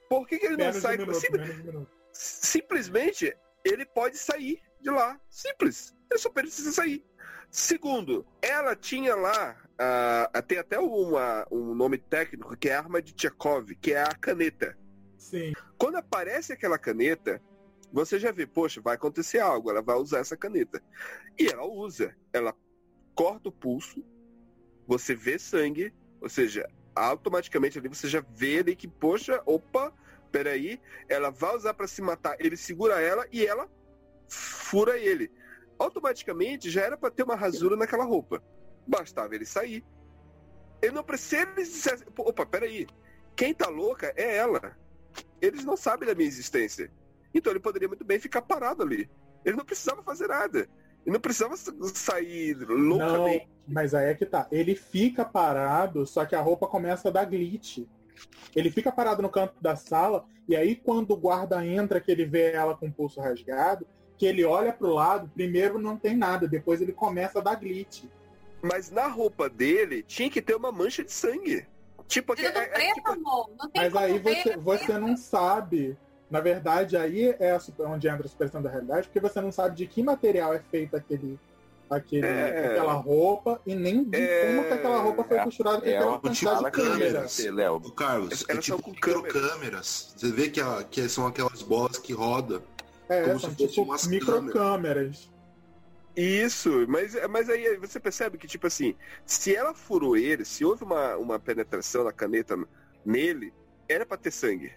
Por 0.07 0.27
que, 0.29 0.39
que 0.39 0.45
ele 0.45 0.59
não 0.59 0.67
Menos 0.67 0.83
sai? 0.83 0.97
um 0.97 0.99
minuto, 0.99 1.19
Sim- 1.19 1.87
simplesmente, 2.13 3.35
ele 3.65 3.87
pode 3.87 4.17
sair 4.19 4.61
de 4.81 4.91
lá. 4.91 5.19
Simples. 5.29 5.95
Ele 6.11 6.21
só 6.21 6.31
precisa 6.31 6.71
sair. 6.73 7.05
Segundo, 7.51 8.27
ela 8.43 8.75
tinha 8.75 9.15
lá, 9.15 9.57
ah, 9.79 10.43
tem 10.47 10.59
até 10.59 10.79
uma, 10.79 11.47
um 11.51 11.75
nome 11.75 11.99
técnico, 11.99 12.57
que 12.57 12.69
é 12.69 12.75
arma 12.75 13.01
de 13.01 13.13
Tchekov, 13.15 13.75
que 13.77 13.93
é 13.93 14.03
a 14.03 14.15
caneta. 14.15 14.77
Sim. 15.17 15.53
Quando 15.79 15.97
aparece 15.97 16.53
aquela 16.53 16.79
caneta, 16.79 17.41
você 17.93 18.19
já 18.19 18.33
vê, 18.33 18.47
poxa, 18.47 18.81
vai 18.81 18.97
acontecer 18.97 19.39
algo, 19.39 19.71
ela 19.71 19.81
vai 19.81 19.97
usar 19.97 20.19
essa 20.19 20.37
caneta. 20.37 20.83
E 21.39 21.47
ela 21.47 21.65
usa. 21.65 22.15
Ela 22.33 22.55
corta 23.15 23.49
o 23.49 23.53
pulso, 23.53 24.05
você 24.87 25.15
vê 25.15 25.39
sangue, 25.39 25.95
ou 26.21 26.29
seja, 26.29 26.69
automaticamente 26.95 27.79
ali 27.79 27.89
você 27.89 28.09
já 28.09 28.25
vê 28.35 28.59
ali 28.59 28.75
que, 28.77 28.89
poxa, 28.89 29.41
opa, 29.47 29.93
peraí, 30.35 30.81
ela 31.09 31.31
vai 31.31 31.55
usar 31.55 31.75
para 31.75 31.87
se 31.87 32.03
matar, 32.03 32.35
ele 32.41 32.57
segura 32.57 33.01
ela 33.01 33.25
e 33.31 33.47
ela 33.47 33.71
fura 34.29 34.99
ele. 34.99 35.31
Automaticamente 35.79 36.69
já 36.69 36.83
era 36.83 36.97
para 36.97 37.13
ter 37.13 37.23
uma 37.23 37.37
rasura 37.37 37.77
naquela 37.77 38.03
roupa. 38.03 38.43
Bastava 38.85 39.33
ele 39.37 39.47
sair. 39.47 39.85
Ele 40.83 40.93
não 40.93 41.05
precisa. 41.05 41.43
Ele 41.43 41.63
dissesse, 41.63 42.05
opa, 42.19 42.45
peraí. 42.45 42.89
Quem 43.37 43.55
tá 43.55 43.69
louca 43.69 44.13
é 44.17 44.37
ela. 44.37 44.77
Eles 45.41 45.65
não 45.65 45.77
sabem 45.77 46.09
da 46.09 46.17
minha 46.17 46.29
existência. 46.29 46.91
Então 47.33 47.53
ele 47.53 47.61
poderia 47.61 47.87
muito 47.87 48.05
bem 48.05 48.19
ficar 48.19 48.43
parado 48.43 48.83
ali. 48.83 49.09
Ele 49.45 49.57
não 49.57 49.65
precisava 49.65 50.03
fazer 50.03 50.27
nada. 50.27 50.69
Ele 51.07 51.13
não 51.13 51.21
precisava 51.21 51.57
sair 51.57 52.57
loucamente. 52.57 53.47
Não, 53.47 53.75
mas 53.75 53.95
aí 53.95 54.11
é 54.11 54.15
que 54.15 54.27
tá. 54.27 54.49
Ele 54.51 54.75
fica 54.75 55.25
parado, 55.25 56.05
só 56.07 56.25
que 56.25 56.35
a 56.35 56.41
roupa 56.41 56.67
começa 56.67 57.09
a 57.09 57.13
dar 57.13 57.25
glitch. 57.25 57.87
Ele 58.55 58.71
fica 58.71 58.93
parado 58.93 59.23
no 59.23 59.29
canto 59.29 59.55
da 59.61 59.77
sala, 59.77 60.25
e 60.49 60.55
aí 60.55 60.77
quando 60.77 61.13
o 61.13 61.17
guarda 61.17 61.65
entra, 61.65 62.01
que 62.01 62.11
ele 62.11 62.25
vê 62.25 62.53
ela 62.53 62.77
com 62.77 62.87
o 62.87 62.93
pulso 62.93 63.21
rasgado, 63.21 63.87
que 64.17 64.27
ele 64.27 64.45
olha 64.45 64.73
pro 64.73 64.95
lado, 64.95 65.31
primeiro 65.35 65.79
não 65.79 65.97
tem 65.97 66.17
nada, 66.17 66.47
depois 66.47 66.81
ele 66.81 66.93
começa 66.93 67.39
a 67.39 67.43
dar 67.43 67.57
glitch. 67.57 68.05
Mas 68.63 68.91
na 68.91 69.07
roupa 69.07 69.49
dele 69.49 70.03
tinha 70.03 70.31
que 70.31 70.41
ter 70.41 70.55
uma 70.55 70.73
mancha 70.73 71.05
de 71.05 71.13
sangue. 71.13 71.67
Tipo, 72.07 72.35
é, 72.39 72.47
é, 72.47 72.91
é, 72.91 72.95
tipo... 72.95 73.11
amor. 73.11 73.51
Não 73.59 73.69
tem 73.69 73.83
Mas 73.83 73.97
aí 73.97 74.19
você, 74.19 74.57
você 74.57 74.99
não 74.99 75.17
sabe. 75.17 75.97
Na 76.31 76.41
verdade, 76.41 76.97
aí 76.97 77.35
é 77.39 77.57
onde 77.81 78.09
entra 78.09 78.27
a 78.27 78.29
supressão 78.29 78.63
da 78.63 78.71
realidade, 78.71 79.09
porque 79.09 79.21
você 79.21 79.41
não 79.41 79.53
sabe 79.53 79.77
de 79.77 79.87
que 79.87 80.03
material 80.03 80.55
é 80.55 80.59
feito 80.59 80.97
aquele, 80.97 81.39
aquele, 81.89 82.27
é... 82.27 82.73
aquela 82.73 82.95
roupa 82.95 83.61
e 83.67 83.75
nem 83.75 84.05
de 84.05 84.17
é... 84.17 84.47
como 84.47 84.65
que 84.65 84.73
aquela 84.73 85.01
roupa 85.01 85.25
foi 85.25 85.39
costurada 85.41 85.81
com 85.81 85.87
é 85.87 85.97
aquela 85.97 86.19
quantidade 86.19 86.65
de 86.65 86.71
câmeras. 86.71 87.39
Léo. 87.39 87.77
O 87.77 87.93
Carlos, 87.93 88.45
é 88.49 88.57
tipo 88.57 88.91
microcâmeras. 88.91 90.15
Você 90.17 90.31
vê 90.31 90.49
que, 90.49 90.61
a, 90.61 90.85
que 90.85 91.09
são 91.09 91.27
aquelas 91.27 91.63
bolas 91.63 91.99
que 91.99 92.13
rodam. 92.13 92.63
É, 93.09 93.23
como 93.23 93.41
são 93.41 93.51
se 93.51 93.69
tipo 93.69 94.09
microcâmeras. 94.09 95.31
Isso, 96.17 96.87
mas, 96.89 97.17
mas 97.29 97.51
aí 97.51 97.77
você 97.77 97.99
percebe 97.99 98.39
que, 98.39 98.47
tipo 98.47 98.69
assim, 98.69 98.95
se 99.27 99.55
ela 99.55 99.75
furou 99.75 100.17
ele, 100.17 100.45
se 100.45 100.65
houve 100.65 100.85
uma, 100.85 101.17
uma 101.17 101.39
penetração 101.41 102.05
na 102.05 102.13
caneta 102.13 102.57
nele, 103.05 103.53
era 103.89 104.07
pra 104.07 104.17
ter 104.17 104.31
sangue. 104.31 104.73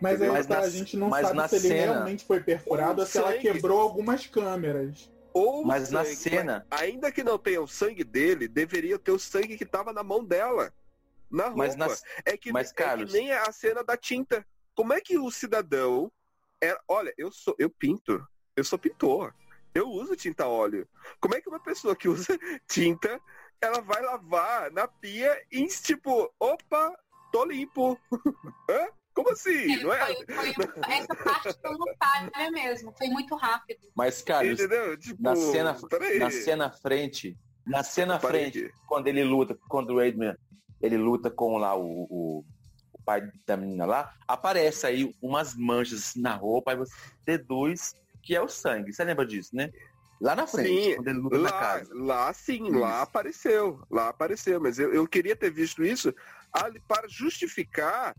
Mas, 0.00 0.20
aí, 0.20 0.28
mas 0.28 0.46
tá, 0.46 0.60
na, 0.60 0.60
a 0.62 0.70
gente 0.70 0.96
não 0.96 1.10
sabe 1.10 1.58
se 1.58 1.66
ele 1.66 1.74
realmente 1.74 2.24
foi 2.24 2.40
perfurado 2.40 3.00
ou 3.00 3.06
se 3.06 3.18
ela 3.18 3.32
quebrou 3.34 3.80
algumas 3.80 4.26
câmeras. 4.26 5.10
Ou 5.32 5.64
mas 5.64 5.88
sangue, 5.88 5.94
na 5.94 6.04
cena. 6.04 6.66
Ainda 6.70 7.12
que 7.12 7.22
não 7.22 7.38
tenha 7.38 7.60
o 7.60 7.68
sangue 7.68 8.04
dele, 8.04 8.48
deveria 8.48 8.98
ter 8.98 9.12
o 9.12 9.18
sangue 9.18 9.56
que 9.56 9.66
tava 9.66 9.92
na 9.92 10.02
mão 10.02 10.24
dela. 10.24 10.72
Na 11.30 11.44
roupa. 11.44 11.58
Mas 11.58 11.76
na... 11.76 11.86
é, 12.24 12.36
que, 12.36 12.52
mas, 12.52 12.70
é 12.70 12.74
Carlos... 12.74 13.10
que 13.10 13.18
nem 13.18 13.32
a 13.32 13.50
cena 13.52 13.84
da 13.84 13.96
tinta. 13.96 14.46
Como 14.74 14.92
é 14.92 15.00
que 15.00 15.18
o 15.18 15.30
cidadão. 15.30 16.10
Era... 16.60 16.80
Olha, 16.88 17.14
eu 17.16 17.30
sou. 17.30 17.54
Eu 17.58 17.70
pinto. 17.70 18.26
Eu 18.56 18.64
sou 18.64 18.78
pintor. 18.78 19.34
Eu 19.74 19.88
uso 19.88 20.16
tinta 20.16 20.46
óleo. 20.46 20.88
Como 21.20 21.34
é 21.34 21.40
que 21.40 21.48
uma 21.48 21.60
pessoa 21.60 21.94
que 21.94 22.08
usa 22.08 22.36
tinta, 22.66 23.20
ela 23.60 23.80
vai 23.80 24.02
lavar 24.02 24.70
na 24.72 24.88
pia 24.88 25.40
e 25.50 25.66
tipo, 25.66 26.32
opa, 26.38 26.98
tô 27.30 27.44
limpo. 27.44 27.98
Hã? 28.68 28.88
Como 29.14 29.30
assim? 29.30 29.52
Sim, 29.52 29.82
não 29.82 29.92
é? 29.92 30.06
Foi, 30.06 30.54
foi, 30.54 30.68
essa 30.88 31.14
parte 31.14 31.58
foi 31.60 31.76
notável 31.76 32.52
mesmo, 32.52 32.94
foi 32.96 33.08
muito 33.08 33.34
rápido. 33.36 33.80
Mas, 33.94 34.22
cara, 34.22 34.46
tipo, 34.96 35.22
na 35.22 35.34
cena, 35.36 35.76
na 36.18 36.30
cena 36.30 36.70
frente, 36.70 37.36
na 37.66 37.82
cena 37.82 38.18
frente, 38.18 38.72
quando 38.86 39.08
ele 39.08 39.24
luta, 39.24 39.58
quando 39.68 39.90
o 39.90 39.98
Raidman, 39.98 40.36
ele 40.80 40.96
luta 40.96 41.30
com 41.30 41.58
lá 41.58 41.76
o, 41.76 42.06
o, 42.08 42.44
o, 42.92 43.02
pai 43.04 43.30
da 43.46 43.56
menina 43.56 43.84
lá, 43.84 44.14
aparece 44.26 44.86
aí 44.86 45.14
umas 45.20 45.54
manchas 45.54 46.14
na 46.14 46.34
roupa, 46.34 46.70
aí 46.70 46.76
você 46.76 46.94
deduz 47.24 47.94
que 48.22 48.34
é 48.34 48.40
o 48.40 48.48
sangue. 48.48 48.92
Você 48.92 49.04
lembra 49.04 49.26
disso, 49.26 49.54
né? 49.54 49.70
Lá 50.20 50.36
na 50.36 50.46
frente, 50.46 50.84
sim, 50.84 50.94
quando 50.96 51.08
ele 51.08 51.18
luta 51.18 51.38
lá, 51.38 51.42
na 51.42 51.58
casa. 51.58 51.94
Lá 51.94 52.32
sim, 52.32 52.64
isso. 52.64 52.78
lá 52.78 53.02
apareceu. 53.02 53.82
Lá 53.90 54.08
apareceu. 54.10 54.60
Mas 54.60 54.78
eu, 54.78 54.92
eu 54.92 55.06
queria 55.08 55.34
ter 55.34 55.50
visto 55.50 55.82
isso 55.82 56.14
ali 56.52 56.78
para 56.86 57.08
justificar 57.08 58.14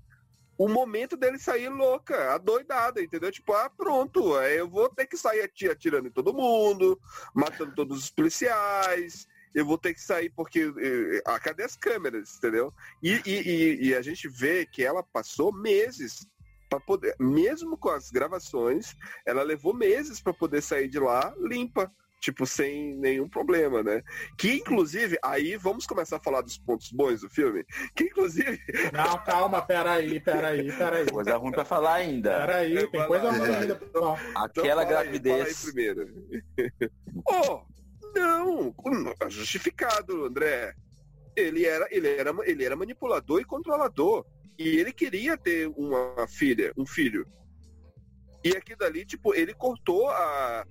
o 0.64 0.70
momento 0.70 1.18
dele 1.18 1.40
sair 1.40 1.70
louca, 1.70 2.36
adoidada, 2.36 3.02
entendeu? 3.02 3.32
Tipo, 3.32 3.54
ah, 3.54 3.68
pronto, 3.68 4.40
eu 4.42 4.70
vou 4.70 4.88
ter 4.90 5.08
que 5.08 5.18
sair 5.18 5.42
atirando 5.42 6.08
em 6.08 6.12
todo 6.12 6.34
mundo, 6.34 7.02
matando 7.34 7.74
todos 7.74 7.98
os 7.98 8.12
policiais, 8.12 9.28
eu 9.56 9.66
vou 9.66 9.76
ter 9.76 9.96
que 9.96 10.02
sair 10.02 10.30
porque. 10.30 10.72
Ah, 11.26 11.40
cadê 11.40 11.64
as 11.64 11.76
câmeras, 11.76 12.38
entendeu? 12.38 12.72
E, 13.02 13.20
e, 13.26 13.88
e, 13.88 13.96
a 13.96 14.04
gente 14.04 14.30
vê 14.30 14.64
que 14.64 14.84
ela 14.84 15.02
passou 15.02 15.52
meses 15.52 16.28
para 16.70 16.80
poder, 16.80 17.16
mesmo 17.20 17.76
com 17.76 17.90
as 17.90 18.12
gravações, 18.12 18.96
ela 19.26 19.42
levou 19.42 19.74
meses 19.74 20.22
para 20.22 20.32
poder 20.32 20.62
sair 20.62 20.88
de 20.88 21.00
lá 21.00 21.34
limpa, 21.40 21.92
tipo 22.22 22.46
sem 22.46 22.96
nenhum 22.96 23.28
problema, 23.28 23.82
né? 23.82 24.04
Que 24.38 24.54
inclusive, 24.54 25.18
aí 25.24 25.58
vamos 25.58 25.88
começar 25.88 26.18
a 26.18 26.24
falar 26.24 26.42
dos 26.42 26.58
pontos 26.58 26.92
bons 26.92 27.22
do 27.22 27.30
filme, 27.30 27.66
que 27.96 28.06
inclusive 28.06 28.62
Não, 28.94 29.18
calma, 29.24 29.62
peraí, 29.62 30.20
peraí, 30.20 30.72
peraí. 30.72 31.10
Coisa 31.10 31.36
ruim 31.38 31.52
para 31.52 31.66
falar 31.66 31.96
ainda. 31.96 32.46
Peraí, 32.46 32.78
é, 32.78 32.88
tem 32.88 33.08
coisa 33.08 33.32
ruim 33.32 33.56
ainda. 33.56 33.82
Então, 33.84 34.18
Aquela 34.36 34.84
então, 34.84 34.94
gravidez. 34.94 35.48
Aí, 35.48 35.72
primeiro. 35.72 36.14
oh, 37.28 37.62
não, 38.14 38.74
justificado, 39.28 40.26
André. 40.26 40.76
Ele 41.36 41.66
era, 41.66 41.88
ele 41.90 42.08
era, 42.08 42.34
ele 42.44 42.64
era 42.64 42.76
manipulador 42.76 43.42
e 43.42 43.46
controlador. 43.46 44.26
E 44.60 44.78
ele 44.78 44.94
queria 44.94 45.36
ter 45.36 45.68
uma 45.76 46.28
filha, 46.28 46.72
um 46.78 46.86
filho. 46.86 47.26
E 48.44 48.50
aqui 48.56 48.76
dali, 48.76 49.06
tipo, 49.06 49.34
ele 49.34 49.54
cortou 49.54 50.10
a, 50.10 50.66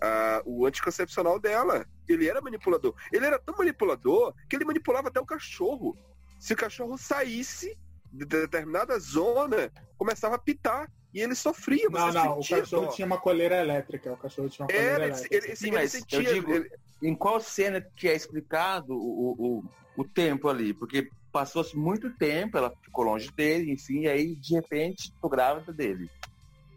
a, 0.00 0.42
o 0.44 0.66
anticoncepcional 0.66 1.38
dela. 1.38 1.86
Ele 2.08 2.28
era 2.28 2.40
manipulador. 2.40 2.94
Ele 3.12 3.26
era 3.26 3.38
tão 3.38 3.54
manipulador 3.56 4.34
que 4.48 4.56
ele 4.56 4.64
manipulava 4.64 5.08
até 5.08 5.20
o 5.20 5.26
cachorro. 5.26 5.96
Se 6.38 6.54
o 6.54 6.56
cachorro 6.56 6.96
saísse 6.96 7.76
de 8.12 8.24
determinada 8.24 8.98
zona, 8.98 9.70
começava 9.96 10.36
a 10.36 10.38
pitar. 10.38 10.90
E 11.12 11.20
ele 11.20 11.34
sofria. 11.34 11.88
Não, 11.90 12.12
não, 12.12 12.38
o 12.38 12.48
cachorro 12.48 12.92
tinha 12.92 13.04
uma 13.04 13.18
coleira 13.18 13.60
elétrica. 13.60 14.12
O 14.12 14.16
cachorro 14.16 14.48
tinha 14.48 14.64
uma 14.64 14.72
coleira 14.72 15.06
elétrica. 15.06 15.34
Ele, 15.34 15.56
Sim, 15.56 15.72
mas 15.72 15.92
sentia, 15.92 16.20
eu 16.20 16.34
digo, 16.34 16.52
ele... 16.52 16.70
em 17.02 17.14
qual 17.14 17.40
cena 17.40 17.80
que 17.96 18.08
é 18.08 18.14
explicado 18.14 18.94
o, 18.94 19.34
o, 19.38 19.64
o 19.96 20.04
tempo 20.04 20.48
ali? 20.48 20.72
Porque 20.72 21.10
passou-se 21.32 21.76
muito 21.76 22.10
tempo, 22.16 22.56
ela 22.56 22.72
ficou 22.82 23.04
longe 23.04 23.30
dele, 23.32 23.72
enfim, 23.72 24.00
e 24.00 24.08
aí 24.08 24.36
de 24.36 24.54
repente 24.54 25.12
tô 25.20 25.28
grávida 25.28 25.72
dele. 25.72 26.08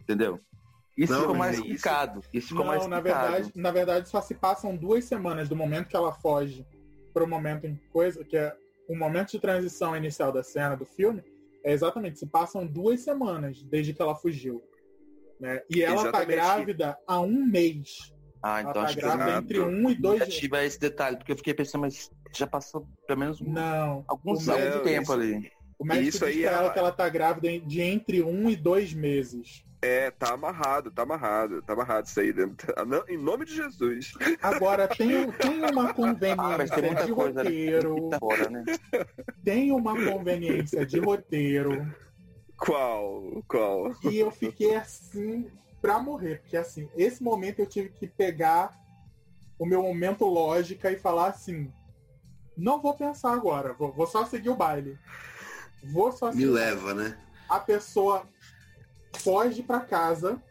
Entendeu? 0.00 0.40
Isso 0.96 1.12
não, 1.12 1.20
ficou 1.20 1.34
mais 1.34 1.58
explicado. 1.58 2.20
Isso, 2.20 2.30
isso 2.32 2.48
ficou 2.48 2.64
não, 2.64 2.72
mais 2.72 2.86
na 2.86 3.00
verdade, 3.00 3.52
na 3.54 3.70
verdade 3.70 4.08
só 4.08 4.20
se 4.20 4.34
passam 4.34 4.76
duas 4.76 5.04
semanas 5.04 5.48
do 5.48 5.56
momento 5.56 5.88
que 5.88 5.96
ela 5.96 6.12
foge 6.12 6.66
para 7.12 7.24
o 7.24 7.28
momento 7.28 7.66
em 7.66 7.76
coisa, 7.92 8.24
que 8.24 8.36
é 8.36 8.56
o 8.88 8.96
momento 8.96 9.32
de 9.32 9.38
transição 9.38 9.96
inicial 9.96 10.30
da 10.30 10.42
cena 10.42 10.76
do 10.76 10.84
filme, 10.84 11.22
é 11.64 11.72
exatamente, 11.72 12.18
se 12.18 12.26
passam 12.26 12.66
duas 12.66 13.00
semanas 13.00 13.62
desde 13.62 13.94
que 13.94 14.02
ela 14.02 14.14
fugiu. 14.14 14.62
Né? 15.40 15.62
E 15.70 15.82
ela 15.82 15.96
tá 15.96 16.02
exatamente. 16.02 16.26
tá 16.26 16.34
grávida 16.34 16.98
há 17.06 17.20
um 17.20 17.46
mês. 17.46 18.12
Ah, 18.42 18.60
então 18.60 18.72
ela 18.72 18.82
tá 18.82 18.88
acho 18.88 18.96
grávida 18.96 19.24
que 19.24 19.38
entre 19.38 19.60
um 19.60 19.90
e 19.90 19.94
dois 19.94 20.20
meses. 20.20 20.44
esse 20.66 20.80
detalhe, 20.80 21.16
porque 21.16 21.32
eu 21.32 21.36
fiquei 21.36 21.54
pensando, 21.54 21.82
mas 21.82 22.10
já 22.36 22.46
passou 22.46 22.86
pelo 23.06 23.20
menos 23.20 23.40
um, 23.40 23.50
não, 23.50 24.04
alguns 24.06 24.48
anos 24.48 24.74
de 24.74 24.82
tempo 24.82 25.02
isso, 25.02 25.12
ali. 25.12 25.50
O 25.78 25.84
médico 25.84 26.08
isso 26.08 26.26
diz 26.26 26.36
aí 26.36 26.44
ela... 26.44 26.58
ela 26.58 26.72
que 26.72 26.78
ela 26.78 26.92
tá 26.92 27.08
grávida 27.08 27.48
de 27.60 27.80
entre 27.80 28.22
um 28.22 28.50
e 28.50 28.56
dois 28.56 28.92
meses. 28.92 29.64
É, 29.84 30.10
tá 30.10 30.32
amarrado, 30.32 30.90
tá 30.90 31.02
amarrado, 31.02 31.60
tá 31.60 31.74
amarrado 31.74 32.06
isso 32.06 32.18
aí 32.18 32.32
dentro. 32.32 32.72
Em 33.06 33.18
nome 33.18 33.44
de 33.44 33.54
Jesus. 33.54 34.14
Agora, 34.40 34.88
tem, 34.88 35.30
tem 35.32 35.62
uma 35.62 35.92
conveniência 35.92 36.78
ah, 36.78 37.04
de 37.04 37.12
coisa, 37.12 37.42
roteiro. 37.42 38.08
Hora, 38.18 38.48
né? 38.48 38.64
Tem 39.44 39.70
uma 39.72 39.94
conveniência 39.94 40.86
de 40.86 40.98
roteiro. 40.98 41.94
Qual? 42.56 43.44
Qual? 43.46 43.94
E 44.04 44.16
eu 44.16 44.30
fiquei 44.30 44.74
assim 44.74 45.50
pra 45.82 45.98
morrer. 45.98 46.40
Porque 46.40 46.56
assim, 46.56 46.88
esse 46.96 47.22
momento 47.22 47.58
eu 47.58 47.66
tive 47.66 47.90
que 47.90 48.06
pegar 48.06 48.74
o 49.58 49.66
meu 49.66 49.82
momento 49.82 50.24
lógica 50.24 50.90
e 50.90 50.96
falar 50.96 51.26
assim, 51.26 51.70
não 52.56 52.80
vou 52.80 52.94
pensar 52.94 53.34
agora, 53.34 53.74
vou, 53.74 53.92
vou 53.92 54.06
só 54.06 54.24
seguir 54.24 54.48
o 54.48 54.56
baile. 54.56 54.98
Vou 55.82 56.10
só 56.10 56.32
Me 56.32 56.46
leva, 56.46 56.94
né? 56.94 57.18
A 57.50 57.60
pessoa 57.60 58.26
foge 59.14 59.62
para 59.62 59.80
casa. 59.80 60.42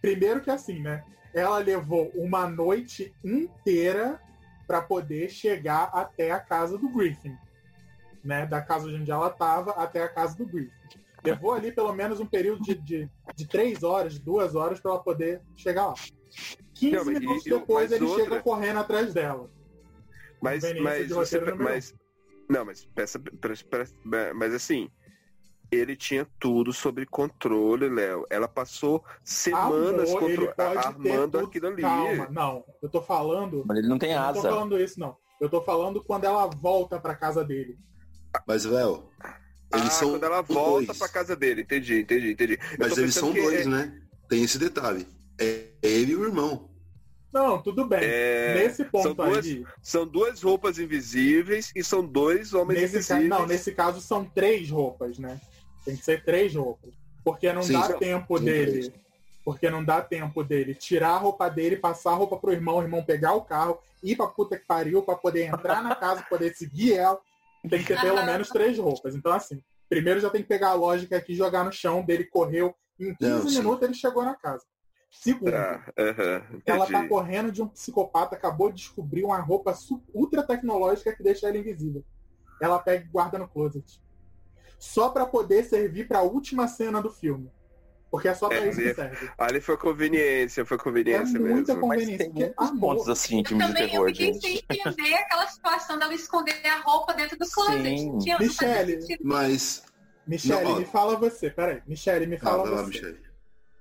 Primeiro 0.00 0.40
que 0.40 0.50
assim, 0.50 0.80
né? 0.80 1.04
Ela 1.32 1.58
levou 1.58 2.10
uma 2.14 2.48
noite 2.48 3.14
inteira 3.24 4.20
para 4.66 4.80
poder 4.80 5.30
chegar 5.30 5.90
até 5.92 6.30
a 6.30 6.40
casa 6.40 6.78
do 6.78 6.88
Griffin. 6.88 7.36
Né? 8.22 8.46
Da 8.46 8.62
casa 8.62 8.88
onde 8.88 9.10
ela 9.10 9.28
estava 9.28 9.72
até 9.72 10.02
a 10.02 10.08
casa 10.08 10.36
do 10.36 10.46
Griffin. 10.46 10.72
Levou 11.24 11.52
ali 11.52 11.72
pelo 11.72 11.92
menos 11.92 12.20
um 12.20 12.26
período 12.26 12.62
de, 12.62 12.74
de, 12.74 13.10
de 13.34 13.48
três 13.48 13.82
horas, 13.82 14.18
duas 14.18 14.54
horas 14.54 14.78
para 14.78 14.92
ela 14.92 15.02
poder 15.02 15.40
chegar 15.56 15.86
lá. 15.86 15.94
15 16.74 16.96
não, 16.96 17.04
minutos 17.04 17.44
depois 17.44 17.90
ele 17.92 18.04
outra... 18.04 18.24
chega 18.24 18.42
correndo 18.42 18.80
atrás 18.80 19.14
dela. 19.14 19.50
Mas, 20.42 20.62
mas, 20.80 21.08
você, 21.08 21.40
mas 21.40 21.94
não, 22.48 22.64
mas 22.64 22.84
peça, 22.94 23.20
mas 24.34 24.54
assim, 24.54 24.90
ele 25.74 25.96
tinha 25.96 26.26
tudo 26.38 26.72
sob 26.72 27.04
controle, 27.06 27.88
Léo. 27.88 28.26
Ela 28.30 28.48
passou 28.48 29.04
semanas 29.22 30.10
Amor, 30.10 30.30
ele 30.30 30.36
contro- 30.46 30.54
pode 30.56 30.78
armando 30.78 31.02
ter 31.02 31.38
tudo- 31.38 31.38
aquilo 31.46 31.66
ali. 31.68 31.82
Calma, 31.82 32.28
não. 32.30 32.64
Eu 32.82 32.88
tô 32.88 33.02
falando. 33.02 33.64
Mas 33.66 33.78
ele 33.78 33.88
não 33.88 33.98
tem 33.98 34.12
eu 34.12 34.20
não 34.20 34.32
tô 34.32 34.38
asa. 34.40 34.48
falando 34.48 34.80
isso, 34.80 34.98
não. 35.00 35.16
Eu 35.40 35.48
tô 35.48 35.60
falando 35.62 36.02
quando 36.02 36.24
ela 36.24 36.46
volta 36.46 36.98
pra 36.98 37.14
casa 37.14 37.44
dele. 37.44 37.76
Mas, 38.46 38.64
Léo, 38.64 39.08
eles 39.72 39.86
ah, 39.86 39.90
são 39.90 40.10
quando 40.12 40.24
ela 40.24 40.42
volta 40.42 40.86
dois. 40.86 40.98
pra 40.98 41.08
casa 41.08 41.36
dele. 41.36 41.62
Entendi, 41.62 42.00
entendi, 42.00 42.32
entendi. 42.32 42.52
Eu 42.72 42.76
Mas 42.78 42.96
eles 42.98 43.14
são 43.14 43.32
dois, 43.32 43.66
é- 43.66 43.68
né? 43.68 44.00
Tem 44.28 44.42
esse 44.42 44.58
detalhe. 44.58 45.06
É 45.38 45.66
ele 45.82 46.12
e 46.12 46.16
o 46.16 46.24
irmão. 46.24 46.70
Não, 47.32 47.60
tudo 47.60 47.84
bem. 47.84 47.98
É, 48.00 48.54
Nesse 48.54 48.84
ponto 48.84 49.02
são 49.02 49.14
duas- 49.14 49.44
aí. 49.44 49.64
São 49.82 50.06
duas 50.06 50.40
roupas 50.40 50.78
invisíveis 50.78 51.72
e 51.74 51.82
são 51.82 52.06
dois 52.06 52.54
homens 52.54 52.80
Nesse, 52.92 52.92
ca... 53.08 53.14
invisíveis. 53.16 53.28
não, 53.28 53.44
nesse 53.46 53.72
caso 53.72 54.00
são 54.00 54.24
três 54.24 54.70
roupas, 54.70 55.18
né? 55.18 55.40
Tem 55.84 55.96
que 55.96 56.04
ser 56.04 56.24
três 56.24 56.54
roupas. 56.54 56.94
Porque 57.24 57.52
não 57.52 57.62
Sim, 57.62 57.72
dá 57.74 57.92
tempo 57.94 58.38
dele. 58.38 58.80
três. 58.80 58.92
Porque 59.44 59.68
não 59.68 59.84
dá 59.84 60.00
tempo 60.00 60.42
dele 60.42 60.74
tirar 60.74 61.10
a 61.10 61.18
roupa 61.18 61.50
dele, 61.50 61.76
passar 61.76 62.12
a 62.12 62.14
roupa 62.14 62.38
pro 62.38 62.52
irmão, 62.52 62.78
o 62.78 62.82
irmão 62.82 63.04
pegar 63.04 63.34
o 63.34 63.42
carro, 63.42 63.78
ir 64.02 64.16
pra 64.16 64.26
puta 64.26 64.58
que 64.58 64.64
pariu 64.64 65.02
pra 65.02 65.16
poder 65.16 65.44
entrar 65.44 65.82
na 65.82 65.94
casa, 65.94 66.24
poder 66.28 66.54
seguir 66.54 66.94
ela. 66.94 67.20
Tem 67.68 67.80
que 67.80 67.86
ter 67.94 68.00
pelo 68.00 68.24
menos 68.24 68.48
três 68.48 68.78
roupas. 68.78 69.14
Então, 69.14 69.32
assim, 69.32 69.62
primeiro 69.88 70.20
já 70.20 70.30
tem 70.30 70.42
que 70.42 70.48
pegar 70.48 70.70
a 70.70 70.74
lógica 70.74 71.16
aqui, 71.16 71.34
jogar 71.34 71.64
no 71.64 71.72
chão, 71.72 72.02
dele 72.02 72.24
correu. 72.24 72.74
Em 72.98 73.14
15 73.14 73.28
Não, 73.28 73.48
sim. 73.48 73.58
minutos 73.58 73.82
ele 73.82 73.94
chegou 73.94 74.24
na 74.24 74.34
casa. 74.34 74.64
Segundo, 75.10 75.50
Tá, 75.52 75.92
aham, 75.98 76.42
ela 76.66 76.86
tá 76.86 77.06
correndo 77.06 77.52
de 77.52 77.62
um 77.62 77.68
psicopata, 77.68 78.34
acabou 78.34 78.70
de 78.70 78.76
descobrir 78.78 79.24
uma 79.24 79.38
roupa 79.38 79.76
ultra 80.12 80.42
tecnológica 80.42 81.14
que 81.14 81.22
deixa 81.22 81.48
ela 81.48 81.56
invisível. 81.56 82.04
Ela 82.60 82.78
pega 82.78 83.04
e 83.04 83.08
guarda 83.08 83.38
no 83.38 83.46
closet. 83.48 84.00
Só 84.84 85.08
pra 85.08 85.24
poder 85.24 85.64
servir 85.64 86.06
pra 86.06 86.20
última 86.20 86.68
cena 86.68 87.00
do 87.00 87.10
filme. 87.10 87.50
Porque 88.10 88.28
é 88.28 88.34
só 88.34 88.48
pra 88.48 88.58
É, 88.58 88.68
isso 88.68 88.78
que 88.80 88.94
serve. 88.94 89.30
Ali 89.38 89.60
foi 89.60 89.78
conveniência, 89.78 90.64
foi 90.66 90.76
É 90.76 90.80
conveniência 90.80 91.40
muita 91.40 91.74
mesmo. 91.74 91.88
Mas 91.88 92.00
conveniência. 92.00 92.18
tem 92.18 92.26
Porque 92.28 92.44
muitos 92.44 92.68
amor, 92.68 92.80
pontos 92.96 93.08
assim 93.08 93.40
Eu 93.40 93.44
filme 93.46 93.62
de 93.64 93.68
também 93.68 93.82
eu 93.84 93.90
terror, 93.90 94.08
fiquei 94.08 94.32
gente. 94.34 94.40
sem 94.46 94.78
entender 94.78 95.14
aquela 95.14 95.46
situação 95.48 95.98
dela 95.98 96.14
esconder 96.14 96.66
a 96.66 96.80
roupa 96.80 97.14
dentro 97.14 97.38
do 97.38 97.48
closet. 97.50 98.06
Não 98.06 98.20
sentido. 98.20 99.24
Mas. 99.24 99.82
Michele, 100.26 100.64
Não, 100.64 100.78
me 100.78 100.84
fala 100.84 101.16
você. 101.16 101.50
Peraí, 101.50 101.82
Michele, 101.86 102.26
me 102.26 102.38
fala 102.38 102.62
vai 102.64 102.72
lá, 102.72 102.82
você. 102.82 102.88
Michele. 102.88 103.20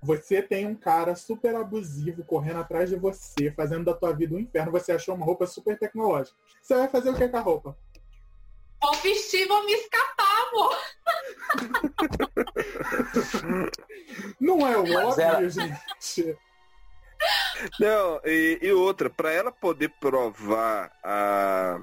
Você 0.01 0.41
tem 0.41 0.65
um 0.65 0.75
cara 0.75 1.15
super 1.15 1.53
abusivo 1.55 2.23
correndo 2.23 2.59
atrás 2.59 2.89
de 2.89 2.95
você, 2.95 3.51
fazendo 3.51 3.85
da 3.85 3.93
tua 3.93 4.13
vida 4.13 4.33
um 4.35 4.39
inferno. 4.39 4.71
Você 4.71 4.93
achou 4.93 5.15
uma 5.15 5.25
roupa 5.25 5.45
super 5.45 5.77
tecnológica. 5.77 6.35
Você 6.61 6.75
vai 6.75 6.87
fazer 6.87 7.09
o 7.09 7.13
que 7.15 7.27
com 7.27 7.37
a 7.37 7.41
roupa? 7.41 7.77
Vou 8.83 8.93
vestir, 8.95 9.47
vou 9.47 9.63
me 9.65 9.71
escapar, 9.71 10.47
amor. 10.49 10.77
Não 14.41 14.67
é 14.67 14.75
o 14.77 14.81
óbvio, 15.07 15.21
ela- 15.23 15.49
gente. 15.49 16.37
Não, 17.79 18.19
e, 18.25 18.59
e 18.61 18.73
outra, 18.73 19.09
pra 19.09 19.31
ela 19.31 19.53
poder 19.53 19.87
provar 20.01 20.91
a, 21.01 21.79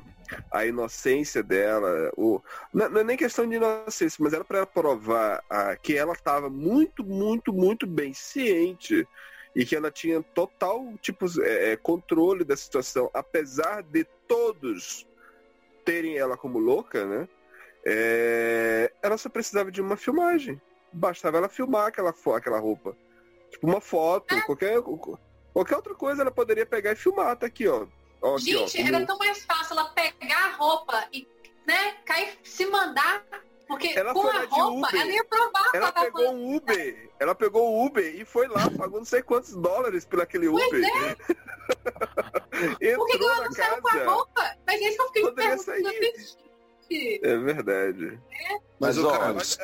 a 0.53 0.67
inocência 0.67 1.43
dela, 1.43 2.13
o, 2.19 2.43
não, 2.75 2.91
não 2.91 3.01
é 3.01 3.05
nem 3.05 3.17
questão 3.17 3.49
de 3.49 3.57
inocência, 3.57 4.19
mas 4.23 4.35
era 4.35 4.45
pra 4.45 4.59
ela 4.59 4.67
provar 4.67 5.43
a, 5.49 5.75
que 5.77 5.97
ela 5.97 6.13
estava 6.13 6.51
muito, 6.51 7.03
muito, 7.03 7.51
muito 7.51 7.87
bem 7.87 8.13
ciente 8.13 9.09
e 9.57 9.65
que 9.65 9.75
ela 9.75 9.91
tinha 9.91 10.23
total 10.23 10.93
tipo, 11.01 11.25
é, 11.41 11.73
é, 11.73 11.77
controle 11.79 12.45
da 12.45 12.59
situação, 12.59 13.11
apesar 13.15 13.83
de 13.83 14.05
todos 14.29 15.07
terem 15.91 16.17
ela 16.17 16.37
como 16.37 16.59
louca, 16.59 17.05
né? 17.05 17.29
É, 17.85 18.93
ela 19.03 19.19
só 19.19 19.29
precisava 19.29 19.71
de 19.73 19.81
uma 19.81 19.97
filmagem. 19.97 20.61
Bastava 20.93 21.39
ela 21.39 21.49
filmar 21.49 21.89
aquela, 21.89 22.13
fo- 22.13 22.35
aquela 22.35 22.59
roupa. 22.61 22.97
Tipo, 23.51 23.67
uma 23.67 23.81
foto, 23.81 24.35
qualquer, 24.47 24.81
qualquer 25.53 25.77
outra 25.77 25.95
coisa 25.95 26.23
ela 26.23 26.31
poderia 26.31 26.65
pegar 26.67 26.93
e 26.93 26.97
filmar. 26.97 27.37
Tá 27.37 27.47
aqui, 27.47 27.67
ó. 27.67 27.87
Ó, 28.23 28.37
aqui, 28.37 28.55
ó, 28.55 28.67
Gente, 28.67 28.77
como- 28.85 28.97
era 28.97 29.07
tão 29.07 29.19
mais 29.19 29.45
fácil 29.45 29.73
ela 29.79 29.89
pegar 29.91 30.45
a 30.47 30.57
roupa 30.57 31.09
e, 31.13 31.27
né, 31.67 31.95
cair, 32.05 32.39
se 32.45 32.67
mandar. 32.67 33.25
Porque 33.71 33.89
Ela 33.97 34.13
com 34.13 34.23
foi 34.23 34.37
a 34.37 34.45
roupa, 34.47 34.89
Uber. 34.89 35.01
ela 35.01 35.13
ia 35.13 35.25
provar 35.25 35.71
Ela 35.73 35.93
pegou 35.93 36.33
um 36.33 36.57
Uber. 36.57 37.11
Ela 37.21 37.35
pegou 37.37 37.71
o 37.71 37.87
Uber 37.87 38.21
e 38.21 38.25
foi 38.25 38.49
lá, 38.49 38.69
pagou 38.77 38.99
não 38.99 39.05
sei 39.05 39.23
quantos 39.23 39.55
dólares 39.55 40.05
por 40.05 40.21
aquele 40.21 40.51
Pois 40.51 40.67
Uber. 40.67 41.17
Por 42.97 43.07
que, 43.07 43.25
ela 43.25 43.45
não 43.45 43.53
saiu 43.53 43.81
com 43.81 43.89
a 43.89 44.05
roupa? 44.05 44.57
Mas 44.67 44.83
é 44.83 44.91
que 44.91 45.01
eu 45.01 45.07
fiquei 45.07 45.23
Poderia 45.23 45.51
perguntando. 45.57 45.83
sair. 45.83 46.27
gente. 46.91 47.21
É 47.23 47.37
verdade. 47.39 48.21
Mas, 48.81 48.97
Mas, 48.97 48.99
ô, 48.99 49.09
ó, 49.09 49.19
Carlos, 49.19 49.59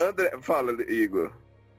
André, 0.00 0.36
fala, 0.42 0.72
Igor. 0.90 1.30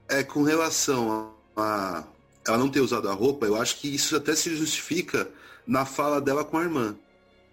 é 0.07 0.23
com 0.23 0.43
relação 0.43 1.35
a, 1.57 1.61
a 1.61 2.03
ela 2.47 2.57
não 2.57 2.69
ter 2.69 2.79
usado 2.79 3.09
a 3.09 3.13
roupa, 3.13 3.45
eu 3.45 3.55
acho 3.55 3.79
que 3.81 3.93
isso 3.93 4.15
até 4.15 4.33
se 4.33 4.55
justifica 4.55 5.29
na 5.67 5.85
fala 5.85 6.21
dela 6.21 6.45
com 6.45 6.57
a 6.57 6.63
irmã. 6.63 6.97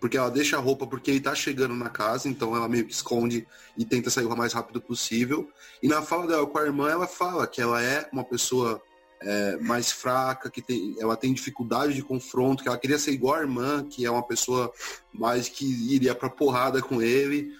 Porque 0.02 0.16
ela 0.16 0.32
deixa 0.32 0.56
a 0.56 0.60
roupa 0.60 0.84
porque 0.84 1.12
ele 1.12 1.20
tá 1.20 1.32
chegando 1.32 1.76
na 1.76 1.88
casa, 1.88 2.28
então 2.28 2.56
ela 2.56 2.68
meio 2.68 2.84
que 2.84 2.92
esconde 2.92 3.46
e 3.78 3.84
tenta 3.84 4.10
sair 4.10 4.24
o 4.24 4.36
mais 4.36 4.52
rápido 4.52 4.80
possível. 4.80 5.48
E 5.80 5.86
na 5.86 6.02
fala 6.02 6.26
dela 6.26 6.44
com 6.44 6.58
a 6.58 6.64
irmã, 6.64 6.90
ela 6.90 7.06
fala 7.06 7.46
que 7.46 7.60
ela 7.62 7.80
é 7.80 8.08
uma 8.12 8.24
pessoa 8.24 8.82
é, 9.20 9.56
mais 9.58 9.92
fraca, 9.92 10.50
que 10.50 10.60
tem, 10.60 10.96
ela 10.98 11.16
tem 11.16 11.32
dificuldade 11.32 11.94
de 11.94 12.02
confronto, 12.02 12.64
que 12.64 12.68
ela 12.68 12.76
queria 12.76 12.98
ser 12.98 13.12
igual 13.12 13.36
a 13.36 13.42
irmã, 13.42 13.86
que 13.88 14.04
é 14.04 14.10
uma 14.10 14.26
pessoa 14.26 14.72
mais 15.14 15.48
que 15.48 15.64
iria 15.94 16.16
pra 16.16 16.28
porrada 16.28 16.82
com 16.82 17.00
ele. 17.00 17.52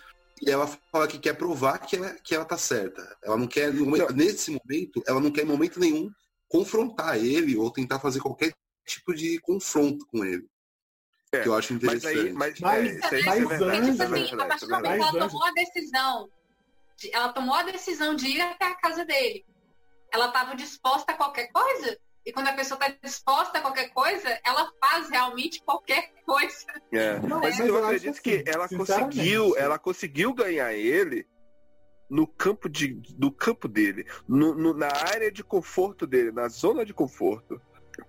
E 0.45 0.51
ela 0.51 0.67
fala 0.91 1.07
que 1.07 1.21
quer 1.21 1.35
provar 1.35 1.79
que 1.79 1.95
ela, 1.95 2.11
que 2.25 2.35
ela 2.35 2.45
tá 2.45 2.59
certa. 2.59 3.17
Ela 3.23 3.37
não 3.37 3.47
quer, 3.47 3.73
nesse 4.13 4.51
momento, 4.51 5.01
ela 5.07 5.21
não 5.21 5.31
quer 5.31 5.43
em 5.43 5.47
momento 5.47 5.79
nenhum 5.79 6.11
confrontar 6.49 7.25
ele 7.25 7.57
ou 7.57 7.71
tentar 7.71 8.01
fazer 8.01 8.19
qualquer 8.19 8.53
tipo 8.85 9.15
de 9.15 9.39
confronto 9.39 10.05
com 10.09 10.25
ele. 10.25 10.51
É, 11.35 11.41
que 11.41 11.49
eu 11.49 11.55
acho 11.55 11.73
Mas 11.73 11.83
interessante. 11.83 12.19
aí, 12.19 12.33
mas, 12.35 12.61
Mas- 12.61 13.13
é, 13.13 13.17
aí 13.17 13.25
mas 13.25 13.41
isso 13.41 13.65
é 13.65 13.77
antes, 13.79 14.01
é 14.01 14.05
Tipo 14.05 14.15
assim, 14.15 14.35
a 14.35 14.47
partir 14.47 14.67
do 14.67 14.75
é 14.75 14.77
momento 14.77 14.83
que 14.83 15.03
ela 15.03 15.13
Mas 15.13 15.33
tomou 15.33 15.47
a 15.47 15.53
decisão, 15.53 16.31
de- 16.99 17.15
ela 17.15 17.29
tomou 17.33 17.55
a 17.55 17.63
decisão 17.63 18.15
de 18.15 18.27
ir 18.29 18.41
até 18.43 18.67
a 18.67 18.75
casa 18.75 19.05
dele. 19.07 19.47
Ela 20.13 20.27
estava 20.27 20.55
disposta 20.55 21.13
a 21.13 21.15
qualquer 21.17 21.51
coisa. 21.51 21.99
E 22.27 22.33
quando 22.33 22.49
a 22.49 22.53
pessoa 22.53 22.79
está 22.79 22.95
disposta 23.03 23.59
a 23.59 23.63
qualquer 23.63 23.89
coisa, 23.95 24.39
ela 24.45 24.71
faz 24.79 25.09
realmente 25.09 25.63
qualquer 25.65 26.13
coisa. 26.27 26.67
É. 26.93 27.19
Não, 27.21 27.41
Mas 27.41 27.59
mas 27.59 27.67
eu 27.67 27.75
eu 27.77 27.85
acredito 27.85 28.11
assim, 28.11 28.23
que 28.23 28.45
ela 28.47 28.69
conseguiu, 28.69 29.57
ela 29.57 29.79
conseguiu 29.79 30.35
ganhar 30.35 30.73
ele 30.75 31.27
no 32.11 32.27
campo 32.27 32.69
de, 32.69 32.89
do 33.17 33.33
campo 33.33 33.67
dele, 33.67 34.07
no, 34.29 34.55
no- 34.55 34.75
na 34.75 34.89
área 34.89 35.33
de 35.33 35.43
conforto 35.43 36.07
dele, 36.07 36.31
na 36.31 36.47
zona 36.49 36.85
de 36.85 36.93
conforto. 36.93 37.59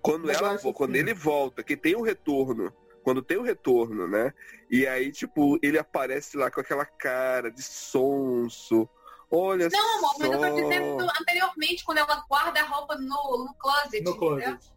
Quando 0.02 0.26
Mas 0.26 0.36
ela, 0.36 0.58
quando 0.58 0.90
assim- 0.90 0.98
ele 1.00 1.14
volta, 1.14 1.62
que 1.64 1.74
tem 1.76 1.96
um 1.96 2.02
retorno, 2.02 2.70
quando 3.04 3.22
tem 3.22 3.38
um 3.38 3.42
retorno, 3.42 4.08
né? 4.08 4.32
E 4.70 4.86
aí 4.86 5.12
tipo 5.12 5.58
ele 5.62 5.78
aparece 5.78 6.36
lá 6.36 6.50
com 6.50 6.60
aquela 6.60 6.84
cara 6.84 7.50
de 7.50 7.62
sonso. 7.62 8.88
Olha 9.30 9.68
Não, 9.70 9.98
amor, 9.98 10.14
mas 10.18 10.30
eu 10.30 10.38
tô 10.38 10.46
só. 10.48 10.54
dizendo 10.54 11.02
anteriormente, 11.20 11.84
quando 11.84 11.98
ela 11.98 12.24
guarda 12.28 12.60
a 12.60 12.64
roupa 12.64 12.96
no, 12.96 13.44
no 13.44 13.54
closet. 13.58 14.02
No 14.02 14.10
entendeu? 14.10 14.16
closet. 14.16 14.72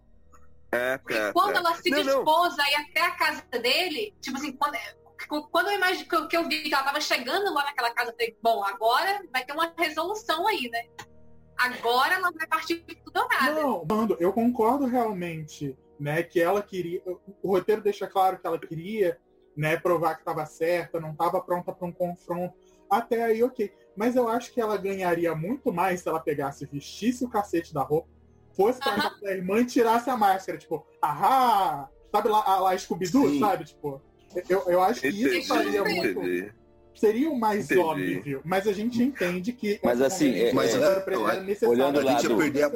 É, 0.71 0.97
Porque 0.97 1.13
tá, 1.13 1.31
quando 1.33 1.53
tá. 1.53 1.59
ela 1.59 1.75
se 1.75 1.89
Não, 1.89 2.03
não. 2.03 2.15
dispôs 2.15 2.59
a 2.59 2.69
ir 2.71 2.75
até 2.75 3.01
a 3.01 3.11
casa 3.11 3.43
dele, 3.61 4.15
tipo 4.19 4.37
assim, 4.37 4.51
quando, 4.53 4.75
quando 5.51 5.67
eu 5.67 5.73
imagino 5.77 6.27
que 6.27 6.35
eu, 6.35 6.47
vi 6.47 6.63
que 6.63 6.73
ela 6.73 6.83
tava 6.83 6.99
chegando 6.99 7.53
lá 7.53 7.63
naquela 7.65 7.91
casa, 7.93 8.11
eu 8.11 8.15
falei, 8.15 8.37
bom, 8.41 8.63
agora 8.63 9.21
vai 9.31 9.45
ter 9.45 9.53
uma 9.53 9.73
resolução 9.77 10.47
aí, 10.47 10.69
né? 10.69 10.85
Agora 11.57 12.15
ela 12.15 12.31
vai 12.31 12.47
partir 12.47 12.77
tudo 13.03 13.17
ou 13.19 13.27
nada. 13.29 13.53
Não, 13.61 13.85
Mando, 13.89 14.17
eu 14.19 14.33
concordo 14.33 14.85
realmente, 14.85 15.75
né, 15.99 16.23
que 16.23 16.39
ela 16.39 16.61
queria, 16.61 17.01
o 17.41 17.49
roteiro 17.51 17.81
deixa 17.81 18.07
claro 18.07 18.37
que 18.39 18.45
ela 18.47 18.59
queria, 18.59 19.17
né, 19.55 19.77
provar 19.77 20.15
que 20.15 20.21
estava 20.21 20.45
certa, 20.45 20.99
não 20.99 21.11
estava 21.11 21.41
pronta 21.41 21.71
para 21.73 21.87
um 21.87 21.91
confronto. 21.91 22.53
Até 22.89 23.23
aí, 23.23 23.43
ok. 23.43 23.71
Mas 23.95 24.15
eu 24.15 24.27
acho 24.27 24.53
que 24.53 24.61
ela 24.61 24.77
ganharia 24.77 25.33
muito 25.35 25.73
mais 25.73 26.01
se 26.01 26.07
ela 26.07 26.19
pegasse, 26.19 26.65
vestisse 26.71 27.25
o 27.25 27.29
cacete 27.29 27.73
da 27.73 27.81
roupa, 27.81 28.07
fosse 28.55 28.79
pra 28.79 28.95
casa 28.95 29.21
da 29.21 29.31
irmã 29.33 29.59
e 29.59 29.65
tirasse 29.65 30.09
a 30.09 30.15
máscara, 30.17 30.57
tipo, 30.57 30.85
ahá! 31.01 31.89
Sabe 32.11 32.29
lá, 32.29 32.43
a- 32.45 32.59
lá 32.61 32.77
Scooby-Doo, 32.77 33.39
sabe? 33.39 33.65
Tipo, 33.65 34.01
eu, 34.47 34.63
eu 34.67 34.81
acho 34.81 35.01
que 35.01 35.07
Entendi, 35.09 35.37
isso 35.39 35.47
faria 35.49 35.83
muito. 35.83 36.19
entendi. 36.19 36.51
Seria 36.95 37.29
o 37.29 37.39
mais 37.39 37.65
Entendi. 37.65 37.81
óbvio, 37.81 38.41
mas 38.43 38.67
a 38.67 38.73
gente 38.73 39.03
entende 39.03 39.53
que. 39.53 39.79
Mas 39.83 40.01
assim, 40.01 40.33
é- 40.35 40.53
Mas, 40.53 40.73
é, 40.73 40.77
é, 40.77 41.39
necessário 41.41 41.69
olhando. 41.69 41.99
A 41.99 42.03
gente 42.13 42.27
ia 42.27 42.37
perder 42.37 42.63
A 42.63 42.71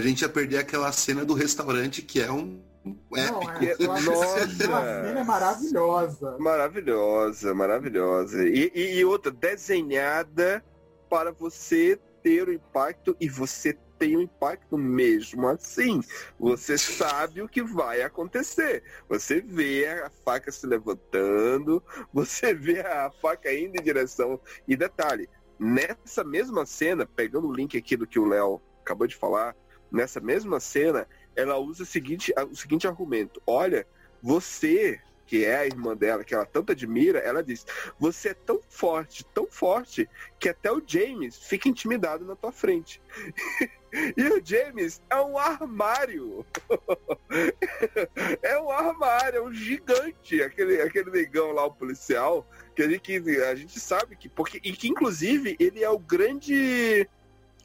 gente 0.00 0.22
ia 0.22 0.28
perder 0.28 0.58
aquela 0.58 0.90
cena 0.92 1.24
do 1.24 1.34
restaurante 1.34 2.02
que 2.02 2.20
é 2.20 2.30
um 2.30 2.62
Não, 2.84 3.42
épico. 3.42 3.64
é, 3.64 3.72
acho 3.72 3.78
que 3.78 4.10
Nossa. 4.10 4.48
cena 4.48 5.20
é 5.20 5.24
maravilhosa. 5.24 6.36
Maravilhosa, 6.38 7.54
maravilhosa. 7.54 8.48
E, 8.48 8.70
e- 8.74 8.94
e 8.98 9.04
outra, 9.04 9.30
desenhada 9.30 10.64
para 11.08 11.30
você 11.32 11.98
ter 12.22 12.48
o 12.48 12.52
impacto 12.52 13.16
e 13.20 13.28
você 13.28 13.76
tem 13.98 14.16
o 14.16 14.22
impacto 14.22 14.76
mesmo 14.76 15.46
assim. 15.46 16.00
Você 16.38 16.76
sabe 16.78 17.40
o 17.42 17.48
que 17.48 17.62
vai 17.62 18.02
acontecer. 18.02 18.82
Você 19.08 19.40
vê 19.40 19.86
a 19.86 20.10
faca 20.24 20.50
se 20.50 20.66
levantando, 20.66 21.82
você 22.12 22.52
vê 22.54 22.80
a 22.80 23.10
faca 23.20 23.52
indo 23.52 23.76
em 23.78 23.82
direção. 23.82 24.40
E 24.66 24.74
detalhe, 24.76 25.28
nessa 25.58 26.24
mesma 26.24 26.66
cena, 26.66 27.06
pegando 27.06 27.46
o 27.48 27.52
link 27.54 27.76
aqui 27.76 27.96
do 27.96 28.06
que 28.06 28.18
o 28.18 28.26
Léo 28.26 28.60
acabou 28.80 29.06
de 29.06 29.14
falar, 29.14 29.54
nessa 29.92 30.20
mesma 30.20 30.58
cena, 30.58 31.06
ela 31.36 31.58
usa 31.58 31.82
o 31.82 31.86
seguinte, 31.86 32.32
o 32.50 32.56
seguinte 32.56 32.86
argumento: 32.86 33.42
olha, 33.46 33.86
você 34.22 35.00
que 35.32 35.46
é 35.46 35.56
a 35.56 35.66
irmã 35.66 35.96
dela, 35.96 36.22
que 36.22 36.34
ela 36.34 36.44
tanto 36.44 36.72
admira, 36.72 37.18
ela 37.18 37.42
diz: 37.42 37.64
Você 37.98 38.28
é 38.28 38.34
tão 38.34 38.60
forte, 38.68 39.24
tão 39.32 39.46
forte, 39.46 40.06
que 40.38 40.46
até 40.46 40.70
o 40.70 40.82
James 40.86 41.38
fica 41.38 41.70
intimidado 41.70 42.22
na 42.22 42.36
tua 42.36 42.52
frente. 42.52 43.00
e 44.14 44.22
o 44.28 44.44
James 44.44 45.00
é 45.08 45.16
um 45.16 45.38
armário. 45.38 46.44
é 48.42 48.58
um 48.60 48.70
armário, 48.70 49.38
é 49.38 49.42
um 49.42 49.54
gigante. 49.54 50.42
Aquele, 50.42 50.82
aquele 50.82 51.10
negão 51.10 51.52
lá, 51.52 51.64
o 51.64 51.72
policial, 51.72 52.46
que 52.76 52.82
a 52.82 52.88
gente, 52.90 53.10
a 53.40 53.54
gente 53.54 53.80
sabe 53.80 54.16
que. 54.16 54.28
Porque, 54.28 54.60
e 54.62 54.72
que, 54.72 54.88
inclusive, 54.88 55.56
ele 55.58 55.82
é 55.82 55.88
o 55.88 55.98
grande. 55.98 57.08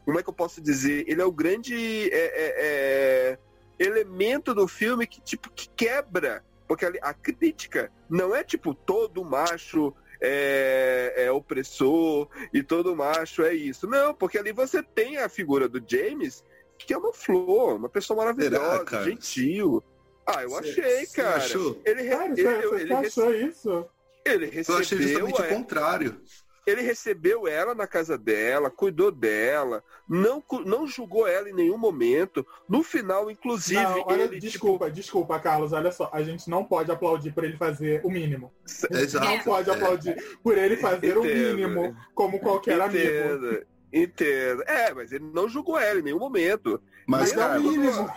Como 0.08 0.18
é 0.18 0.24
que 0.24 0.30
eu 0.30 0.34
posso 0.34 0.62
dizer? 0.62 1.04
Ele 1.06 1.22
é 1.22 1.26
o 1.26 1.32
grande 1.32 2.10
é, 2.14 2.16
é, 2.16 3.38
é, 3.38 3.40
elemento 3.78 4.56
do 4.56 4.66
filme 4.66 5.06
que, 5.06 5.20
tipo, 5.20 5.52
que 5.52 5.68
quebra 5.76 6.42
porque 6.66 6.86
a 7.02 7.14
crítica 7.14 7.92
não 8.10 8.34
é 8.34 8.42
tipo 8.42 8.74
todo 8.74 9.24
macho 9.24 9.94
é, 10.22 11.14
é, 11.16 11.32
opressor 11.32 12.30
e 12.54 12.64
todo 12.64 12.96
macho 12.96 13.44
é 13.44 13.54
isso. 13.54 13.86
Não, 13.86 14.14
porque 14.14 14.38
ali 14.38 14.54
você 14.54 14.82
tem 14.82 15.18
a 15.18 15.28
figura 15.28 15.68
do 15.68 15.84
James, 15.86 16.42
que 16.78 16.94
é 16.94 16.98
uma 16.98 17.14
flor, 17.14 17.76
uma 17.76 17.90
pessoa 17.90 18.18
maravilhosa, 18.18 18.86
Será, 18.86 19.04
gentil. 19.04 19.84
Ah, 20.26 20.44
eu 20.44 20.50
cê, 20.50 20.56
achei, 20.58 21.06
cê 21.06 21.22
cara. 21.22 21.36
Achou? 21.36 21.82
Ele, 21.86 22.10
cara, 22.10 22.26
ele, 22.26 22.36
você, 22.36 22.48
ele, 22.48 22.82
ele 22.82 22.94
achou 22.94 23.36
isso? 23.36 23.86
Ele 24.26 24.46
recebeu. 24.46 24.76
Eu 24.76 24.82
achei 24.82 24.98
justamente 25.02 25.42
o 25.42 25.48
contrário. 25.50 26.22
Ele 26.68 26.82
recebeu 26.82 27.48
ela 27.48 27.74
na 27.74 27.88
casa 27.88 28.18
dela, 28.18 28.70
cuidou 28.70 29.10
dela, 29.10 29.82
não, 30.08 30.44
não 30.66 30.86
julgou 30.86 31.26
ela 31.26 31.50
em 31.50 31.54
nenhum 31.54 31.78
momento. 31.78 32.46
No 32.68 32.84
final, 32.84 33.32
inclusive. 33.32 33.82
Não, 33.82 34.04
olha, 34.06 34.24
ele, 34.24 34.38
desculpa, 34.38 34.88
tipo... 34.88 34.96
desculpa, 34.98 35.40
Carlos. 35.40 35.72
Olha 35.72 35.94
só, 35.94 36.10
a 36.12 36.22
gente 36.22 36.50
não 36.50 36.66
pode 36.66 36.92
aplaudir 36.92 37.32
por 37.32 37.46
ele 37.46 37.56
fazer 37.56 38.02
o 38.04 38.12
mínimo. 38.12 38.52
Exato. 38.92 39.26
Não 39.26 39.40
pode 39.40 39.72
aplaudir 39.72 40.22
por 40.44 40.58
ele 40.58 40.76
fazer 40.76 41.18
Entendo. 41.18 41.22
o 41.22 41.24
mínimo, 41.24 41.98
como 42.14 42.38
qualquer 42.38 42.86
Entendo. 42.86 43.48
amigo. 43.48 43.66
Entendo. 43.94 44.64
É, 44.64 44.94
mas 44.94 45.14
ele 45.14 45.24
não 45.34 45.48
julgou 45.48 45.80
ela 45.80 46.02
em 46.02 46.04
nenhum 46.04 46.20
momento. 46.20 46.82
Mas, 47.08 47.32
mas 47.34 47.54
é 47.54 47.58
o 47.58 47.62
mínimo. 47.62 48.10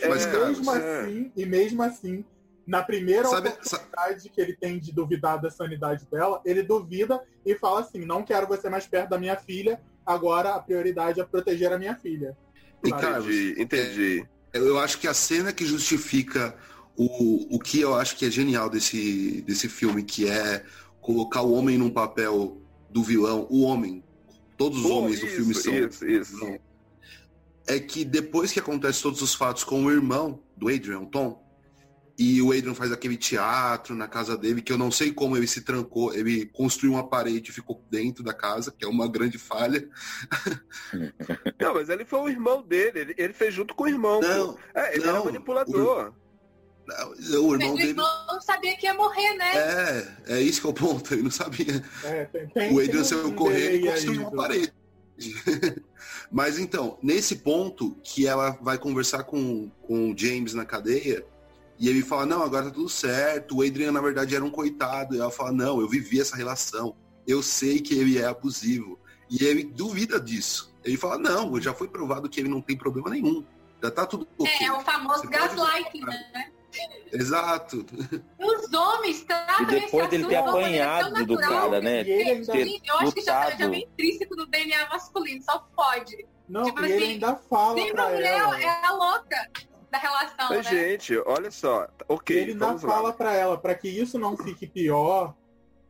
É, 0.00 0.08
mas, 0.08 0.26
mesmo 0.26 0.74
é. 0.74 1.00
assim, 1.00 1.32
e 1.36 1.44
mesmo 1.44 1.82
assim, 1.82 2.24
na 2.66 2.82
primeira 2.82 3.28
sabe, 3.28 3.48
oportunidade 3.48 4.22
sabe... 4.22 4.28
que 4.30 4.40
ele 4.40 4.56
tem 4.56 4.78
de 4.78 4.92
duvidar 4.92 5.40
da 5.40 5.50
sanidade 5.50 6.04
dela, 6.10 6.40
ele 6.44 6.62
duvida 6.62 7.22
e 7.44 7.54
fala 7.54 7.80
assim: 7.80 8.04
não 8.04 8.24
quero 8.24 8.46
você 8.46 8.68
mais 8.68 8.86
perto 8.86 9.10
da 9.10 9.18
minha 9.18 9.36
filha, 9.36 9.80
agora 10.04 10.54
a 10.54 10.60
prioridade 10.60 11.20
é 11.20 11.24
proteger 11.24 11.72
a 11.72 11.78
minha 11.78 11.94
filha. 11.94 12.36
Entendi, 12.84 13.54
entendi. 13.58 14.26
É, 14.52 14.58
eu 14.58 14.78
acho 14.78 14.98
que 14.98 15.06
a 15.06 15.14
cena 15.14 15.52
que 15.52 15.64
justifica 15.64 16.56
o, 16.96 17.56
o 17.56 17.58
que 17.58 17.80
eu 17.80 17.94
acho 17.94 18.16
que 18.16 18.26
é 18.26 18.30
genial 18.30 18.68
desse, 18.68 19.42
desse 19.42 19.68
filme, 19.68 20.02
que 20.02 20.28
é 20.28 20.64
colocar 21.00 21.42
o 21.42 21.52
homem 21.52 21.78
num 21.78 21.90
papel 21.90 22.60
do 22.90 23.02
vilão, 23.02 23.46
o 23.48 23.62
homem. 23.62 24.02
Todos 24.56 24.84
os 24.84 24.90
homens 24.90 25.16
isso, 25.16 25.26
do 25.26 25.32
filme 25.32 25.54
são. 25.54 25.74
Isso, 25.74 26.06
isso. 26.06 26.58
É 27.68 27.78
que 27.78 28.04
depois 28.04 28.52
que 28.52 28.60
acontece 28.60 29.02
todos 29.02 29.20
os 29.22 29.34
fatos 29.34 29.62
com 29.62 29.84
o 29.84 29.90
irmão 29.90 30.40
do 30.56 30.68
Adrian, 30.68 31.04
Tom, 31.04 31.45
e 32.18 32.40
o 32.40 32.50
Adrian 32.50 32.74
faz 32.74 32.90
aquele 32.90 33.16
teatro 33.16 33.94
na 33.94 34.08
casa 34.08 34.38
dele, 34.38 34.62
que 34.62 34.72
eu 34.72 34.78
não 34.78 34.90
sei 34.90 35.12
como 35.12 35.36
ele 35.36 35.46
se 35.46 35.60
trancou. 35.60 36.14
Ele 36.14 36.46
construiu 36.46 36.94
uma 36.94 37.06
parede 37.06 37.50
e 37.50 37.54
ficou 37.54 37.84
dentro 37.90 38.24
da 38.24 38.32
casa, 38.32 38.72
que 38.72 38.84
é 38.84 38.88
uma 38.88 39.06
grande 39.06 39.38
falha. 39.38 39.86
Não, 41.60 41.74
mas 41.74 41.88
ele 41.88 42.04
foi 42.04 42.20
o 42.20 42.28
irmão 42.28 42.62
dele. 42.62 43.00
Ele, 43.00 43.14
ele 43.18 43.32
fez 43.32 43.52
junto 43.52 43.74
com 43.74 43.84
o 43.84 43.88
irmão. 43.88 44.20
Não, 44.20 44.56
é, 44.74 44.94
ele 44.94 45.04
não, 45.04 45.16
era 45.16 45.24
manipulador. 45.24 46.08
O, 46.08 46.14
não, 46.86 47.48
o 47.48 47.54
irmão 47.54 47.58
mas 47.58 47.58
dele. 47.58 47.82
O 47.82 47.90
irmão 47.90 48.26
não 48.28 48.40
sabia 48.40 48.76
que 48.76 48.86
ia 48.86 48.94
morrer, 48.94 49.34
né? 49.34 49.56
É, 49.56 50.36
é 50.36 50.40
isso 50.40 50.60
que 50.60 50.66
é 50.66 50.70
o 50.70 50.74
ponto. 50.74 51.12
Ele 51.12 51.22
não 51.22 51.30
sabia. 51.30 51.82
É, 52.04 52.24
tem, 52.26 52.48
tem, 52.48 52.72
o 52.72 52.80
Adrian 52.80 53.04
saiu 53.04 53.32
correndo 53.34 53.76
e 53.76 53.90
construiu 53.90 54.20
uma 54.22 54.30
parede. 54.32 54.72
mas 56.30 56.58
então, 56.58 56.98
nesse 57.02 57.36
ponto 57.36 57.96
que 58.02 58.26
ela 58.26 58.50
vai 58.60 58.78
conversar 58.78 59.24
com, 59.24 59.70
com 59.82 60.12
o 60.12 60.16
James 60.16 60.54
na 60.54 60.64
cadeia 60.64 61.24
e 61.78 61.88
ele 61.88 62.02
fala, 62.02 62.24
não, 62.24 62.42
agora 62.42 62.66
tá 62.66 62.70
tudo 62.70 62.88
certo. 62.88 63.58
O 63.58 63.62
Adrian, 63.62 63.92
na 63.92 64.00
verdade, 64.00 64.34
era 64.34 64.44
um 64.44 64.50
coitado. 64.50 65.14
E 65.14 65.20
ela 65.20 65.30
fala, 65.30 65.52
não, 65.52 65.80
eu 65.80 65.88
vivi 65.88 66.20
essa 66.20 66.36
relação. 66.36 66.96
Eu 67.26 67.42
sei 67.42 67.80
que 67.80 67.94
ele 67.94 68.18
é 68.18 68.24
abusivo. 68.24 68.98
E 69.28 69.44
ele 69.44 69.64
duvida 69.64 70.18
disso. 70.18 70.74
Ele 70.84 70.96
fala, 70.96 71.18
não, 71.18 71.60
já 71.60 71.74
foi 71.74 71.88
provado 71.88 72.28
que 72.28 72.40
ele 72.40 72.48
não 72.48 72.62
tem 72.62 72.76
problema 72.76 73.10
nenhum. 73.10 73.44
Já 73.82 73.90
tá 73.90 74.06
tudo 74.06 74.26
okay. 74.38 74.52
É, 74.60 74.64
é 74.64 74.72
o 74.72 74.80
famoso 74.80 75.28
gaslighting, 75.28 76.00
né? 76.00 76.50
Exato. 77.12 77.84
Os 78.38 78.72
homens 78.72 79.24
tratam 79.24 79.64
E 79.64 79.80
depois 79.80 80.08
dele 80.08 80.26
ter 80.26 80.36
apanhado 80.36 81.26
do 81.26 81.36
cara, 81.36 81.80
né? 81.80 82.00
Ainda... 82.00 82.56
eu 82.56 82.98
acho 82.98 83.12
que 83.12 83.22
já, 83.22 83.50
já 83.50 83.68
vem 83.68 83.84
intrínseco 83.84 84.34
no 84.36 84.46
DNA 84.46 84.88
masculino, 84.88 85.42
só 85.42 85.66
pode. 85.74 86.26
Não, 86.48 86.64
tipo 86.64 86.80
e 86.80 86.84
assim, 86.84 86.94
ele 86.94 87.04
ainda 87.04 87.36
fala 87.36 87.86
pra 87.92 88.08
mulher 88.10 88.38
ela. 88.38 88.60
é 88.60 88.86
a 88.86 88.92
louca 88.92 89.50
da 89.90 89.98
relação, 89.98 90.48
Mas, 90.48 90.64
né? 90.64 90.70
gente, 90.70 91.16
olha 91.18 91.50
só. 91.50 91.88
Ok, 92.08 92.36
Ele 92.36 92.52
ainda 92.52 92.78
fala 92.78 93.12
para 93.12 93.34
ela, 93.34 93.56
para 93.56 93.74
que 93.74 93.88
isso 93.88 94.18
não 94.18 94.36
fique 94.36 94.66
pior, 94.66 95.34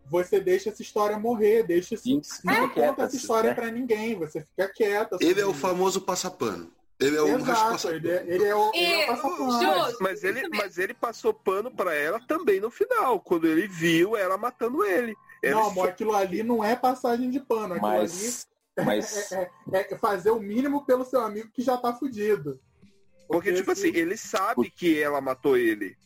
você 0.08 0.40
deixa 0.40 0.70
essa 0.70 0.82
história 0.82 1.18
morrer, 1.18 1.64
deixa 1.64 1.94
isso, 1.94 2.22
não 2.44 2.68
conta 2.68 3.02
essa 3.02 3.16
história 3.16 3.50
né? 3.50 3.54
para 3.54 3.70
ninguém, 3.70 4.14
você 4.14 4.42
fica 4.42 4.68
quieta. 4.68 5.16
Ele 5.20 5.40
é 5.40 5.46
o 5.46 5.54
famoso 5.54 6.00
passapano. 6.00 6.72
Ele 6.98 7.16
é 7.16 7.20
o 7.20 7.28
Exato, 7.28 7.88
ele 7.90 8.10
é, 8.10 8.24
ele 8.26 8.44
é 8.44 8.54
o, 8.54 8.70
ele 8.72 8.84
é 8.84 9.04
o 9.04 9.16
passapano. 9.16 9.96
Mas 10.00 10.24
ele, 10.24 10.48
mas 10.48 10.78
ele 10.78 10.94
passou 10.94 11.34
pano 11.34 11.70
para 11.70 11.94
ela 11.94 12.18
também 12.26 12.58
no 12.58 12.70
final, 12.70 13.20
quando 13.20 13.46
ele 13.46 13.68
viu 13.68 14.16
ela 14.16 14.38
matando 14.38 14.84
ele. 14.84 15.14
Não, 15.44 15.66
amor, 15.66 15.88
aquilo 15.88 16.14
ali 16.14 16.42
não 16.42 16.64
é 16.64 16.74
passagem 16.74 17.30
de 17.30 17.38
pano. 17.38 17.74
Aquilo 17.74 17.88
mas, 17.88 18.46
ali 18.76 18.86
mas... 18.86 19.32
É, 19.32 19.50
é, 19.72 19.80
é, 19.92 19.98
fazer 19.98 20.30
o 20.30 20.40
mínimo 20.40 20.84
pelo 20.84 21.04
seu 21.04 21.20
amigo 21.20 21.50
que 21.52 21.62
já 21.62 21.76
tá 21.76 21.94
fudido. 21.94 22.60
Porque, 23.28 23.52
tipo 23.52 23.70
assim, 23.70 23.88
ele 23.88 24.16
sabe 24.16 24.70
que 24.70 25.00
ela 25.00 25.20
matou 25.20 25.56
ele. 25.56 25.96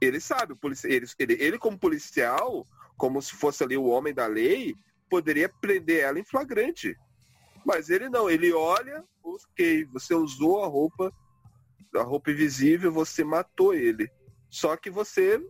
Ele 0.00 0.20
sabe, 0.20 0.54
ele, 0.84 1.06
ele, 1.18 1.36
ele, 1.40 1.58
como 1.58 1.78
policial, 1.78 2.64
como 2.96 3.20
se 3.20 3.32
fosse 3.32 3.62
ali 3.62 3.76
o 3.76 3.86
homem 3.86 4.14
da 4.14 4.26
lei, 4.26 4.74
poderia 5.10 5.48
prender 5.48 6.00
ela 6.00 6.18
em 6.18 6.24
flagrante. 6.24 6.96
Mas 7.66 7.90
ele 7.90 8.08
não, 8.08 8.30
ele 8.30 8.52
olha, 8.52 9.04
ok, 9.22 9.84
você 9.92 10.14
usou 10.14 10.62
a 10.62 10.66
roupa, 10.66 11.12
a 11.96 12.02
roupa 12.02 12.30
invisível, 12.30 12.92
você 12.92 13.24
matou 13.24 13.74
ele. 13.74 14.10
Só 14.48 14.76
que 14.76 14.90
você, 14.90 15.40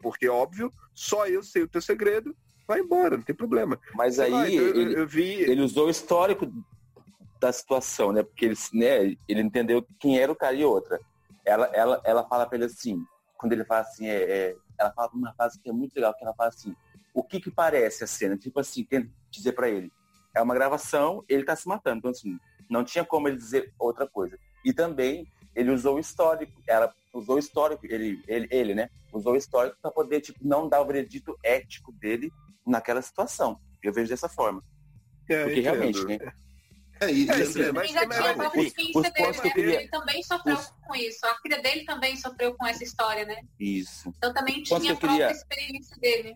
porque 0.00 0.28
óbvio, 0.28 0.72
só 0.94 1.26
eu 1.26 1.42
sei 1.42 1.62
o 1.62 1.68
teu 1.68 1.82
segredo, 1.82 2.36
vai 2.66 2.80
embora, 2.80 3.16
não 3.16 3.24
tem 3.24 3.34
problema. 3.34 3.80
Mas 3.94 4.18
aí 4.20 4.30
lá, 4.30 4.48
eu, 4.48 4.76
ele, 4.76 5.00
eu 5.00 5.06
vi... 5.06 5.40
ele 5.40 5.62
usou 5.62 5.86
o 5.86 5.90
histórico 5.90 6.52
da 7.38 7.52
situação, 7.52 8.12
né? 8.12 8.22
Porque 8.22 8.44
ele, 8.44 8.56
né, 8.72 9.16
ele 9.28 9.40
entendeu 9.40 9.86
quem 9.98 10.18
era 10.18 10.30
o 10.30 10.36
cara 10.36 10.54
e 10.54 10.64
outra. 10.64 11.00
Ela, 11.44 11.66
ela, 11.66 12.00
ela 12.04 12.28
fala 12.28 12.46
pra 12.46 12.56
ele 12.56 12.66
assim, 12.66 13.02
quando 13.36 13.52
ele 13.52 13.64
fala 13.64 13.80
assim, 13.80 14.06
é, 14.08 14.22
é, 14.22 14.56
ela 14.78 14.92
fala 14.92 15.10
uma 15.14 15.32
frase 15.34 15.60
que 15.60 15.70
é 15.70 15.72
muito 15.72 15.94
legal, 15.94 16.14
que 16.14 16.24
ela 16.24 16.34
fala 16.34 16.48
assim, 16.48 16.74
o 17.14 17.22
que 17.22 17.40
que 17.40 17.50
parece 17.50 18.04
a 18.04 18.06
cena? 18.06 18.36
Tipo 18.36 18.60
assim, 18.60 18.84
tenta 18.84 19.10
dizer 19.30 19.52
para 19.52 19.68
ele, 19.68 19.90
é 20.34 20.42
uma 20.42 20.54
gravação, 20.54 21.24
ele 21.28 21.44
tá 21.44 21.56
se 21.56 21.66
matando. 21.66 21.98
Então, 21.98 22.10
assim, 22.10 22.38
não 22.68 22.84
tinha 22.84 23.04
como 23.04 23.28
ele 23.28 23.36
dizer 23.36 23.72
outra 23.78 24.06
coisa. 24.06 24.38
E 24.64 24.72
também, 24.72 25.26
ele 25.54 25.70
usou 25.70 25.96
o 25.96 25.98
histórico, 25.98 26.52
ela 26.66 26.92
usou 27.12 27.36
o 27.36 27.38
histórico, 27.38 27.86
ele, 27.86 28.22
ele, 28.28 28.48
ele 28.50 28.74
né? 28.74 28.90
Usou 29.12 29.32
o 29.32 29.36
histórico 29.36 29.76
para 29.80 29.90
poder, 29.90 30.20
tipo, 30.20 30.38
não 30.42 30.68
dar 30.68 30.80
o 30.80 30.86
veredito 30.86 31.36
ético 31.42 31.92
dele 31.92 32.30
naquela 32.66 33.00
situação. 33.00 33.58
Eu 33.82 33.92
vejo 33.92 34.10
dessa 34.10 34.28
forma. 34.28 34.62
É, 35.28 35.44
Porque 35.44 35.60
realmente, 35.60 36.04
né? 36.04 36.18
É, 37.00 37.10
é, 37.10 37.44
sim, 37.46 37.72
mas, 37.72 37.90
já 37.90 38.06
tinha 38.06 38.34
própria 38.34 38.62
experiência 38.62 39.10
dele, 39.12 39.26
né? 39.26 39.50
Queria... 39.52 39.80
Ele 39.80 39.88
também 39.88 40.22
sofreu 40.22 40.56
os... 40.56 40.72
com 40.86 40.94
isso. 40.96 41.26
A 41.26 41.34
filha 41.36 41.62
dele 41.62 41.84
também 41.84 42.16
sofreu 42.16 42.54
com 42.54 42.66
essa 42.66 42.82
história, 42.82 43.24
né? 43.24 43.36
Isso. 43.58 44.12
Então 44.16 44.32
também 44.34 44.62
tinha 44.62 44.92
a 44.92 44.96
própria 44.96 45.30
experiência 45.30 45.96
dele. 46.00 46.34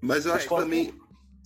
Mas 0.00 0.26
eu 0.26 0.32
acho 0.32 0.48
que 0.48 0.54
também 0.54 0.94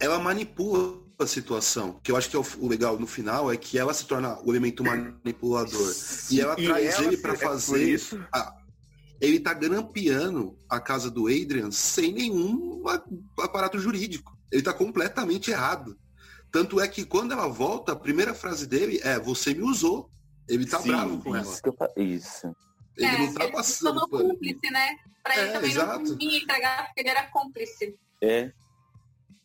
ela 0.01 0.19
manipula 0.19 1.03
a 1.19 1.27
situação. 1.27 2.01
Que 2.03 2.13
eu 2.13 2.17
acho 2.17 2.29
que 2.29 2.37
é 2.37 2.39
o, 2.39 2.69
legal 2.69 2.99
no 2.99 3.07
final 3.07 3.51
é 3.51 3.57
que 3.57 3.79
ela 3.79 3.95
se 3.95 4.07
torna 4.07 4.39
o 4.43 4.51
elemento 4.51 4.85
manipulador. 4.85 5.93
Sim, 5.93 6.37
e 6.37 6.41
ela 6.41 6.55
e 6.59 6.65
traz 6.65 6.95
ela 6.95 7.05
ele 7.05 7.17
para 7.17 7.33
é 7.33 7.37
fazer 7.37 7.89
isso. 7.89 8.25
A, 8.33 8.55
ele 9.21 9.39
tá 9.39 9.55
grampeando 9.55 10.59
a 10.69 10.81
casa 10.81 11.11
do 11.11 11.29
Adrian 11.29 11.71
sem 11.71 12.13
nenhum 12.13 12.83
aparato 13.39 13.79
jurídico. 13.79 14.37
Ele 14.51 14.63
tá 14.63 14.73
completamente 14.73 15.51
errado. 15.51 15.97
Tanto 16.53 16.79
é 16.79 16.87
que 16.87 17.05
quando 17.07 17.33
ela 17.33 17.49
volta, 17.49 17.93
a 17.93 17.97
primeira 17.97 18.35
frase 18.35 18.67
dele 18.67 19.01
é: 19.03 19.19
Você 19.19 19.55
me 19.55 19.63
usou. 19.63 20.11
Ele 20.47 20.67
tá 20.67 20.79
Sim, 20.81 20.89
bravo 20.89 21.23
com 21.23 21.37
isso 21.37 21.63
ela. 21.65 21.93
Isso. 21.97 22.57
Ele 22.97 23.07
é, 23.07 23.19
não 23.19 23.35
tá 23.35 23.45
ele 23.45 23.53
passando. 23.53 24.01
Ele 24.13 24.29
cúmplice, 24.29 24.71
né? 24.71 24.97
Pra 25.23 25.39
ele 25.39 25.49
é, 25.49 25.53
também 25.53 25.71
exato. 25.71 26.05
não 26.05 26.21
entregar 26.21 26.87
porque 26.87 27.01
ele 27.01 27.09
era 27.09 27.23
cúmplice. 27.29 27.97
É. 28.21 28.53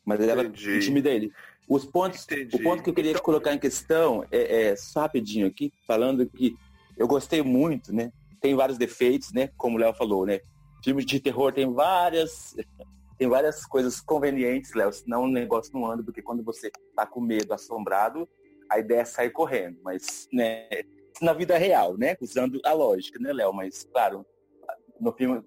Mas 0.04 0.20
ele 0.20 0.32
era 0.32 0.42
o 0.42 0.52
time 0.52 1.02
dele. 1.02 1.32
Os 1.70 1.86
pontos, 1.86 2.26
o 2.54 2.60
ponto 2.62 2.84
que 2.84 2.90
eu 2.90 2.94
queria 2.94 3.12
então... 3.12 3.24
colocar 3.24 3.54
em 3.54 3.60
questão 3.60 4.26
é, 4.32 4.70
é, 4.70 4.76
só 4.76 5.02
rapidinho 5.02 5.48
aqui, 5.48 5.72
falando 5.86 6.26
que 6.26 6.56
eu 6.98 7.08
gostei 7.08 7.42
muito, 7.42 7.94
né? 7.94 8.12
Tem 8.42 8.56
vários 8.56 8.78
defeitos, 8.78 9.32
né? 9.32 9.50
Como 9.58 9.78
o 9.78 9.80
Léo 9.80 9.94
falou, 9.94 10.26
né? 10.26 10.40
Filmes 10.84 11.06
de 11.06 11.20
terror 11.20 11.54
tem 11.54 11.72
várias 11.72 12.56
tem 13.18 13.28
várias 13.28 13.66
coisas 13.66 14.00
convenientes, 14.00 14.74
Léo, 14.74 14.94
senão 14.94 15.24
o 15.24 15.28
negócio 15.28 15.74
não 15.74 15.90
anda, 15.90 16.04
porque 16.04 16.22
quando 16.22 16.44
você 16.44 16.72
tá 16.96 17.06
com 17.06 17.20
medo, 17.20 17.54
assombrado, 17.54 18.30
a 18.70 18.80
ideia 18.80 19.02
é 19.02 19.06
sair 19.06 19.32
correndo, 19.32 19.80
mas, 19.84 20.28
né, 20.32 20.68
na 21.22 21.34
vida 21.34 21.58
real, 21.58 21.98
né, 21.98 22.16
usando 22.22 22.60
a 22.64 22.74
lógica, 22.74 23.20
né, 23.20 23.34
Léo, 23.34 23.54
mas, 23.54 23.86
claro, 23.92 24.26
no 25.00 25.12
filme, 25.12 25.44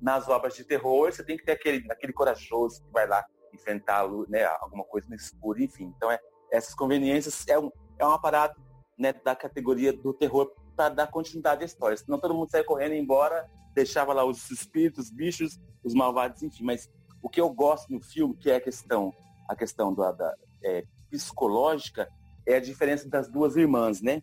nas 0.00 0.28
obras 0.28 0.54
de 0.54 0.64
terror, 0.64 1.12
você 1.12 1.24
tem 1.24 1.36
que 1.36 1.44
ter 1.44 1.52
aquele, 1.52 1.90
aquele 1.90 2.12
corajoso 2.12 2.82
que 2.82 2.92
vai 2.92 3.06
lá 3.06 3.24
enfrentar 3.52 4.06
né, 4.28 4.44
alguma 4.60 4.84
coisa 4.84 5.08
no 5.08 5.14
escuro, 5.14 5.62
enfim. 5.62 5.92
Então, 5.96 6.10
é, 6.10 6.18
essas 6.50 6.74
conveniências 6.74 7.46
é 7.48 7.58
um, 7.58 7.70
é 7.98 8.06
um 8.06 8.12
aparato 8.12 8.60
né, 8.98 9.12
da 9.12 9.34
categoria 9.34 9.92
do 9.92 10.12
terror 10.12 10.52
para 10.76 10.88
dar 10.90 11.06
continuidade 11.08 11.62
à 11.62 11.66
história. 11.66 11.96
Senão 11.96 12.18
todo 12.18 12.34
mundo 12.34 12.50
sai 12.50 12.62
correndo 12.62 12.94
embora, 12.94 13.48
deixava 13.74 14.12
lá 14.12 14.24
os 14.24 14.50
espíritos, 14.50 15.06
os 15.06 15.10
bichos, 15.10 15.58
os 15.82 15.94
malvados, 15.94 16.42
enfim. 16.42 16.64
Mas 16.64 16.88
o 17.22 17.28
que 17.28 17.40
eu 17.40 17.50
gosto 17.50 17.92
no 17.92 18.00
filme, 18.00 18.36
que 18.36 18.50
é 18.50 18.56
a 18.56 18.60
questão, 18.60 19.12
a 19.48 19.54
questão 19.54 19.94
da, 19.94 20.12
da 20.12 20.34
é, 20.62 20.84
psicológica, 21.10 22.08
é 22.46 22.56
a 22.56 22.60
diferença 22.60 23.08
das 23.08 23.28
duas 23.28 23.56
irmãs, 23.56 24.00
né? 24.00 24.22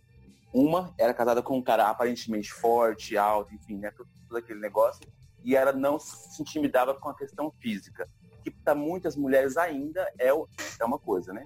Uma 0.53 0.93
era 0.97 1.13
casada 1.13 1.41
com 1.41 1.57
um 1.57 1.61
cara 1.61 1.89
aparentemente 1.89 2.51
forte, 2.51 3.17
alto, 3.17 3.53
enfim, 3.53 3.77
né? 3.77 3.91
Todo, 3.91 4.09
todo 4.27 4.37
aquele 4.37 4.59
negócio. 4.59 5.01
E 5.43 5.55
ela 5.55 5.71
não 5.71 5.99
se 5.99 6.41
intimidava 6.41 6.93
com 6.93 7.09
a 7.09 7.15
questão 7.15 7.51
física, 7.59 8.09
que 8.43 8.51
para 8.51 8.75
muitas 8.75 9.15
mulheres 9.15 9.57
ainda 9.57 10.01
é, 10.19 10.29
é 10.29 10.85
uma 10.85 10.99
coisa, 10.99 11.31
né? 11.31 11.45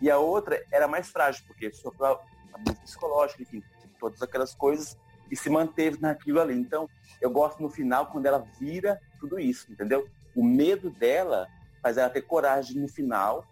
E 0.00 0.10
a 0.10 0.18
outra 0.18 0.62
era 0.72 0.88
mais 0.88 1.10
frágil, 1.10 1.44
porque 1.46 1.72
sofreu 1.72 2.18
abuso 2.52 2.80
psicológico, 2.82 3.42
enfim, 3.42 3.62
todas 3.98 4.20
aquelas 4.20 4.54
coisas 4.54 4.96
e 5.32 5.36
se 5.36 5.48
manteve 5.48 5.98
naquilo 5.98 6.42
ali. 6.42 6.54
Então, 6.54 6.86
eu 7.18 7.30
gosto 7.30 7.62
no 7.62 7.70
final 7.70 8.06
quando 8.06 8.26
ela 8.26 8.46
vira 8.60 9.00
tudo 9.18 9.40
isso, 9.40 9.72
entendeu? 9.72 10.06
O 10.36 10.44
medo 10.44 10.90
dela 10.90 11.48
faz 11.82 11.96
ela 11.96 12.10
ter 12.10 12.20
coragem 12.20 12.78
no 12.78 12.86
final 12.86 13.42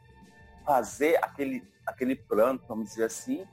fazer 0.66 1.16
aquele, 1.24 1.66
aquele 1.86 2.14
plano, 2.14 2.62
vamos 2.68 2.90
dizer 2.90 3.04
assim. 3.04 3.46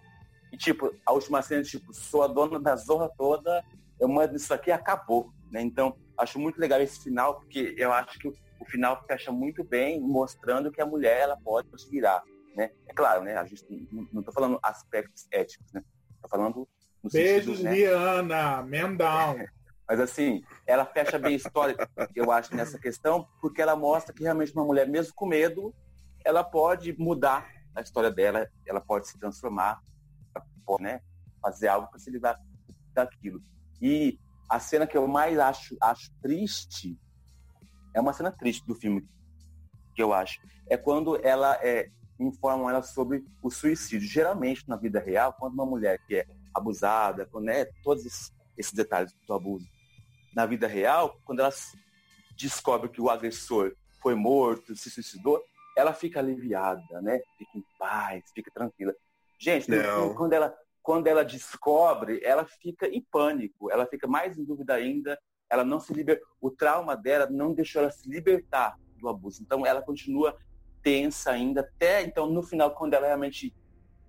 E, 0.51 0.57
tipo, 0.57 0.93
a 1.05 1.13
última 1.13 1.41
cena, 1.41 1.63
tipo, 1.63 1.93
sou 1.93 2.21
a 2.21 2.27
dona 2.27 2.59
da 2.59 2.75
zorra 2.75 3.09
toda, 3.17 3.63
eu 3.97 4.09
mando 4.09 4.35
isso 4.35 4.53
aqui 4.53 4.71
acabou, 4.71 5.31
né? 5.49 5.61
Então, 5.61 5.97
acho 6.17 6.37
muito 6.37 6.59
legal 6.59 6.81
esse 6.81 7.01
final, 7.01 7.39
porque 7.39 7.75
eu 7.77 7.93
acho 7.93 8.19
que 8.19 8.27
o, 8.27 8.35
final 8.65 9.01
fecha 9.07 9.31
muito 9.31 9.63
bem, 9.63 10.01
mostrando 10.01 10.69
que 10.69 10.81
a 10.81 10.85
mulher, 10.85 11.21
ela 11.21 11.37
pode 11.37 11.69
se 11.81 11.89
virar, 11.89 12.21
né? 12.53 12.71
É 12.85 12.93
claro, 12.93 13.23
né? 13.23 13.37
A 13.37 13.45
gente 13.45 13.65
não 14.11 14.19
estou 14.19 14.33
falando 14.33 14.59
aspectos 14.61 15.25
éticos, 15.31 15.71
né? 15.71 15.81
Estou 16.15 16.29
falando 16.29 16.67
Beijos, 17.11 17.59
sentido, 17.59 18.23
né? 18.23 18.61
Man 18.63 18.95
down. 18.95 19.45
Mas 19.87 20.01
assim, 20.01 20.43
ela 20.65 20.85
fecha 20.85 21.17
bem 21.17 21.33
a 21.33 21.37
história, 21.37 21.75
eu 22.13 22.29
acho, 22.29 22.53
nessa 22.53 22.77
questão, 22.77 23.25
porque 23.39 23.61
ela 23.61 23.73
mostra 23.73 24.13
que 24.13 24.21
realmente 24.21 24.51
uma 24.53 24.65
mulher, 24.65 24.85
mesmo 24.85 25.13
com 25.15 25.25
medo, 25.25 25.73
ela 26.25 26.43
pode 26.43 26.93
mudar 26.99 27.49
a 27.73 27.79
história 27.79 28.11
dela, 28.11 28.49
ela 28.65 28.81
pode 28.81 29.07
se 29.07 29.17
transformar, 29.17 29.79
pode, 30.65 30.83
né, 30.83 30.99
fazer 31.41 31.69
algo 31.69 31.87
para 31.89 31.99
se 31.99 32.11
livrar 32.11 32.37
daquilo. 32.93 33.41
E 33.81 34.19
a 34.49 34.59
cena 34.59 34.85
que 34.85 34.97
eu 34.97 35.07
mais 35.07 35.39
acho, 35.39 35.77
acho 35.81 36.11
triste, 36.21 36.99
é 37.93 38.01
uma 38.01 38.11
cena 38.11 38.29
triste 38.29 38.67
do 38.67 38.75
filme, 38.75 39.07
que 39.95 40.03
eu 40.03 40.13
acho, 40.13 40.41
é 40.69 40.75
quando 40.75 41.15
ela 41.25 41.57
é, 41.61 41.89
informam 42.19 42.69
ela 42.69 42.81
sobre 42.81 43.23
o 43.41 43.49
suicídio. 43.49 44.07
Geralmente, 44.07 44.67
na 44.67 44.75
vida 44.75 44.99
real, 44.99 45.33
quando 45.33 45.53
uma 45.53 45.65
mulher 45.65 45.99
que 46.05 46.17
é 46.17 46.27
abusada, 46.57 47.27
né, 47.41 47.65
todos 47.83 48.05
esses, 48.05 48.33
esses 48.57 48.73
detalhes 48.73 49.13
do 49.27 49.33
abuso, 49.33 49.65
na 50.35 50.45
vida 50.45 50.67
real, 50.67 51.19
quando 51.25 51.39
ela 51.39 51.51
descobre 52.35 52.89
que 52.89 53.01
o 53.01 53.09
agressor 53.09 53.75
foi 54.01 54.15
morto, 54.15 54.75
se 54.75 54.89
suicidou, 54.89 55.43
ela 55.75 55.93
fica 55.93 56.19
aliviada, 56.19 57.01
né? 57.01 57.19
Fica 57.37 57.57
em 57.57 57.63
paz, 57.77 58.23
fica 58.33 58.51
tranquila. 58.51 58.93
Gente, 59.39 59.67
quando 60.15 60.33
ela, 60.33 60.55
quando 60.81 61.07
ela 61.07 61.23
descobre, 61.23 62.19
ela 62.23 62.45
fica 62.45 62.87
em 62.87 63.01
pânico, 63.11 63.71
ela 63.71 63.85
fica 63.85 64.07
mais 64.07 64.37
em 64.37 64.43
dúvida 64.43 64.73
ainda, 64.73 65.19
ela 65.49 65.63
não 65.63 65.79
se 65.79 65.93
libera. 65.93 66.19
O 66.41 66.49
trauma 66.49 66.95
dela 66.95 67.27
não 67.29 67.53
deixou 67.53 67.81
ela 67.83 67.91
se 67.91 68.09
libertar 68.09 68.75
do 68.97 69.07
abuso. 69.07 69.41
Então 69.43 69.65
ela 69.65 69.81
continua 69.81 70.35
tensa 70.81 71.31
ainda, 71.31 71.61
até 71.61 72.01
então 72.01 72.27
no 72.27 72.41
final, 72.41 72.73
quando 72.73 72.93
ela 72.93 73.07
realmente 73.07 73.53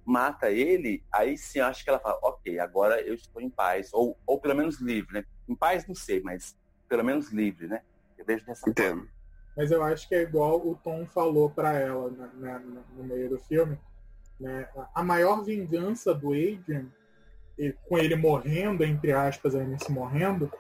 mata 0.09 0.50
ele, 0.50 1.04
aí 1.12 1.36
sim 1.36 1.61
acho 1.61 1.84
que 1.84 1.90
ela 1.90 2.00
fala, 2.00 2.18
ok, 2.22 2.59
agora 2.59 3.00
eu 3.02 3.14
estou 3.14 3.42
em 3.42 3.50
paz, 3.50 3.90
ou, 3.92 4.18
ou 4.26 4.40
pelo 4.40 4.54
menos 4.54 4.80
livre, 4.80 5.12
né? 5.12 5.24
Em 5.46 5.54
paz 5.54 5.86
não 5.86 5.94
sei, 5.94 6.22
mas 6.22 6.56
pelo 6.88 7.04
menos 7.04 7.30
livre, 7.30 7.66
né? 7.66 7.82
Eu 8.16 8.24
vejo 8.24 8.46
dessa 8.46 8.68
Entendo. 8.68 9.00
forma. 9.00 9.12
Mas 9.54 9.70
eu 9.70 9.82
acho 9.82 10.09
que 10.09 10.14
é 10.14 10.22
igual 10.22 10.66
o 10.66 10.74
Tom 10.76 11.04
falou 11.04 11.50
para 11.50 11.74
ela 11.74 12.11
né, 12.11 12.30
né, 12.34 12.62
no 12.96 13.04
meio 13.04 13.28
do 13.28 13.38
filme. 13.38 13.78
Né? 14.40 14.66
A 14.94 15.02
maior 15.02 15.44
vingança 15.44 16.14
do 16.14 16.28
Adrian, 16.28 16.86
com 17.86 17.98
ele 17.98 18.16
morrendo, 18.16 18.84
entre 18.84 19.12
aspas, 19.12 19.54
aí 19.54 19.66
nesse 19.66 19.90
morrendo, 19.90 20.50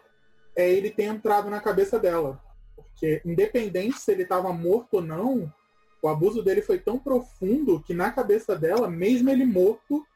é 0.54 0.68
ele 0.68 0.90
ter 0.90 1.04
entrado 1.04 1.48
na 1.48 1.60
cabeça 1.60 1.98
dela. 1.98 2.42
Porque, 2.74 3.22
independente 3.24 3.98
se 3.98 4.10
ele 4.10 4.24
estava 4.24 4.52
morto 4.52 4.94
ou 4.94 5.02
não, 5.02 5.52
o 6.00 6.08
abuso 6.08 6.42
dele 6.42 6.62
foi 6.62 6.78
tão 6.78 6.98
profundo 6.98 7.82
que 7.82 7.92
na 7.92 8.10
cabeça 8.10 8.56
dela, 8.56 8.88
mesmo 8.88 9.30
ele 9.30 9.44
morto, 9.44 10.06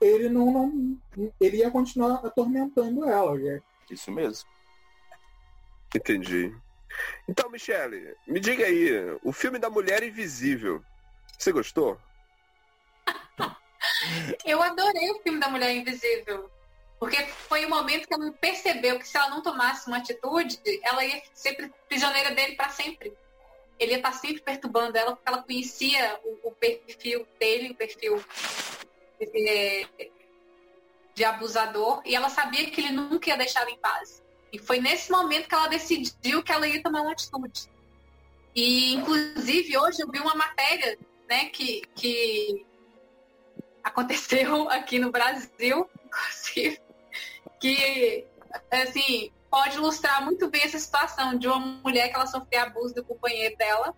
ele 0.00 0.28
não, 0.28 0.52
não 0.52 0.98
ele 1.40 1.58
ia 1.58 1.70
continuar 1.70 2.24
atormentando 2.24 3.08
ela. 3.08 3.36
Isso 3.90 4.10
mesmo. 4.10 4.48
Entendi. 5.94 6.54
Então, 7.28 7.50
Michele, 7.50 8.14
me 8.26 8.40
diga 8.40 8.66
aí, 8.66 8.90
o 9.22 9.32
filme 9.32 9.58
da 9.58 9.70
Mulher 9.70 10.02
Invisível, 10.02 10.82
você 11.38 11.52
gostou? 11.52 11.98
Eu 14.44 14.62
adorei 14.62 15.10
o 15.10 15.22
filme 15.22 15.40
da 15.40 15.48
Mulher 15.48 15.74
Invisível. 15.74 16.50
Porque 16.98 17.24
foi 17.26 17.64
o 17.64 17.70
momento 17.70 18.06
que 18.06 18.12
ela 18.12 18.30
percebeu 18.32 18.98
que 18.98 19.08
se 19.08 19.16
ela 19.16 19.30
não 19.30 19.42
tomasse 19.42 19.86
uma 19.86 19.96
atitude, 19.96 20.60
ela 20.82 21.02
ia 21.02 21.22
ser 21.32 21.72
prisioneira 21.88 22.34
dele 22.34 22.56
para 22.56 22.68
sempre 22.68 23.16
ele 23.80 23.92
ia 23.92 23.96
estar 23.96 24.12
sempre 24.12 24.42
perturbando 24.42 24.96
ela, 24.96 25.16
porque 25.16 25.28
ela 25.28 25.42
conhecia 25.42 26.20
o, 26.22 26.48
o 26.48 26.52
perfil 26.52 27.26
dele, 27.40 27.70
o 27.70 27.74
perfil 27.74 28.22
de, 29.18 29.88
de, 31.14 31.24
abusador, 31.24 32.02
e 32.04 32.14
ela 32.14 32.28
sabia 32.28 32.70
que 32.70 32.82
ele 32.82 32.92
nunca 32.92 33.30
ia 33.30 33.38
deixar 33.38 33.62
ela 33.62 33.70
em 33.70 33.78
paz. 33.78 34.22
E 34.52 34.58
foi 34.58 34.80
nesse 34.80 35.10
momento 35.10 35.48
que 35.48 35.54
ela 35.54 35.68
decidiu 35.68 36.42
que 36.42 36.52
ela 36.52 36.68
ia 36.68 36.82
tomar 36.82 37.00
uma 37.00 37.12
atitude. 37.12 37.70
E, 38.54 38.92
inclusive, 38.94 39.78
hoje 39.78 40.02
eu 40.02 40.10
vi 40.10 40.18
uma 40.18 40.34
matéria 40.34 40.98
né, 41.26 41.46
que, 41.46 41.82
que 41.94 42.66
aconteceu 43.82 44.68
aqui 44.68 44.98
no 44.98 45.10
Brasil, 45.10 45.88
inclusive, 46.04 46.80
que, 47.58 48.26
assim, 48.70 49.32
pode 49.50 49.76
ilustrar 49.76 50.24
muito 50.24 50.48
bem 50.48 50.62
essa 50.62 50.78
situação 50.78 51.36
de 51.36 51.48
uma 51.48 51.58
mulher 51.58 52.08
que 52.08 52.14
ela 52.14 52.26
sofreu 52.26 52.62
abuso 52.62 52.94
do 52.94 53.04
companheiro 53.04 53.56
dela. 53.56 53.94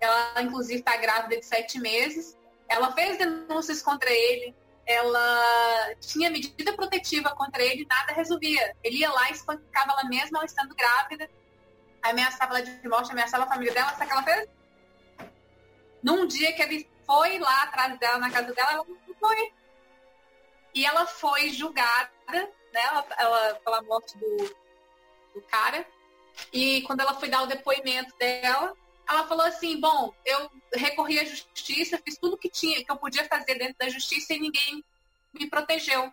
Ela, 0.00 0.42
inclusive, 0.42 0.80
está 0.80 0.96
grávida 0.96 1.38
de 1.38 1.46
sete 1.46 1.78
meses. 1.78 2.36
Ela 2.68 2.92
fez 2.92 3.16
denúncias 3.16 3.80
contra 3.80 4.10
ele. 4.10 4.54
Ela 4.84 5.94
tinha 6.00 6.28
medida 6.30 6.72
protetiva 6.72 7.30
contra 7.30 7.62
ele, 7.62 7.86
nada 7.88 8.12
resolvia. 8.12 8.74
Ele 8.82 8.98
ia 8.98 9.12
lá 9.12 9.28
e 9.30 9.32
espancava 9.32 9.92
ela 9.92 10.04
mesma, 10.04 10.38
ela 10.38 10.46
estando 10.46 10.74
grávida. 10.74 11.30
Ameaçava 12.02 12.58
ela 12.58 12.62
de 12.62 12.88
morte, 12.88 13.12
ameaçava 13.12 13.44
a 13.44 13.48
família 13.48 13.72
dela. 13.72 13.92
O 13.92 13.96
que 13.96 14.12
ela 14.12 14.22
fez? 14.24 14.48
Num 16.02 16.26
dia 16.26 16.52
que 16.52 16.62
ele 16.62 16.90
foi 17.06 17.38
lá 17.38 17.62
atrás 17.64 17.96
dela, 18.00 18.18
na 18.18 18.30
casa 18.30 18.52
dela, 18.52 18.72
ela 18.72 18.84
não 18.84 19.14
foi. 19.14 19.52
E 20.74 20.84
ela 20.84 21.06
foi 21.06 21.50
julgada, 21.50 22.10
né? 22.28 22.48
Ela, 22.72 23.06
ela 23.18 23.54
pela 23.56 23.82
morte 23.82 24.16
do, 24.16 24.56
do 25.40 25.46
cara. 25.48 25.86
E 26.52 26.82
quando 26.82 27.00
ela 27.00 27.14
foi 27.14 27.28
dar 27.28 27.42
o 27.42 27.46
depoimento 27.46 28.16
dela, 28.16 28.74
ela 29.08 29.26
falou 29.26 29.44
assim: 29.44 29.80
Bom, 29.80 30.14
eu 30.24 30.50
recorri 30.74 31.18
à 31.18 31.24
justiça, 31.24 32.00
fiz 32.04 32.16
tudo 32.16 32.38
que 32.38 32.48
tinha, 32.48 32.84
que 32.84 32.90
eu 32.90 32.96
podia 32.96 33.26
fazer 33.26 33.56
dentro 33.56 33.76
da 33.78 33.88
justiça 33.88 34.34
e 34.34 34.40
ninguém 34.40 34.84
me 35.32 35.48
protegeu. 35.48 36.12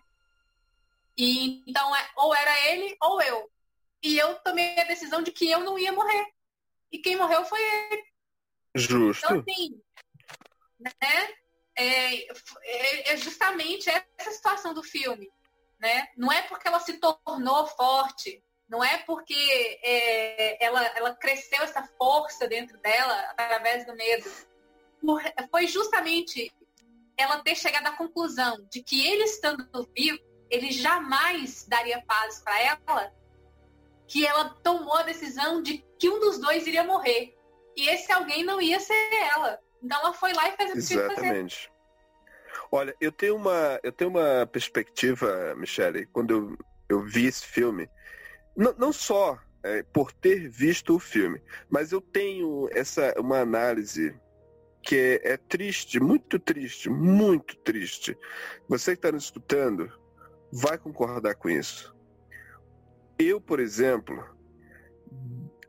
E 1.18 1.64
então, 1.68 1.96
é, 1.96 2.10
ou 2.16 2.36
era 2.36 2.70
ele 2.70 2.96
ou 3.02 3.22
eu. 3.22 3.50
E 4.04 4.18
eu 4.18 4.36
tomei 4.40 4.80
a 4.80 4.86
decisão 4.86 5.22
de 5.22 5.32
que 5.32 5.50
eu 5.50 5.60
não 5.62 5.78
ia 5.78 5.92
morrer. 5.92 6.28
E 6.92 7.00
quem 7.00 7.16
morreu 7.16 7.44
foi 7.46 7.60
ele. 7.62 8.04
Justo. 8.76 9.26
Então, 9.26 9.40
assim, 9.40 9.82
né? 10.80 11.34
É, 11.76 12.16
é, 12.26 13.14
é 13.14 13.18
justamente 13.18 13.90
essa 13.90 14.32
situação 14.32 14.74
do 14.74 14.84
filme. 14.84 15.30
Né? 15.80 16.08
Não 16.18 16.32
é 16.32 16.42
porque 16.44 16.68
ela 16.68 16.80
se 16.80 16.94
tornou 17.00 17.68
forte, 17.68 18.44
não 18.70 18.84
é 18.84 18.98
porque 19.00 19.34
é, 19.82 20.64
ela, 20.64 20.86
ela 20.96 21.16
cresceu 21.16 21.62
essa 21.64 21.84
força 21.98 22.48
dentro 22.48 22.78
dela 22.80 23.14
através 23.32 23.86
do 23.86 23.96
medo. 23.96 24.30
foi 25.50 25.68
justamente 25.68 26.52
ela 27.18 27.40
ter 27.40 27.56
chegado 27.56 27.88
à 27.88 27.92
conclusão 27.94 28.66
de 28.70 28.84
que 28.84 29.06
ele 29.08 29.24
estando 29.24 29.66
vivo, 29.96 30.20
ele 30.50 30.72
jamais 30.72 31.66
daria 31.68 32.04
paz 32.06 32.42
para 32.42 32.62
ela, 32.62 33.14
que 34.08 34.26
ela 34.26 34.50
tomou 34.64 34.96
a 34.96 35.04
decisão 35.04 35.62
de 35.62 35.84
que 35.98 36.10
um 36.10 36.20
dos 36.20 36.40
dois 36.40 36.68
iria 36.68 36.84
morrer. 36.84 37.36
E 37.76 37.90
esse 37.90 38.12
alguém 38.12 38.44
não 38.44 38.62
ia 38.62 38.80
ser 38.80 38.94
ela. 39.36 39.60
Então 39.82 40.00
ela 40.00 40.14
foi 40.14 40.34
lá 40.34 40.50
e 40.50 40.56
fez 40.56 40.72
o 40.72 40.74
que. 40.74 40.94
Exatamente. 40.94 41.72
Olha, 42.72 42.96
eu 43.00 43.12
tenho 43.12 43.36
uma, 43.36 43.80
eu 43.84 43.92
tenho 43.92 44.10
uma 44.10 44.46
perspectiva, 44.48 45.56
Michele, 45.56 46.06
quando 46.08 46.32
eu, 46.32 46.58
eu 46.90 47.02
vi 47.02 47.26
esse 47.26 47.46
filme, 47.46 47.90
não, 48.58 48.74
não 48.78 48.92
só 48.92 49.40
é, 49.64 49.84
por 49.84 50.12
ter 50.12 50.50
visto 50.50 50.96
o 50.96 51.00
filme, 51.00 51.42
mas 51.70 51.92
eu 51.92 52.02
tenho 52.02 52.68
essa 52.72 53.14
uma 53.20 53.40
análise 53.40 54.20
que 54.82 54.96
é, 54.96 55.34
é 55.34 55.38
triste, 55.38 56.00
muito 56.00 56.40
triste, 56.40 56.90
muito 56.90 57.56
triste. 57.58 58.18
Você 58.68 58.92
que 58.92 59.00
está 59.00 59.12
nos 59.12 59.26
escutando 59.26 59.92
vai 60.52 60.78
concordar 60.78 61.36
com 61.36 61.50
isso. 61.50 61.96
Eu, 63.20 63.42
por 63.42 63.60
exemplo, 63.60 64.24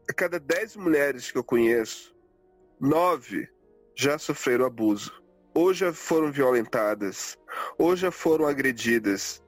a 0.08 0.12
cada 0.12 0.38
dez 0.38 0.76
mulheres 0.76 1.30
que 1.30 1.38
eu 1.38 1.44
conheço, 1.44 2.14
nove 2.80 3.48
já 3.94 4.18
sofreram 4.18 4.66
abuso 4.66 5.18
ou 5.58 5.74
já 5.74 5.92
foram 5.92 6.30
violentadas, 6.30 7.36
ou 7.76 7.96
já 7.96 8.12
foram 8.12 8.46
agredidas. 8.46 9.42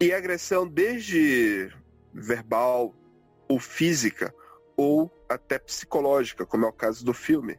E 0.00 0.12
agressão 0.12 0.66
desde 0.66 1.70
verbal 2.12 2.94
ou 3.48 3.58
física, 3.58 4.34
ou 4.76 5.10
até 5.28 5.58
psicológica, 5.58 6.46
como 6.46 6.64
é 6.64 6.68
o 6.68 6.72
caso 6.72 7.04
do 7.04 7.12
filme. 7.12 7.58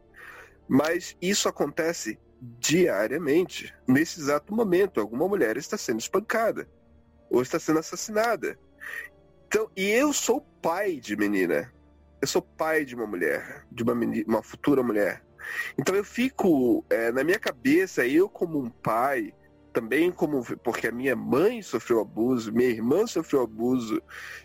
Mas 0.67 1.17
isso 1.21 1.49
acontece 1.49 2.19
diariamente. 2.41 3.73
Nesse 3.87 4.19
exato 4.19 4.53
momento, 4.53 4.99
alguma 4.99 5.27
mulher 5.27 5.57
está 5.57 5.77
sendo 5.77 5.99
espancada 5.99 6.69
ou 7.29 7.41
está 7.41 7.59
sendo 7.59 7.79
assassinada. 7.79 8.57
Então, 9.47 9.69
e 9.75 9.89
eu 9.89 10.13
sou 10.13 10.41
pai 10.61 10.97
de 10.97 11.15
menina. 11.15 11.73
Eu 12.21 12.27
sou 12.27 12.41
pai 12.41 12.85
de 12.85 12.95
uma 12.95 13.07
mulher, 13.07 13.65
de 13.71 13.83
uma, 13.83 13.95
menina, 13.95 14.25
uma 14.27 14.43
futura 14.43 14.83
mulher. 14.83 15.23
Então 15.77 15.95
eu 15.95 16.03
fico, 16.03 16.85
é, 16.89 17.11
na 17.11 17.23
minha 17.23 17.39
cabeça, 17.39 18.05
eu 18.05 18.29
como 18.29 18.59
um 18.59 18.69
pai, 18.69 19.33
também 19.71 20.11
como 20.11 20.43
porque 20.57 20.87
a 20.87 20.91
minha 20.91 21.15
mãe 21.15 21.61
sofreu 21.61 22.01
abuso, 22.01 22.51
minha 22.51 22.69
irmã 22.69 23.05
sofreu 23.05 23.43
abuso, 23.43 24.01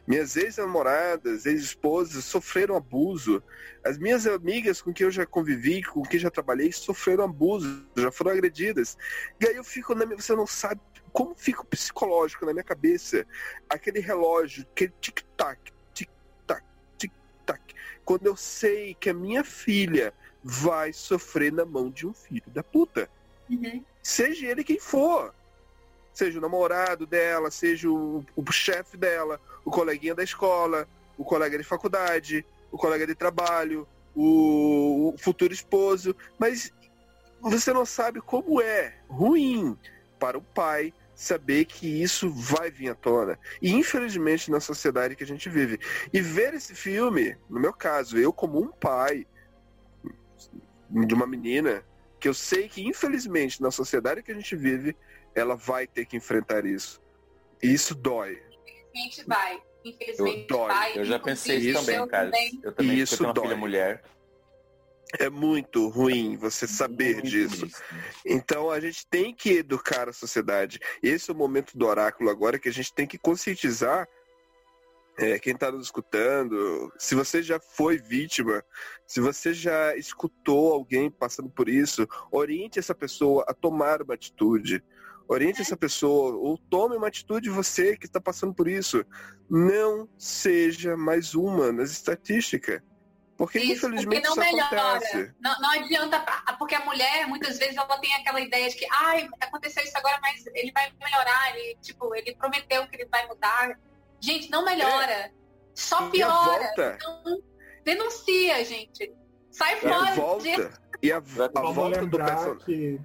minhas 0.07 0.37
ex-namoradas, 0.37 1.47
ex-esposas 1.47 2.25
sofreram 2.25 2.77
abuso, 2.77 3.43
as 3.85 3.99
minhas 3.99 4.27
amigas 4.27 4.81
com 4.81 4.93
quem 4.93 5.07
eu 5.07 5.11
já 5.11 5.27
convivi, 5.27 5.83
com 5.83 6.03
quem 6.03 6.21
já 6.21 6.31
trabalhei, 6.31 6.71
sofreram 6.73 7.25
abuso, 7.25 7.87
já 7.97 8.11
foram 8.13 8.33
agredidas. 8.33 8.97
E 9.41 9.47
aí 9.47 9.57
eu 9.57 9.65
fico 9.65 9.95
na 9.95 10.05
minha, 10.05 10.21
você 10.21 10.35
não 10.35 10.47
sabe 10.47 10.81
como 11.13 11.35
fica 11.35 11.63
o 11.63 11.67
psicológico 11.67 12.45
na 12.45 12.53
minha 12.53 12.65
cabeça, 12.65 13.27
aquele 13.69 14.01
relógio, 14.01 14.67
aquele 14.73 14.93
tic-tac, 15.01 15.61
tic-tac, 15.95 16.65
tic-tac, 16.99 17.75
quando 18.05 18.27
eu 18.27 18.37
sei 18.37 18.95
que 18.95 19.11
a 19.11 19.15
minha 19.15 19.45
filha 19.45 20.13
vai 20.43 20.93
sofrer 20.93 21.53
na 21.53 21.65
mão 21.65 21.91
de 21.91 22.07
um 22.07 22.13
filho 22.13 22.45
da 22.49 22.63
puta. 22.63 23.09
Uhum. 23.49 23.83
Seja 24.05 24.47
ele 24.47 24.63
quem 24.63 24.79
for. 24.79 25.35
Seja 26.13 26.39
o 26.39 26.43
namorado 26.43 27.07
dela, 27.07 27.51
seja 27.51 27.91
o, 27.91 28.25
o 28.37 28.53
chefe 28.53 28.97
dela, 28.99 29.41
o 29.65 29.71
coleguinha 29.71 30.15
da 30.15 30.23
escola, 30.23 30.87
o 31.17 31.25
colega 31.25 31.57
de 31.57 31.65
faculdade, 31.65 32.47
o 32.71 32.77
colega 32.77 33.07
de 33.07 33.15
trabalho, 33.15 33.89
o, 34.15 35.15
o 35.15 35.19
futuro 35.19 35.55
esposo. 35.55 36.15
Mas 36.39 36.71
você 37.41 37.73
não 37.73 37.87
sabe 37.87 38.21
como 38.21 38.61
é 38.61 38.95
ruim 39.09 39.77
para 40.21 40.39
o 40.39 40.43
pai 40.43 40.93
saber 41.15 41.65
que 41.65 42.03
isso 42.03 42.31
vai 42.31 42.71
vir 42.71 42.91
à 42.91 42.95
tona. 42.95 43.39
E 43.63 43.73
infelizmente 43.73 44.51
na 44.51 44.61
sociedade 44.61 45.17
que 45.17 45.25
a 45.25 45.27
gente 45.27 45.49
vive. 45.49 45.81
E 46.13 46.21
ver 46.21 46.53
esse 46.53 46.75
filme, 46.75 47.37
no 47.49 47.59
meu 47.59 47.73
caso, 47.73 48.19
eu 48.19 48.33
como 48.33 48.61
um 48.61 48.69
pai, 48.69 49.27
de 50.91 51.15
uma 51.15 51.27
menina 51.27 51.83
que 52.25 52.29
eu 52.29 52.33
sei 52.33 52.71
que, 52.71 52.83
infelizmente, 52.83 53.61
na 53.61 53.71
sociedade 53.71 54.23
que 54.23 54.33
a 54.33 54.35
gente 54.35 54.57
vive, 54.57 54.97
ela 55.35 55.55
vai 55.55 55.87
ter 55.87 56.07
que 56.07 56.17
enfrentar 56.17 56.65
isso. 56.65 56.99
E 57.63 57.71
isso 57.71 57.95
dói. 57.95 58.43
Infelizmente 58.95 59.27
vai. 59.27 59.63
Infelizmente 59.85 60.47
eu, 60.51 60.59
vai. 60.67 60.99
Eu 60.99 61.05
já 61.05 61.19
pensei 61.19 61.59
isso 61.59 61.85
também, 61.85 62.09
cara. 62.09 62.31
Eu 62.63 62.73
também 62.73 62.99
isso 62.99 63.19
tenho 63.19 63.29
uma 63.29 63.35
dói. 63.35 63.45
filha 63.45 63.57
mulher. 63.59 64.03
É 65.19 65.29
muito 65.29 65.87
ruim 65.89 66.39
você 66.39 66.67
saber 66.67 67.17
muito 67.17 67.29
disso. 67.29 67.69
Então 68.25 68.71
a 68.71 68.81
gente 68.81 69.07
tem 69.07 69.35
que 69.35 69.59
educar 69.59 70.09
a 70.09 70.13
sociedade. 70.15 70.81
Esse 71.03 71.31
é 71.31 71.35
o 71.35 71.37
momento 71.37 71.77
do 71.77 71.87
oráculo 71.87 72.31
agora 72.31 72.59
que 72.59 72.71
a 72.71 72.73
gente 72.73 72.91
tem 72.95 73.07
que 73.07 73.19
conscientizar 73.19 74.09
é, 75.17 75.39
quem 75.39 75.55
está 75.55 75.71
nos 75.71 75.87
escutando, 75.87 76.93
se 76.99 77.15
você 77.15 77.43
já 77.43 77.61
foi 77.61 77.99
vítima, 77.99 78.65
se 79.07 79.21
você 79.21 79.55
já 79.55 79.97
escutou 79.97 80.73
alguém 80.73 81.11
passando 81.11 81.49
por 81.49 81.69
isso, 81.69 82.07
oriente 82.31 82.79
essa 82.79 82.95
pessoa 82.95 83.45
a 83.49 83.55
tomar 83.55 84.03
uma 84.03 84.15
atitude. 84.15 84.83
Oriente 85.27 85.63
essa 85.63 85.77
pessoa, 85.77 86.37
ou 86.37 86.59
tome 86.59 86.97
uma 86.97 87.09
atitude 87.09 87.49
você 87.49 87.97
que 87.97 88.05
está 88.05 88.21
passando 88.21 88.53
por 88.53 88.69
isso. 88.69 89.05
Não 89.49 90.07
seja 90.19 90.99
mais 90.99 91.35
uma 91.35 91.73
nas 91.73 91.91
estatísticas. 91.91 92.83
Porque 93.37 93.59
isso, 93.59 93.87
infelizmente 93.87 94.23
porque 94.23 94.41
não 94.41 94.45
isso 94.45 94.55
melhora. 94.55 94.81
acontece. 94.81 95.35
Não, 95.41 95.61
não 95.61 95.71
adianta, 95.71 96.21
porque 96.59 96.75
a 96.75 96.85
mulher 96.85 97.27
muitas 97.27 97.59
vezes 97.59 97.77
ela 97.77 97.99
tem 97.99 98.15
aquela 98.15 98.41
ideia 98.41 98.69
de 98.69 98.77
que 98.77 98.87
ai, 98.91 99.29
aconteceu 99.41 99.83
isso 99.83 99.97
agora, 99.97 100.19
mas 100.21 100.47
ele 100.47 100.71
vai 100.73 100.93
melhorar, 101.03 101.57
ele, 101.57 101.77
tipo, 101.81 102.15
ele 102.15 102.35
prometeu 102.37 102.87
que 102.87 102.97
ele 102.97 103.07
vai 103.07 103.27
mudar 103.27 103.77
Gente, 104.25 104.51
não 104.51 104.65
melhora. 104.65 105.13
É. 105.13 105.31
Só 105.75 106.09
piora. 106.09 106.73
Então, 106.73 107.43
denuncia, 107.85 108.65
gente. 108.65 109.13
Sai 109.51 109.77
fora. 109.77 110.13
A 110.13 110.15
volta. 110.15 110.81
E 111.03 111.13
a, 111.13 111.19
a 111.19 111.21
volta 111.21 112.07
do 112.07 112.17
personagem. 112.17 112.59
Que... 112.65 113.01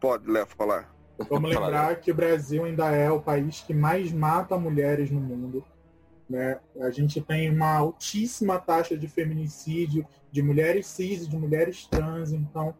Pode, 0.00 0.30
Léo, 0.30 0.46
falar. 0.46 0.90
Vamos 1.28 1.50
lembrar 1.50 2.00
que 2.00 2.10
o 2.10 2.14
Brasil 2.14 2.64
ainda 2.64 2.90
é 2.90 3.10
o 3.10 3.20
país 3.20 3.60
que 3.60 3.74
mais 3.74 4.10
mata 4.12 4.56
mulheres 4.56 5.10
no 5.10 5.20
mundo. 5.20 5.62
Né? 6.28 6.58
A 6.80 6.90
gente 6.90 7.20
tem 7.20 7.50
uma 7.50 7.76
altíssima 7.76 8.58
taxa 8.58 8.96
de 8.96 9.06
feminicídio 9.06 10.06
de 10.30 10.42
mulheres 10.42 10.86
cis, 10.86 11.28
de 11.28 11.36
mulheres 11.36 11.86
trans. 11.86 12.32
Então, 12.32 12.74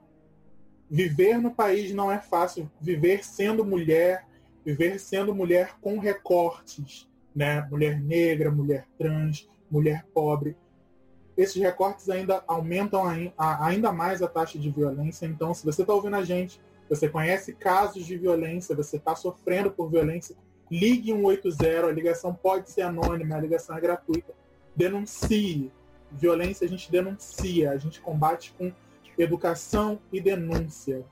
viver 0.90 1.36
no 1.36 1.50
país 1.50 1.92
não 1.92 2.10
é 2.10 2.18
fácil. 2.18 2.70
Viver 2.80 3.22
sendo 3.22 3.66
mulher, 3.66 4.26
viver 4.64 4.98
sendo 4.98 5.34
mulher 5.34 5.76
com 5.82 5.98
recortes, 5.98 7.06
né? 7.34 7.66
mulher 7.70 8.00
negra, 8.00 8.50
mulher 8.50 8.86
trans, 8.98 9.48
mulher 9.70 10.04
pobre. 10.12 10.56
Esses 11.36 11.60
recortes 11.60 12.10
ainda 12.10 12.42
aumentam 12.46 13.04
ainda 13.38 13.90
mais 13.90 14.20
a 14.20 14.28
taxa 14.28 14.58
de 14.58 14.70
violência. 14.70 15.26
Então, 15.26 15.54
se 15.54 15.64
você 15.64 15.80
está 15.82 15.94
ouvindo 15.94 16.16
a 16.16 16.24
gente, 16.24 16.60
você 16.88 17.08
conhece 17.08 17.54
casos 17.54 18.04
de 18.04 18.18
violência, 18.18 18.76
você 18.76 18.96
está 18.96 19.16
sofrendo 19.16 19.70
por 19.70 19.90
violência, 19.90 20.36
ligue 20.70 21.10
180, 21.10 21.86
a 21.86 21.92
ligação 21.92 22.34
pode 22.34 22.70
ser 22.70 22.82
anônima, 22.82 23.36
a 23.36 23.40
ligação 23.40 23.76
é 23.76 23.80
gratuita. 23.80 24.34
Denuncie. 24.76 25.72
Violência 26.10 26.66
a 26.66 26.68
gente 26.68 26.92
denuncia, 26.92 27.70
a 27.70 27.78
gente 27.78 27.98
combate 28.00 28.54
com 28.58 28.70
educação 29.16 29.98
e 30.12 30.20
denúncia. 30.20 31.02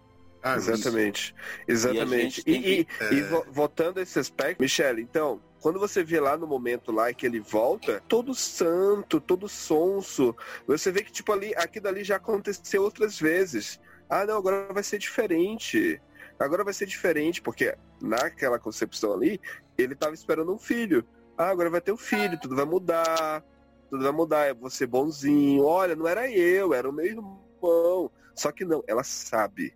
Ah, 0.42 0.56
exatamente. 0.56 1.34
Exatamente. 1.66 2.42
E, 2.46 2.52
e, 2.52 2.84
que... 2.84 3.04
e, 3.10 3.16
e 3.16 3.20
é. 3.20 3.42
voltando 3.50 3.98
a 3.98 4.02
esse 4.02 4.18
aspecto, 4.18 4.60
Michele, 4.60 5.02
então, 5.02 5.40
quando 5.60 5.78
você 5.78 6.02
vê 6.02 6.18
lá 6.20 6.36
no 6.36 6.46
momento 6.46 6.90
lá 6.90 7.12
que 7.12 7.26
ele 7.26 7.40
volta, 7.40 8.02
todo 8.08 8.34
santo, 8.34 9.20
todo 9.20 9.48
sonso, 9.48 10.34
você 10.66 10.90
vê 10.90 11.02
que, 11.02 11.12
tipo, 11.12 11.32
ali, 11.32 11.54
aquilo 11.54 11.88
ali 11.88 12.02
já 12.02 12.16
aconteceu 12.16 12.82
outras 12.82 13.18
vezes. 13.18 13.80
Ah, 14.08 14.24
não, 14.24 14.36
agora 14.36 14.72
vai 14.72 14.82
ser 14.82 14.98
diferente. 14.98 16.00
Agora 16.38 16.64
vai 16.64 16.72
ser 16.72 16.86
diferente, 16.86 17.42
porque 17.42 17.76
naquela 18.00 18.58
concepção 18.58 19.12
ali, 19.12 19.40
ele 19.76 19.92
estava 19.92 20.14
esperando 20.14 20.52
um 20.52 20.58
filho. 20.58 21.06
Ah, 21.36 21.50
agora 21.50 21.68
vai 21.68 21.80
ter 21.80 21.92
um 21.92 21.96
filho, 21.96 22.40
tudo 22.40 22.56
vai 22.56 22.64
mudar, 22.64 23.44
tudo 23.90 24.02
vai 24.02 24.12
mudar, 24.12 24.54
vou 24.54 24.70
ser 24.70 24.86
bonzinho. 24.86 25.64
Olha, 25.64 25.94
não 25.94 26.08
era 26.08 26.30
eu, 26.30 26.72
era 26.72 26.88
o 26.88 26.92
meu 26.92 27.04
irmão. 27.04 28.10
Só 28.34 28.50
que 28.50 28.64
não, 28.64 28.82
ela 28.86 29.04
sabe. 29.04 29.74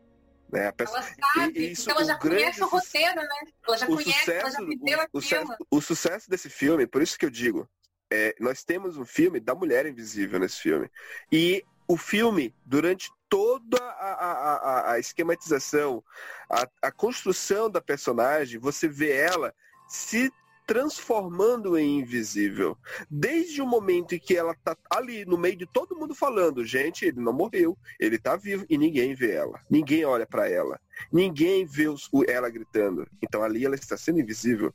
Né? 0.55 0.73
Ela 0.79 1.03
sabe, 1.03 1.59
e, 1.59 1.73
isso, 1.73 1.91
ela 1.91 2.05
já 2.05 2.17
conhece 2.17 2.63
o 2.63 2.69
roteiro, 2.69 3.17
né? 3.17 3.29
Ela 3.67 3.77
já 3.77 3.87
conhece, 3.87 4.13
sucesso, 4.13 4.31
ela 4.31 4.51
já 4.53 4.59
viveu 4.61 4.99
o. 5.13 5.19
O, 5.19 5.79
o, 5.79 5.83
sucesso 5.83 6.31
desse 6.31 6.49
filme, 6.49 6.87
por 6.87 7.03
isso 7.03 7.19
que 7.19 7.27
eu 7.27 7.31
digo, 7.31 7.69
é, 8.09 8.37
nós 8.39 8.63
temos 8.63 8.97
um 8.97 9.05
filme 9.05 9.41
da 9.41 9.53
mulher 9.53 9.85
invisível 9.85 10.39
nesse 10.39 10.61
filme. 10.61 10.89
E 11.33 11.65
o 11.89 11.97
filme, 11.97 12.55
durante 12.65 13.11
toda 13.29 13.83
a, 13.83 14.13
a, 14.13 14.55
a, 14.55 14.93
a 14.93 14.99
esquematização, 15.01 16.05
a, 16.49 16.69
a 16.83 16.93
construção 16.93 17.69
da 17.69 17.81
personagem, 17.81 18.61
você 18.61 18.87
vê 18.87 19.11
ela 19.11 19.53
se 19.89 20.33
transformando 20.66 21.77
em 21.77 22.01
invisível. 22.01 22.77
Desde 23.11 23.61
o 23.61 23.66
momento 23.66 24.15
em 24.15 24.19
que 24.19 24.36
ela 24.36 24.55
tá 24.65 24.77
ali 24.91 25.24
no 25.24 25.36
meio 25.36 25.57
de 25.57 25.66
todo 25.66 25.97
mundo 25.97 26.15
falando, 26.15 26.65
gente, 26.65 27.05
ele 27.05 27.20
não 27.20 27.32
morreu, 27.32 27.77
ele 28.01 28.19
tá 28.19 28.36
vivo 28.36 28.65
e 28.69 28.78
ninguém 28.78 29.15
vê 29.15 29.32
ela. 29.32 29.61
Ninguém 29.70 30.05
olha 30.05 30.27
para 30.27 30.49
ela. 30.49 30.81
Ninguém 31.12 31.66
vê 31.66 31.89
os, 31.89 32.09
ela 32.27 32.49
gritando. 32.49 33.07
Então 33.23 33.43
ali 33.43 33.65
ela 33.65 33.74
está 33.74 33.97
sendo 33.97 34.20
invisível. 34.20 34.73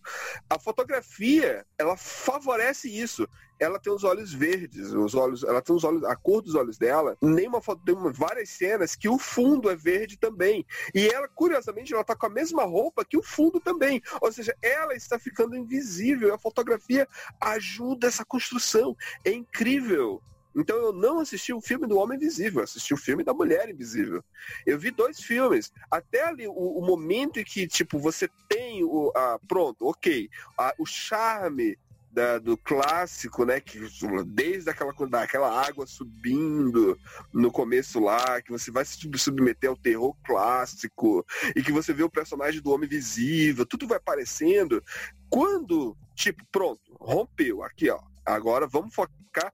A 0.50 0.60
fotografia, 0.60 1.66
ela 1.78 1.98
favorece 1.98 2.90
isso. 2.90 3.28
Ela 3.60 3.80
tem 3.80 3.92
os 3.92 4.04
olhos 4.04 4.34
verdes, 4.34 4.94
os 4.94 5.14
olhos, 5.16 5.44
ela 5.44 5.62
tem 5.62 5.76
os 5.76 5.84
olhos, 5.84 6.04
a 6.04 6.16
cor 6.16 6.42
dos 6.42 6.56
olhos 6.56 6.78
dela. 6.78 7.18
Nenhuma 7.22 7.62
foto 7.62 7.82
tem 7.84 7.96
várias 8.14 8.50
cenas 8.50 8.96
que 8.96 9.10
o 9.10 9.18
fundo 9.18 9.70
é 9.70 9.76
verde 9.76 10.18
também. 10.18 10.66
E 10.94 11.08
ela, 11.08 11.28
curiosamente, 11.28 11.94
ela 11.94 12.02
está 12.02 12.16
com 12.16 12.26
a 12.26 12.30
mesma 12.30 12.64
roupa 12.64 13.04
que 13.04 13.18
o 13.18 13.24
fundo 13.24 13.60
também. 13.60 14.02
Ou 14.22 14.32
seja, 14.32 14.56
ela 14.62 14.94
está 14.96 15.20
ficando 15.20 15.56
invisível. 15.56 16.34
A 16.34 16.38
fotografia 16.38 17.08
ajuda 17.42 18.08
essa 18.08 18.24
construção. 18.24 18.96
É 19.26 19.32
incrível. 19.32 20.22
Então 20.56 20.76
eu 20.78 20.92
não 20.92 21.20
assisti 21.20 21.54
o 21.54 21.62
filme 21.62 21.88
do 21.88 21.98
Homem 21.98 22.18
Invisível, 22.18 22.64
assisti 22.64 22.94
o 22.94 22.98
filme 22.98 23.24
da 23.24 23.34
Mulher 23.34 23.70
Invisível. 23.70 24.24
Eu 24.66 24.80
vi 24.80 24.92
dois 24.92 25.20
filmes. 25.20 25.72
Até 25.92 26.24
ali 26.24 26.48
o, 26.48 26.52
o 26.52 26.86
momento 26.86 27.40
em 27.40 27.44
que, 27.44 27.68
tipo, 27.68 28.00
você 28.00 28.28
tem 28.48 28.84
o. 28.84 29.12
A, 29.16 29.40
pronto, 29.48 29.88
ok. 29.88 30.30
A, 30.58 30.74
o 30.80 30.86
charme 30.86 31.78
da, 32.12 32.40
do 32.40 32.58
clássico, 32.58 33.46
né? 33.46 33.60
Que 33.60 33.80
desde 34.26 34.70
aquela, 34.70 34.94
daquela 35.08 35.66
água 35.66 35.86
subindo 35.86 36.98
no 37.34 37.52
começo 37.52 38.00
lá, 38.00 38.42
que 38.42 38.52
você 38.52 38.72
vai 38.72 38.84
se 38.86 38.98
submeter 39.18 39.70
ao 39.70 39.78
terror 39.78 40.16
clássico, 40.26 41.26
e 41.56 41.62
que 41.62 41.72
você 41.72 41.94
vê 41.94 42.04
o 42.04 42.10
personagem 42.10 42.62
do 42.62 42.72
Homem 42.72 42.90
Visível, 42.90 43.66
tudo 43.66 43.88
vai 43.88 43.98
aparecendo. 43.98 44.84
Quando, 45.30 45.96
tipo, 46.16 46.44
pronto, 46.52 46.82
rompeu 47.00 47.64
aqui, 47.64 47.90
ó. 47.90 48.00
Agora 48.26 48.68
vamos 48.68 48.94
focar 48.94 49.52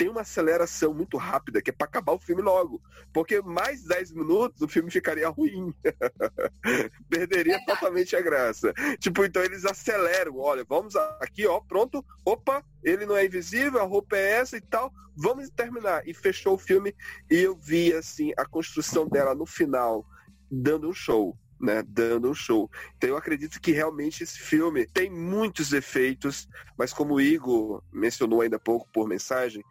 tem 0.00 0.08
uma 0.08 0.22
aceleração 0.22 0.94
muito 0.94 1.18
rápida 1.18 1.60
que 1.60 1.68
é 1.68 1.72
para 1.74 1.86
acabar 1.86 2.14
o 2.14 2.18
filme 2.18 2.40
logo. 2.40 2.80
Porque 3.12 3.42
mais 3.42 3.84
10 3.84 4.12
minutos 4.12 4.62
o 4.62 4.68
filme 4.68 4.90
ficaria 4.90 5.28
ruim. 5.28 5.74
Perderia 7.06 7.56
é 7.56 7.64
totalmente 7.66 8.16
a 8.16 8.22
graça. 8.22 8.72
Tipo, 8.98 9.26
então 9.26 9.44
eles 9.44 9.66
aceleram. 9.66 10.38
Olha, 10.38 10.64
vamos 10.66 10.96
aqui, 10.96 11.46
ó, 11.46 11.60
pronto. 11.60 12.02
Opa, 12.24 12.64
ele 12.82 13.04
não 13.04 13.14
é 13.14 13.26
invisível, 13.26 13.78
a 13.78 13.84
roupa 13.84 14.16
é 14.16 14.36
essa 14.36 14.56
e 14.56 14.62
tal. 14.62 14.90
Vamos 15.14 15.50
terminar. 15.50 16.08
E 16.08 16.14
fechou 16.14 16.54
o 16.54 16.58
filme 16.58 16.96
e 17.30 17.36
eu 17.42 17.54
vi, 17.54 17.92
assim, 17.92 18.32
a 18.38 18.46
construção 18.46 19.06
dela 19.06 19.34
no 19.34 19.44
final 19.44 20.06
dando 20.50 20.88
um 20.88 20.94
show. 20.94 21.36
Né, 21.60 21.82
dando 21.86 22.30
um 22.30 22.34
show. 22.34 22.70
Então 22.96 23.10
eu 23.10 23.18
acredito 23.18 23.60
que 23.60 23.70
realmente 23.70 24.22
esse 24.22 24.38
filme 24.38 24.86
tem 24.86 25.10
muitos 25.10 25.74
efeitos, 25.74 26.48
mas 26.78 26.90
como 26.90 27.14
o 27.14 27.20
Igor 27.20 27.82
mencionou 27.92 28.40
ainda 28.40 28.56
há 28.56 28.58
pouco 28.58 28.88
por 28.90 29.06
mensagem, 29.06 29.62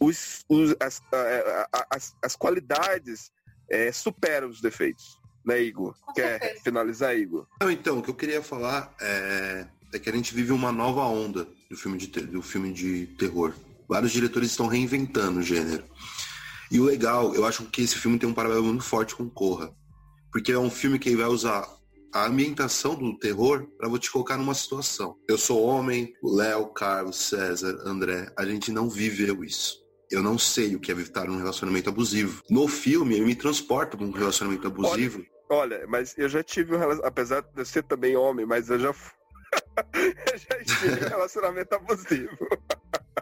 os, 0.00 0.44
os 0.48 0.74
as, 0.80 1.02
as, 1.90 2.16
as, 2.22 2.36
qualidades 2.36 3.30
é, 3.70 3.90
superam 3.92 4.48
os 4.48 4.60
defeitos. 4.60 5.18
Né, 5.44 5.62
Igor? 5.62 5.94
Com 6.04 6.12
Quer 6.12 6.40
certeza. 6.40 6.64
finalizar, 6.64 7.16
Igor? 7.16 7.46
Não, 7.60 7.70
então, 7.70 7.98
o 7.98 8.02
que 8.02 8.10
eu 8.10 8.14
queria 8.14 8.42
falar 8.42 8.94
é, 9.00 9.66
é 9.94 9.98
que 9.98 10.10
a 10.10 10.12
gente 10.12 10.34
vive 10.34 10.52
uma 10.52 10.72
nova 10.72 11.02
onda 11.02 11.46
do 11.70 11.76
filme 11.76 11.96
de, 11.98 12.06
do 12.06 12.42
filme 12.42 12.72
de 12.72 13.06
terror. 13.18 13.54
Vários 13.88 14.12
diretores 14.12 14.50
estão 14.50 14.66
reinventando 14.66 15.38
o 15.38 15.42
gênero. 15.42 15.84
E 16.70 16.78
o 16.78 16.84
legal, 16.84 17.34
eu 17.34 17.46
acho 17.46 17.64
que 17.66 17.80
esse 17.80 17.96
filme 17.96 18.18
tem 18.18 18.28
um 18.28 18.34
paralelo 18.34 18.64
muito 18.64 18.84
forte 18.84 19.14
com 19.14 19.28
Corra. 19.28 19.72
Porque 20.32 20.52
é 20.52 20.58
um 20.58 20.70
filme 20.70 20.98
que 20.98 21.16
vai 21.16 21.26
usar 21.26 21.66
a 22.12 22.26
ambientação 22.26 22.94
do 22.94 23.18
terror 23.18 23.66
para 23.78 23.98
te 23.98 24.10
colocar 24.10 24.36
numa 24.36 24.54
situação. 24.54 25.16
Eu 25.28 25.38
sou 25.38 25.62
homem, 25.62 26.12
o 26.22 26.34
Léo, 26.34 26.68
Carlos, 26.68 27.16
César, 27.16 27.78
André, 27.84 28.32
a 28.36 28.44
gente 28.44 28.72
não 28.72 28.88
viveu 28.88 29.44
isso. 29.44 29.78
Eu 30.10 30.22
não 30.22 30.38
sei 30.38 30.74
o 30.74 30.80
que 30.80 30.90
é 30.90 30.94
estar 30.94 31.26
num 31.26 31.36
relacionamento 31.36 31.90
abusivo. 31.90 32.42
No 32.48 32.66
filme, 32.66 33.16
ele 33.16 33.26
me 33.26 33.34
transporta 33.34 33.96
para 33.96 34.06
um 34.06 34.10
relacionamento 34.10 34.66
abusivo. 34.66 35.22
Olha, 35.50 35.76
olha, 35.76 35.86
mas 35.86 36.16
eu 36.16 36.28
já 36.28 36.42
tive 36.42 36.74
um 36.74 36.78
relacionamento, 36.78 37.06
apesar 37.06 37.42
de 37.42 37.48
eu 37.60 37.64
ser 37.64 37.82
também 37.82 38.16
homem, 38.16 38.46
mas 38.46 38.70
eu 38.70 38.78
já, 38.78 38.88
eu 38.88 38.94
já 40.36 40.96
um 40.96 41.08
relacionamento 41.08 41.74
abusivo. 41.74 42.48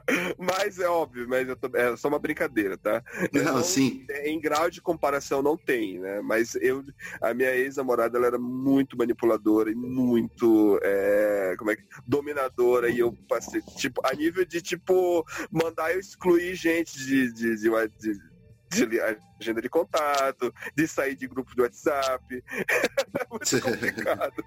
mas 0.39 0.79
é 0.79 0.89
óbvio, 0.89 1.29
mas 1.29 1.47
tô, 1.57 1.77
é 1.77 1.97
só 1.97 2.09
uma 2.09 2.19
brincadeira, 2.19 2.77
tá? 2.77 3.03
Não, 3.33 3.45
não, 3.45 3.63
sim. 3.63 4.07
Em 4.25 4.41
grau 4.41 4.71
de 4.71 4.81
comparação 4.81 5.43
não 5.43 5.57
tem, 5.57 5.99
né? 5.99 6.21
Mas 6.21 6.55
eu, 6.57 6.85
a 7.21 7.35
minha 7.35 7.55
ex-namorada, 7.55 8.17
ela 8.19 8.27
era 8.27 8.39
muito 8.39 8.97
manipuladora 8.97 9.71
e 9.71 9.75
muito, 9.75 10.79
é, 10.83 11.55
como 11.59 11.71
é 11.71 11.77
que, 11.77 11.83
dominadora 12.07 12.89
e 12.89 12.99
eu 12.99 13.13
passei, 13.29 13.61
tipo, 13.77 14.01
a 14.05 14.15
nível 14.15 14.45
de, 14.45 14.61
tipo, 14.61 15.25
mandar 15.51 15.93
eu 15.93 16.01
excluir 16.01 16.55
gente 16.55 16.99
de, 16.99 17.33
de, 17.33 17.57
de, 17.57 17.69
de 17.99 18.36
de 18.71 19.01
agenda 19.41 19.63
de 19.63 19.69
contato, 19.69 20.53
de 20.75 20.87
sair 20.87 21.15
de 21.15 21.27
grupos 21.27 21.55
do 21.55 21.63
WhatsApp. 21.63 22.23
Muito 23.31 23.61
complicado. 23.61 24.45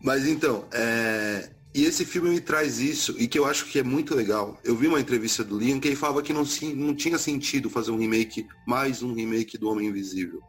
Mas 0.00 0.26
então, 0.26 0.66
é, 0.72 1.50
e 1.74 1.84
esse 1.84 2.04
filme 2.04 2.30
me 2.30 2.40
traz 2.40 2.80
isso, 2.80 3.14
e 3.18 3.28
que 3.28 3.38
eu 3.38 3.44
acho 3.44 3.66
que 3.66 3.78
é 3.78 3.82
muito 3.82 4.14
legal. 4.14 4.58
Eu 4.64 4.76
vi 4.76 4.86
uma 4.86 5.00
entrevista 5.00 5.44
do 5.44 5.58
Liam 5.58 5.78
que 5.78 5.88
ele 5.88 5.96
falava 5.96 6.22
que 6.22 6.32
não, 6.32 6.44
não 6.74 6.94
tinha 6.94 7.18
sentido 7.18 7.68
fazer 7.68 7.90
um 7.90 7.98
remake, 7.98 8.46
mais 8.66 9.02
um 9.02 9.12
remake 9.12 9.58
do 9.58 9.68
Homem 9.68 9.88
Invisível. 9.88 10.42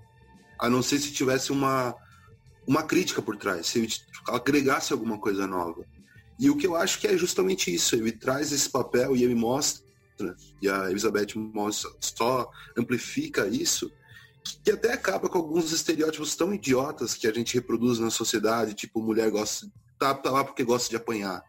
A 0.57 0.69
não 0.69 0.81
ser 0.81 0.99
se 0.99 1.11
tivesse 1.11 1.51
uma, 1.51 1.95
uma 2.65 2.83
crítica 2.83 3.21
por 3.21 3.35
trás, 3.35 3.67
se 3.67 3.79
ele 3.79 3.93
agregasse 4.27 4.93
alguma 4.93 5.17
coisa 5.17 5.45
nova. 5.45 5.85
E 6.39 6.49
o 6.49 6.55
que 6.55 6.65
eu 6.65 6.75
acho 6.75 6.99
que 6.99 7.07
é 7.07 7.17
justamente 7.17 7.73
isso, 7.73 7.95
ele 7.95 8.11
traz 8.11 8.51
esse 8.51 8.69
papel 8.69 9.15
e 9.15 9.23
ele 9.23 9.35
mostra, 9.35 9.83
e 10.61 10.69
a 10.69 10.89
Elizabeth 10.89 11.35
Moss 11.35 11.85
só 11.99 12.49
amplifica 12.77 13.47
isso, 13.47 13.91
que 14.63 14.71
até 14.71 14.93
acaba 14.93 15.29
com 15.29 15.37
alguns 15.37 15.71
estereótipos 15.71 16.35
tão 16.35 16.53
idiotas 16.53 17.13
que 17.13 17.27
a 17.27 17.33
gente 17.33 17.53
reproduz 17.55 17.99
na 17.99 18.09
sociedade, 18.09 18.73
tipo 18.73 19.01
mulher 19.01 19.29
gosta 19.29 19.67
tá, 19.99 20.15
tá 20.15 20.31
lá 20.31 20.43
porque 20.43 20.63
gosta 20.63 20.89
de 20.89 20.95
apanhar. 20.95 21.43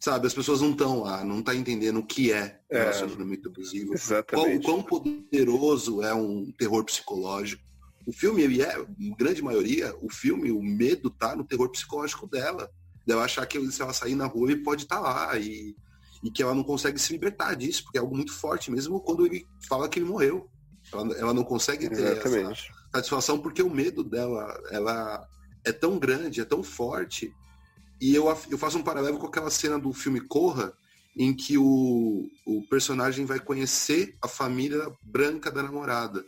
Sabe, 0.00 0.26
as 0.26 0.34
pessoas 0.34 0.60
não 0.60 0.72
estão 0.72 1.02
lá, 1.02 1.24
não 1.24 1.40
tá 1.40 1.54
entendendo 1.54 2.00
o 2.00 2.04
que 2.04 2.32
é, 2.32 2.58
é 2.68 2.90
relacionamento 2.90 3.48
abusivo. 3.48 3.94
Qual, 4.28 4.50
o 4.50 4.60
quão 4.60 4.82
poderoso 4.82 6.02
é 6.02 6.12
um 6.12 6.50
terror 6.58 6.84
psicológico. 6.84 7.62
O 8.04 8.12
filme, 8.12 8.42
ele 8.42 8.62
é, 8.62 8.84
em 8.98 9.14
grande 9.14 9.40
maioria, 9.40 9.94
o 10.02 10.10
filme, 10.10 10.50
o 10.50 10.60
medo 10.60 11.08
tá 11.08 11.36
no 11.36 11.44
terror 11.44 11.70
psicológico 11.70 12.26
dela. 12.26 12.68
Dela 13.06 13.22
achar 13.22 13.46
que 13.46 13.64
se 13.70 13.80
ela 13.80 13.92
sair 13.92 14.16
na 14.16 14.26
rua, 14.26 14.50
ele 14.50 14.64
pode 14.64 14.82
estar 14.82 14.96
tá 14.96 15.02
lá. 15.02 15.38
E, 15.38 15.76
e 16.22 16.30
que 16.30 16.42
ela 16.42 16.54
não 16.54 16.62
consegue 16.62 16.98
se 16.98 17.12
libertar 17.12 17.54
disso, 17.54 17.84
porque 17.84 17.98
é 17.98 18.00
algo 18.00 18.14
muito 18.14 18.32
forte, 18.32 18.70
mesmo 18.70 19.00
quando 19.00 19.26
ele 19.26 19.46
fala 19.68 19.88
que 19.88 19.98
ele 19.98 20.06
morreu. 20.06 20.48
Ela, 20.92 21.14
ela 21.16 21.34
não 21.34 21.44
consegue 21.44 21.88
ter 21.88 22.00
Exatamente. 22.00 22.70
essa 22.70 22.96
satisfação 22.96 23.38
porque 23.38 23.62
o 23.62 23.70
medo 23.70 24.04
dela 24.04 24.60
ela 24.70 25.26
é 25.64 25.72
tão 25.72 25.98
grande, 25.98 26.40
é 26.40 26.44
tão 26.44 26.62
forte, 26.62 27.32
e 28.02 28.16
eu, 28.16 28.26
eu 28.50 28.58
faço 28.58 28.76
um 28.76 28.82
paralelo 28.82 29.16
com 29.16 29.28
aquela 29.28 29.48
cena 29.48 29.78
do 29.78 29.92
filme 29.92 30.20
Corra, 30.20 30.72
em 31.16 31.32
que 31.32 31.56
o, 31.56 32.28
o 32.44 32.66
personagem 32.68 33.24
vai 33.24 33.38
conhecer 33.38 34.16
a 34.20 34.26
família 34.26 34.90
branca 35.00 35.52
da 35.52 35.62
namorada. 35.62 36.26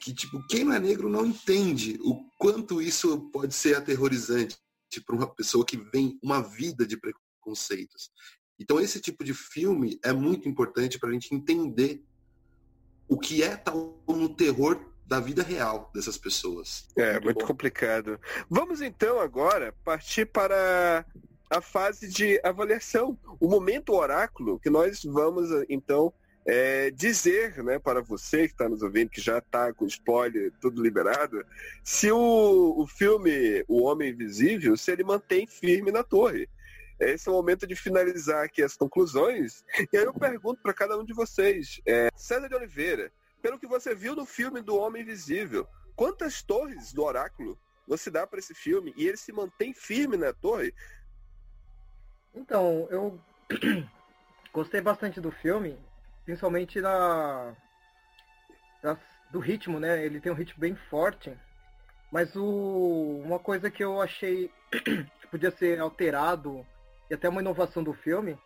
Que, 0.00 0.14
tipo, 0.14 0.44
quem 0.46 0.64
não 0.64 0.72
é 0.72 0.80
negro 0.80 1.10
não 1.10 1.26
entende 1.26 1.98
o 2.00 2.24
quanto 2.38 2.80
isso 2.80 3.30
pode 3.30 3.54
ser 3.54 3.76
aterrorizante 3.76 4.56
para 5.04 5.14
uma 5.14 5.26
pessoa 5.26 5.66
que 5.66 5.76
vem 5.76 6.18
uma 6.22 6.40
vida 6.40 6.86
de 6.86 6.96
preconceitos. 6.96 8.10
Então, 8.58 8.80
esse 8.80 9.00
tipo 9.00 9.22
de 9.22 9.34
filme 9.34 9.98
é 10.02 10.12
muito 10.12 10.48
importante 10.48 10.98
para 10.98 11.10
a 11.10 11.12
gente 11.12 11.34
entender 11.34 12.02
o 13.08 13.18
que 13.18 13.42
é 13.42 13.56
tal 13.56 14.02
no 14.08 14.28
terror 14.28 14.80
da 15.06 15.20
vida 15.20 15.42
real 15.42 15.90
dessas 15.94 16.16
pessoas. 16.16 16.88
É, 16.96 17.12
muito, 17.12 17.24
muito 17.24 17.44
complicado. 17.44 18.18
Vamos 18.50 18.80
então 18.80 19.20
agora 19.20 19.72
partir 19.84 20.26
para 20.26 21.04
a 21.48 21.60
fase 21.60 22.08
de 22.08 22.40
avaliação, 22.42 23.16
o 23.38 23.48
momento 23.48 23.92
oráculo, 23.92 24.58
que 24.58 24.68
nós 24.68 25.04
vamos 25.04 25.48
então 25.68 26.12
é, 26.44 26.90
dizer 26.90 27.62
né, 27.62 27.78
para 27.78 28.00
você 28.00 28.46
que 28.46 28.54
está 28.54 28.68
nos 28.68 28.82
ouvindo, 28.82 29.10
que 29.10 29.20
já 29.20 29.38
está 29.38 29.72
com 29.72 29.86
spoiler 29.86 30.52
tudo 30.60 30.82
liberado, 30.82 31.44
se 31.84 32.10
o, 32.10 32.74
o 32.76 32.86
filme 32.86 33.64
O 33.68 33.82
Homem 33.82 34.10
Invisível, 34.10 34.76
se 34.76 34.90
ele 34.90 35.04
mantém 35.04 35.46
firme 35.46 35.92
na 35.92 36.02
torre. 36.02 36.48
Esse 36.98 37.28
é 37.28 37.32
o 37.32 37.34
momento 37.34 37.66
de 37.66 37.76
finalizar 37.76 38.44
aqui 38.44 38.62
as 38.62 38.76
conclusões. 38.76 39.64
E 39.92 39.96
aí 39.96 40.04
eu 40.04 40.14
pergunto 40.14 40.62
para 40.62 40.72
cada 40.72 40.98
um 40.98 41.04
de 41.04 41.12
vocês, 41.12 41.80
é, 41.86 42.08
César 42.16 42.48
de 42.48 42.54
Oliveira, 42.54 43.12
pelo 43.42 43.58
que 43.58 43.66
você 43.66 43.94
viu 43.94 44.16
no 44.16 44.24
filme 44.24 44.62
do 44.62 44.76
Homem 44.76 45.02
Invisível, 45.02 45.68
quantas 45.94 46.42
torres 46.42 46.92
do 46.92 47.04
Oráculo 47.04 47.58
você 47.86 48.10
dá 48.10 48.26
para 48.26 48.38
esse 48.38 48.54
filme 48.54 48.92
e 48.96 49.06
ele 49.06 49.16
se 49.16 49.32
mantém 49.32 49.72
firme 49.74 50.16
na 50.16 50.32
torre? 50.32 50.74
Então, 52.34 52.88
eu 52.90 53.20
gostei 54.52 54.80
bastante 54.80 55.20
do 55.20 55.30
filme, 55.30 55.78
principalmente 56.24 56.80
da, 56.80 57.54
da, 58.82 58.98
do 59.30 59.38
ritmo, 59.38 59.78
né? 59.78 60.04
Ele 60.04 60.20
tem 60.20 60.32
um 60.32 60.34
ritmo 60.34 60.60
bem 60.60 60.74
forte 60.74 61.36
Mas 62.10 62.34
o, 62.36 63.22
uma 63.24 63.38
coisa 63.38 63.70
que 63.70 63.84
eu 63.84 64.00
achei 64.00 64.50
que 64.70 65.26
podia 65.30 65.50
ser 65.50 65.78
alterado 65.78 66.66
e 67.10 67.14
até 67.14 67.28
uma 67.28 67.40
inovação 67.40 67.82
do 67.82 67.92
filme 67.92 68.38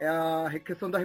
é 0.00 0.08
a 0.08 0.48
questão 0.64 0.90
da 0.90 0.98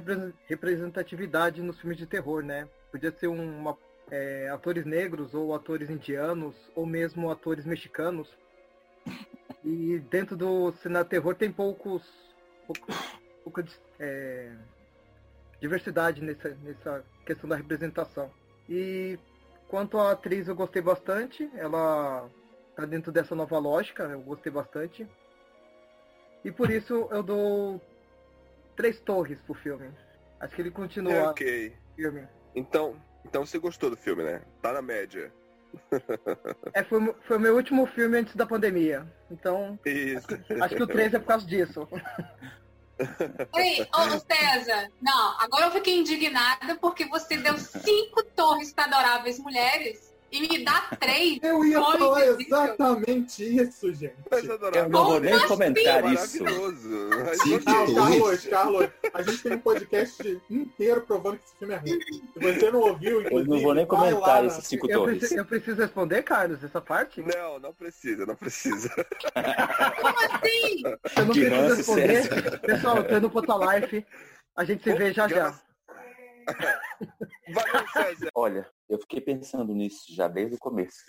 representatividade 0.48 1.62
nos 1.62 1.80
filmes 1.80 1.98
de 1.98 2.06
terror, 2.06 2.44
né? 2.44 2.68
Podia 2.92 3.12
ser 3.12 3.28
uma, 3.28 3.78
é, 4.12 4.50
atores 4.50 4.86
negros 4.86 5.34
ou 5.34 5.56
atores 5.56 5.90
indianos 5.90 6.56
ou 6.76 6.86
mesmo 6.86 7.32
atores 7.32 7.66
mexicanos. 7.66 8.30
E 9.64 10.00
dentro 10.10 10.36
do 10.36 10.72
cenário 10.74 11.10
terror 11.10 11.36
tem 11.36 11.52
poucos, 11.52 12.04
pouca 13.44 13.66
é, 14.00 14.52
diversidade 15.60 16.22
nessa, 16.22 16.50
nessa 16.62 17.04
questão 17.26 17.50
da 17.50 17.56
representação. 17.56 18.30
E 18.70 19.18
quanto 19.68 19.98
à 19.98 20.12
atriz 20.12 20.48
eu 20.48 20.56
gostei 20.56 20.82
bastante, 20.82 21.50
ela 21.56 22.30
tá 22.76 22.86
dentro 22.86 23.12
dessa 23.12 23.34
nova 23.34 23.58
lógica, 23.58 24.04
eu 24.04 24.22
gostei 24.22 24.52
bastante. 24.52 25.08
E 26.44 26.52
por 26.52 26.70
isso 26.70 27.08
eu 27.12 27.24
dou 27.24 27.82
três 28.76 29.00
torres 29.00 29.40
pro 29.42 29.54
filme. 29.54 29.90
Acho 30.40 30.56
que 30.56 30.62
ele 30.62 30.72
continua. 30.72 31.14
É, 31.14 31.28
ok. 31.28 31.76
Filme. 31.96 32.28
Então, 32.56 32.96
então 33.26 33.46
você 33.46 33.58
gostou 33.58 33.90
do 33.90 33.98
filme, 33.98 34.24
né? 34.24 34.42
Tá 34.62 34.74
na 34.74 34.82
média. 34.82 35.32
É, 36.74 36.84
foi, 36.84 37.16
foi 37.24 37.38
o 37.38 37.40
meu 37.40 37.56
último 37.56 37.86
filme 37.88 38.18
antes 38.18 38.36
da 38.36 38.46
pandemia. 38.46 39.06
Então. 39.32 39.80
Isso. 39.86 40.28
Acho, 40.34 40.64
acho 40.64 40.76
que 40.76 40.84
o 40.84 40.88
3 40.88 41.14
é 41.14 41.20
por 41.20 41.28
causa 41.28 41.46
disso. 41.46 41.88
Ei, 43.56 43.82
ô 43.82 44.20
César, 44.20 44.88
não, 45.02 45.40
agora 45.40 45.66
eu 45.66 45.72
fiquei 45.72 45.98
indignada 45.98 46.76
porque 46.76 47.06
você 47.06 47.38
deu 47.38 47.58
cinco 47.58 48.24
torres 48.36 48.72
para 48.72 48.86
adoráveis 48.86 49.40
mulheres 49.40 50.13
e 50.34 50.48
me 50.48 50.66
dá 50.66 50.82
três. 51.00 51.38
Eu 51.44 51.64
ia 51.64 51.80
falar 51.80 52.26
exatamente 52.26 53.44
isso, 53.44 53.94
gente. 53.94 54.16
Eu 54.76 54.90
não 54.90 55.06
vou 55.06 55.20
nem 55.20 55.40
comentar 55.48 56.12
isso. 56.12 56.40
Sim, 57.44 57.60
Carlos, 57.60 58.46
Carlos, 58.48 58.90
a 59.14 59.22
gente 59.22 59.44
tem 59.44 59.54
um 59.54 59.60
podcast 59.60 60.42
inteiro 60.50 61.02
provando 61.02 61.38
que 61.38 61.46
esse 61.46 61.56
filme 61.58 61.74
é 61.76 61.78
ruim. 61.78 62.00
Se 62.34 62.40
você 62.40 62.72
não 62.72 62.80
ouviu, 62.80 63.22
Eu 63.22 63.46
não 63.46 63.62
vou 63.62 63.76
nem 63.76 63.86
comentar 63.86 64.44
esses 64.46 64.66
cinco 64.66 64.90
eu 64.90 65.00
torres. 65.00 65.20
Preciso, 65.20 65.40
eu 65.40 65.46
preciso 65.46 65.82
responder, 65.82 66.24
Carlos, 66.24 66.64
essa 66.64 66.82
parte? 66.82 67.22
Não, 67.22 67.60
não 67.60 67.74
precisa, 67.74 68.26
não 68.26 68.36
precisa. 68.36 68.90
Como 70.02 70.20
assim? 70.20 70.84
Eu 71.16 71.26
não 71.26 71.34
preciso 71.34 71.76
responder. 71.76 72.60
Pessoal, 72.60 72.98
eu 72.98 73.08
tô 73.08 73.20
no 73.20 73.30
Fotolife. 73.30 74.04
A 74.56 74.64
gente 74.64 74.84
se 74.84 74.94
vê 74.94 75.14
já 75.14 75.28
já. 75.28 75.54
Valeu, 77.54 77.88
César. 77.90 78.30
Olha, 78.36 78.70
eu 78.90 79.00
fiquei 79.00 79.22
pensando 79.22 79.74
nisso 79.74 80.06
já 80.10 80.28
desde 80.28 80.56
o 80.56 80.60
começo 80.60 81.04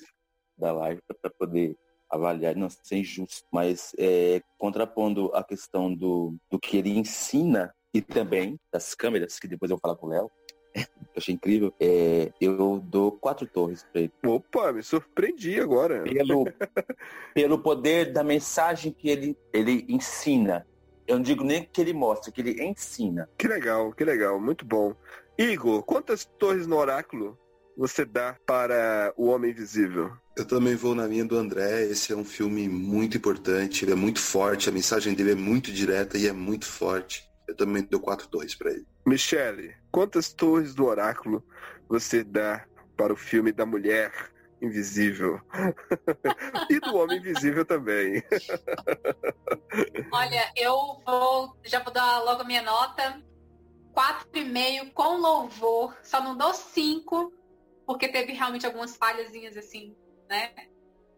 da 0.56 0.72
live 0.72 1.00
para 1.20 1.30
poder 1.30 1.76
avaliar, 2.10 2.54
não 2.54 2.70
ser 2.70 2.96
injusto, 2.98 3.46
mas 3.52 3.92
é, 3.98 4.40
contrapondo 4.58 5.30
a 5.34 5.42
questão 5.42 5.92
do, 5.92 6.36
do 6.50 6.58
que 6.58 6.76
ele 6.76 6.96
ensina 6.96 7.74
e 7.92 8.00
também 8.00 8.58
das 8.72 8.94
câmeras, 8.94 9.38
que 9.38 9.48
depois 9.48 9.70
eu 9.70 9.76
vou 9.76 9.80
falar 9.80 9.96
com 9.96 10.06
o 10.06 10.10
Léo, 10.10 10.30
eu 10.74 10.84
achei 11.16 11.34
incrível, 11.34 11.72
é, 11.78 12.32
eu 12.40 12.80
dou 12.80 13.12
quatro 13.12 13.46
torres 13.46 13.84
para 13.84 14.02
ele. 14.02 14.12
Opa, 14.26 14.72
me 14.72 14.82
surpreendi 14.82 15.60
agora. 15.60 16.02
Pelo, 16.02 16.44
pelo 17.32 17.58
poder 17.60 18.12
da 18.12 18.24
mensagem 18.24 18.92
que 18.92 19.08
ele, 19.08 19.38
ele 19.52 19.86
ensina. 19.88 20.66
Eu 21.06 21.16
não 21.16 21.22
digo 21.22 21.44
nem 21.44 21.62
que 21.62 21.80
ele 21.80 21.92
mostra, 21.92 22.32
que 22.32 22.40
ele 22.40 22.64
ensina. 22.64 23.28
Que 23.38 23.46
legal, 23.46 23.92
que 23.92 24.04
legal, 24.04 24.40
muito 24.40 24.64
bom. 24.64 24.94
Igor, 25.36 25.82
quantas 25.82 26.24
torres 26.24 26.66
no 26.66 26.76
oráculo 26.76 27.36
você 27.76 28.04
dá 28.04 28.36
para 28.46 29.12
O 29.16 29.26
Homem 29.26 29.50
Invisível? 29.50 30.12
Eu 30.36 30.44
também 30.44 30.76
vou 30.76 30.94
na 30.94 31.06
linha 31.06 31.24
do 31.24 31.36
André. 31.36 31.84
Esse 31.84 32.12
é 32.12 32.16
um 32.16 32.24
filme 32.24 32.68
muito 32.68 33.16
importante, 33.16 33.84
ele 33.84 33.92
é 33.92 33.96
muito 33.96 34.20
forte, 34.20 34.68
a 34.68 34.72
mensagem 34.72 35.12
dele 35.12 35.32
é 35.32 35.36
muito 35.36 35.72
direta 35.72 36.16
e 36.16 36.28
é 36.28 36.32
muito 36.32 36.66
forte. 36.66 37.28
Eu 37.48 37.56
também 37.56 37.82
dou 37.82 38.00
quatro 38.00 38.28
torres 38.28 38.54
para 38.54 38.70
ele. 38.70 38.86
Michele, 39.04 39.74
quantas 39.90 40.32
torres 40.32 40.72
do 40.74 40.86
Oráculo 40.86 41.44
você 41.88 42.22
dá 42.22 42.64
para 42.96 43.12
o 43.12 43.16
filme 43.16 43.50
da 43.50 43.66
Mulher 43.66 44.12
Invisível? 44.62 45.40
e 46.70 46.78
do 46.78 46.96
Homem 46.96 47.18
Invisível 47.18 47.64
também. 47.64 48.22
Olha, 50.12 50.52
eu 50.56 51.02
vou. 51.04 51.56
Já 51.64 51.82
vou 51.82 51.92
dar 51.92 52.22
logo 52.22 52.42
a 52.42 52.44
minha 52.44 52.62
nota. 52.62 53.20
4,5 53.94 54.92
com 54.92 55.16
louvor. 55.18 55.96
Só 56.02 56.22
não 56.22 56.36
dou 56.36 56.52
5, 56.52 57.32
porque 57.86 58.08
teve 58.08 58.32
realmente 58.32 58.66
algumas 58.66 58.96
falhazinhas 58.96 59.56
assim, 59.56 59.94
né? 60.28 60.52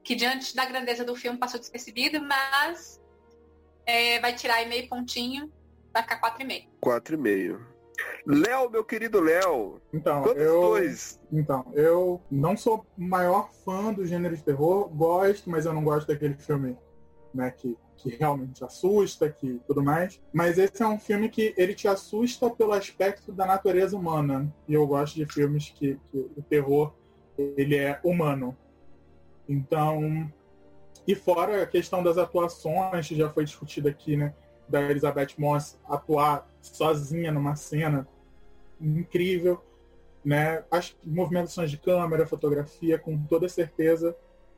Que 0.02 0.14
diante 0.14 0.54
da 0.54 0.64
grandeza 0.64 1.04
do 1.04 1.16
filme 1.16 1.38
passou 1.38 1.58
despercebido, 1.58 2.20
mas 2.22 3.00
é, 3.84 4.20
vai 4.20 4.34
tirar 4.34 4.56
aí 4.56 4.68
meio 4.68 4.88
pontinho, 4.88 5.50
vai 5.92 6.02
ficar 6.02 6.20
4,5. 6.20 6.68
4,5. 6.82 7.76
Léo, 8.26 8.68
meu 8.68 8.84
querido 8.84 9.20
Léo. 9.20 9.80
Então, 9.92 10.26
eu, 10.32 10.60
dois? 10.60 11.20
Então, 11.32 11.72
eu 11.74 12.20
não 12.30 12.56
sou 12.56 12.84
maior 12.96 13.50
fã 13.64 13.92
do 13.92 14.04
gênero 14.04 14.36
de 14.36 14.42
terror, 14.42 14.88
gosto, 14.88 15.48
mas 15.48 15.64
eu 15.64 15.72
não 15.72 15.82
gosto 15.82 16.08
daquele 16.08 16.34
filme, 16.34 16.76
né, 17.32 17.50
que 17.50 17.76
que 17.96 18.10
realmente 18.16 18.62
assusta, 18.62 19.28
que 19.30 19.60
tudo 19.66 19.82
mais. 19.82 20.20
Mas 20.32 20.58
esse 20.58 20.82
é 20.82 20.86
um 20.86 20.98
filme 20.98 21.28
que 21.28 21.54
ele 21.56 21.74
te 21.74 21.88
assusta 21.88 22.50
pelo 22.50 22.72
aspecto 22.72 23.32
da 23.32 23.46
natureza 23.46 23.96
humana. 23.96 24.52
E 24.68 24.74
eu 24.74 24.86
gosto 24.86 25.14
de 25.14 25.26
filmes 25.26 25.70
que, 25.70 25.98
que 26.10 26.18
o 26.36 26.42
terror 26.42 26.92
ele 27.38 27.76
é 27.76 28.00
humano. 28.04 28.56
Então, 29.48 30.30
e 31.06 31.14
fora 31.14 31.62
a 31.62 31.66
questão 31.66 32.02
das 32.02 32.18
atuações, 32.18 33.08
que 33.08 33.16
já 33.16 33.30
foi 33.30 33.44
discutida 33.44 33.90
aqui, 33.90 34.16
né? 34.16 34.34
Da 34.68 34.82
Elizabeth 34.82 35.34
Moss 35.38 35.78
atuar 35.88 36.48
sozinha 36.60 37.30
numa 37.30 37.54
cena 37.54 38.06
incrível, 38.80 39.64
né? 40.24 40.64
As 40.70 40.96
movimentações 41.04 41.70
de 41.70 41.76
câmera, 41.76 42.26
fotografia, 42.26 42.98
com 42.98 43.16
toda 43.24 43.48
certeza 43.48 44.16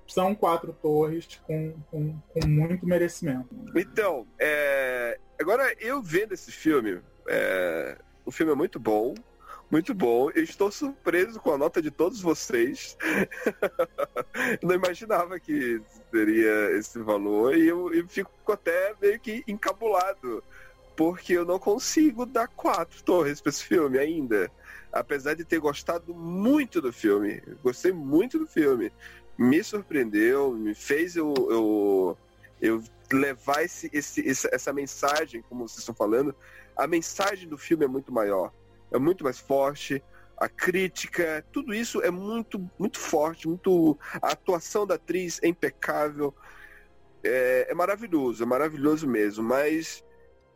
são 0.08 0.34
quatro 0.34 0.72
torres 0.72 1.38
com, 1.46 1.74
com, 1.90 2.18
com 2.32 2.48
muito 2.48 2.86
merecimento. 2.86 3.48
Então, 3.76 4.26
é... 4.38 5.20
agora 5.38 5.74
eu 5.78 6.02
vendo 6.02 6.32
esse 6.32 6.50
filme, 6.50 7.00
é... 7.28 7.98
o 8.24 8.30
filme 8.30 8.52
é 8.52 8.54
muito 8.54 8.80
bom, 8.80 9.14
muito 9.70 9.92
bom. 9.92 10.30
Eu 10.30 10.42
estou 10.42 10.72
surpreso 10.72 11.38
com 11.40 11.52
a 11.52 11.58
nota 11.58 11.82
de 11.82 11.90
todos 11.90 12.22
vocês. 12.22 12.96
Não 14.62 14.74
imaginava 14.74 15.38
que 15.38 15.80
teria 16.10 16.70
esse 16.78 16.98
valor 17.00 17.54
e 17.54 17.68
eu, 17.68 17.92
eu, 17.92 18.08
fico 18.08 18.30
até 18.50 18.94
meio 19.00 19.20
que 19.20 19.44
encabulado. 19.46 20.42
Porque 20.96 21.34
eu 21.34 21.44
não 21.44 21.60
consigo 21.60 22.26
dar 22.26 22.48
quatro 22.48 23.00
torres 23.04 23.40
para 23.40 23.50
esse 23.50 23.62
filme 23.62 23.98
ainda. 23.98 24.50
Apesar 24.90 25.34
de 25.34 25.44
ter 25.44 25.60
gostado 25.60 26.12
muito 26.12 26.80
do 26.80 26.92
filme. 26.92 27.40
Gostei 27.62 27.92
muito 27.92 28.36
do 28.36 28.48
filme 28.48 28.90
me 29.38 29.62
surpreendeu, 29.62 30.52
me 30.52 30.74
fez 30.74 31.14
eu, 31.14 31.32
eu, 31.48 32.18
eu 32.60 32.82
levar 33.12 33.62
esse, 33.62 33.88
esse, 33.92 34.20
essa 34.52 34.72
mensagem, 34.72 35.42
como 35.48 35.68
vocês 35.68 35.78
estão 35.78 35.94
falando. 35.94 36.34
A 36.76 36.88
mensagem 36.88 37.48
do 37.48 37.56
filme 37.56 37.84
é 37.84 37.88
muito 37.88 38.12
maior, 38.12 38.52
é 38.90 38.98
muito 38.98 39.22
mais 39.22 39.38
forte. 39.38 40.02
A 40.36 40.48
crítica, 40.48 41.44
tudo 41.52 41.72
isso 41.72 42.00
é 42.02 42.10
muito, 42.10 42.68
muito 42.78 42.98
forte, 42.98 43.48
muito. 43.48 43.96
A 44.20 44.32
atuação 44.32 44.86
da 44.86 44.94
atriz 44.94 45.40
é 45.42 45.48
impecável, 45.48 46.34
é, 47.22 47.66
é 47.70 47.74
maravilhoso, 47.74 48.42
é 48.42 48.46
maravilhoso 48.46 49.06
mesmo. 49.06 49.42
Mas 49.44 50.04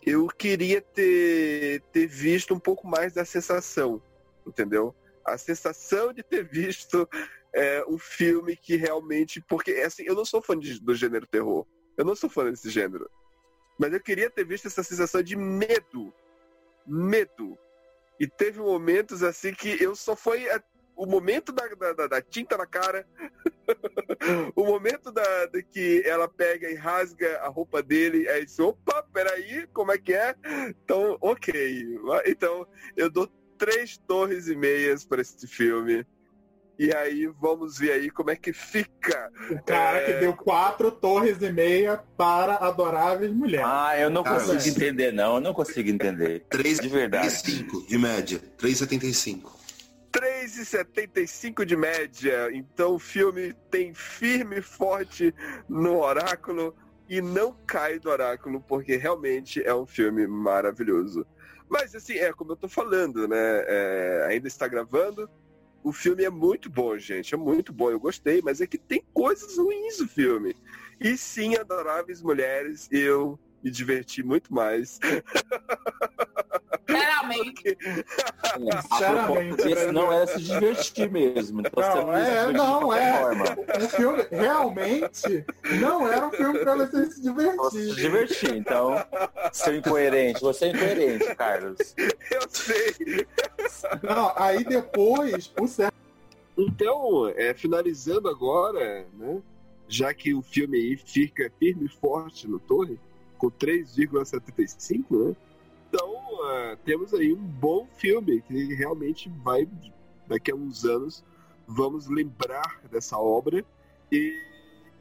eu 0.04 0.26
queria 0.26 0.80
ter, 0.80 1.82
ter 1.92 2.06
visto 2.06 2.52
um 2.54 2.58
pouco 2.58 2.86
mais 2.86 3.12
da 3.12 3.24
sensação, 3.24 4.02
entendeu? 4.46 4.94
A 5.24 5.38
sensação 5.38 6.12
de 6.12 6.22
ter 6.22 6.44
visto 6.44 7.08
é, 7.54 7.84
um 7.86 7.98
filme 7.98 8.56
que 8.56 8.76
realmente. 8.76 9.40
Porque, 9.40 9.72
assim, 9.72 10.04
eu 10.04 10.14
não 10.14 10.24
sou 10.24 10.42
fã 10.42 10.58
de, 10.58 10.80
do 10.80 10.94
gênero 10.94 11.26
terror. 11.26 11.66
Eu 11.96 12.04
não 12.04 12.14
sou 12.14 12.30
fã 12.30 12.50
desse 12.50 12.70
gênero. 12.70 13.10
Mas 13.78 13.92
eu 13.92 14.00
queria 14.00 14.30
ter 14.30 14.44
visto 14.44 14.66
essa 14.66 14.82
sensação 14.82 15.22
de 15.22 15.36
medo. 15.36 16.12
Medo. 16.86 17.58
E 18.18 18.26
teve 18.26 18.60
momentos 18.60 19.22
assim 19.22 19.52
que 19.52 19.82
eu 19.82 19.94
só 19.96 20.14
foi 20.14 20.48
a, 20.50 20.62
o 20.96 21.06
momento 21.06 21.52
da, 21.52 21.66
da, 21.68 22.06
da, 22.06 22.22
tinta 22.22 22.56
na 22.56 22.66
cara, 22.66 23.06
o 24.54 24.64
momento 24.64 25.10
da, 25.10 25.46
de 25.46 25.62
que 25.62 26.02
ela 26.06 26.28
pega 26.28 26.70
e 26.70 26.74
rasga 26.74 27.38
a 27.40 27.48
roupa 27.48 27.82
dele, 27.82 28.28
aí 28.28 28.44
diz, 28.44 28.58
opa, 28.58 29.02
peraí, 29.12 29.66
como 29.72 29.92
é 29.92 29.98
que 29.98 30.14
é? 30.14 30.34
Então, 30.68 31.16
ok. 31.20 31.98
Então, 32.26 32.66
eu 32.96 33.10
dou 33.10 33.26
três 33.58 33.96
torres 33.96 34.48
e 34.48 34.56
meias 34.56 35.04
para 35.04 35.22
esse 35.22 35.46
filme. 35.46 36.06
E 36.78 36.92
aí 36.94 37.26
vamos 37.40 37.78
ver 37.78 37.92
aí 37.92 38.10
como 38.10 38.30
é 38.30 38.36
que 38.36 38.52
fica. 38.52 39.30
O 39.50 39.62
cara 39.62 39.98
é... 39.98 40.04
que 40.06 40.12
deu 40.20 40.34
quatro 40.34 40.90
torres 40.90 41.40
e 41.40 41.52
meia 41.52 42.02
para 42.16 42.56
adoráveis 42.56 43.32
mulheres. 43.32 43.66
Ah, 43.68 43.98
eu 43.98 44.10
não 44.10 44.24
consigo 44.24 44.52
ah, 44.52 44.68
entender, 44.68 45.12
não. 45.12 45.36
Eu 45.36 45.40
não 45.40 45.52
consigo 45.52 45.88
entender. 45.88 46.44
3, 46.48 46.80
de 46.80 46.88
verdade. 46.88 47.28
3,5 47.28 47.86
de 47.86 47.98
média. 47.98 48.40
3,75. 48.58 49.50
3 50.10 50.42
3,75 50.42 51.64
de 51.64 51.76
média. 51.76 52.50
Então 52.52 52.94
o 52.94 52.98
filme 52.98 53.54
tem 53.70 53.94
firme 53.94 54.58
e 54.58 54.62
forte 54.62 55.34
no 55.68 56.00
oráculo 56.00 56.74
e 57.08 57.20
não 57.20 57.52
cai 57.66 57.98
do 57.98 58.10
oráculo, 58.10 58.60
porque 58.60 58.96
realmente 58.96 59.62
é 59.64 59.74
um 59.74 59.86
filme 59.86 60.26
maravilhoso. 60.26 61.26
Mas 61.68 61.94
assim, 61.94 62.14
é 62.14 62.32
como 62.32 62.52
eu 62.52 62.56
tô 62.56 62.68
falando, 62.68 63.26
né? 63.26 63.64
É, 63.66 64.26
ainda 64.28 64.48
está 64.48 64.68
gravando. 64.68 65.28
O 65.82 65.92
filme 65.92 66.24
é 66.24 66.30
muito 66.30 66.70
bom, 66.70 66.96
gente. 66.96 67.34
É 67.34 67.36
muito 67.36 67.72
bom. 67.72 67.90
Eu 67.90 67.98
gostei, 67.98 68.40
mas 68.42 68.60
é 68.60 68.66
que 68.66 68.78
tem 68.78 69.02
coisas 69.12 69.58
ruins 69.58 69.98
no 69.98 70.08
filme. 70.08 70.54
E 71.00 71.16
sim, 71.16 71.56
adoráveis 71.56 72.22
mulheres, 72.22 72.88
eu 72.90 73.38
me 73.62 73.70
diverti 73.70 74.22
muito 74.22 74.52
mais. 74.54 74.98
Sinceramente. 76.88 77.78
Sinceramente. 78.90 79.68
Esse 79.68 79.92
não 79.92 80.12
era 80.12 80.26
se 80.26 80.42
divertir 80.42 81.10
mesmo. 81.10 81.60
Então 81.60 82.06
não, 82.06 82.12
é, 82.14 82.52
não, 82.52 82.92
é. 82.92 83.32
O 83.84 83.88
filme 83.88 84.26
realmente 84.30 85.44
não 85.80 86.08
era 86.08 86.26
um 86.26 86.30
filme 86.30 86.58
pra 86.58 86.76
você 86.76 87.10
se 87.10 87.22
divertir. 87.22 87.56
Você 87.56 87.88
se 87.88 87.94
divertir, 87.94 88.54
então. 88.54 89.04
Seu 89.52 89.76
incoerente. 89.76 90.40
Você 90.40 90.66
é 90.66 90.68
incoerente, 90.68 91.34
Carlos. 91.36 91.94
Eu 91.96 92.48
sei. 92.48 93.26
Não, 94.02 94.32
aí 94.36 94.64
depois, 94.64 95.52
o 95.60 95.66
certo. 95.66 95.92
Então, 96.56 97.28
é, 97.28 97.54
finalizando 97.54 98.28
agora, 98.28 99.06
né? 99.14 99.40
Já 99.88 100.12
que 100.14 100.34
o 100.34 100.42
filme 100.42 100.78
aí 100.78 100.96
fica 100.96 101.50
firme 101.58 101.86
e 101.86 101.88
forte 101.88 102.48
no 102.48 102.58
torre, 102.58 102.98
com 103.38 103.50
3,75, 103.50 105.28
né? 105.28 105.36
Então, 105.92 106.10
uh, 106.10 106.76
temos 106.86 107.12
aí 107.12 107.34
um 107.34 107.46
bom 107.46 107.86
filme 107.98 108.40
que 108.40 108.74
realmente 108.74 109.28
vai, 109.28 109.68
daqui 110.26 110.50
a 110.50 110.54
uns 110.54 110.86
anos, 110.86 111.22
vamos 111.66 112.08
lembrar 112.08 112.80
dessa 112.90 113.18
obra. 113.18 113.62
E 114.10 114.34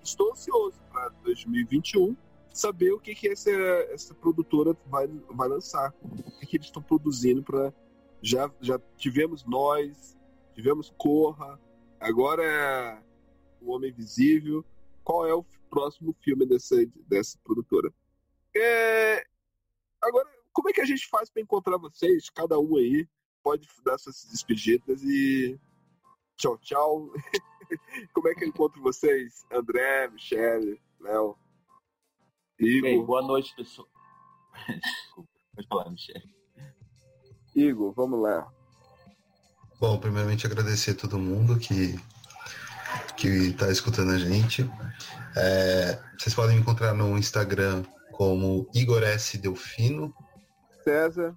estou 0.04 0.34
ansioso 0.34 0.82
para 0.92 1.08
2021 1.24 2.14
saber 2.50 2.92
o 2.92 3.00
que, 3.00 3.16
que 3.16 3.30
essa, 3.30 3.50
essa 3.90 4.14
produtora 4.14 4.76
vai, 4.88 5.08
vai 5.30 5.48
lançar. 5.48 5.94
O 6.04 6.40
que, 6.40 6.46
que 6.46 6.58
eles 6.58 6.68
estão 6.68 6.84
produzindo 6.84 7.42
para. 7.42 7.74
Já, 8.22 8.52
já 8.60 8.78
tivemos 8.98 9.46
Nós, 9.46 10.18
tivemos 10.54 10.94
Corra, 10.98 11.58
agora 12.02 12.44
é 12.44 13.02
O 13.62 13.72
Homem 13.72 13.92
Invisível. 13.92 14.66
Qual 15.06 15.26
é 15.26 15.34
o 15.34 15.46
próximo 15.70 16.14
filme 16.22 16.46
dessa, 16.46 16.76
dessa 17.08 17.40
produtora? 17.46 17.92
É, 18.54 19.24
agora, 20.02 20.28
como 20.54 20.70
é 20.70 20.74
que 20.74 20.82
a 20.82 20.86
gente 20.86 21.08
faz 21.08 21.30
para 21.30 21.42
encontrar 21.42 21.78
vocês? 21.78 22.30
Cada 22.30 22.60
um 22.60 22.78
aí 22.78 23.08
pode 23.44 23.68
dar 23.86 23.98
suas 23.98 24.26
despedidas 24.26 25.02
e 25.04 25.60
tchau, 26.38 26.58
tchau. 26.60 27.12
Como 28.14 28.28
é 28.28 28.36
que 28.36 28.44
eu 28.44 28.50
encontro 28.50 28.82
vocês? 28.82 29.46
André, 29.52 30.10
Michele, 30.10 30.82
Léo, 31.00 31.38
Igor. 32.60 32.82
Bem, 32.82 33.06
boa 33.06 33.22
noite, 33.22 33.56
pessoal. 33.56 33.88
Desculpa, 34.68 35.30
pode 35.56 35.68
falar, 35.68 35.90
Michele. 35.90 36.36
Igor, 37.56 37.94
vamos 37.94 38.22
lá. 38.22 38.52
Bom, 39.80 39.98
primeiramente 40.00 40.46
agradecer 40.46 40.92
a 40.92 40.96
todo 40.96 41.18
mundo 41.18 41.58
que 41.58 41.96
que 43.16 43.28
está 43.28 43.72
escutando 43.72 44.12
a 44.12 44.18
gente. 44.18 44.70
É, 45.36 46.02
vocês 46.18 46.36
podem 46.36 46.56
me 46.56 46.62
encontrar 46.62 46.94
no 46.94 47.18
Instagram 47.18 47.84
como 48.12 48.70
Igor 48.74 49.04
S. 49.04 49.38
Delfino, 49.38 50.14
César. 50.84 51.36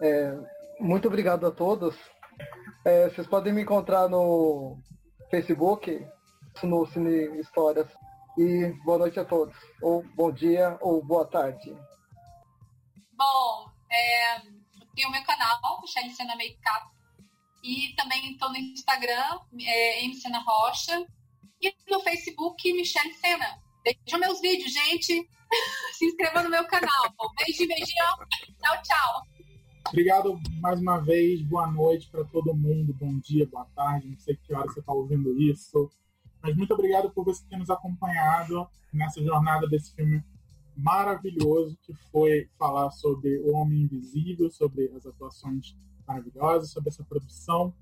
É, 0.00 0.32
muito 0.80 1.08
obrigado 1.08 1.46
a 1.46 1.50
todos. 1.50 1.96
É, 2.84 3.08
vocês 3.08 3.26
podem 3.26 3.52
me 3.52 3.62
encontrar 3.62 4.08
no 4.08 4.78
Facebook, 5.30 6.06
no 6.62 6.86
Cine 6.86 7.40
Histórias. 7.40 7.88
E 8.38 8.72
boa 8.84 8.98
noite 8.98 9.18
a 9.18 9.24
todos. 9.24 9.56
Ou 9.82 10.02
bom 10.14 10.30
dia, 10.30 10.78
ou 10.80 11.04
boa 11.04 11.26
tarde. 11.26 11.76
Bom, 13.12 13.68
é, 13.90 14.40
tem 14.94 15.06
o 15.06 15.10
meu 15.10 15.22
canal, 15.24 15.80
Michelle 15.82 16.14
Sena 16.14 16.36
Makeup. 16.36 16.96
E 17.64 17.94
também 17.96 18.30
estou 18.30 18.48
no 18.50 18.56
Instagram, 18.56 19.40
é, 19.60 20.00
Sena 20.14 20.38
Rocha. 20.38 21.04
E 21.60 21.74
no 21.90 22.00
Facebook, 22.00 22.72
Michelle 22.72 23.12
Sena. 23.14 23.60
Vejam 23.84 24.20
meus 24.20 24.40
vídeos, 24.40 24.72
gente. 24.72 25.28
Se 25.98 26.04
inscreva 26.04 26.44
no 26.44 26.50
meu 26.50 26.64
canal. 26.68 27.12
Beijo, 27.36 27.66
beijão. 27.66 28.16
Tchau, 28.62 28.82
tchau. 28.84 29.22
Obrigado 29.88 30.40
mais 30.60 30.80
uma 30.80 30.98
vez. 30.98 31.42
Boa 31.42 31.66
noite 31.66 32.08
para 32.08 32.22
todo 32.22 32.54
mundo. 32.54 32.94
Bom 32.94 33.18
dia, 33.18 33.48
boa 33.48 33.64
tarde. 33.74 34.06
Não 34.06 34.16
sei 34.16 34.36
que 34.36 34.54
hora 34.54 34.68
você 34.68 34.78
está 34.78 34.92
ouvindo 34.92 35.36
isso. 35.42 35.90
Mas 36.40 36.54
muito 36.54 36.72
obrigado 36.72 37.10
por 37.10 37.24
você 37.24 37.44
ter 37.50 37.56
nos 37.56 37.68
acompanhado 37.68 38.68
nessa 38.92 39.20
jornada 39.20 39.66
desse 39.66 39.92
filme 39.92 40.22
maravilhoso 40.76 41.76
que 41.82 41.92
foi 42.12 42.48
falar 42.56 42.92
sobre 42.92 43.40
o 43.40 43.56
Homem 43.56 43.82
Invisível, 43.82 44.48
sobre 44.52 44.92
as 44.94 45.04
atuações 45.04 45.76
maravilhosas, 46.06 46.70
sobre 46.70 46.90
essa 46.90 47.02
produção. 47.02 47.74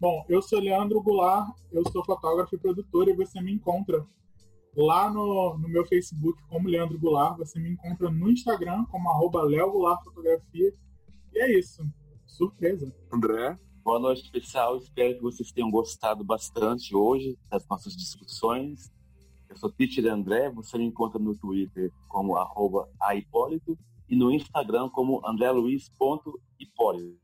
Bom, 0.00 0.24
eu 0.26 0.40
sou 0.40 0.58
Leandro 0.58 1.02
Goulart, 1.02 1.54
eu 1.70 1.86
sou 1.90 2.02
fotógrafo 2.02 2.54
e 2.54 2.58
produtor 2.58 3.08
e 3.08 3.12
você 3.12 3.42
me 3.42 3.52
encontra 3.52 4.06
lá 4.76 5.10
no, 5.10 5.58
no 5.58 5.68
meu 5.68 5.84
Facebook 5.86 6.40
como 6.48 6.68
Leandro 6.68 6.98
Goulart. 6.98 7.36
Você 7.38 7.58
me 7.58 7.70
encontra 7.70 8.10
no 8.10 8.30
Instagram 8.30 8.84
como 8.86 9.10
arroba 9.10 9.42
Leo 9.42 9.70
Goulart 9.70 10.02
Fotografia. 10.04 10.72
E 11.32 11.38
é 11.38 11.58
isso. 11.58 11.82
Surpresa. 12.26 12.94
André? 13.12 13.58
Boa 13.84 13.98
noite, 13.98 14.30
pessoal. 14.30 14.76
Espero 14.76 15.16
que 15.16 15.22
vocês 15.22 15.52
tenham 15.52 15.70
gostado 15.70 16.24
bastante 16.24 16.94
hoje 16.94 17.38
das 17.50 17.66
nossas 17.68 17.96
discussões. 17.96 18.92
Eu 19.48 19.56
sou 19.56 19.70
Teacher 19.70 20.06
André. 20.06 20.50
Você 20.50 20.78
me 20.78 20.84
encontra 20.84 21.18
no 21.18 21.36
Twitter 21.36 21.92
como 22.08 22.36
arroba 22.36 22.88
aipólito 23.00 23.78
e 24.08 24.16
no 24.16 24.30
Instagram 24.30 24.88
como 24.90 25.20
andreluiz.hipólito. 25.26 27.20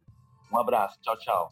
Um 0.52 0.58
abraço. 0.58 0.98
Tchau, 1.00 1.18
tchau. 1.18 1.50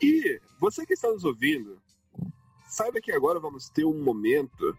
E 0.00 0.40
você 0.60 0.86
que 0.86 0.92
está 0.92 1.10
nos 1.10 1.24
ouvindo, 1.24 1.80
Saiba 2.78 3.00
que 3.00 3.10
agora 3.10 3.40
vamos 3.40 3.68
ter 3.68 3.84
um 3.84 4.04
momento, 4.04 4.78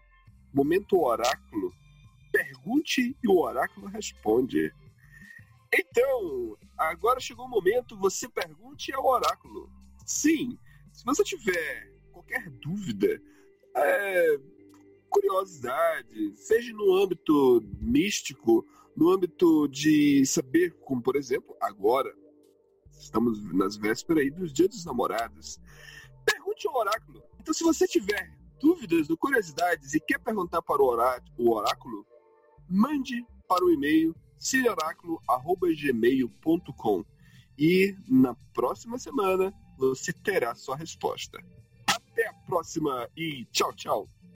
momento 0.54 0.98
oráculo. 0.98 1.70
Pergunte 2.32 3.14
e 3.22 3.28
o 3.28 3.42
oráculo 3.42 3.88
responde. 3.88 4.72
Então, 5.70 6.56
agora 6.78 7.20
chegou 7.20 7.44
o 7.44 7.50
momento, 7.50 7.98
você 7.98 8.26
pergunte 8.26 8.90
ao 8.94 9.04
oráculo. 9.04 9.70
Sim, 10.06 10.58
se 10.90 11.04
você 11.04 11.22
tiver 11.22 11.92
qualquer 12.10 12.48
dúvida, 12.48 13.20
é, 13.76 14.38
curiosidade, 15.10 16.34
seja 16.38 16.72
no 16.72 16.96
âmbito 16.96 17.60
místico, 17.82 18.66
no 18.96 19.10
âmbito 19.10 19.68
de 19.68 20.24
saber, 20.24 20.70
como 20.86 21.02
por 21.02 21.16
exemplo, 21.16 21.54
agora, 21.60 22.10
estamos 22.98 23.44
nas 23.52 23.76
vésperas 23.76 24.22
aí 24.22 24.30
dos 24.30 24.54
Dias 24.54 24.70
dos 24.70 24.86
Namorados, 24.86 25.60
pergunte 26.24 26.66
ao 26.66 26.76
oráculo. 26.76 27.29
Então, 27.40 27.54
se 27.54 27.64
você 27.64 27.88
tiver 27.88 28.30
dúvidas 28.60 29.08
ou 29.08 29.16
curiosidades 29.16 29.94
e 29.94 30.00
quer 30.00 30.18
perguntar 30.18 30.60
para 30.60 30.82
o 30.82 31.50
oráculo, 31.50 32.06
mande 32.68 33.24
para 33.48 33.64
o 33.64 33.70
e-mail 33.70 34.14
sireoráculo.gmail.com 34.38 37.04
e 37.58 37.96
na 38.06 38.34
próxima 38.52 38.98
semana 38.98 39.54
você 39.78 40.12
terá 40.12 40.54
sua 40.54 40.76
resposta. 40.76 41.42
Até 41.86 42.28
a 42.28 42.34
próxima 42.34 43.08
e 43.16 43.46
tchau, 43.46 43.72
tchau! 43.72 44.06